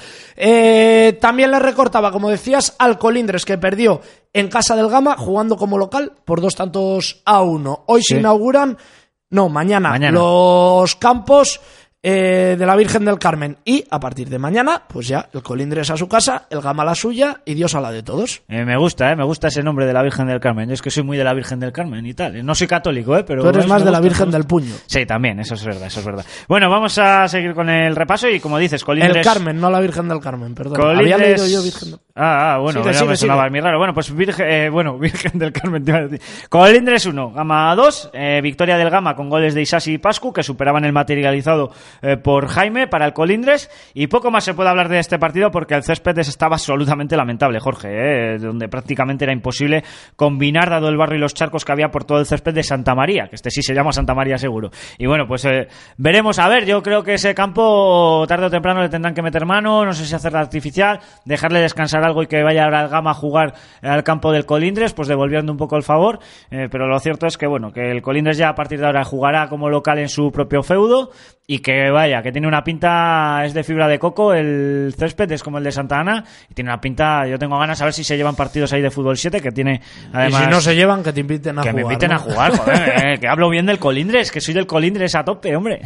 También 1.20 1.52
le 1.52 1.60
recortaba, 1.60 2.12
como 2.12 2.30
decías, 2.30 2.76
al 2.80 2.98
Colindres, 2.98 3.46
que 3.46 3.58
perdió 3.58 4.02
en 4.34 4.48
casa 4.48 4.76
del 4.76 4.90
Gama, 4.90 5.16
jugando 5.18 5.56
como 5.58 5.78
local, 5.78 6.12
por 6.26 6.42
dos 6.42 6.56
tantos 6.56 7.22
a 7.26 7.42
uno. 7.42 7.84
Hoy 7.88 8.02
se 8.04 8.18
inauguran, 8.18 8.78
no, 9.34 9.50
mañana, 9.50 9.90
Mañana. 9.90 10.18
los 10.18 10.96
campos 10.96 11.60
eh, 12.06 12.58
de 12.60 12.66
la 12.66 12.76
Virgen 12.76 13.06
del 13.06 13.18
Carmen. 13.18 13.56
Y 13.64 13.86
a 13.90 13.98
partir 13.98 14.28
de 14.30 14.38
mañana, 14.38 14.84
pues 14.90 15.08
ya, 15.08 15.30
el 15.34 15.42
Colindres 15.42 15.90
a 15.90 15.96
su 15.96 16.10
casa, 16.10 16.48
el 16.50 16.60
Gama 16.60 16.84
a 16.84 16.88
la 16.88 16.96
suya 16.96 17.40
y 17.46 17.54
Dios 17.54 17.76
a 17.76 17.80
la 17.82 17.92
de 17.94 18.04
todos. 18.04 18.42
Eh, 18.50 18.66
me 18.66 18.76
gusta, 18.78 19.10
eh, 19.12 19.16
me 19.16 19.24
gusta 19.24 19.48
ese 19.48 19.64
nombre 19.64 19.86
de 19.86 19.94
la 19.94 20.04
Virgen 20.04 20.28
del 20.28 20.42
Carmen. 20.42 20.68
Yo 20.68 20.74
es 20.74 20.82
que 20.82 20.92
soy 20.92 21.04
muy 21.04 21.16
de 21.18 21.24
la 21.24 21.34
Virgen 21.34 21.62
del 21.62 21.72
Carmen 21.72 22.06
y 22.06 22.14
tal. 22.14 22.46
No 22.46 22.56
soy 22.56 22.68
católico, 22.68 23.16
eh, 23.18 23.24
pero 23.24 23.42
Tú 23.44 23.48
eres 23.50 23.68
más 23.68 23.86
de 23.86 23.92
la 23.92 24.02
Virgen 24.02 24.30
del. 24.32 24.44
Puño. 24.44 24.74
Sí, 24.86 25.06
también, 25.06 25.40
eso 25.40 25.54
es 25.54 25.64
verdad, 25.64 25.88
eso 25.88 26.02
es 26.02 26.06
verdad. 26.06 26.26
Bueno, 26.50 26.70
vamos 26.70 26.98
a 26.98 27.26
seguir 27.30 27.54
con 27.54 27.70
el 27.70 27.96
repaso 27.96 28.28
y 28.30 28.42
como 28.42 28.58
dices, 28.58 28.84
Colindres... 28.84 29.16
El 29.16 29.24
Carmen, 29.24 29.62
no 29.62 29.70
la 29.70 29.80
Virgen 29.80 30.10
del 30.10 30.20
Carmen, 30.20 30.54
perdón. 30.54 30.76
Colindres- 30.78 31.00
Había 31.00 31.18
leído 31.18 31.48
yo 31.48 31.64
Virgen 31.64 31.92
del 31.92 32.00
Ah, 32.16 32.54
ah, 32.54 32.58
bueno, 32.60 32.82
Sigue, 32.82 32.94
ya 32.94 33.00
sigue, 33.00 33.10
me 33.10 33.16
sonaba 33.16 33.50
muy 33.50 33.60
raro. 33.60 33.80
Bueno, 33.80 33.92
pues 33.96 34.16
Virgen, 34.16 34.46
eh, 34.48 34.70
bueno, 34.70 34.98
Virgen 35.00 35.40
del 35.40 35.52
Carmen, 35.52 35.84
te 35.84 35.90
iba 35.90 36.00
a 36.00 36.04
decir. 36.04 36.22
Colindres 36.48 37.08
1, 37.08 37.32
Gama 37.32 37.76
2, 37.76 38.12
eh, 38.14 38.40
victoria 38.44 38.78
del 38.78 38.92
Gama 38.92 39.16
con 39.16 39.30
goles 39.30 39.56
de 39.56 39.64
Isasi 39.64 39.94
y 39.94 39.98
Pascu, 39.98 40.32
que 40.32 40.44
superaban 40.44 40.86
el 40.86 40.94
materializado 40.94 41.72
eh, 42.04 42.18
por 42.18 42.50
Jaime 42.50 42.86
para 42.86 43.08
el 43.08 43.14
Colindres. 43.14 43.68
Y 43.96 44.06
poco 44.06 44.30
más 44.30 44.44
se 44.44 44.54
puede 44.54 44.70
hablar 44.70 44.90
de 44.90 45.00
este 45.00 45.18
partido 45.18 45.50
porque 45.50 45.74
el 45.74 45.82
césped 45.82 46.16
estaba 46.20 46.58
absolutamente 46.58 47.18
lamentable, 47.18 47.60
Jorge, 47.60 47.88
eh, 48.36 48.38
donde 48.38 48.70
prácticamente 48.70 49.26
era 49.26 49.34
imposible 49.34 49.84
combinar, 50.16 50.70
dado 50.70 50.90
el 50.90 50.98
barrio 50.98 51.18
y 51.18 51.22
los 51.22 51.34
charcos 51.34 51.66
que 51.66 51.72
había 51.72 51.90
por 51.90 52.04
todo 52.04 52.20
el 52.20 52.28
césped 52.28 52.54
de 52.54 52.62
Santa 52.62 52.94
María, 52.94 53.28
que 53.28 53.38
este 53.38 53.50
sí 53.50 53.64
se 53.64 53.74
llama 53.74 53.92
Santa 53.92 54.14
María 54.14 54.38
seguro. 54.38 54.70
Y 55.00 55.08
bueno, 55.08 55.26
pues 55.28 55.46
eh, 55.46 55.68
veremos 55.98 56.38
a 56.38 56.48
ver, 56.48 56.68
yo 56.68 56.84
creo 56.84 57.02
que 57.02 57.16
ese 57.16 57.34
campo 57.34 58.24
tarde 58.28 58.46
o 58.46 58.52
temprano 58.52 58.84
le 58.84 58.90
tendrán 58.90 59.16
que 59.16 59.24
meter 59.24 59.48
mano, 59.48 59.84
no 59.84 59.94
sé 59.94 60.06
si 60.06 60.14
hacerla 60.14 60.42
artificial, 60.42 61.00
dejarle 61.26 61.60
descansar 61.60 62.03
algo 62.04 62.24
y 62.24 62.28
que 62.28 62.44
vaya 62.44 62.66
ahora 62.66 62.84
el 62.84 62.90
Gama 62.90 63.12
a 63.12 63.14
jugar 63.14 63.54
al 63.82 64.04
campo 64.04 64.32
del 64.32 64.46
Colindres, 64.46 64.94
pues 64.94 65.08
devolviendo 65.08 65.52
un 65.52 65.58
poco 65.58 65.78
el 65.78 65.84
favor, 65.84 66.20
eh, 66.52 66.68
pero 66.72 66.88
lo 66.88 67.00
cierto 67.00 67.28
es 67.28 67.38
que 67.38 67.48
bueno, 67.48 67.72
que 67.72 67.92
el 67.92 68.02
Colindres 68.02 68.38
ya 68.38 68.50
a 68.50 68.56
partir 68.56 68.80
de 68.80 68.86
ahora 68.86 69.04
jugará 69.04 69.48
como 69.50 69.70
local 69.70 70.00
en 70.00 70.10
su 70.10 70.32
propio 70.32 70.64
feudo 70.64 71.12
y 71.46 71.60
que 71.60 71.90
vaya, 71.90 72.22
que 72.22 72.32
tiene 72.32 72.48
una 72.48 72.64
pinta, 72.64 73.44
es 73.44 73.54
de 73.54 73.64
fibra 73.64 73.88
de 73.88 74.00
coco, 74.00 74.34
el 74.34 74.94
césped 74.98 75.30
es 75.32 75.44
como 75.44 75.58
el 75.58 75.64
de 75.64 75.74
Santa 75.74 76.00
Ana 76.00 76.24
y 76.50 76.54
tiene 76.54 76.70
una 76.70 76.80
pinta, 76.80 77.28
yo 77.28 77.38
tengo 77.38 77.60
ganas 77.60 77.82
a 77.82 77.86
ver 77.86 77.94
si 77.94 78.04
se 78.04 78.16
llevan 78.16 78.36
partidos 78.36 78.72
ahí 78.72 78.82
de 78.82 78.90
fútbol 78.90 79.18
7 79.18 79.42
que 79.42 79.52
tiene 79.52 79.82
además 80.14 80.42
y 80.42 80.44
si 80.46 80.50
no 80.50 80.62
se 80.62 80.76
llevan, 80.76 81.04
que 81.04 81.12
te 81.12 81.20
inviten 81.20 81.60
a 81.60 81.64
que 81.64 81.72
jugar. 81.72 81.76
me 81.76 81.82
inviten 81.82 82.10
¿no? 82.12 82.16
a 82.16 82.20
jugar, 82.20 82.58
joder, 82.58 83.06
eh, 83.06 83.20
que 83.20 83.28
hablo 83.28 83.50
bien 83.50 83.66
del 83.66 83.78
Colindres, 83.78 84.32
que 84.32 84.40
soy 84.40 84.54
del 84.54 84.66
Colindres 84.66 85.16
a 85.16 85.24
tope, 85.24 85.56
hombre. 85.56 85.82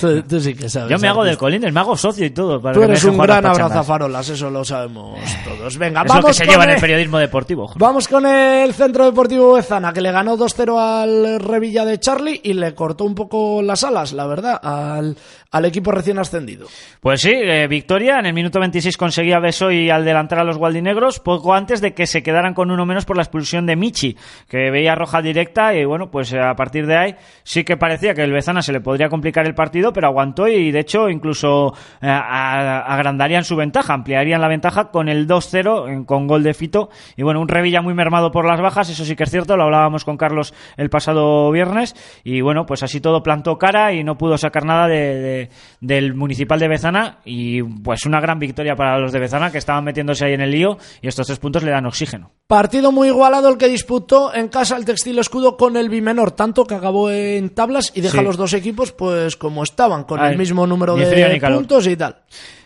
Tú, 0.00 0.22
tú 0.22 0.40
sí 0.40 0.54
que 0.54 0.68
sabes. 0.68 0.90
Yo 0.90 0.98
me 0.98 1.08
hago 1.08 1.24
del. 1.24 1.36
Colindres, 1.36 1.72
me 1.72 1.80
hago 1.80 1.96
socio 1.96 2.24
y 2.24 2.30
todo. 2.30 2.60
para 2.60 2.74
Tú 2.74 2.80
que 2.80 2.86
eres 2.86 3.04
un 3.04 3.18
gran 3.18 3.44
abrazafarolas, 3.44 4.28
eso 4.28 4.50
lo 4.50 4.64
sabemos 4.64 5.18
todos. 5.44 5.76
Venga, 5.78 6.02
Es 6.02 6.08
lo 6.08 6.14
vamos 6.14 6.26
que 6.26 6.34
se 6.34 6.44
en 6.44 6.50
el- 6.70 6.70
el 6.76 6.80
periodismo 6.80 7.18
deportivo. 7.18 7.66
joder. 7.66 7.78
Vamos 7.80 8.08
con 8.08 8.26
el 8.26 8.72
Centro 8.74 9.04
Deportivo 9.06 9.52
Bezana, 9.54 9.92
que 9.92 10.00
le 10.00 10.12
ganó 10.12 10.36
2-0 10.36 10.78
al 10.78 11.40
Revilla 11.40 11.84
de 11.84 11.98
Charlie 12.00 12.40
y 12.42 12.52
le 12.54 12.74
cortó 12.74 13.04
un 13.04 13.14
poco 13.14 13.62
las 13.62 13.84
alas, 13.84 14.12
la 14.12 14.26
verdad, 14.26 14.60
al, 14.62 15.16
al 15.52 15.64
equipo 15.64 15.90
recién 15.90 16.16
ascendido. 16.20 16.68
Pues 17.00 17.22
sí, 17.22 17.32
eh, 17.34 17.66
victoria. 17.66 18.20
En 18.20 18.26
el 18.26 18.32
minuto 18.32 18.60
26 18.60 18.96
conseguía 18.96 19.40
Besoy 19.40 19.90
al 19.90 20.04
delantar 20.04 20.38
a 20.38 20.44
los 20.44 20.56
gualdinegros, 20.58 21.18
poco 21.18 21.54
antes 21.54 21.80
de 21.80 21.92
que 21.92 22.06
se 22.06 22.22
quedaran 22.22 22.54
con 22.54 22.70
uno 22.70 22.86
menos 22.86 23.04
por 23.04 23.16
la 23.16 23.22
expulsión 23.24 23.66
de 23.66 23.74
Michi, 23.74 24.16
que 24.48 24.70
veía 24.70 24.94
roja 24.94 25.20
directa 25.20 25.74
y 25.74 25.84
bueno, 25.84 26.08
pues 26.08 26.32
eh, 26.32 26.38
a 26.40 26.54
partir 26.54 26.86
de 26.86 26.96
ahí 26.96 27.14
sí 27.42 27.64
que 27.64 27.76
parecía 27.76 28.14
que 28.14 28.22
el 28.22 28.30
Bezana 28.32 28.62
se 28.62 28.72
le 28.72 28.80
podría 28.80 29.08
complicar 29.08 29.44
el 29.44 29.56
partido, 29.56 29.92
pero 29.92 30.06
aguantó 30.06 30.46
y 30.46 30.70
de 30.70 30.78
hecho 30.78 31.08
incluso 31.08 31.74
eh, 32.00 32.06
a- 32.08 32.82
agrandarían 32.94 33.42
su 33.42 33.56
ventaja, 33.56 33.94
ampliarían 33.94 34.40
la 34.40 34.46
ventaja 34.48 34.90
con 34.92 35.08
el 35.08 35.26
2-0 35.26 35.88
en- 35.88 36.04
con 36.04 36.28
gol 36.28 36.44
de 36.44 36.54
Fito. 36.54 36.90
Y 37.16 37.24
bueno, 37.24 37.40
un 37.40 37.48
Revilla 37.48 37.82
muy 37.82 37.94
mermado 37.94 38.30
por 38.30 38.46
las 38.46 38.60
bajas, 38.60 38.88
eso 38.88 39.04
sí 39.04 39.16
que 39.16 39.24
es 39.24 39.30
cierto, 39.30 39.56
lo 39.56 39.64
hablábamos 39.64 40.04
con 40.04 40.16
Carlos 40.16 40.54
el 40.76 40.90
pasado 40.90 41.50
viernes 41.50 41.96
y 42.22 42.40
bueno, 42.40 42.66
pues 42.66 42.84
así 42.84 43.00
todo 43.00 43.24
plantó 43.24 43.58
cara 43.58 43.92
y 43.92 44.04
no 44.04 44.16
pudo 44.16 44.38
sacar 44.38 44.64
nada 44.64 44.86
de- 44.86 45.39
del 45.80 46.14
municipal 46.14 46.58
de 46.58 46.68
Bezana 46.68 47.18
y 47.24 47.62
pues 47.62 48.04
una 48.04 48.20
gran 48.20 48.38
victoria 48.38 48.76
para 48.76 48.98
los 48.98 49.12
de 49.12 49.20
Bezana 49.20 49.50
que 49.50 49.58
estaban 49.58 49.84
metiéndose 49.84 50.24
ahí 50.24 50.34
en 50.34 50.40
el 50.42 50.50
lío 50.50 50.76
y 51.00 51.08
estos 51.08 51.26
tres 51.26 51.38
puntos 51.38 51.62
le 51.62 51.70
dan 51.70 51.86
oxígeno. 51.86 52.32
Partido 52.46 52.90
muy 52.92 53.08
igualado 53.08 53.48
el 53.48 53.56
que 53.58 53.68
disputó 53.68 54.34
en 54.34 54.48
casa 54.48 54.76
el 54.76 54.84
Textil 54.84 55.18
Escudo 55.18 55.56
con 55.56 55.76
el 55.76 55.88
Bimenor, 55.88 56.32
tanto 56.32 56.64
que 56.64 56.74
acabó 56.74 57.10
en 57.10 57.50
tablas 57.50 57.92
y 57.94 58.00
deja 58.00 58.14
Sí. 58.14 58.18
a 58.18 58.22
los 58.22 58.36
dos 58.36 58.52
equipos 58.52 58.92
pues 58.92 59.36
como 59.36 59.62
estaban, 59.62 60.04
con 60.04 60.20
Ay, 60.20 60.32
el 60.32 60.38
mismo 60.38 60.66
número 60.66 60.96
de 60.96 61.40
puntos 61.40 61.86
y 61.86 61.96
tal. 61.96 62.16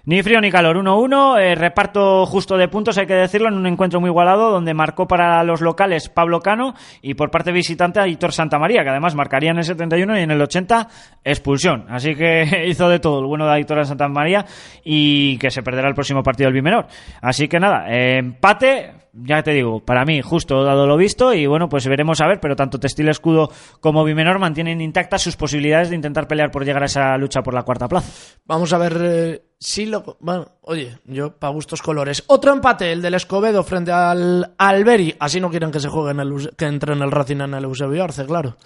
Ni 0.06 0.22
frío 0.22 0.38
ni 0.42 0.50
calor, 0.50 0.76
1-1, 0.76 1.38
eh, 1.40 1.54
reparto 1.54 2.26
justo 2.26 2.58
de 2.58 2.68
puntos, 2.68 2.98
hay 2.98 3.06
que 3.06 3.14
decirlo, 3.14 3.48
en 3.48 3.54
un 3.54 3.66
encuentro 3.66 4.00
muy 4.00 4.10
igualado 4.10 4.50
donde 4.50 4.74
marcó 4.74 5.06
para 5.06 5.42
los 5.44 5.62
locales 5.62 6.10
Pablo 6.10 6.40
Cano 6.40 6.74
y 7.00 7.14
por 7.14 7.30
parte 7.30 7.52
visitante 7.52 8.00
a 8.00 8.06
Hitor 8.06 8.32
Santamaría, 8.32 8.82
que 8.82 8.90
además 8.90 9.14
marcaría 9.14 9.52
en 9.52 9.56
el 9.56 9.64
71 9.64 10.18
y 10.18 10.22
en 10.22 10.30
el 10.30 10.42
80 10.42 10.88
expulsión. 11.24 11.86
Así 11.88 12.14
que 12.14 12.66
hizo 12.68 12.86
de 12.90 12.98
todo 12.98 13.20
el 13.20 13.26
bueno 13.26 13.46
de 13.46 13.58
Hitor 13.58 13.86
Santamaría 13.86 14.44
y 14.84 15.38
que 15.38 15.50
se 15.50 15.62
perderá 15.62 15.88
el 15.88 15.94
próximo 15.94 16.22
partido 16.22 16.48
del 16.48 16.54
Bimenor. 16.54 16.86
Así 17.22 17.48
que 17.48 17.58
nada, 17.58 17.86
eh, 17.88 18.18
empate, 18.18 19.03
ya 19.14 19.42
te 19.42 19.52
digo, 19.52 19.80
para 19.80 20.04
mí 20.04 20.20
justo 20.22 20.64
dado 20.64 20.86
lo 20.86 20.96
visto 20.96 21.32
y 21.32 21.46
bueno, 21.46 21.68
pues 21.68 21.86
veremos 21.86 22.20
a 22.20 22.26
ver, 22.26 22.40
pero 22.40 22.56
tanto 22.56 22.80
Textil 22.80 23.08
Escudo 23.08 23.50
como 23.80 24.04
Bimenor 24.04 24.38
mantienen 24.38 24.80
intactas 24.80 25.22
sus 25.22 25.36
posibilidades 25.36 25.90
de 25.90 25.96
intentar 25.96 26.26
pelear 26.26 26.50
por 26.50 26.64
llegar 26.64 26.82
a 26.82 26.86
esa 26.86 27.16
lucha 27.16 27.42
por 27.42 27.54
la 27.54 27.62
cuarta 27.62 27.88
plaza. 27.88 28.10
Vamos 28.44 28.72
a 28.72 28.78
ver 28.78 28.98
eh, 29.00 29.42
si 29.58 29.86
lo... 29.86 30.16
Bueno, 30.20 30.46
oye, 30.62 30.98
yo 31.04 31.36
para 31.36 31.52
gustos 31.52 31.80
colores. 31.80 32.24
Otro 32.26 32.52
empate, 32.52 32.90
el 32.90 33.02
del 33.02 33.14
Escobedo 33.14 33.62
frente 33.62 33.92
al 33.92 34.54
Alberi. 34.58 35.14
Así 35.20 35.40
no 35.40 35.50
quieren 35.50 35.70
que 35.70 35.80
se 35.80 35.88
juegue 35.88 36.10
en 36.10 36.20
el, 36.20 36.50
que 36.56 36.66
entre 36.66 36.92
en 36.92 37.02
el 37.02 37.10
Racing 37.10 37.40
en 37.40 37.54
el 37.54 37.64
Eusebio 37.64 38.02
Arce, 38.02 38.26
claro. 38.26 38.56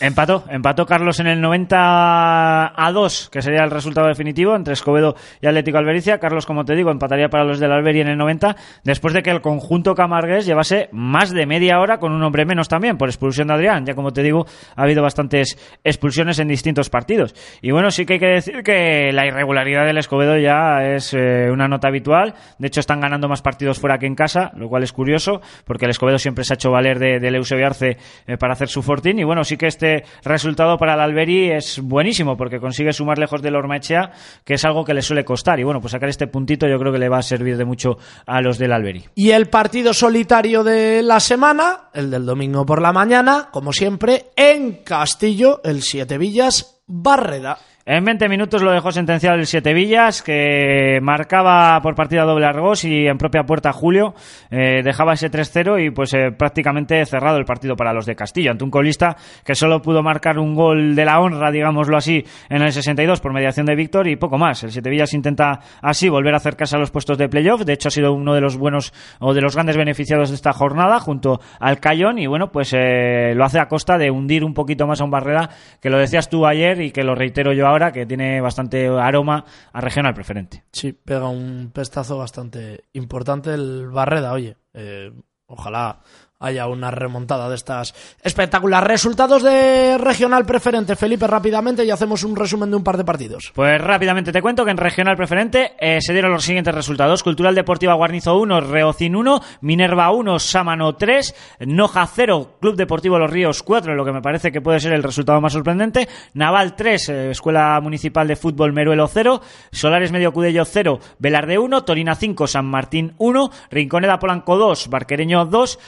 Empató, 0.00 0.44
empató 0.48 0.86
Carlos 0.86 1.20
en 1.20 1.26
el 1.26 1.42
90 1.42 2.72
a 2.74 2.92
2, 2.92 3.28
que 3.30 3.42
sería 3.42 3.62
el 3.64 3.70
resultado 3.70 4.08
definitivo 4.08 4.56
entre 4.56 4.72
Escobedo 4.72 5.14
y 5.42 5.46
Atlético 5.46 5.76
Albericia. 5.76 6.18
Carlos, 6.18 6.46
como 6.46 6.64
te 6.64 6.74
digo, 6.74 6.90
empataría 6.90 7.28
para 7.28 7.44
los 7.44 7.60
del 7.60 7.70
Alberi 7.70 8.00
en 8.00 8.08
el 8.08 8.16
90, 8.16 8.56
después 8.82 9.12
de 9.12 9.22
que 9.22 9.28
el 9.28 9.42
conjunto 9.42 9.94
camargués 9.94 10.46
llevase 10.46 10.88
más 10.92 11.32
de 11.32 11.44
media 11.44 11.78
hora 11.80 11.98
con 11.98 12.12
un 12.12 12.22
hombre 12.22 12.46
menos 12.46 12.66
también, 12.66 12.96
por 12.96 13.10
expulsión 13.10 13.48
de 13.48 13.54
Adrián. 13.54 13.84
Ya 13.84 13.94
como 13.94 14.10
te 14.10 14.22
digo, 14.22 14.46
ha 14.74 14.84
habido 14.84 15.02
bastantes 15.02 15.58
expulsiones 15.84 16.38
en 16.38 16.48
distintos 16.48 16.88
partidos. 16.88 17.34
Y 17.60 17.70
bueno, 17.70 17.90
sí 17.90 18.06
que 18.06 18.14
hay 18.14 18.20
que 18.20 18.26
decir 18.26 18.62
que 18.62 19.12
la 19.12 19.26
irregularidad 19.26 19.84
del 19.84 19.98
Escobedo 19.98 20.38
ya 20.38 20.82
es 20.82 21.12
eh, 21.12 21.50
una 21.52 21.68
nota 21.68 21.88
habitual. 21.88 22.34
De 22.58 22.68
hecho, 22.68 22.80
están 22.80 23.00
ganando 23.00 23.28
más 23.28 23.42
partidos 23.42 23.78
fuera 23.78 23.98
que 23.98 24.06
en 24.06 24.14
casa, 24.14 24.50
lo 24.56 24.70
cual 24.70 24.82
es 24.82 24.94
curioso, 24.94 25.42
porque 25.66 25.84
el 25.84 25.90
Escobedo 25.90 26.18
siempre 26.18 26.44
se 26.44 26.54
ha 26.54 26.56
hecho 26.56 26.70
valer 26.70 26.98
de, 26.98 27.20
del 27.20 27.34
Eusebio 27.34 27.66
Arce 27.66 27.98
eh, 28.26 28.38
para 28.38 28.54
hacer 28.54 28.68
su 28.68 28.80
fortín. 28.80 29.18
Y 29.18 29.24
bueno, 29.24 29.44
sí 29.44 29.58
que 29.58 29.66
este 29.66 29.89
resultado 30.22 30.76
para 30.76 30.94
el 30.94 31.00
Alberi 31.00 31.50
es 31.50 31.80
buenísimo, 31.80 32.36
porque 32.36 32.60
consigue 32.60 32.92
sumar 32.92 33.18
lejos 33.18 33.42
del 33.42 33.56
Ormaechea, 33.56 34.12
que 34.44 34.54
es 34.54 34.64
algo 34.64 34.84
que 34.84 34.94
le 34.94 35.02
suele 35.02 35.24
costar. 35.24 35.60
Y 35.60 35.64
bueno, 35.64 35.80
pues 35.80 35.92
sacar 35.92 36.08
este 36.08 36.26
puntito 36.26 36.66
yo 36.66 36.78
creo 36.78 36.92
que 36.92 36.98
le 36.98 37.08
va 37.08 37.18
a 37.18 37.22
servir 37.22 37.56
de 37.56 37.64
mucho 37.64 37.96
a 38.26 38.40
los 38.40 38.58
del 38.58 38.72
Alberi. 38.72 39.04
Y 39.14 39.30
el 39.30 39.48
partido 39.48 39.92
solitario 39.92 40.64
de 40.64 41.02
la 41.02 41.20
semana, 41.20 41.90
el 41.94 42.10
del 42.10 42.26
domingo 42.26 42.66
por 42.66 42.82
la 42.82 42.92
mañana, 42.92 43.48
como 43.52 43.72
siempre, 43.72 44.26
en 44.36 44.82
Castillo, 44.84 45.60
el 45.64 45.82
Siete 45.82 46.18
Villas, 46.18 46.82
Barreda. 46.86 47.58
En 47.86 48.04
20 48.04 48.28
minutos 48.28 48.60
lo 48.62 48.72
dejó 48.72 48.92
sentenciado 48.92 49.36
el 49.36 49.46
Siete 49.46 49.72
Villas, 49.72 50.20
que 50.22 50.98
marcaba 51.00 51.80
por 51.80 51.94
partida 51.94 52.24
doble 52.24 52.44
Argos 52.44 52.84
y 52.84 53.06
en 53.06 53.16
propia 53.16 53.44
puerta 53.44 53.72
Julio 53.72 54.14
eh, 54.50 54.82
dejaba 54.84 55.14
ese 55.14 55.30
3-0 55.30 55.86
y 55.86 55.90
pues 55.90 56.12
eh, 56.12 56.30
prácticamente 56.30 57.02
cerrado 57.06 57.38
el 57.38 57.46
partido 57.46 57.76
para 57.76 57.94
los 57.94 58.04
de 58.04 58.14
Castillo, 58.14 58.50
ante 58.50 58.64
un 58.64 58.70
colista 58.70 59.16
que 59.46 59.54
solo 59.54 59.80
pudo 59.80 60.02
marcar 60.02 60.38
un 60.38 60.54
gol 60.54 60.94
de 60.94 61.06
la 61.06 61.20
honra, 61.20 61.50
digámoslo 61.50 61.96
así, 61.96 62.22
en 62.50 62.60
el 62.60 62.70
62 62.70 63.18
por 63.22 63.32
mediación 63.32 63.64
de 63.64 63.74
Víctor 63.74 64.08
y 64.08 64.16
poco 64.16 64.36
más. 64.36 64.62
El 64.62 64.72
Siete 64.72 64.90
Villas 64.90 65.14
intenta 65.14 65.60
así 65.80 66.10
volver 66.10 66.34
a 66.34 66.36
acercarse 66.36 66.76
a 66.76 66.78
los 66.78 66.90
puestos 66.90 67.16
de 67.16 67.30
playoff, 67.30 67.64
de 67.64 67.72
hecho 67.72 67.88
ha 67.88 67.92
sido 67.92 68.12
uno 68.12 68.34
de 68.34 68.42
los 68.42 68.58
buenos 68.58 68.92
o 69.20 69.32
de 69.32 69.40
los 69.40 69.54
grandes 69.54 69.78
beneficiados 69.78 70.28
de 70.28 70.34
esta 70.34 70.52
jornada 70.52 71.00
junto 71.00 71.40
al 71.58 71.80
Cayón 71.80 72.18
y 72.18 72.26
bueno, 72.26 72.52
pues 72.52 72.74
eh, 72.76 73.32
lo 73.34 73.42
hace 73.42 73.58
a 73.58 73.68
costa 73.68 73.96
de 73.96 74.10
hundir 74.10 74.44
un 74.44 74.52
poquito 74.52 74.86
más 74.86 75.00
a 75.00 75.04
un 75.04 75.10
Barrera, 75.10 75.48
que 75.80 75.88
lo 75.88 75.96
decías 75.96 76.28
tú 76.28 76.44
ayer 76.44 76.82
y 76.82 76.90
que 76.90 77.04
lo 77.04 77.14
reitero 77.14 77.54
yo 77.54 77.69
ahora, 77.70 77.92
que 77.92 78.06
tiene 78.06 78.40
bastante 78.40 78.88
aroma 78.88 79.44
a 79.72 79.80
regional 79.80 80.14
preferente. 80.14 80.64
Sí, 80.72 80.92
pega 80.92 81.28
un 81.28 81.70
pestazo 81.72 82.18
bastante 82.18 82.84
importante 82.92 83.54
el 83.54 83.88
Barreda, 83.88 84.32
oye. 84.32 84.56
eh, 84.74 85.12
ojalá 85.46 86.00
haya 86.40 86.66
una 86.66 86.90
remontada 86.90 87.48
de 87.50 87.54
estas 87.54 87.94
espectaculares. 88.22 88.88
Resultados 88.88 89.42
de 89.42 89.98
regional 89.98 90.46
preferente, 90.46 90.96
Felipe, 90.96 91.26
rápidamente 91.26 91.84
y 91.84 91.90
hacemos 91.90 92.24
un 92.24 92.34
resumen 92.34 92.70
de 92.70 92.76
un 92.76 92.82
par 92.82 92.96
de 92.96 93.04
partidos. 93.04 93.52
Pues 93.54 93.78
rápidamente 93.78 94.32
te 94.32 94.40
cuento 94.40 94.64
que 94.64 94.70
en 94.70 94.78
regional 94.78 95.16
preferente 95.16 95.74
eh, 95.78 96.00
se 96.00 96.14
dieron 96.14 96.32
los 96.32 96.42
siguientes 96.42 96.74
resultados. 96.74 97.22
Cultural 97.22 97.54
Deportiva 97.54 97.92
Guarnizo 97.92 98.38
1, 98.38 98.62
Reocin 98.62 99.16
1, 99.16 99.40
Minerva 99.60 100.10
1, 100.10 100.38
Sámano 100.38 100.94
3, 100.94 101.34
Noja 101.66 102.06
0, 102.06 102.56
Club 102.58 102.74
Deportivo 102.74 103.18
Los 103.18 103.30
Ríos 103.30 103.62
4, 103.62 103.94
lo 103.94 104.04
que 104.06 104.12
me 104.12 104.22
parece 104.22 104.50
que 104.50 104.62
puede 104.62 104.80
ser 104.80 104.94
el 104.94 105.02
resultado 105.02 105.42
más 105.42 105.52
sorprendente, 105.52 106.08
Naval 106.32 106.74
3, 106.74 107.08
eh, 107.10 107.30
Escuela 107.32 107.78
Municipal 107.82 108.26
de 108.26 108.36
Fútbol 108.36 108.72
Meruelo 108.72 109.06
0, 109.08 109.42
Solares 109.72 110.10
Medio 110.10 110.32
Cudello 110.32 110.64
0, 110.64 111.00
Velarde 111.18 111.58
1, 111.58 111.84
Torina 111.84 112.14
5, 112.14 112.46
San 112.46 112.64
Martín 112.64 113.12
1, 113.18 113.50
Rinconeda 113.70 114.18
Polanco 114.18 114.56
2, 114.56 114.88
Barquereño 114.88 115.44
2, 115.44 115.78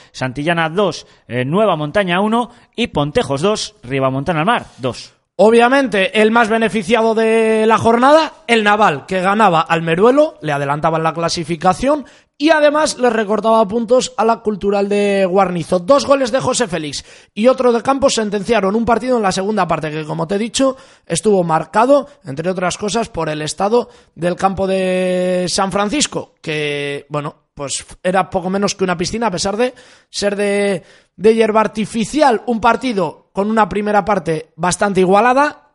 Santillana 0.43 0.69
2, 0.69 1.07
eh, 1.27 1.45
Nueva 1.45 1.75
Montaña 1.75 2.19
1 2.19 2.49
y 2.75 2.87
Pontejos 2.87 3.41
2, 3.41 3.75
Ribamontana 3.83 4.41
al 4.41 4.45
Mar 4.45 4.65
2. 4.77 5.22
Obviamente, 5.35 6.21
el 6.21 6.29
más 6.29 6.47
beneficiado 6.47 7.15
de 7.15 7.65
la 7.65 7.79
jornada, 7.79 8.33
el 8.45 8.63
Naval, 8.63 9.07
que 9.07 9.19
ganaba 9.19 9.61
al 9.61 9.81
Meruelo, 9.81 10.37
le 10.41 10.51
adelantaba 10.51 10.97
en 10.97 11.03
la 11.03 11.15
clasificación 11.15 12.05
y 12.37 12.51
además 12.51 12.99
le 12.99 13.09
recortaba 13.09 13.67
puntos 13.67 14.13
a 14.15 14.25
la 14.25 14.41
Cultural 14.41 14.87
de 14.89 15.25
Guarnizo. 15.25 15.79
Dos 15.79 16.05
goles 16.05 16.31
de 16.31 16.39
José 16.39 16.67
Félix 16.67 17.03
y 17.33 17.47
otro 17.47 17.73
de 17.73 17.81
Campos 17.81 18.13
sentenciaron 18.13 18.75
un 18.75 18.85
partido 18.85 19.17
en 19.17 19.23
la 19.23 19.31
segunda 19.31 19.67
parte 19.67 19.89
que, 19.89 20.05
como 20.05 20.27
te 20.27 20.35
he 20.35 20.39
dicho, 20.39 20.77
estuvo 21.03 21.43
marcado, 21.43 22.07
entre 22.25 22.51
otras 22.51 22.77
cosas, 22.77 23.09
por 23.09 23.27
el 23.27 23.41
estado 23.41 23.89
del 24.13 24.35
campo 24.35 24.67
de 24.67 25.47
San 25.49 25.71
Francisco, 25.71 26.35
que, 26.43 27.07
bueno, 27.09 27.35
pues 27.55 27.83
era 28.03 28.29
poco 28.29 28.51
menos 28.51 28.75
que 28.75 28.83
una 28.83 28.97
piscina, 28.97 29.27
a 29.27 29.31
pesar 29.31 29.57
de 29.57 29.73
ser 30.11 30.35
de, 30.35 30.83
de 31.15 31.35
hierba 31.35 31.61
artificial. 31.61 32.43
Un 32.45 32.59
partido 32.59 33.22
con 33.33 33.49
una 33.49 33.67
primera 33.67 34.05
parte 34.05 34.51
bastante 34.55 35.01
igualada, 35.01 35.71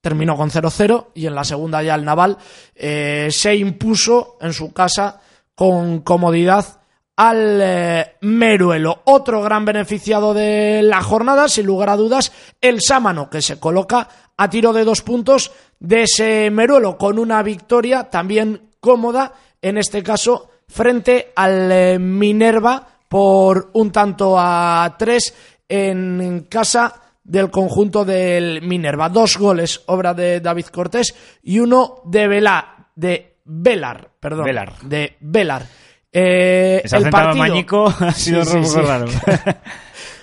terminó 0.00 0.36
con 0.36 0.50
0-0 0.50 1.08
y 1.14 1.26
en 1.26 1.34
la 1.34 1.44
segunda 1.44 1.82
ya 1.82 1.94
el 1.94 2.04
Naval 2.04 2.38
eh, 2.74 3.28
se 3.30 3.56
impuso 3.56 4.38
en 4.40 4.52
su 4.52 4.72
casa 4.72 5.20
con 5.54 6.00
comodidad 6.00 6.80
al 7.16 7.58
eh, 7.60 8.16
Meruelo. 8.20 9.02
Otro 9.04 9.42
gran 9.42 9.64
beneficiado 9.64 10.34
de 10.34 10.82
la 10.82 11.02
jornada, 11.02 11.48
sin 11.48 11.66
lugar 11.66 11.90
a 11.90 11.96
dudas, 11.96 12.32
el 12.60 12.80
Sámano, 12.80 13.28
que 13.28 13.42
se 13.42 13.58
coloca 13.58 14.08
a 14.36 14.50
tiro 14.50 14.72
de 14.72 14.84
dos 14.84 15.02
puntos 15.02 15.52
de 15.80 16.04
ese 16.04 16.50
Meruelo 16.50 16.96
con 16.96 17.18
una 17.18 17.42
victoria 17.42 18.10
también 18.10 18.70
cómoda, 18.80 19.32
en 19.62 19.78
este 19.78 20.02
caso 20.02 20.50
frente 20.68 21.32
al 21.36 21.70
eh, 21.72 21.98
Minerva 21.98 22.88
por 23.08 23.70
un 23.74 23.92
tanto 23.92 24.36
a 24.38 24.96
tres 24.98 25.34
en 25.74 26.46
casa 26.48 26.94
del 27.24 27.50
conjunto 27.50 28.04
del 28.04 28.62
Minerva. 28.62 29.08
Dos 29.08 29.36
goles, 29.36 29.82
obra 29.86 30.14
de 30.14 30.40
David 30.40 30.66
Cortés 30.66 31.14
y 31.42 31.58
uno 31.58 32.02
de 32.04 32.28
Vela, 32.28 32.90
de 32.94 33.38
Velar, 33.44 34.10
perdón, 34.20 34.44
Velar. 34.44 34.78
de 34.82 35.16
Velar. 35.20 35.66
Eh, 36.12 36.82
el 36.84 37.10
partido 37.10 37.86
ha 37.98 38.12
sido 38.12 38.44
Sí, 38.44 38.64
sí, 38.64 38.70
sí. 38.70 38.80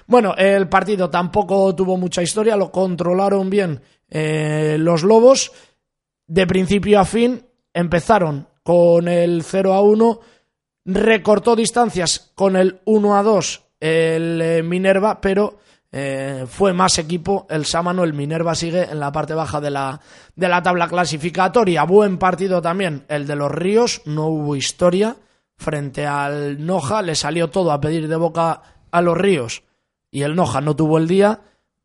Bueno, 0.07 0.35
el 0.35 0.67
partido 0.67 1.09
tampoco 1.09 1.73
tuvo 1.73 1.95
mucha 1.95 2.21
historia, 2.21 2.57
lo 2.57 2.69
controlaron 2.69 3.49
bien 3.49 3.81
eh, 4.09 4.75
los 4.77 5.03
Lobos. 5.03 5.51
De 6.27 6.45
principio 6.45 6.99
a 6.99 7.05
fin 7.05 7.45
empezaron 7.73 8.47
con 8.63 9.07
el 9.07 9.43
0 9.43 9.73
a 9.73 9.81
1, 9.81 10.19
recortó 10.85 11.55
distancias 11.55 12.31
con 12.35 12.57
el 12.57 12.81
1 12.85 13.17
a 13.17 13.23
2 13.23 13.70
el 13.82 14.41
eh, 14.41 14.63
Minerva, 14.63 15.19
pero 15.19 15.59
eh, 15.91 16.45
fue 16.47 16.71
más 16.71 16.97
equipo 16.99 17.45
el 17.49 17.65
Sámano, 17.65 18.05
el 18.05 18.13
Minerva 18.13 18.55
sigue 18.55 18.84
en 18.84 18.99
la 19.01 19.11
parte 19.11 19.34
baja 19.34 19.59
de 19.59 19.71
la, 19.71 19.99
de 20.36 20.47
la 20.47 20.63
tabla 20.63 20.88
clasificatoria. 20.88 21.84
Buen 21.84 22.17
partido 22.17 22.61
también 22.61 23.03
el 23.09 23.27
de 23.27 23.36
los 23.36 23.51
Ríos, 23.51 24.01
no 24.05 24.27
hubo 24.27 24.55
historia 24.55 25.17
frente 25.57 26.07
al 26.07 26.65
Noja, 26.65 27.01
le 27.01 27.15
salió 27.15 27.49
todo 27.49 27.73
a 27.73 27.82
pedir 27.82 28.07
de 28.07 28.15
boca 28.15 28.61
a 28.89 29.01
los 29.01 29.17
Ríos 29.17 29.63
y 30.11 30.21
el 30.21 30.36
Noja 30.36 30.61
no 30.61 30.75
tuvo 30.75 30.97
el 30.97 31.07
día, 31.07 31.39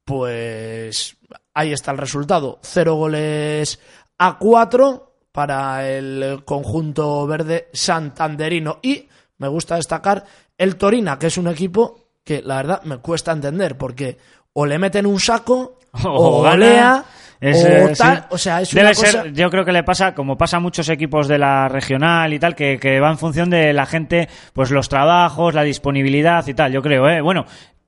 pues 0.04 1.16
ahí 1.54 1.72
está 1.72 1.92
el 1.92 1.98
resultado. 1.98 2.58
Cero 2.62 2.94
goles 2.94 3.80
a 4.18 4.38
cuatro 4.38 5.14
para 5.30 5.88
el 5.88 6.42
conjunto 6.44 7.26
verde 7.26 7.68
santanderino. 7.72 8.78
Y 8.82 9.08
me 9.38 9.48
gusta 9.48 9.76
destacar 9.76 10.24
el 10.58 10.76
Torina, 10.76 11.18
que 11.18 11.26
es 11.26 11.38
un 11.38 11.48
equipo 11.48 12.08
que 12.24 12.42
la 12.42 12.56
verdad 12.56 12.82
me 12.84 12.98
cuesta 12.98 13.32
entender, 13.32 13.76
porque 13.76 14.18
o 14.52 14.66
le 14.66 14.78
meten 14.78 15.06
un 15.06 15.20
saco, 15.20 15.78
o, 16.04 16.42
golea, 16.42 17.04
Es, 17.40 17.64
o 17.64 17.96
tal. 17.96 18.16
sí. 18.18 18.24
O 18.30 18.38
sea, 18.38 18.60
es 18.62 18.70
Debe 18.70 18.86
una 18.88 18.94
cosa... 18.94 19.22
ser, 19.22 19.32
yo 19.32 19.50
creo 19.50 19.64
que 19.64 19.72
le 19.72 19.82
pasa, 19.84 20.14
como 20.14 20.36
pasa 20.36 20.56
a 20.56 20.60
muchos 20.60 20.88
equipos 20.88 21.28
de 21.28 21.38
la 21.38 21.68
regional 21.68 22.32
y 22.32 22.38
tal, 22.38 22.54
que, 22.54 22.78
que 22.78 22.98
va 22.98 23.10
en 23.10 23.18
función 23.18 23.50
de 23.50 23.72
la 23.72 23.86
gente, 23.86 24.28
pues 24.52 24.70
los 24.70 24.88
trabajos, 24.88 25.54
la 25.54 25.62
disponibilidad 25.62 26.46
y 26.46 26.54
tal, 26.54 26.72
yo 26.72 26.82
creo, 26.82 27.08
¿eh? 27.08 27.20
Bueno, 27.20 27.44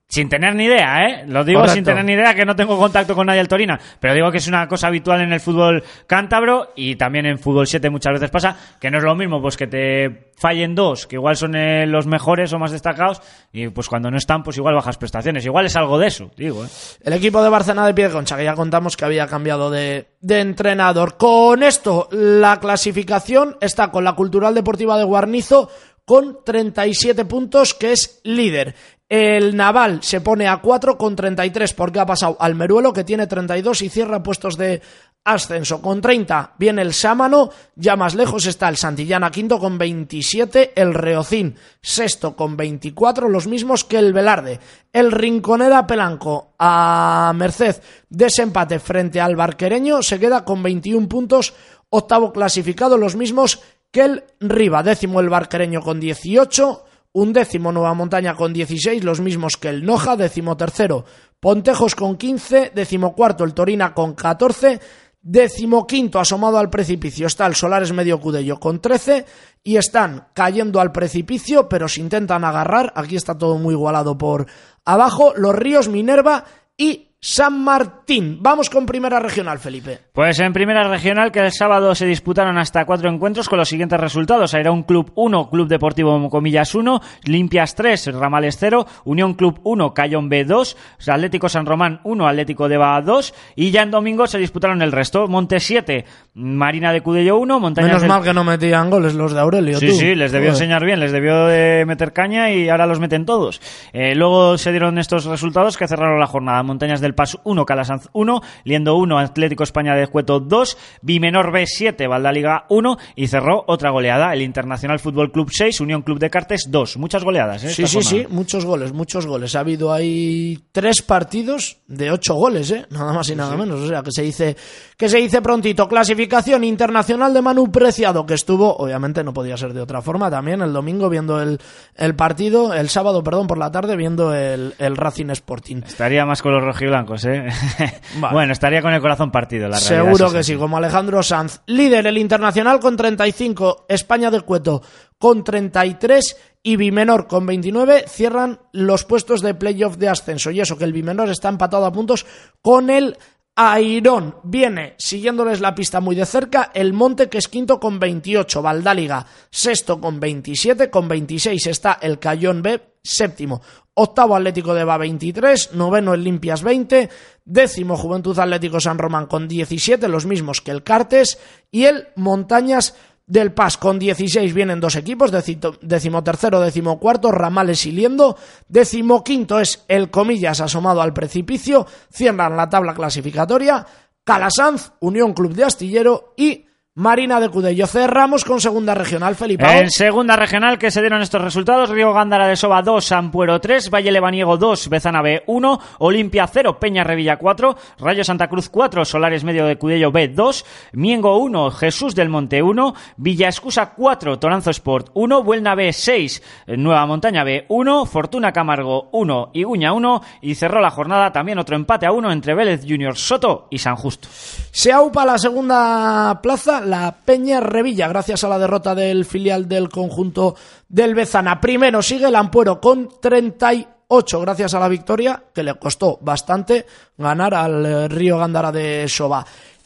sin 0.09 0.31
tener 0.31 0.55
ni 0.55 0.65
idea, 0.65 1.05
¿eh? 1.05 1.25
Lo 1.27 1.45
digo 1.45 1.61
Correcto. 1.61 1.75
sin 1.75 1.85
tener 1.85 2.03
ni 2.03 2.15
idea, 2.15 2.35
que 2.35 2.47
no 2.47 2.57
tengo 2.57 2.79
contacto 2.79 3.15
con 3.15 3.27
nadie 3.27 3.41
del 3.41 3.49
Torina, 3.49 3.79
pero 4.01 4.15
digo 4.15 4.31
que 4.31 4.39
es 4.39 4.49
una 4.49 4.67
cosa 4.67 4.87
habitual 4.87 5.21
en 5.21 5.35
el 5.35 5.41
fútbol 5.41 5.85
cántabro 6.07 6.73
y 6.75 6.97
también 6.97 7.27
en 7.27 7.39
fútbol 7.39 7.67
7 7.67 7.91
muchas 7.91 8.15
veces 8.15 8.31
pasa, 8.31 8.57
que 8.81 8.91
no 8.91 8.99
es 8.99 9.05
lo 9.05 9.15
mismo, 9.15 9.43
pues 9.43 9.59
que 9.59 9.67
te 9.67 10.31
fallen 10.39 10.75
dos, 10.75 11.07
que 11.07 11.17
igual 11.17 11.37
son 11.37 11.55
eh, 11.55 11.87
los 11.87 12.07
mejores 12.07 12.51
o 12.55 12.59
más 12.59 12.73
destacados, 12.73 13.21
y 13.53 13.69
pues 13.69 13.87
cuando 13.89 14.11
no 14.11 14.17
están, 14.17 14.43
pues 14.43 14.57
igual 14.57 14.75
bajas 14.75 14.97
prestaciones. 14.97 15.45
Igual 15.45 15.67
es 15.67 15.77
algo 15.77 15.99
de 15.99 16.07
eso, 16.07 16.31
digo, 16.39 16.65
¿eh? 16.65 16.69
El 17.03 17.13
equipo 17.13 17.43
de 17.43 17.51
Barcelona 17.51 17.87
de 17.87 17.93
Piedeconcha, 17.93 18.37
que 18.39 18.45
ya 18.45 18.55
contamos 18.55 18.97
que 18.97 19.05
había 19.05 19.27
cambiado 19.27 19.71
de, 19.71 20.07
de 20.23 20.41
entrenador. 20.41 21.19
Con 21.19 21.63
esto, 21.63 22.09
la 22.13 22.61
clasificación 22.61 23.59
está 23.61 23.91
con 23.91 24.05
la 24.05 24.15
Cultural 24.15 24.55
Deportiva 24.55 24.97
de 24.97 25.05
Guarnizo 25.05 25.69
con 26.09 26.39
37 26.43 27.27
puntos, 27.27 27.75
que 27.75 27.93
es 27.93 28.23
líder. 28.25 28.75
El 29.09 29.57
Naval 29.57 30.01
se 30.03 30.21
pone 30.21 30.47
a 30.47 30.59
4 30.59 30.99
con 30.99 31.17
33 31.17 31.73
porque 31.73 31.99
ha 31.99 32.05
pasado 32.05 32.37
al 32.39 32.55
Meruelo, 32.55 32.93
que 32.93 33.05
tiene 33.05 33.27
32 33.27 33.81
y 33.83 33.89
cierra 33.89 34.23
puestos 34.23 34.59
de 34.59 34.83
ascenso. 35.25 35.81
Con 35.81 36.03
30 36.03 36.55
viene 36.59 36.83
el 36.83 36.93
Sámano, 36.93 37.51
ya 37.75 37.97
más 37.97 38.15
lejos 38.15 38.45
está 38.45 38.69
el 38.69 38.77
Santillana 38.77 39.31
quinto 39.31 39.59
con 39.59 39.79
27, 39.79 40.73
el 40.75 40.93
Reocín 40.93 41.57
sexto 41.81 42.37
con 42.37 42.57
24, 42.57 43.31
los 43.31 43.47
mismos 43.47 43.85
que 43.85 43.99
el 43.99 44.13
Velarde. 44.13 44.61
El 44.93 45.11
Rinconeda 45.11 45.87
Pelanco 45.87 46.55
a 46.59 47.33
merced 47.35 47.77
de 48.11 48.27
ese 48.27 48.43
empate 48.43 48.79
frente 48.79 49.23
al 49.23 49.37
Barquereño 49.37 50.03
se 50.03 50.21
queda 50.21 50.45
con 50.45 50.63
21 50.63 51.09
puntos, 51.09 51.55
octavo 51.89 52.31
clasificado, 52.31 52.99
los 52.99 53.17
mismos 53.17 53.61
que 53.91 54.03
el 54.03 54.25
Riva, 54.41 54.83
décimo 54.83 55.21
el 55.21 55.31
Barquereño 55.31 55.81
con 55.81 55.99
18, 55.99 56.85
un 57.13 57.33
décimo 57.33 57.73
Nueva 57.73 57.95
Montaña 57.95 58.35
con 58.35 58.53
16, 58.53 59.03
los 59.05 59.21
mismos 59.21 59.57
que 59.57 59.69
el 59.69 59.85
Noja, 59.85 60.17
décimo 60.17 60.57
tercero 60.57 61.05
Pontejos 61.41 61.95
con 61.95 62.17
15, 62.17 62.73
décimo 62.75 63.15
cuarto 63.15 63.45
el 63.45 63.55
Torina 63.55 63.95
con 63.95 64.15
14, 64.15 64.81
décimo 65.23 65.87
quinto 65.87 66.19
asomado 66.19 66.59
al 66.59 66.71
precipicio 66.71 67.27
está 67.27 67.47
el 67.47 67.55
Solares 67.55 67.93
Medio 67.93 68.21
Cudello 68.21 68.59
con 68.59 68.81
13 68.81 69.25
y 69.63 69.77
están 69.77 70.29
cayendo 70.35 70.81
al 70.81 70.91
precipicio 70.91 71.69
pero 71.69 71.87
se 71.89 72.01
intentan 72.01 72.45
agarrar, 72.45 72.93
aquí 72.97 73.17
está 73.17 73.39
todo 73.39 73.57
muy 73.57 73.75
igualado 73.75 74.19
por 74.19 74.47
abajo, 74.85 75.33
los 75.37 75.55
Ríos 75.55 75.89
Minerva 75.89 76.45
y 76.77 77.08
San 77.21 77.65
Martín. 77.65 78.39
Vamos 78.41 78.71
con 78.71 78.87
primera 78.87 79.19
regional, 79.19 79.59
Felipe. 79.59 79.99
Pues 80.13 80.39
en 80.39 80.53
primera 80.53 80.85
regional 80.85 81.33
que 81.33 81.41
el 81.41 81.51
sábado 81.51 81.93
se 81.97 82.07
disputaron 82.07 82.57
hasta 82.59 82.85
cuatro 82.85 83.11
encuentros 83.11 83.49
con 83.49 83.59
los 83.59 83.69
siguientes 83.69 83.99
resultados. 83.99 84.55
Era 84.55 84.71
un 84.71 84.85
Club 84.85 85.11
1, 85.17 85.51
Club 85.51 85.67
Deportivo 85.67 86.31
Comillas 86.31 86.77
1, 86.77 87.01
Limpias 87.25 87.75
3, 87.75 88.15
Ramales 88.15 88.57
0, 88.61 88.87
Unión 89.05 89.35
Club 89.35 89.59
1, 89.65 89.95
Cayón 89.95 90.29
B 90.29 90.45
2, 90.45 90.77
Atlético 91.09 91.49
San 91.49 91.67
Román 91.67 92.01
1, 92.05 92.29
Atlético 92.29 92.69
de 92.69 92.77
Ba 92.77 93.03
2 93.03 93.35
y 93.57 93.73
ya 93.73 93.83
en 93.83 93.91
domingo 93.91 94.29
se 94.29 94.39
disputaron 94.39 94.81
el 94.81 94.93
resto. 94.93 95.27
Monte 95.27 95.59
7, 95.59 96.05
Marina 96.35 96.93
de 96.93 97.01
Cudello 97.01 97.37
1, 97.39 97.59
Montañas 97.59 97.89
Menos 97.89 98.03
del- 98.03 98.11
mal 98.11 98.23
que 98.23 98.33
no 98.33 98.45
metían 98.45 98.91
goles 98.91 99.15
los 99.15 99.33
de 99.33 99.41
Aurelio. 99.41 99.79
Sí, 99.81 99.89
tú. 99.89 99.95
sí, 99.95 100.15
les 100.15 100.31
debió 100.31 100.51
Joder. 100.51 100.63
enseñar 100.63 100.85
bien, 100.85 101.01
les 101.01 101.11
debió 101.11 101.47
de 101.47 101.85
meter 101.85 102.13
caña 102.13 102.53
y 102.53 102.69
ahora 102.69 102.87
los 102.87 103.01
meten 103.01 103.27
todos. 103.27 103.61
Eh, 103.93 104.15
luego 104.15 104.57
se 104.57 104.71
dieron 104.71 104.99
estos 104.99 105.25
resultados 105.25 105.77
que 105.77 105.89
cerraron 105.89 106.21
la 106.21 106.27
jornada. 106.29 106.63
Montañas 106.63 107.01
del 107.09 107.15
Paz 107.15 107.39
1, 107.43 107.65
Calasanz 107.65 108.09
1, 108.13 108.41
Liendo 108.65 108.97
1, 108.97 109.19
Atlético 109.19 109.65
España 109.65 109.95
de 109.95 110.07
Cueto 110.07 110.41
2, 110.41 110.77
Bimenor 111.01 111.51
B 111.51 111.65
7, 111.67 112.07
Valdaliga 112.07 112.67
1 112.69 112.99
y 113.17 113.27
cerró 113.29 113.65
otra 113.67 113.91
goleada, 113.91 114.33
el 114.35 114.43
Internacional 114.43 114.99
Fútbol 114.99 115.33
Club 115.33 115.49
6, 115.51 115.81
Unión 115.81 116.03
Club 116.03 116.19
de 116.19 116.29
Cartes 116.29 116.67
2. 116.69 116.99
Muchas 116.99 117.25
goleadas, 117.25 117.65
¿eh? 117.65 117.71
Sí, 117.71 117.87
sí, 117.87 118.03
sí, 118.03 118.27
muchos 118.29 118.65
goles, 118.65 118.93
muchos 118.93 119.27
goles. 119.27 119.57
Ha 119.57 119.61
habido 119.61 119.93
ahí 119.93 120.59
tres 120.73 121.01
partidos 121.03 121.79
de 121.87 122.11
ocho 122.11 122.35
goles, 122.35 122.71
¿eh? 122.71 122.87
Nada 122.91 123.13
más 123.13 123.29
y 123.31 123.35
nada 123.35 123.57
menos. 123.57 123.81
O 123.81 123.89
sea, 123.89 124.03
que 124.03 124.13
se 124.13 124.23
dice 124.23 124.57
que 124.97 125.09
se 125.09 125.19
dice 125.19 125.41
prontito. 125.41 125.89
Clasificación 125.89 126.65
internacional 126.65 127.33
de 127.33 127.41
Manu 127.41 127.71
Preciado, 127.71 128.27
que 128.27 128.35
estuvo, 128.35 128.77
obviamente 128.77 129.23
no 129.25 129.33
podía 129.33 129.57
ser 129.57 129.73
de 129.73 129.81
otra 129.81 130.03
forma, 130.03 130.31
también 130.31 130.61
el 130.61 130.73
domingo 130.73 131.09
viendo 131.09 131.41
el, 131.41 131.59
el 131.95 132.15
partido, 132.15 132.75
el 132.75 132.89
sábado, 132.89 133.23
perdón, 133.23 133.47
por 133.47 133.59
la 133.59 133.71
tarde 133.71 133.97
viendo 133.97 134.35
el, 134.35 134.75
el 134.79 134.97
Racing 134.97 135.31
Sporting. 135.31 135.83
Estaría 135.87 136.27
más 136.27 136.43
con 136.43 136.53
los 136.53 136.65
rojiblancos, 136.65 136.98
¿eh? 137.25 137.49
Vale. 138.21 138.35
bueno, 138.35 138.53
estaría 138.53 138.83
con 138.83 138.93
el 138.93 139.01
corazón 139.01 139.31
partido, 139.31 139.69
la 139.69 139.79
realidad. 139.79 140.05
Seguro 140.05 140.33
que 140.33 140.43
sí, 140.43 140.57
como 140.57 140.77
Alejandro 140.77 141.23
Sanz. 141.23 141.61
Líder 141.67 142.07
el 142.07 142.19
Internacional 142.19 142.81
con 142.81 142.97
35, 142.97 143.87
España 143.89 144.31
de 144.31 144.41
Cueto 144.41 144.83
con 145.19 145.43
33 145.43 146.37
y 146.63 146.77
Bimenor 146.77 147.27
con 147.27 147.45
29 147.47 148.05
cierran 148.09 148.61
los 148.73 149.05
puestos 149.05 149.43
de 149.43 149.55
playoff 149.55 149.97
de 149.97 150.09
ascenso. 150.09 150.51
Y 150.51 150.61
eso 150.61 150.79
que 150.79 150.85
el 150.85 150.93
Bimenor 150.93 151.29
está 151.31 151.49
empatado 151.49 151.87
a 151.87 151.93
puntos 151.93 152.25
con 152.63 152.91
el 152.91 153.17
Airón. 153.61 154.37
Viene 154.45 154.95
siguiéndoles 154.99 155.61
la 155.61 155.75
pista 155.75 155.99
muy 155.99 156.15
de 156.15 156.25
cerca 156.25 156.71
el 156.73 156.93
Monte 156.93 157.29
que 157.29 157.39
es 157.39 157.49
quinto 157.49 157.81
con 157.81 157.99
28, 157.99 158.63
Valdáliga 158.63 159.27
sexto 159.51 160.01
con 160.01 160.21
27, 160.21 160.91
con 160.91 161.09
26 161.09 161.67
está 161.67 161.99
el 162.01 162.21
Cayón 162.21 162.63
B, 162.63 162.81
séptimo. 163.03 163.61
Octavo 163.95 164.37
Atlético 164.37 164.75
de 164.75 164.85
Ba 164.85 164.97
23, 164.97 165.73
noveno 165.73 166.15
el 166.15 166.23
Limpias 166.23 166.63
20, 166.63 167.09
décimo 167.45 167.97
Juventud 167.97 168.39
Atlético 168.39 168.79
San 168.79 168.97
Román 168.97 169.27
con 169.27 169.49
17, 169.49 170.07
los 170.07 170.25
mismos 170.25 170.61
que 170.61 170.71
el 170.71 170.85
Cartes, 170.85 171.41
y 171.73 171.87
el 171.87 172.07
Montañas 172.15 172.95
del 173.29 173.53
Paz 173.53 173.77
con 173.77 173.99
16 173.99 174.53
vienen 174.55 174.81
dos 174.81 174.97
equipos, 174.97 175.31
decimotercero, 175.31 176.61
decimocuarto, 176.61 177.31
Ramales 177.31 177.85
y 177.87 177.93
Liendo, 177.93 178.37
decimoquinto 178.67 179.61
es 179.61 179.85
el 179.87 180.11
Comillas 180.11 180.61
asomado 180.61 181.03
al 181.03 181.13
precipicio, 181.13 181.87
cierran 182.11 182.57
la 182.57 182.69
tabla 182.69 182.95
clasificatoria, 182.95 183.87
Calasanz, 184.25 184.93
Unión 185.01 185.35
Club 185.35 185.55
de 185.55 185.65
Astillero 185.65 186.33
y 186.37 186.68
Marina 186.99 187.39
de 187.39 187.49
Cudello. 187.49 187.87
Cerramos 187.87 188.45
con 188.45 188.61
segunda 188.61 188.93
regional, 188.93 189.37
Felipe. 189.37 189.65
En 189.65 189.89
segunda 189.89 190.35
regional 190.35 190.81
que 190.81 190.91
se 190.91 191.01
dieron 191.01 191.23
estos 191.23 191.41
resultados, 191.41 191.91
Río 191.91 192.13
Gándara 192.13 192.49
de 192.49 192.57
Soba 192.57 192.83
2, 192.83 193.05
Sampuero 193.05 193.61
3, 193.61 193.89
Valle 193.89 194.11
Lebaniego 194.11 194.57
2, 194.57 194.89
Bezana 194.89 195.23
B 195.23 195.45
1, 195.47 195.81
Olimpia 196.01 196.49
0, 196.49 196.81
Peña 196.81 197.05
Revilla 197.05 197.37
4, 197.37 197.77
Rayo 198.01 198.25
Santa 198.25 198.49
Cruz 198.49 198.69
4, 198.69 199.05
Solares 199.05 199.45
Medio 199.45 199.67
de 199.67 199.79
Cudello 199.79 200.11
B 200.11 200.27
2, 200.27 200.65
Miengo 200.95 201.39
1, 201.39 201.71
Jesús 201.71 202.17
del 202.17 202.31
Monte 202.31 202.65
1, 202.65 202.95
Villa 203.17 203.47
Escusa 203.47 203.93
4, 203.95 204.41
Toranzo 204.41 204.71
Sport 204.71 205.11
1, 205.15 205.45
Buelna 205.45 205.77
B 205.77 205.93
6, 205.93 206.43
Nueva 206.79 207.07
Montaña 207.07 207.45
B 207.45 207.65
1, 207.69 208.07
Fortuna 208.07 208.51
Camargo 208.51 209.09
1, 209.13 209.51
Iguña 209.53 209.93
1 209.93 210.23
y 210.43 210.57
cerró 210.57 210.81
la 210.81 210.91
jornada 210.91 211.31
también 211.31 211.61
otro 211.61 211.77
empate 211.77 212.07
a 212.07 212.11
1 212.11 212.33
entre 212.33 212.57
Vélez 212.57 212.81
Junior 212.85 213.17
Soto 213.17 213.69
y 213.71 213.79
San 213.79 213.95
Justo. 213.95 214.27
Se 214.73 214.91
aupa 214.91 215.25
la 215.25 215.39
segunda 215.39 216.41
plaza 216.43 216.88
la 216.89 217.15
Peña 217.25 217.61
Revilla, 217.61 218.09
gracias 218.09 218.43
a 218.45 218.49
la 218.49 218.59
derrota 218.59 218.95
del 218.95 219.25
filial 219.25 219.69
del 219.69 219.89
conjunto 219.89 220.57
del 220.89 221.15
Bezana. 221.15 221.61
Primero 221.61 222.03
sigue 222.03 222.27
el 222.27 222.35
Ampuero 222.35 222.81
con 222.81 223.09
38, 223.21 224.41
gracias 224.41 224.75
a 224.75 224.81
la 224.81 224.89
victoria, 224.89 225.43
que 225.55 225.63
le 225.63 225.75
costó 225.75 226.19
bastante 226.21 226.87
ganar 227.17 227.55
al 227.55 227.87
eh, 227.87 228.09
Río 228.09 228.39
Gándara 228.39 228.73
de 228.73 229.07
Soba. 229.09 229.45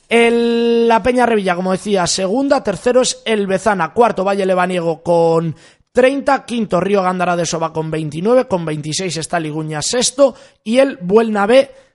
El- 0.09 0.87
la 0.89 1.03
Peña 1.03 1.27
Revilla, 1.27 1.55
como 1.57 1.73
decía, 1.73 2.07
segunda, 2.07 2.63
tercero 2.63 3.01
es 3.03 3.23
el 3.25 3.47
Bezana, 3.47 3.93
cuarto 3.93 4.25
Valle 4.25 4.47
Lebaniego 4.47 5.03
con 5.03 5.55
30, 5.93 6.45
quinto 6.45 6.81
Río 6.81 7.03
Gándara 7.03 7.37
de 7.37 7.47
Soba 7.47 7.73
con 7.73 7.91
29, 7.91 8.47
con 8.47 8.65
26 8.65 9.17
está 9.17 9.39
Liguña 9.41 9.83
sexto 9.83 10.35
y 10.65 10.79
el 10.79 10.99
Buelna 11.01 11.47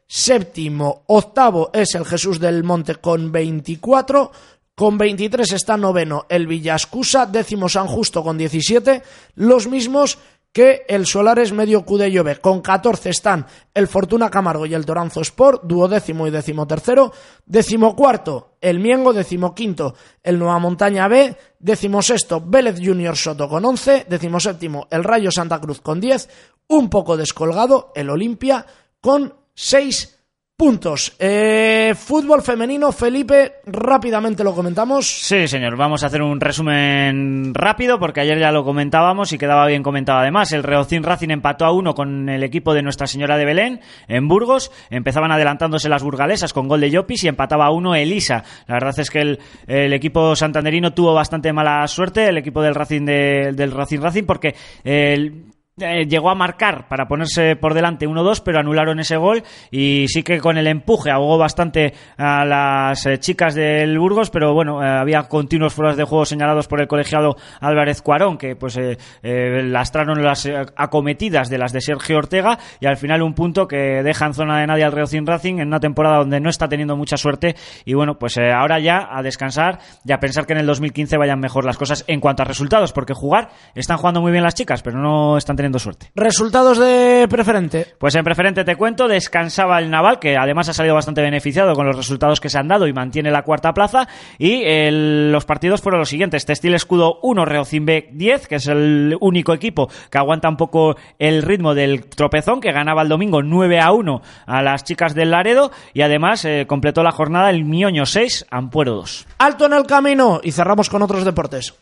séptimo, 0.10 1.04
octavo 1.08 1.70
es 1.74 1.94
el 1.96 2.06
Jesús 2.06 2.40
del 2.40 2.64
Monte 2.64 2.96
con 2.96 3.32
24, 3.32 4.32
con 4.78 4.96
23 4.96 5.54
está 5.54 5.76
noveno 5.76 6.28
el 6.30 6.46
Villascusa, 6.46 7.26
décimo 7.26 7.68
San 7.68 7.88
Justo 7.88 8.22
con 8.22 8.38
17, 8.38 9.02
los 9.34 9.66
mismos 9.66 10.20
que 10.52 10.86
el 10.88 11.08
Solares 11.08 11.52
Medio 11.52 11.84
Cudello 11.84 12.24
B. 12.24 12.36
Con 12.36 12.62
14 12.62 13.10
están 13.10 13.48
el 13.74 13.88
Fortuna 13.88 14.30
Camargo 14.30 14.68
y 14.68 14.76
el 14.76 14.86
Toranzo 14.86 15.22
Sport, 15.22 15.64
duodécimo 15.64 16.28
y 16.28 16.30
decimotercero. 16.30 17.12
Decimocuarto, 17.48 18.58
el 18.62 18.80
Miengo, 18.80 19.14
decimoquinto, 19.14 19.96
el 20.22 20.38
Nueva 20.38 20.60
Montaña 20.60 21.08
B. 21.08 21.36
Decimosexto, 21.58 22.44
Vélez 22.46 22.80
Junior 22.80 23.18
Soto 23.18 23.50
con 23.50 23.66
11. 23.66 24.06
Decimoséptimo, 24.08 24.88
el 24.92 25.04
Rayo 25.04 25.32
Santa 25.32 25.60
Cruz 25.60 25.82
con 25.82 26.00
10. 26.00 26.30
Un 26.68 26.92
poco 26.92 27.18
descolgado, 27.18 27.92
el 27.96 28.12
Olimpia 28.12 28.64
con 29.02 29.34
6 29.56 30.17
puntos. 30.58 31.14
Eh, 31.20 31.94
fútbol 31.96 32.42
femenino, 32.42 32.92
Felipe, 32.92 33.58
rápidamente 33.68 34.44
lo 34.44 34.56
comentamos. 34.56 35.06
Sí, 35.08 35.48
señor. 35.48 35.78
Vamos 35.78 36.04
a 36.04 36.08
hacer 36.08 36.24
un 36.24 36.40
resumen 36.42 37.54
rápido 37.54 38.00
porque 38.00 38.22
ayer 38.22 38.40
ya 38.40 38.52
lo 38.52 38.64
comentábamos 38.64 39.32
y 39.32 39.38
quedaba 39.38 39.68
bien 39.68 39.84
comentado 39.84 40.18
además. 40.18 40.52
El 40.54 40.64
Reocín 40.64 41.04
Racing 41.04 41.30
empató 41.30 41.66
a 41.66 41.72
uno 41.72 41.94
con 41.94 42.28
el 42.28 42.42
equipo 42.42 42.74
de 42.74 42.82
Nuestra 42.82 43.06
Señora 43.06 43.38
de 43.38 43.46
Belén 43.46 43.82
en 44.08 44.28
Burgos. 44.28 44.72
Empezaban 44.90 45.32
adelantándose 45.32 45.90
las 45.90 46.02
burgalesas 46.02 46.54
con 46.54 46.68
gol 46.68 46.82
de 46.82 46.90
Llopis 46.90 47.24
y 47.24 47.28
empataba 47.28 47.68
a 47.68 47.72
uno 47.72 47.94
Elisa. 47.94 48.44
La 48.66 48.74
verdad 48.76 49.00
es 49.00 49.12
que 49.12 49.20
el, 49.20 49.40
el 49.68 49.94
equipo 49.94 50.36
santanderino 50.36 50.92
tuvo 50.92 51.14
bastante 51.14 51.54
mala 51.54 51.88
suerte, 51.88 52.30
el 52.30 52.38
equipo 52.40 52.64
del 52.64 52.74
Racing 52.74 53.06
de- 53.06 53.54
del 53.56 53.72
Racing 53.72 54.00
Racing 54.00 54.24
porque 54.24 54.56
el 54.84 55.54
eh, 55.80 56.08
llegó 56.08 56.32
a 56.32 56.36
marcar 56.36 56.88
para 56.88 57.08
ponerse 57.08 57.56
por 57.56 57.76
delante 57.76 58.08
1-2, 58.08 58.42
pero 58.44 58.60
anularon 58.60 59.00
ese 59.00 59.16
gol 59.16 59.44
y 59.70 60.08
sí 60.08 60.24
que 60.24 60.40
con 60.40 60.58
el 60.58 60.66
empuje 60.66 61.12
ahogó 61.12 61.38
bastante 61.38 61.94
a 62.18 62.44
las 62.46 63.06
eh, 63.06 63.20
chicas 63.20 63.54
del 63.54 64.00
Burgos, 64.00 64.32
pero 64.32 64.56
bueno, 64.56 64.84
eh, 64.84 64.88
había 64.88 65.22
continuos 65.28 65.76
fueros 65.76 65.96
de 65.96 66.04
juego 66.04 66.26
señalados 66.26 66.68
por 66.68 66.82
el 66.82 66.88
colegiado 66.88 67.36
Álvarez 67.62 68.02
Cuarón, 68.02 68.40
que 68.40 68.56
pues 68.56 68.80
lastraron 69.22 70.24
las 70.24 70.50
acometidas 70.76 71.48
de 71.50 71.60
las 71.60 71.74
de 71.74 71.82
Sergio 71.82 72.18
Ortega 72.18 72.58
y 72.80 72.88
al 72.88 72.98
final 72.98 73.22
un 73.22 73.36
punto 73.36 73.68
que 73.68 74.02
deja 74.02 74.26
en 74.26 74.34
zona 74.34 74.60
de 74.60 74.66
nadie 74.66 74.84
al 74.84 74.92
Reocin 74.92 75.28
Racing 75.28 75.60
en 75.60 75.68
una 75.68 75.80
temporada 75.80 76.18
donde 76.18 76.40
no 76.40 76.50
está 76.50 76.68
teniendo 76.68 76.98
mucha 76.98 77.18
suerte 77.18 77.56
y 77.86 77.94
bueno, 77.94 78.18
pues 78.18 78.40
ahora 78.40 78.80
ya 78.80 79.08
a 79.12 79.22
descansar 79.22 79.78
y 80.04 80.12
a 80.12 80.20
pensar 80.20 80.48
que 80.48 80.54
en 80.54 80.60
el 80.60 80.66
2015 80.66 81.18
vayan 81.18 81.40
mejor 81.40 81.66
las 81.66 81.78
cosas 81.78 82.04
en 82.08 82.20
cuanto 82.20 82.42
a 82.42 82.46
resultados, 82.46 82.94
porque 82.94 83.14
jugar 83.14 83.50
están 83.76 83.98
jugando 83.98 84.22
muy 84.22 84.32
bien 84.32 84.44
las 84.44 84.56
chicas, 84.56 84.82
pero 84.82 84.98
no 84.98 85.38
están 85.38 85.56
teniendo 85.56 85.67
suerte. 85.80 86.12
Resultados 86.16 86.78
de 86.80 87.28
preferente. 87.30 87.96
Pues 87.98 88.16
en 88.16 88.24
preferente 88.24 88.64
te 88.64 88.76
cuento, 88.76 89.08
descansaba 89.08 89.80
el 89.80 89.90
Naval, 89.90 90.20
que 90.20 90.38
además 90.38 90.70
ha 90.70 90.74
salido 90.74 90.96
bastante 90.96 91.22
beneficiado 91.22 91.74
con 91.74 91.86
los 91.86 91.96
resultados 91.96 92.40
que 92.40 92.50
se 92.50 92.58
han 92.58 92.68
dado 92.68 92.88
y 92.88 92.94
mantiene 92.94 93.32
la 93.32 93.44
cuarta 93.44 93.74
plaza. 93.74 94.08
Y 94.38 94.64
el- 94.64 95.32
los 95.32 95.46
partidos 95.46 95.82
fueron 95.82 96.00
los 96.00 96.10
siguientes: 96.10 96.46
Textil 96.46 96.74
Escudo 96.74 97.20
1, 97.24 97.46
Reocimbe 97.46 98.10
10, 98.14 98.48
que 98.48 98.56
es 98.56 98.68
el 98.68 99.16
único 99.20 99.54
equipo 99.54 99.90
que 100.10 100.18
aguanta 100.18 100.50
un 100.50 100.58
poco 100.58 100.96
el 101.20 101.42
ritmo 101.44 101.74
del 101.76 102.06
tropezón, 102.06 102.62
que 102.62 102.72
ganaba 102.72 103.02
el 103.02 103.10
domingo 103.10 103.42
9 103.44 103.80
a 103.80 103.92
1 103.92 104.22
a 104.46 104.62
las 104.62 104.84
chicas 104.84 105.14
del 105.14 105.32
Laredo. 105.32 105.72
Y 105.94 106.02
además 106.02 106.46
eh, 106.46 106.66
completó 106.68 107.04
la 107.04 107.12
jornada 107.12 107.50
el 107.50 107.66
Mioño 107.66 108.06
6, 108.06 108.46
Ampuero 108.50 108.94
2. 108.96 109.28
Alto 109.40 109.66
en 109.66 109.74
el 109.74 109.86
camino 109.86 110.40
y 110.44 110.52
cerramos 110.52 110.90
con 110.90 111.02
otros 111.02 111.26
deportes. 111.26 111.74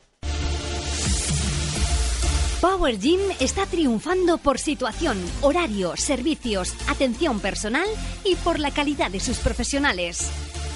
Power 2.65 2.97
Gym 2.97 3.19
está 3.39 3.67
triunfando 3.67 4.39
por 4.39 4.57
situación, 4.57 5.23
horario, 5.41 5.93
servicios, 5.97 6.73
atención 6.87 7.39
personal 7.39 7.85
y 8.23 8.33
por 8.37 8.59
la 8.59 8.71
calidad 8.71 9.11
de 9.11 9.19
sus 9.19 9.37
profesionales. 9.37 10.31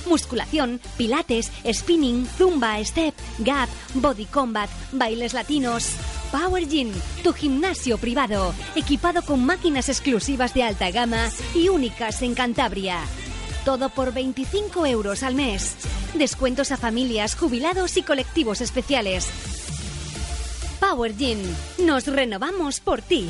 Musculación, 0.07 0.79
pilates, 0.97 1.51
spinning, 1.73 2.27
zumba, 2.27 2.77
step, 2.85 3.15
gap, 3.39 3.69
body 3.95 4.25
combat, 4.25 4.69
bailes 4.91 5.33
latinos. 5.33 5.89
Power 6.31 6.67
Gym, 6.69 6.91
tu 7.23 7.33
gimnasio 7.33 7.97
privado, 7.97 8.53
equipado 8.75 9.23
con 9.23 9.43
máquinas 9.43 9.89
exclusivas 9.89 10.53
de 10.53 10.61
alta 10.61 10.91
gama 10.91 11.31
y 11.55 11.69
únicas 11.69 12.21
en 12.21 12.35
Cantabria. 12.35 12.99
Todo 13.65 13.89
por 13.89 14.13
25 14.13 14.85
euros 14.85 15.23
al 15.23 15.33
mes. 15.33 15.73
Descuentos 16.13 16.71
a 16.71 16.77
familias, 16.77 17.33
jubilados 17.33 17.97
y 17.97 18.03
colectivos 18.03 18.61
especiales. 18.61 19.27
Power 20.79 21.15
Gym, 21.15 21.39
nos 21.85 22.07
renovamos 22.07 22.79
por 22.79 23.01
ti. 23.01 23.29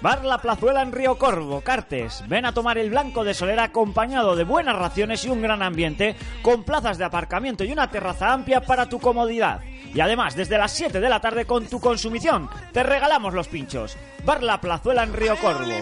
Bar 0.00 0.24
La 0.24 0.38
Plazuela 0.38 0.82
en 0.82 0.92
Río 0.92 1.18
Corvo, 1.18 1.62
Cartes. 1.62 2.22
Ven 2.28 2.46
a 2.46 2.54
tomar 2.54 2.78
el 2.78 2.90
blanco 2.90 3.24
de 3.24 3.34
Solera 3.34 3.64
acompañado 3.64 4.36
de 4.36 4.44
buenas 4.44 4.76
raciones 4.76 5.24
y 5.24 5.30
un 5.30 5.42
gran 5.42 5.62
ambiente, 5.62 6.14
con 6.42 6.62
plazas 6.62 6.96
de 6.96 7.04
aparcamiento 7.04 7.64
y 7.64 7.72
una 7.72 7.90
terraza 7.90 8.32
amplia 8.32 8.60
para 8.60 8.88
tu 8.88 9.00
comodidad. 9.00 9.62
Y 9.92 9.98
además, 9.98 10.36
desde 10.36 10.58
las 10.58 10.72
7 10.72 11.00
de 11.00 11.08
la 11.08 11.20
tarde 11.20 11.44
con 11.44 11.66
tu 11.66 11.80
consumición, 11.80 12.48
te 12.72 12.84
regalamos 12.84 13.34
los 13.34 13.48
pinchos. 13.48 13.96
Bar 14.24 14.44
La 14.44 14.60
Plazuela 14.60 15.02
en 15.02 15.12
Río 15.12 15.36
Corvo. 15.40 15.72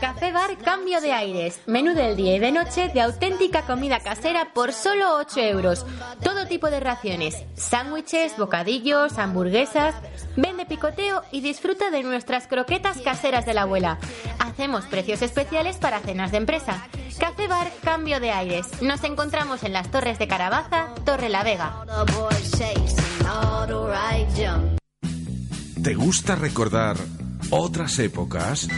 Café 0.00 0.32
Bar 0.32 0.58
Cambio 0.58 1.00
de 1.00 1.12
Aires. 1.12 1.60
Menú 1.66 1.94
del 1.94 2.16
día 2.16 2.34
y 2.34 2.38
de 2.40 2.50
noche 2.50 2.88
de 2.88 3.00
auténtica 3.00 3.62
comida 3.62 4.00
casera 4.00 4.52
por 4.52 4.72
solo 4.72 5.14
8 5.18 5.38
euros. 5.38 5.86
Todo 6.24 6.48
tipo 6.48 6.68
de 6.68 6.80
raciones. 6.80 7.44
Sándwiches, 7.54 8.36
bocadillos, 8.36 9.18
hamburguesas. 9.18 9.94
Vende 10.36 10.66
picoteo 10.66 11.22
y 11.30 11.42
disfruta 11.42 11.92
de 11.92 12.02
nuestras 12.02 12.48
croquetas 12.48 12.98
caseras 13.02 13.46
de 13.46 13.54
la 13.54 13.62
abuela. 13.62 13.98
Hacemos 14.40 14.86
precios 14.86 15.22
especiales 15.22 15.76
para 15.76 16.00
cenas 16.00 16.32
de 16.32 16.38
empresa. 16.38 16.88
Café 17.20 17.46
Bar 17.46 17.70
Cambio 17.84 18.18
de 18.18 18.32
Aires. 18.32 18.66
Nos 18.82 19.04
encontramos 19.04 19.62
en 19.62 19.72
las 19.72 19.92
Torres 19.92 20.18
de 20.18 20.26
Carabaza, 20.26 20.88
Torre 21.04 21.28
La 21.28 21.44
Vega. 21.44 21.84
¿Te 25.82 25.94
gusta 25.94 26.36
recordar 26.36 26.96
otras 27.50 27.98
épocas? 27.98 28.68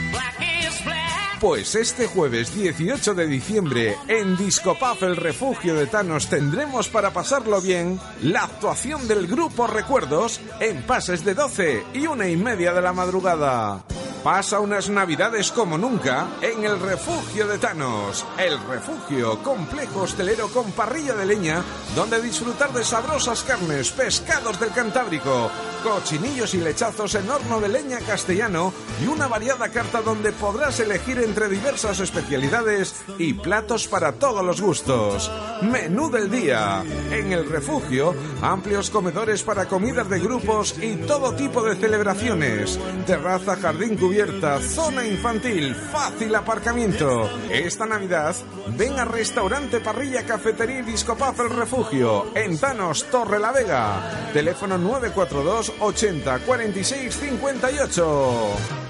Pues 1.39 1.75
este 1.75 2.07
jueves 2.07 2.55
18 2.55 3.15
de 3.15 3.27
diciembre 3.27 3.95
en 4.09 4.39
Discopaf 4.39 5.03
El 5.03 5.17
Refugio 5.17 5.75
de 5.75 5.87
Thanos 5.87 6.31
tendremos 6.31 6.89
para 6.89 7.13
pasarlo 7.13 7.61
bien 7.61 8.01
la 8.23 8.45
actuación 8.45 9.07
del 9.07 9.27
grupo 9.27 9.67
Recuerdos 9.67 10.41
en 10.61 10.83
pases 10.85 11.27
de 11.27 11.35
12 11.35 11.85
y 11.93 12.07
una 12.07 12.27
y 12.27 12.39
media 12.39 12.73
de 12.73 12.81
la 12.81 12.95
madrugada. 12.95 13.85
Pasa 14.25 14.59
unas 14.59 14.89
navidades 14.89 15.53
como 15.53 15.77
nunca 15.77 16.29
en 16.41 16.65
el 16.65 16.81
Refugio 16.81 17.47
de 17.47 17.59
Thanos, 17.59 18.25
el 18.39 18.59
refugio 18.67 19.43
complejo 19.43 20.01
hostelero 20.01 20.49
con 20.49 20.73
parrilla 20.73 21.15
de 21.15 21.27
leña 21.27 21.63
donde 21.95 22.23
disfrutar 22.23 22.73
de 22.73 22.83
sabrosas 22.85 23.43
carnes, 23.43 23.91
pescados 23.91 24.59
del 24.59 24.71
Cantábrico, 24.71 25.51
cochinillos 25.83 26.55
y 26.55 26.59
lechazos 26.63 27.15
en 27.17 27.29
horno 27.29 27.61
de 27.61 27.69
leña 27.69 27.99
castellano 27.99 28.73
y 29.05 29.09
una 29.09 29.29
variada 29.29 29.69
carta 29.69 30.01
donde 30.01 30.33
podrás 30.33 30.81
elegir 30.81 31.19
entre 31.19 31.51
diversas 31.51 32.01
especialidades 32.01 33.05
y 33.19 33.35
platos 33.35 33.87
para 33.87 34.13
todos 34.13 34.43
los 34.43 34.63
gustos. 34.63 35.31
Menú 35.61 36.11
del 36.11 36.31
día. 36.31 36.83
En 37.11 37.31
el 37.31 37.47
refugio, 37.47 38.15
amplios 38.41 38.89
comedores 38.89 39.43
para 39.43 39.67
comidas 39.67 40.09
de 40.09 40.19
grupos 40.19 40.77
y 40.81 40.97
todo 40.97 41.35
tipo 41.35 41.63
de 41.63 41.77
celebraciones. 41.77 42.81
Terraza, 43.07 43.57
jardín 43.57 43.99
zona 44.61 45.05
infantil, 45.05 45.75
fácil 45.75 46.35
aparcamiento. 46.37 47.29
Esta 47.51 47.85
Navidad, 47.85 48.35
ven 48.77 48.99
a 48.99 49.05
Restaurante 49.05 49.81
Parrilla 49.81 50.25
Cafetería 50.25 50.79
y 50.79 50.83
Refugio, 51.49 52.27
en 52.35 52.57
Thanos, 52.57 53.05
Torre 53.11 53.41
la 53.41 53.51
Vega. 53.51 54.31
Teléfono 54.33 54.79
942 54.79 55.73
80 55.81 56.39
46 56.41 57.15
58. 57.15 58.84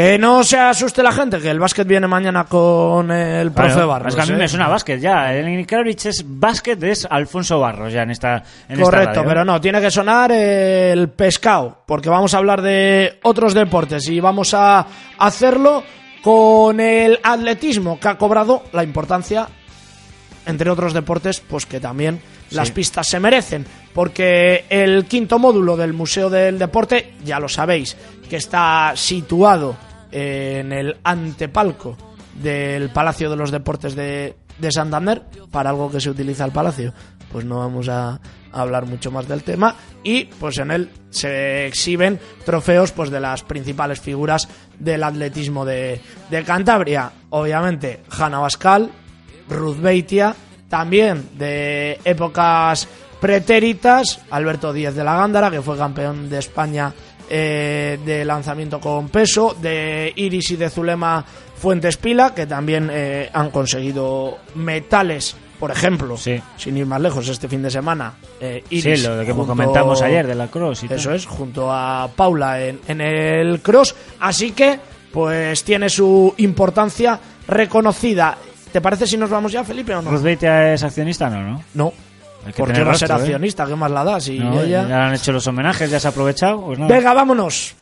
Que 0.00 0.16
no 0.16 0.42
se 0.44 0.56
asuste 0.56 1.02
la 1.02 1.12
gente, 1.12 1.40
que 1.40 1.50
el 1.50 1.58
básquet 1.58 1.86
viene 1.86 2.06
mañana 2.06 2.44
con 2.44 3.10
el 3.10 3.52
profe 3.52 3.84
Barros. 3.84 4.08
Es 4.08 4.14
que 4.14 4.22
a 4.22 4.24
mí 4.24 4.32
¿eh? 4.32 4.38
me 4.38 4.48
suena 4.48 4.66
básquet 4.66 4.98
ya. 4.98 5.34
El 5.34 5.66
Kravic 5.66 6.06
es 6.06 6.24
básquet, 6.26 6.82
es 6.84 7.04
Alfonso 7.04 7.60
Barros 7.60 7.92
ya 7.92 8.04
en 8.04 8.10
esta. 8.10 8.42
En 8.66 8.80
Correcto, 8.80 9.22
pero 9.26 9.44
no, 9.44 9.60
tiene 9.60 9.78
que 9.78 9.90
sonar 9.90 10.32
el 10.32 11.10
pescado, 11.10 11.82
porque 11.86 12.08
vamos 12.08 12.32
a 12.32 12.38
hablar 12.38 12.62
de 12.62 13.18
otros 13.24 13.52
deportes 13.52 14.08
y 14.08 14.20
vamos 14.20 14.54
a 14.54 14.86
hacerlo 15.18 15.84
con 16.22 16.80
el 16.80 17.20
atletismo, 17.22 18.00
que 18.00 18.08
ha 18.08 18.16
cobrado 18.16 18.62
la 18.72 18.82
importancia, 18.82 19.48
entre 20.46 20.70
otros 20.70 20.94
deportes, 20.94 21.40
pues 21.40 21.66
que 21.66 21.78
también 21.78 22.22
las 22.52 22.70
pistas 22.70 23.06
se 23.06 23.20
merecen, 23.20 23.66
porque 23.92 24.64
el 24.70 25.04
quinto 25.04 25.38
módulo 25.38 25.76
del 25.76 25.92
Museo 25.92 26.30
del 26.30 26.58
Deporte, 26.58 27.16
ya 27.22 27.38
lo 27.38 27.50
sabéis, 27.50 27.98
que 28.30 28.36
está 28.36 28.92
situado 28.94 29.89
en 30.12 30.72
el 30.72 30.96
antepalco 31.04 31.96
del 32.34 32.90
Palacio 32.90 33.30
de 33.30 33.36
los 33.36 33.50
Deportes 33.50 33.94
de, 33.94 34.36
de 34.58 34.72
Santander, 34.72 35.22
para 35.50 35.70
algo 35.70 35.90
que 35.90 36.00
se 36.00 36.10
utiliza 36.10 36.44
el 36.44 36.52
palacio, 36.52 36.92
pues 37.32 37.44
no 37.44 37.58
vamos 37.58 37.88
a, 37.88 38.20
hablar 38.52 38.84
mucho 38.86 39.12
más 39.12 39.28
del 39.28 39.44
tema, 39.44 39.76
y 40.02 40.24
pues 40.24 40.58
en 40.58 40.72
él 40.72 40.90
se 41.10 41.66
exhiben 41.66 42.18
trofeos 42.44 42.90
pues 42.90 43.10
de 43.10 43.20
las 43.20 43.44
principales 43.44 44.00
figuras 44.00 44.48
del 44.76 45.04
atletismo 45.04 45.64
de, 45.64 46.00
de 46.30 46.42
Cantabria, 46.44 47.12
obviamente 47.30 48.00
Hanna 48.10 48.40
Bascal, 48.40 48.90
Ruth 49.48 49.78
Beitia, 49.80 50.34
también 50.68 51.28
de 51.38 52.00
épocas 52.04 52.88
pretéritas, 53.20 54.20
Alberto 54.30 54.72
Díez 54.72 54.94
de 54.94 55.04
la 55.04 55.16
Gándara, 55.16 55.50
que 55.50 55.62
fue 55.62 55.76
campeón 55.76 56.28
de 56.28 56.38
España 56.38 56.92
eh, 57.30 57.98
de 58.04 58.24
lanzamiento 58.24 58.80
con 58.80 59.08
peso, 59.08 59.56
de 59.62 60.12
Iris 60.16 60.50
y 60.50 60.56
de 60.56 60.68
Zulema 60.68 61.24
Fuentes 61.56 61.96
Pila, 61.96 62.34
que 62.34 62.46
también 62.46 62.90
eh, 62.92 63.30
han 63.32 63.50
conseguido 63.50 64.38
metales, 64.56 65.36
por 65.58 65.70
ejemplo, 65.70 66.16
sin 66.16 66.76
ir 66.76 66.86
más 66.86 67.00
lejos, 67.00 67.28
este 67.28 67.48
fin 67.48 67.62
de 67.62 67.70
semana. 67.70 68.14
eh, 68.40 68.64
Iris 68.70 69.00
Sí, 69.02 69.06
lo 69.06 69.20
que 69.24 69.32
junto- 69.32 69.46
comentamos 69.46 70.02
ayer 70.02 70.26
de 70.26 70.34
la 70.34 70.48
cross 70.48 70.84
y 70.84 70.88
tal. 70.88 70.96
Eso 70.98 71.12
es, 71.12 71.26
junto 71.26 71.70
a 71.72 72.08
Paula 72.16 72.60
en, 72.64 72.80
en 72.88 73.00
el 73.00 73.60
cross. 73.60 73.94
Así 74.20 74.52
que, 74.52 74.78
pues 75.12 75.62
tiene 75.64 75.88
su 75.90 76.34
importancia 76.38 77.20
reconocida. 77.46 78.36
¿Te 78.72 78.80
parece 78.80 79.06
si 79.06 79.16
nos 79.16 79.28
vamos 79.28 79.52
ya, 79.52 79.62
Felipe, 79.64 79.94
o 79.94 80.00
no? 80.00 80.10
¿Ruth 80.10 80.22
Beitia 80.22 80.72
es 80.72 80.82
accionista 80.82 81.28
no, 81.28 81.42
no? 81.42 81.62
No. 81.74 81.92
Hay 82.46 82.52
que 82.52 82.58
¿Por 82.58 82.68
qué 82.68 82.74
tener 82.74 82.88
va 82.88 82.92
a 82.92 82.96
ser 82.96 83.10
¿eh? 83.10 83.14
accionista? 83.14 83.66
¿Qué 83.66 83.76
más 83.76 83.90
la 83.90 84.04
da? 84.04 84.20
Si 84.20 84.38
No, 84.38 84.60
ella... 84.60 84.86
Ya 84.88 85.06
han 85.06 85.14
hecho 85.14 85.32
los 85.32 85.46
homenajes, 85.46 85.90
ya 85.90 86.00
se 86.00 86.06
ha 86.08 86.10
aprovechado. 86.10 86.60
Pues 86.62 86.78
nada. 86.78 86.94
Venga, 86.94 87.12
vámonos. 87.12 87.74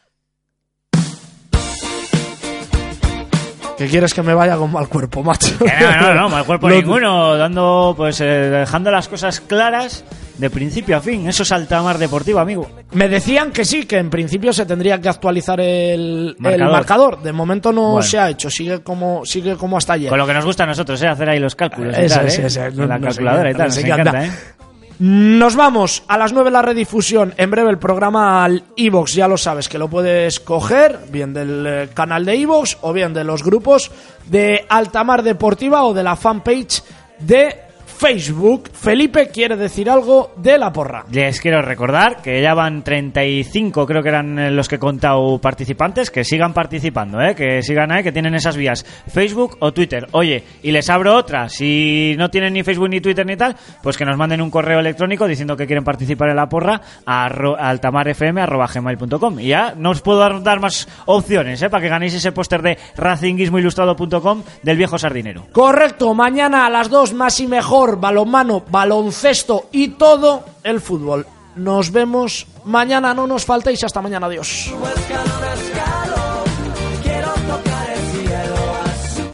¿Qué 3.79 3.87
quieres 3.87 4.13
que 4.13 4.23
me 4.23 4.35
vaya 4.35 4.57
con 4.57 4.73
mal 4.73 4.89
cuerpo, 4.89 5.23
macho? 5.23 5.57
Que 5.59 5.73
no, 5.81 6.01
no, 6.03 6.15
no, 6.15 6.29
mal 6.29 6.45
cuerpo 6.45 6.69
ninguno, 6.71 7.37
dando, 7.37 7.95
pues, 7.97 8.21
eh, 8.21 8.25
dejando 8.25 8.91
las 8.91 9.07
cosas 9.07 9.41
claras 9.41 10.05
de 10.37 10.51
principio 10.51 10.97
a 10.97 11.01
fin. 11.01 11.29
Eso 11.29 11.45
es 11.45 11.53
altamar 11.53 11.97
deportivo, 11.99 12.41
amigo. 12.41 12.69
Me 12.93 13.09
decían 13.09 13.53
que 13.53 13.65
sí, 13.65 13.87
que 13.87 13.99
en 13.99 14.11
principio 14.11 14.53
se 14.53 14.67
tendría 14.67 15.01
que 15.01 15.09
actualizar 15.09 15.61
el 15.61 16.37
el 16.39 16.43
marcador. 16.43 16.73
Marcador. 16.73 17.23
De 17.23 17.33
momento 17.33 17.73
no 17.73 17.83
Bueno. 17.93 18.03
se 18.03 18.19
ha 18.19 18.31
hecho, 18.31 18.51
sigue 18.51 18.81
como 18.83 19.25
sigue 19.25 19.57
como 19.57 19.79
hasta 19.79 19.93
ayer. 19.93 20.09
Con 20.11 20.19
lo 20.19 20.27
que 20.27 20.35
nos 20.35 20.45
gusta 20.45 20.65
a 20.65 20.67
nosotros, 20.67 21.01
¿eh? 21.03 21.09
Hacer 21.09 21.29
ahí 21.31 21.39
los 21.39 21.55
cálculos 21.55 21.97
y 21.97 22.09
tal, 22.09 22.27
¿eh? 22.29 22.73
Con 22.75 22.89
la 22.89 22.99
calculadora 23.01 23.51
y 23.51 23.55
tal, 23.55 23.69
nos 23.69 23.79
encanta, 23.79 24.25
¿eh? 24.25 24.31
Nos 25.01 25.55
vamos 25.55 26.03
a 26.09 26.19
las 26.19 26.33
9 26.33 26.51
la 26.51 26.61
redifusión. 26.61 27.33
En 27.37 27.53
breve 27.53 27.71
el 27.71 27.79
programa 27.79 28.45
al 28.45 28.65
iVox, 28.75 29.15
ya 29.15 29.29
lo 29.29 29.37
sabes, 29.37 29.69
que 29.69 29.79
lo 29.79 29.89
puedes 29.89 30.41
coger, 30.41 30.99
bien 31.11 31.33
del 31.33 31.67
eh, 31.67 31.89
canal 31.95 32.25
de 32.25 32.35
iVox 32.35 32.79
o 32.81 32.93
bien 32.93 33.15
de 33.15 33.23
los 33.23 33.45
grupos 33.45 33.93
de 34.27 34.67
Altamar 34.69 35.23
Deportiva 35.23 35.85
o 35.85 35.95
de 35.95 36.03
la 36.03 36.17
fanpage 36.17 36.83
de 37.21 37.68
Facebook. 37.99 38.71
Felipe 38.73 39.29
quiere 39.29 39.57
decir 39.57 39.91
algo 39.91 40.31
de 40.37 40.57
la 40.57 40.73
porra. 40.73 41.05
Les 41.11 41.41
quiero 41.41 41.61
recordar 41.63 42.23
que 42.23 42.41
ya 42.41 42.55
van 42.55 42.85
35, 42.85 43.87
creo 43.87 44.03
que 44.03 44.09
eran 44.09 44.39
eh, 44.39 44.51
los 44.53 44.69
que 44.69 44.77
he 44.77 44.79
contado 44.79 45.39
participantes, 45.41 46.11
que 46.11 46.23
sigan 46.23 46.53
participando, 46.55 47.21
¿eh? 47.21 47.35
que 47.35 47.61
sigan 47.63 47.91
ahí, 47.91 48.03
que 48.05 48.13
tienen 48.13 48.35
esas 48.37 48.57
vías, 48.57 48.85
Facebook 49.13 49.57
o 49.61 49.73
Twitter. 49.73 50.07
Oye, 50.13 50.45
y 50.63 50.71
les 50.71 50.89
abro 50.91 51.17
otra, 51.17 51.49
si 51.49 52.15
no 52.17 52.31
tienen 52.31 52.53
ni 52.53 52.63
Facebook 52.63 52.89
ni 52.89 53.01
Twitter 53.01 53.27
ni 53.27 53.37
tal, 53.37 53.57
pues 53.83 53.97
que 53.97 54.05
nos 54.05 54.17
manden 54.17 54.43
un 54.43 54.51
correo 54.51 54.79
electrónico 54.79 55.27
diciendo 55.27 55.57
que 55.57 55.67
quieren 55.67 55.83
participar 55.85 56.29
en 56.31 56.37
la 56.37 56.49
porra 56.49 56.81
a 57.05 57.29
arro- 57.29 57.57
a 57.59 57.69
altamarfm.gmail.com. 57.69 59.41
Y 59.41 59.49
ya 59.49 59.75
no 59.77 59.91
os 59.91 60.01
puedo 60.03 60.19
dar, 60.21 60.43
dar 60.43 60.61
más 60.61 60.89
opciones, 61.07 61.61
¿eh? 61.63 61.71
para 61.71 61.83
que 61.83 61.89
ganéis 61.89 62.15
ese 62.15 62.33
póster 62.33 62.63
de 62.63 62.79
racinguismoilustrado.com 62.97 64.43
del 64.63 64.77
viejo 64.77 64.99
sardinero. 64.99 65.47
Correcto, 65.53 66.15
mañana 66.15 66.67
a 66.67 66.71
las 66.71 66.89
2 66.91 67.15
más 67.15 67.41
y 67.41 67.47
mejor, 67.47 67.88
balonmano, 67.97 68.63
baloncesto 68.71 69.67
y 69.73 69.89
todo 69.89 70.45
el 70.63 70.81
fútbol. 70.81 71.27
Nos 71.57 71.91
vemos 71.91 72.47
mañana, 72.65 73.15
no 73.15 73.27
nos 73.27 73.45
faltéis, 73.45 73.83
hasta 73.83 74.01
mañana, 74.01 74.27
adiós. 74.27 74.73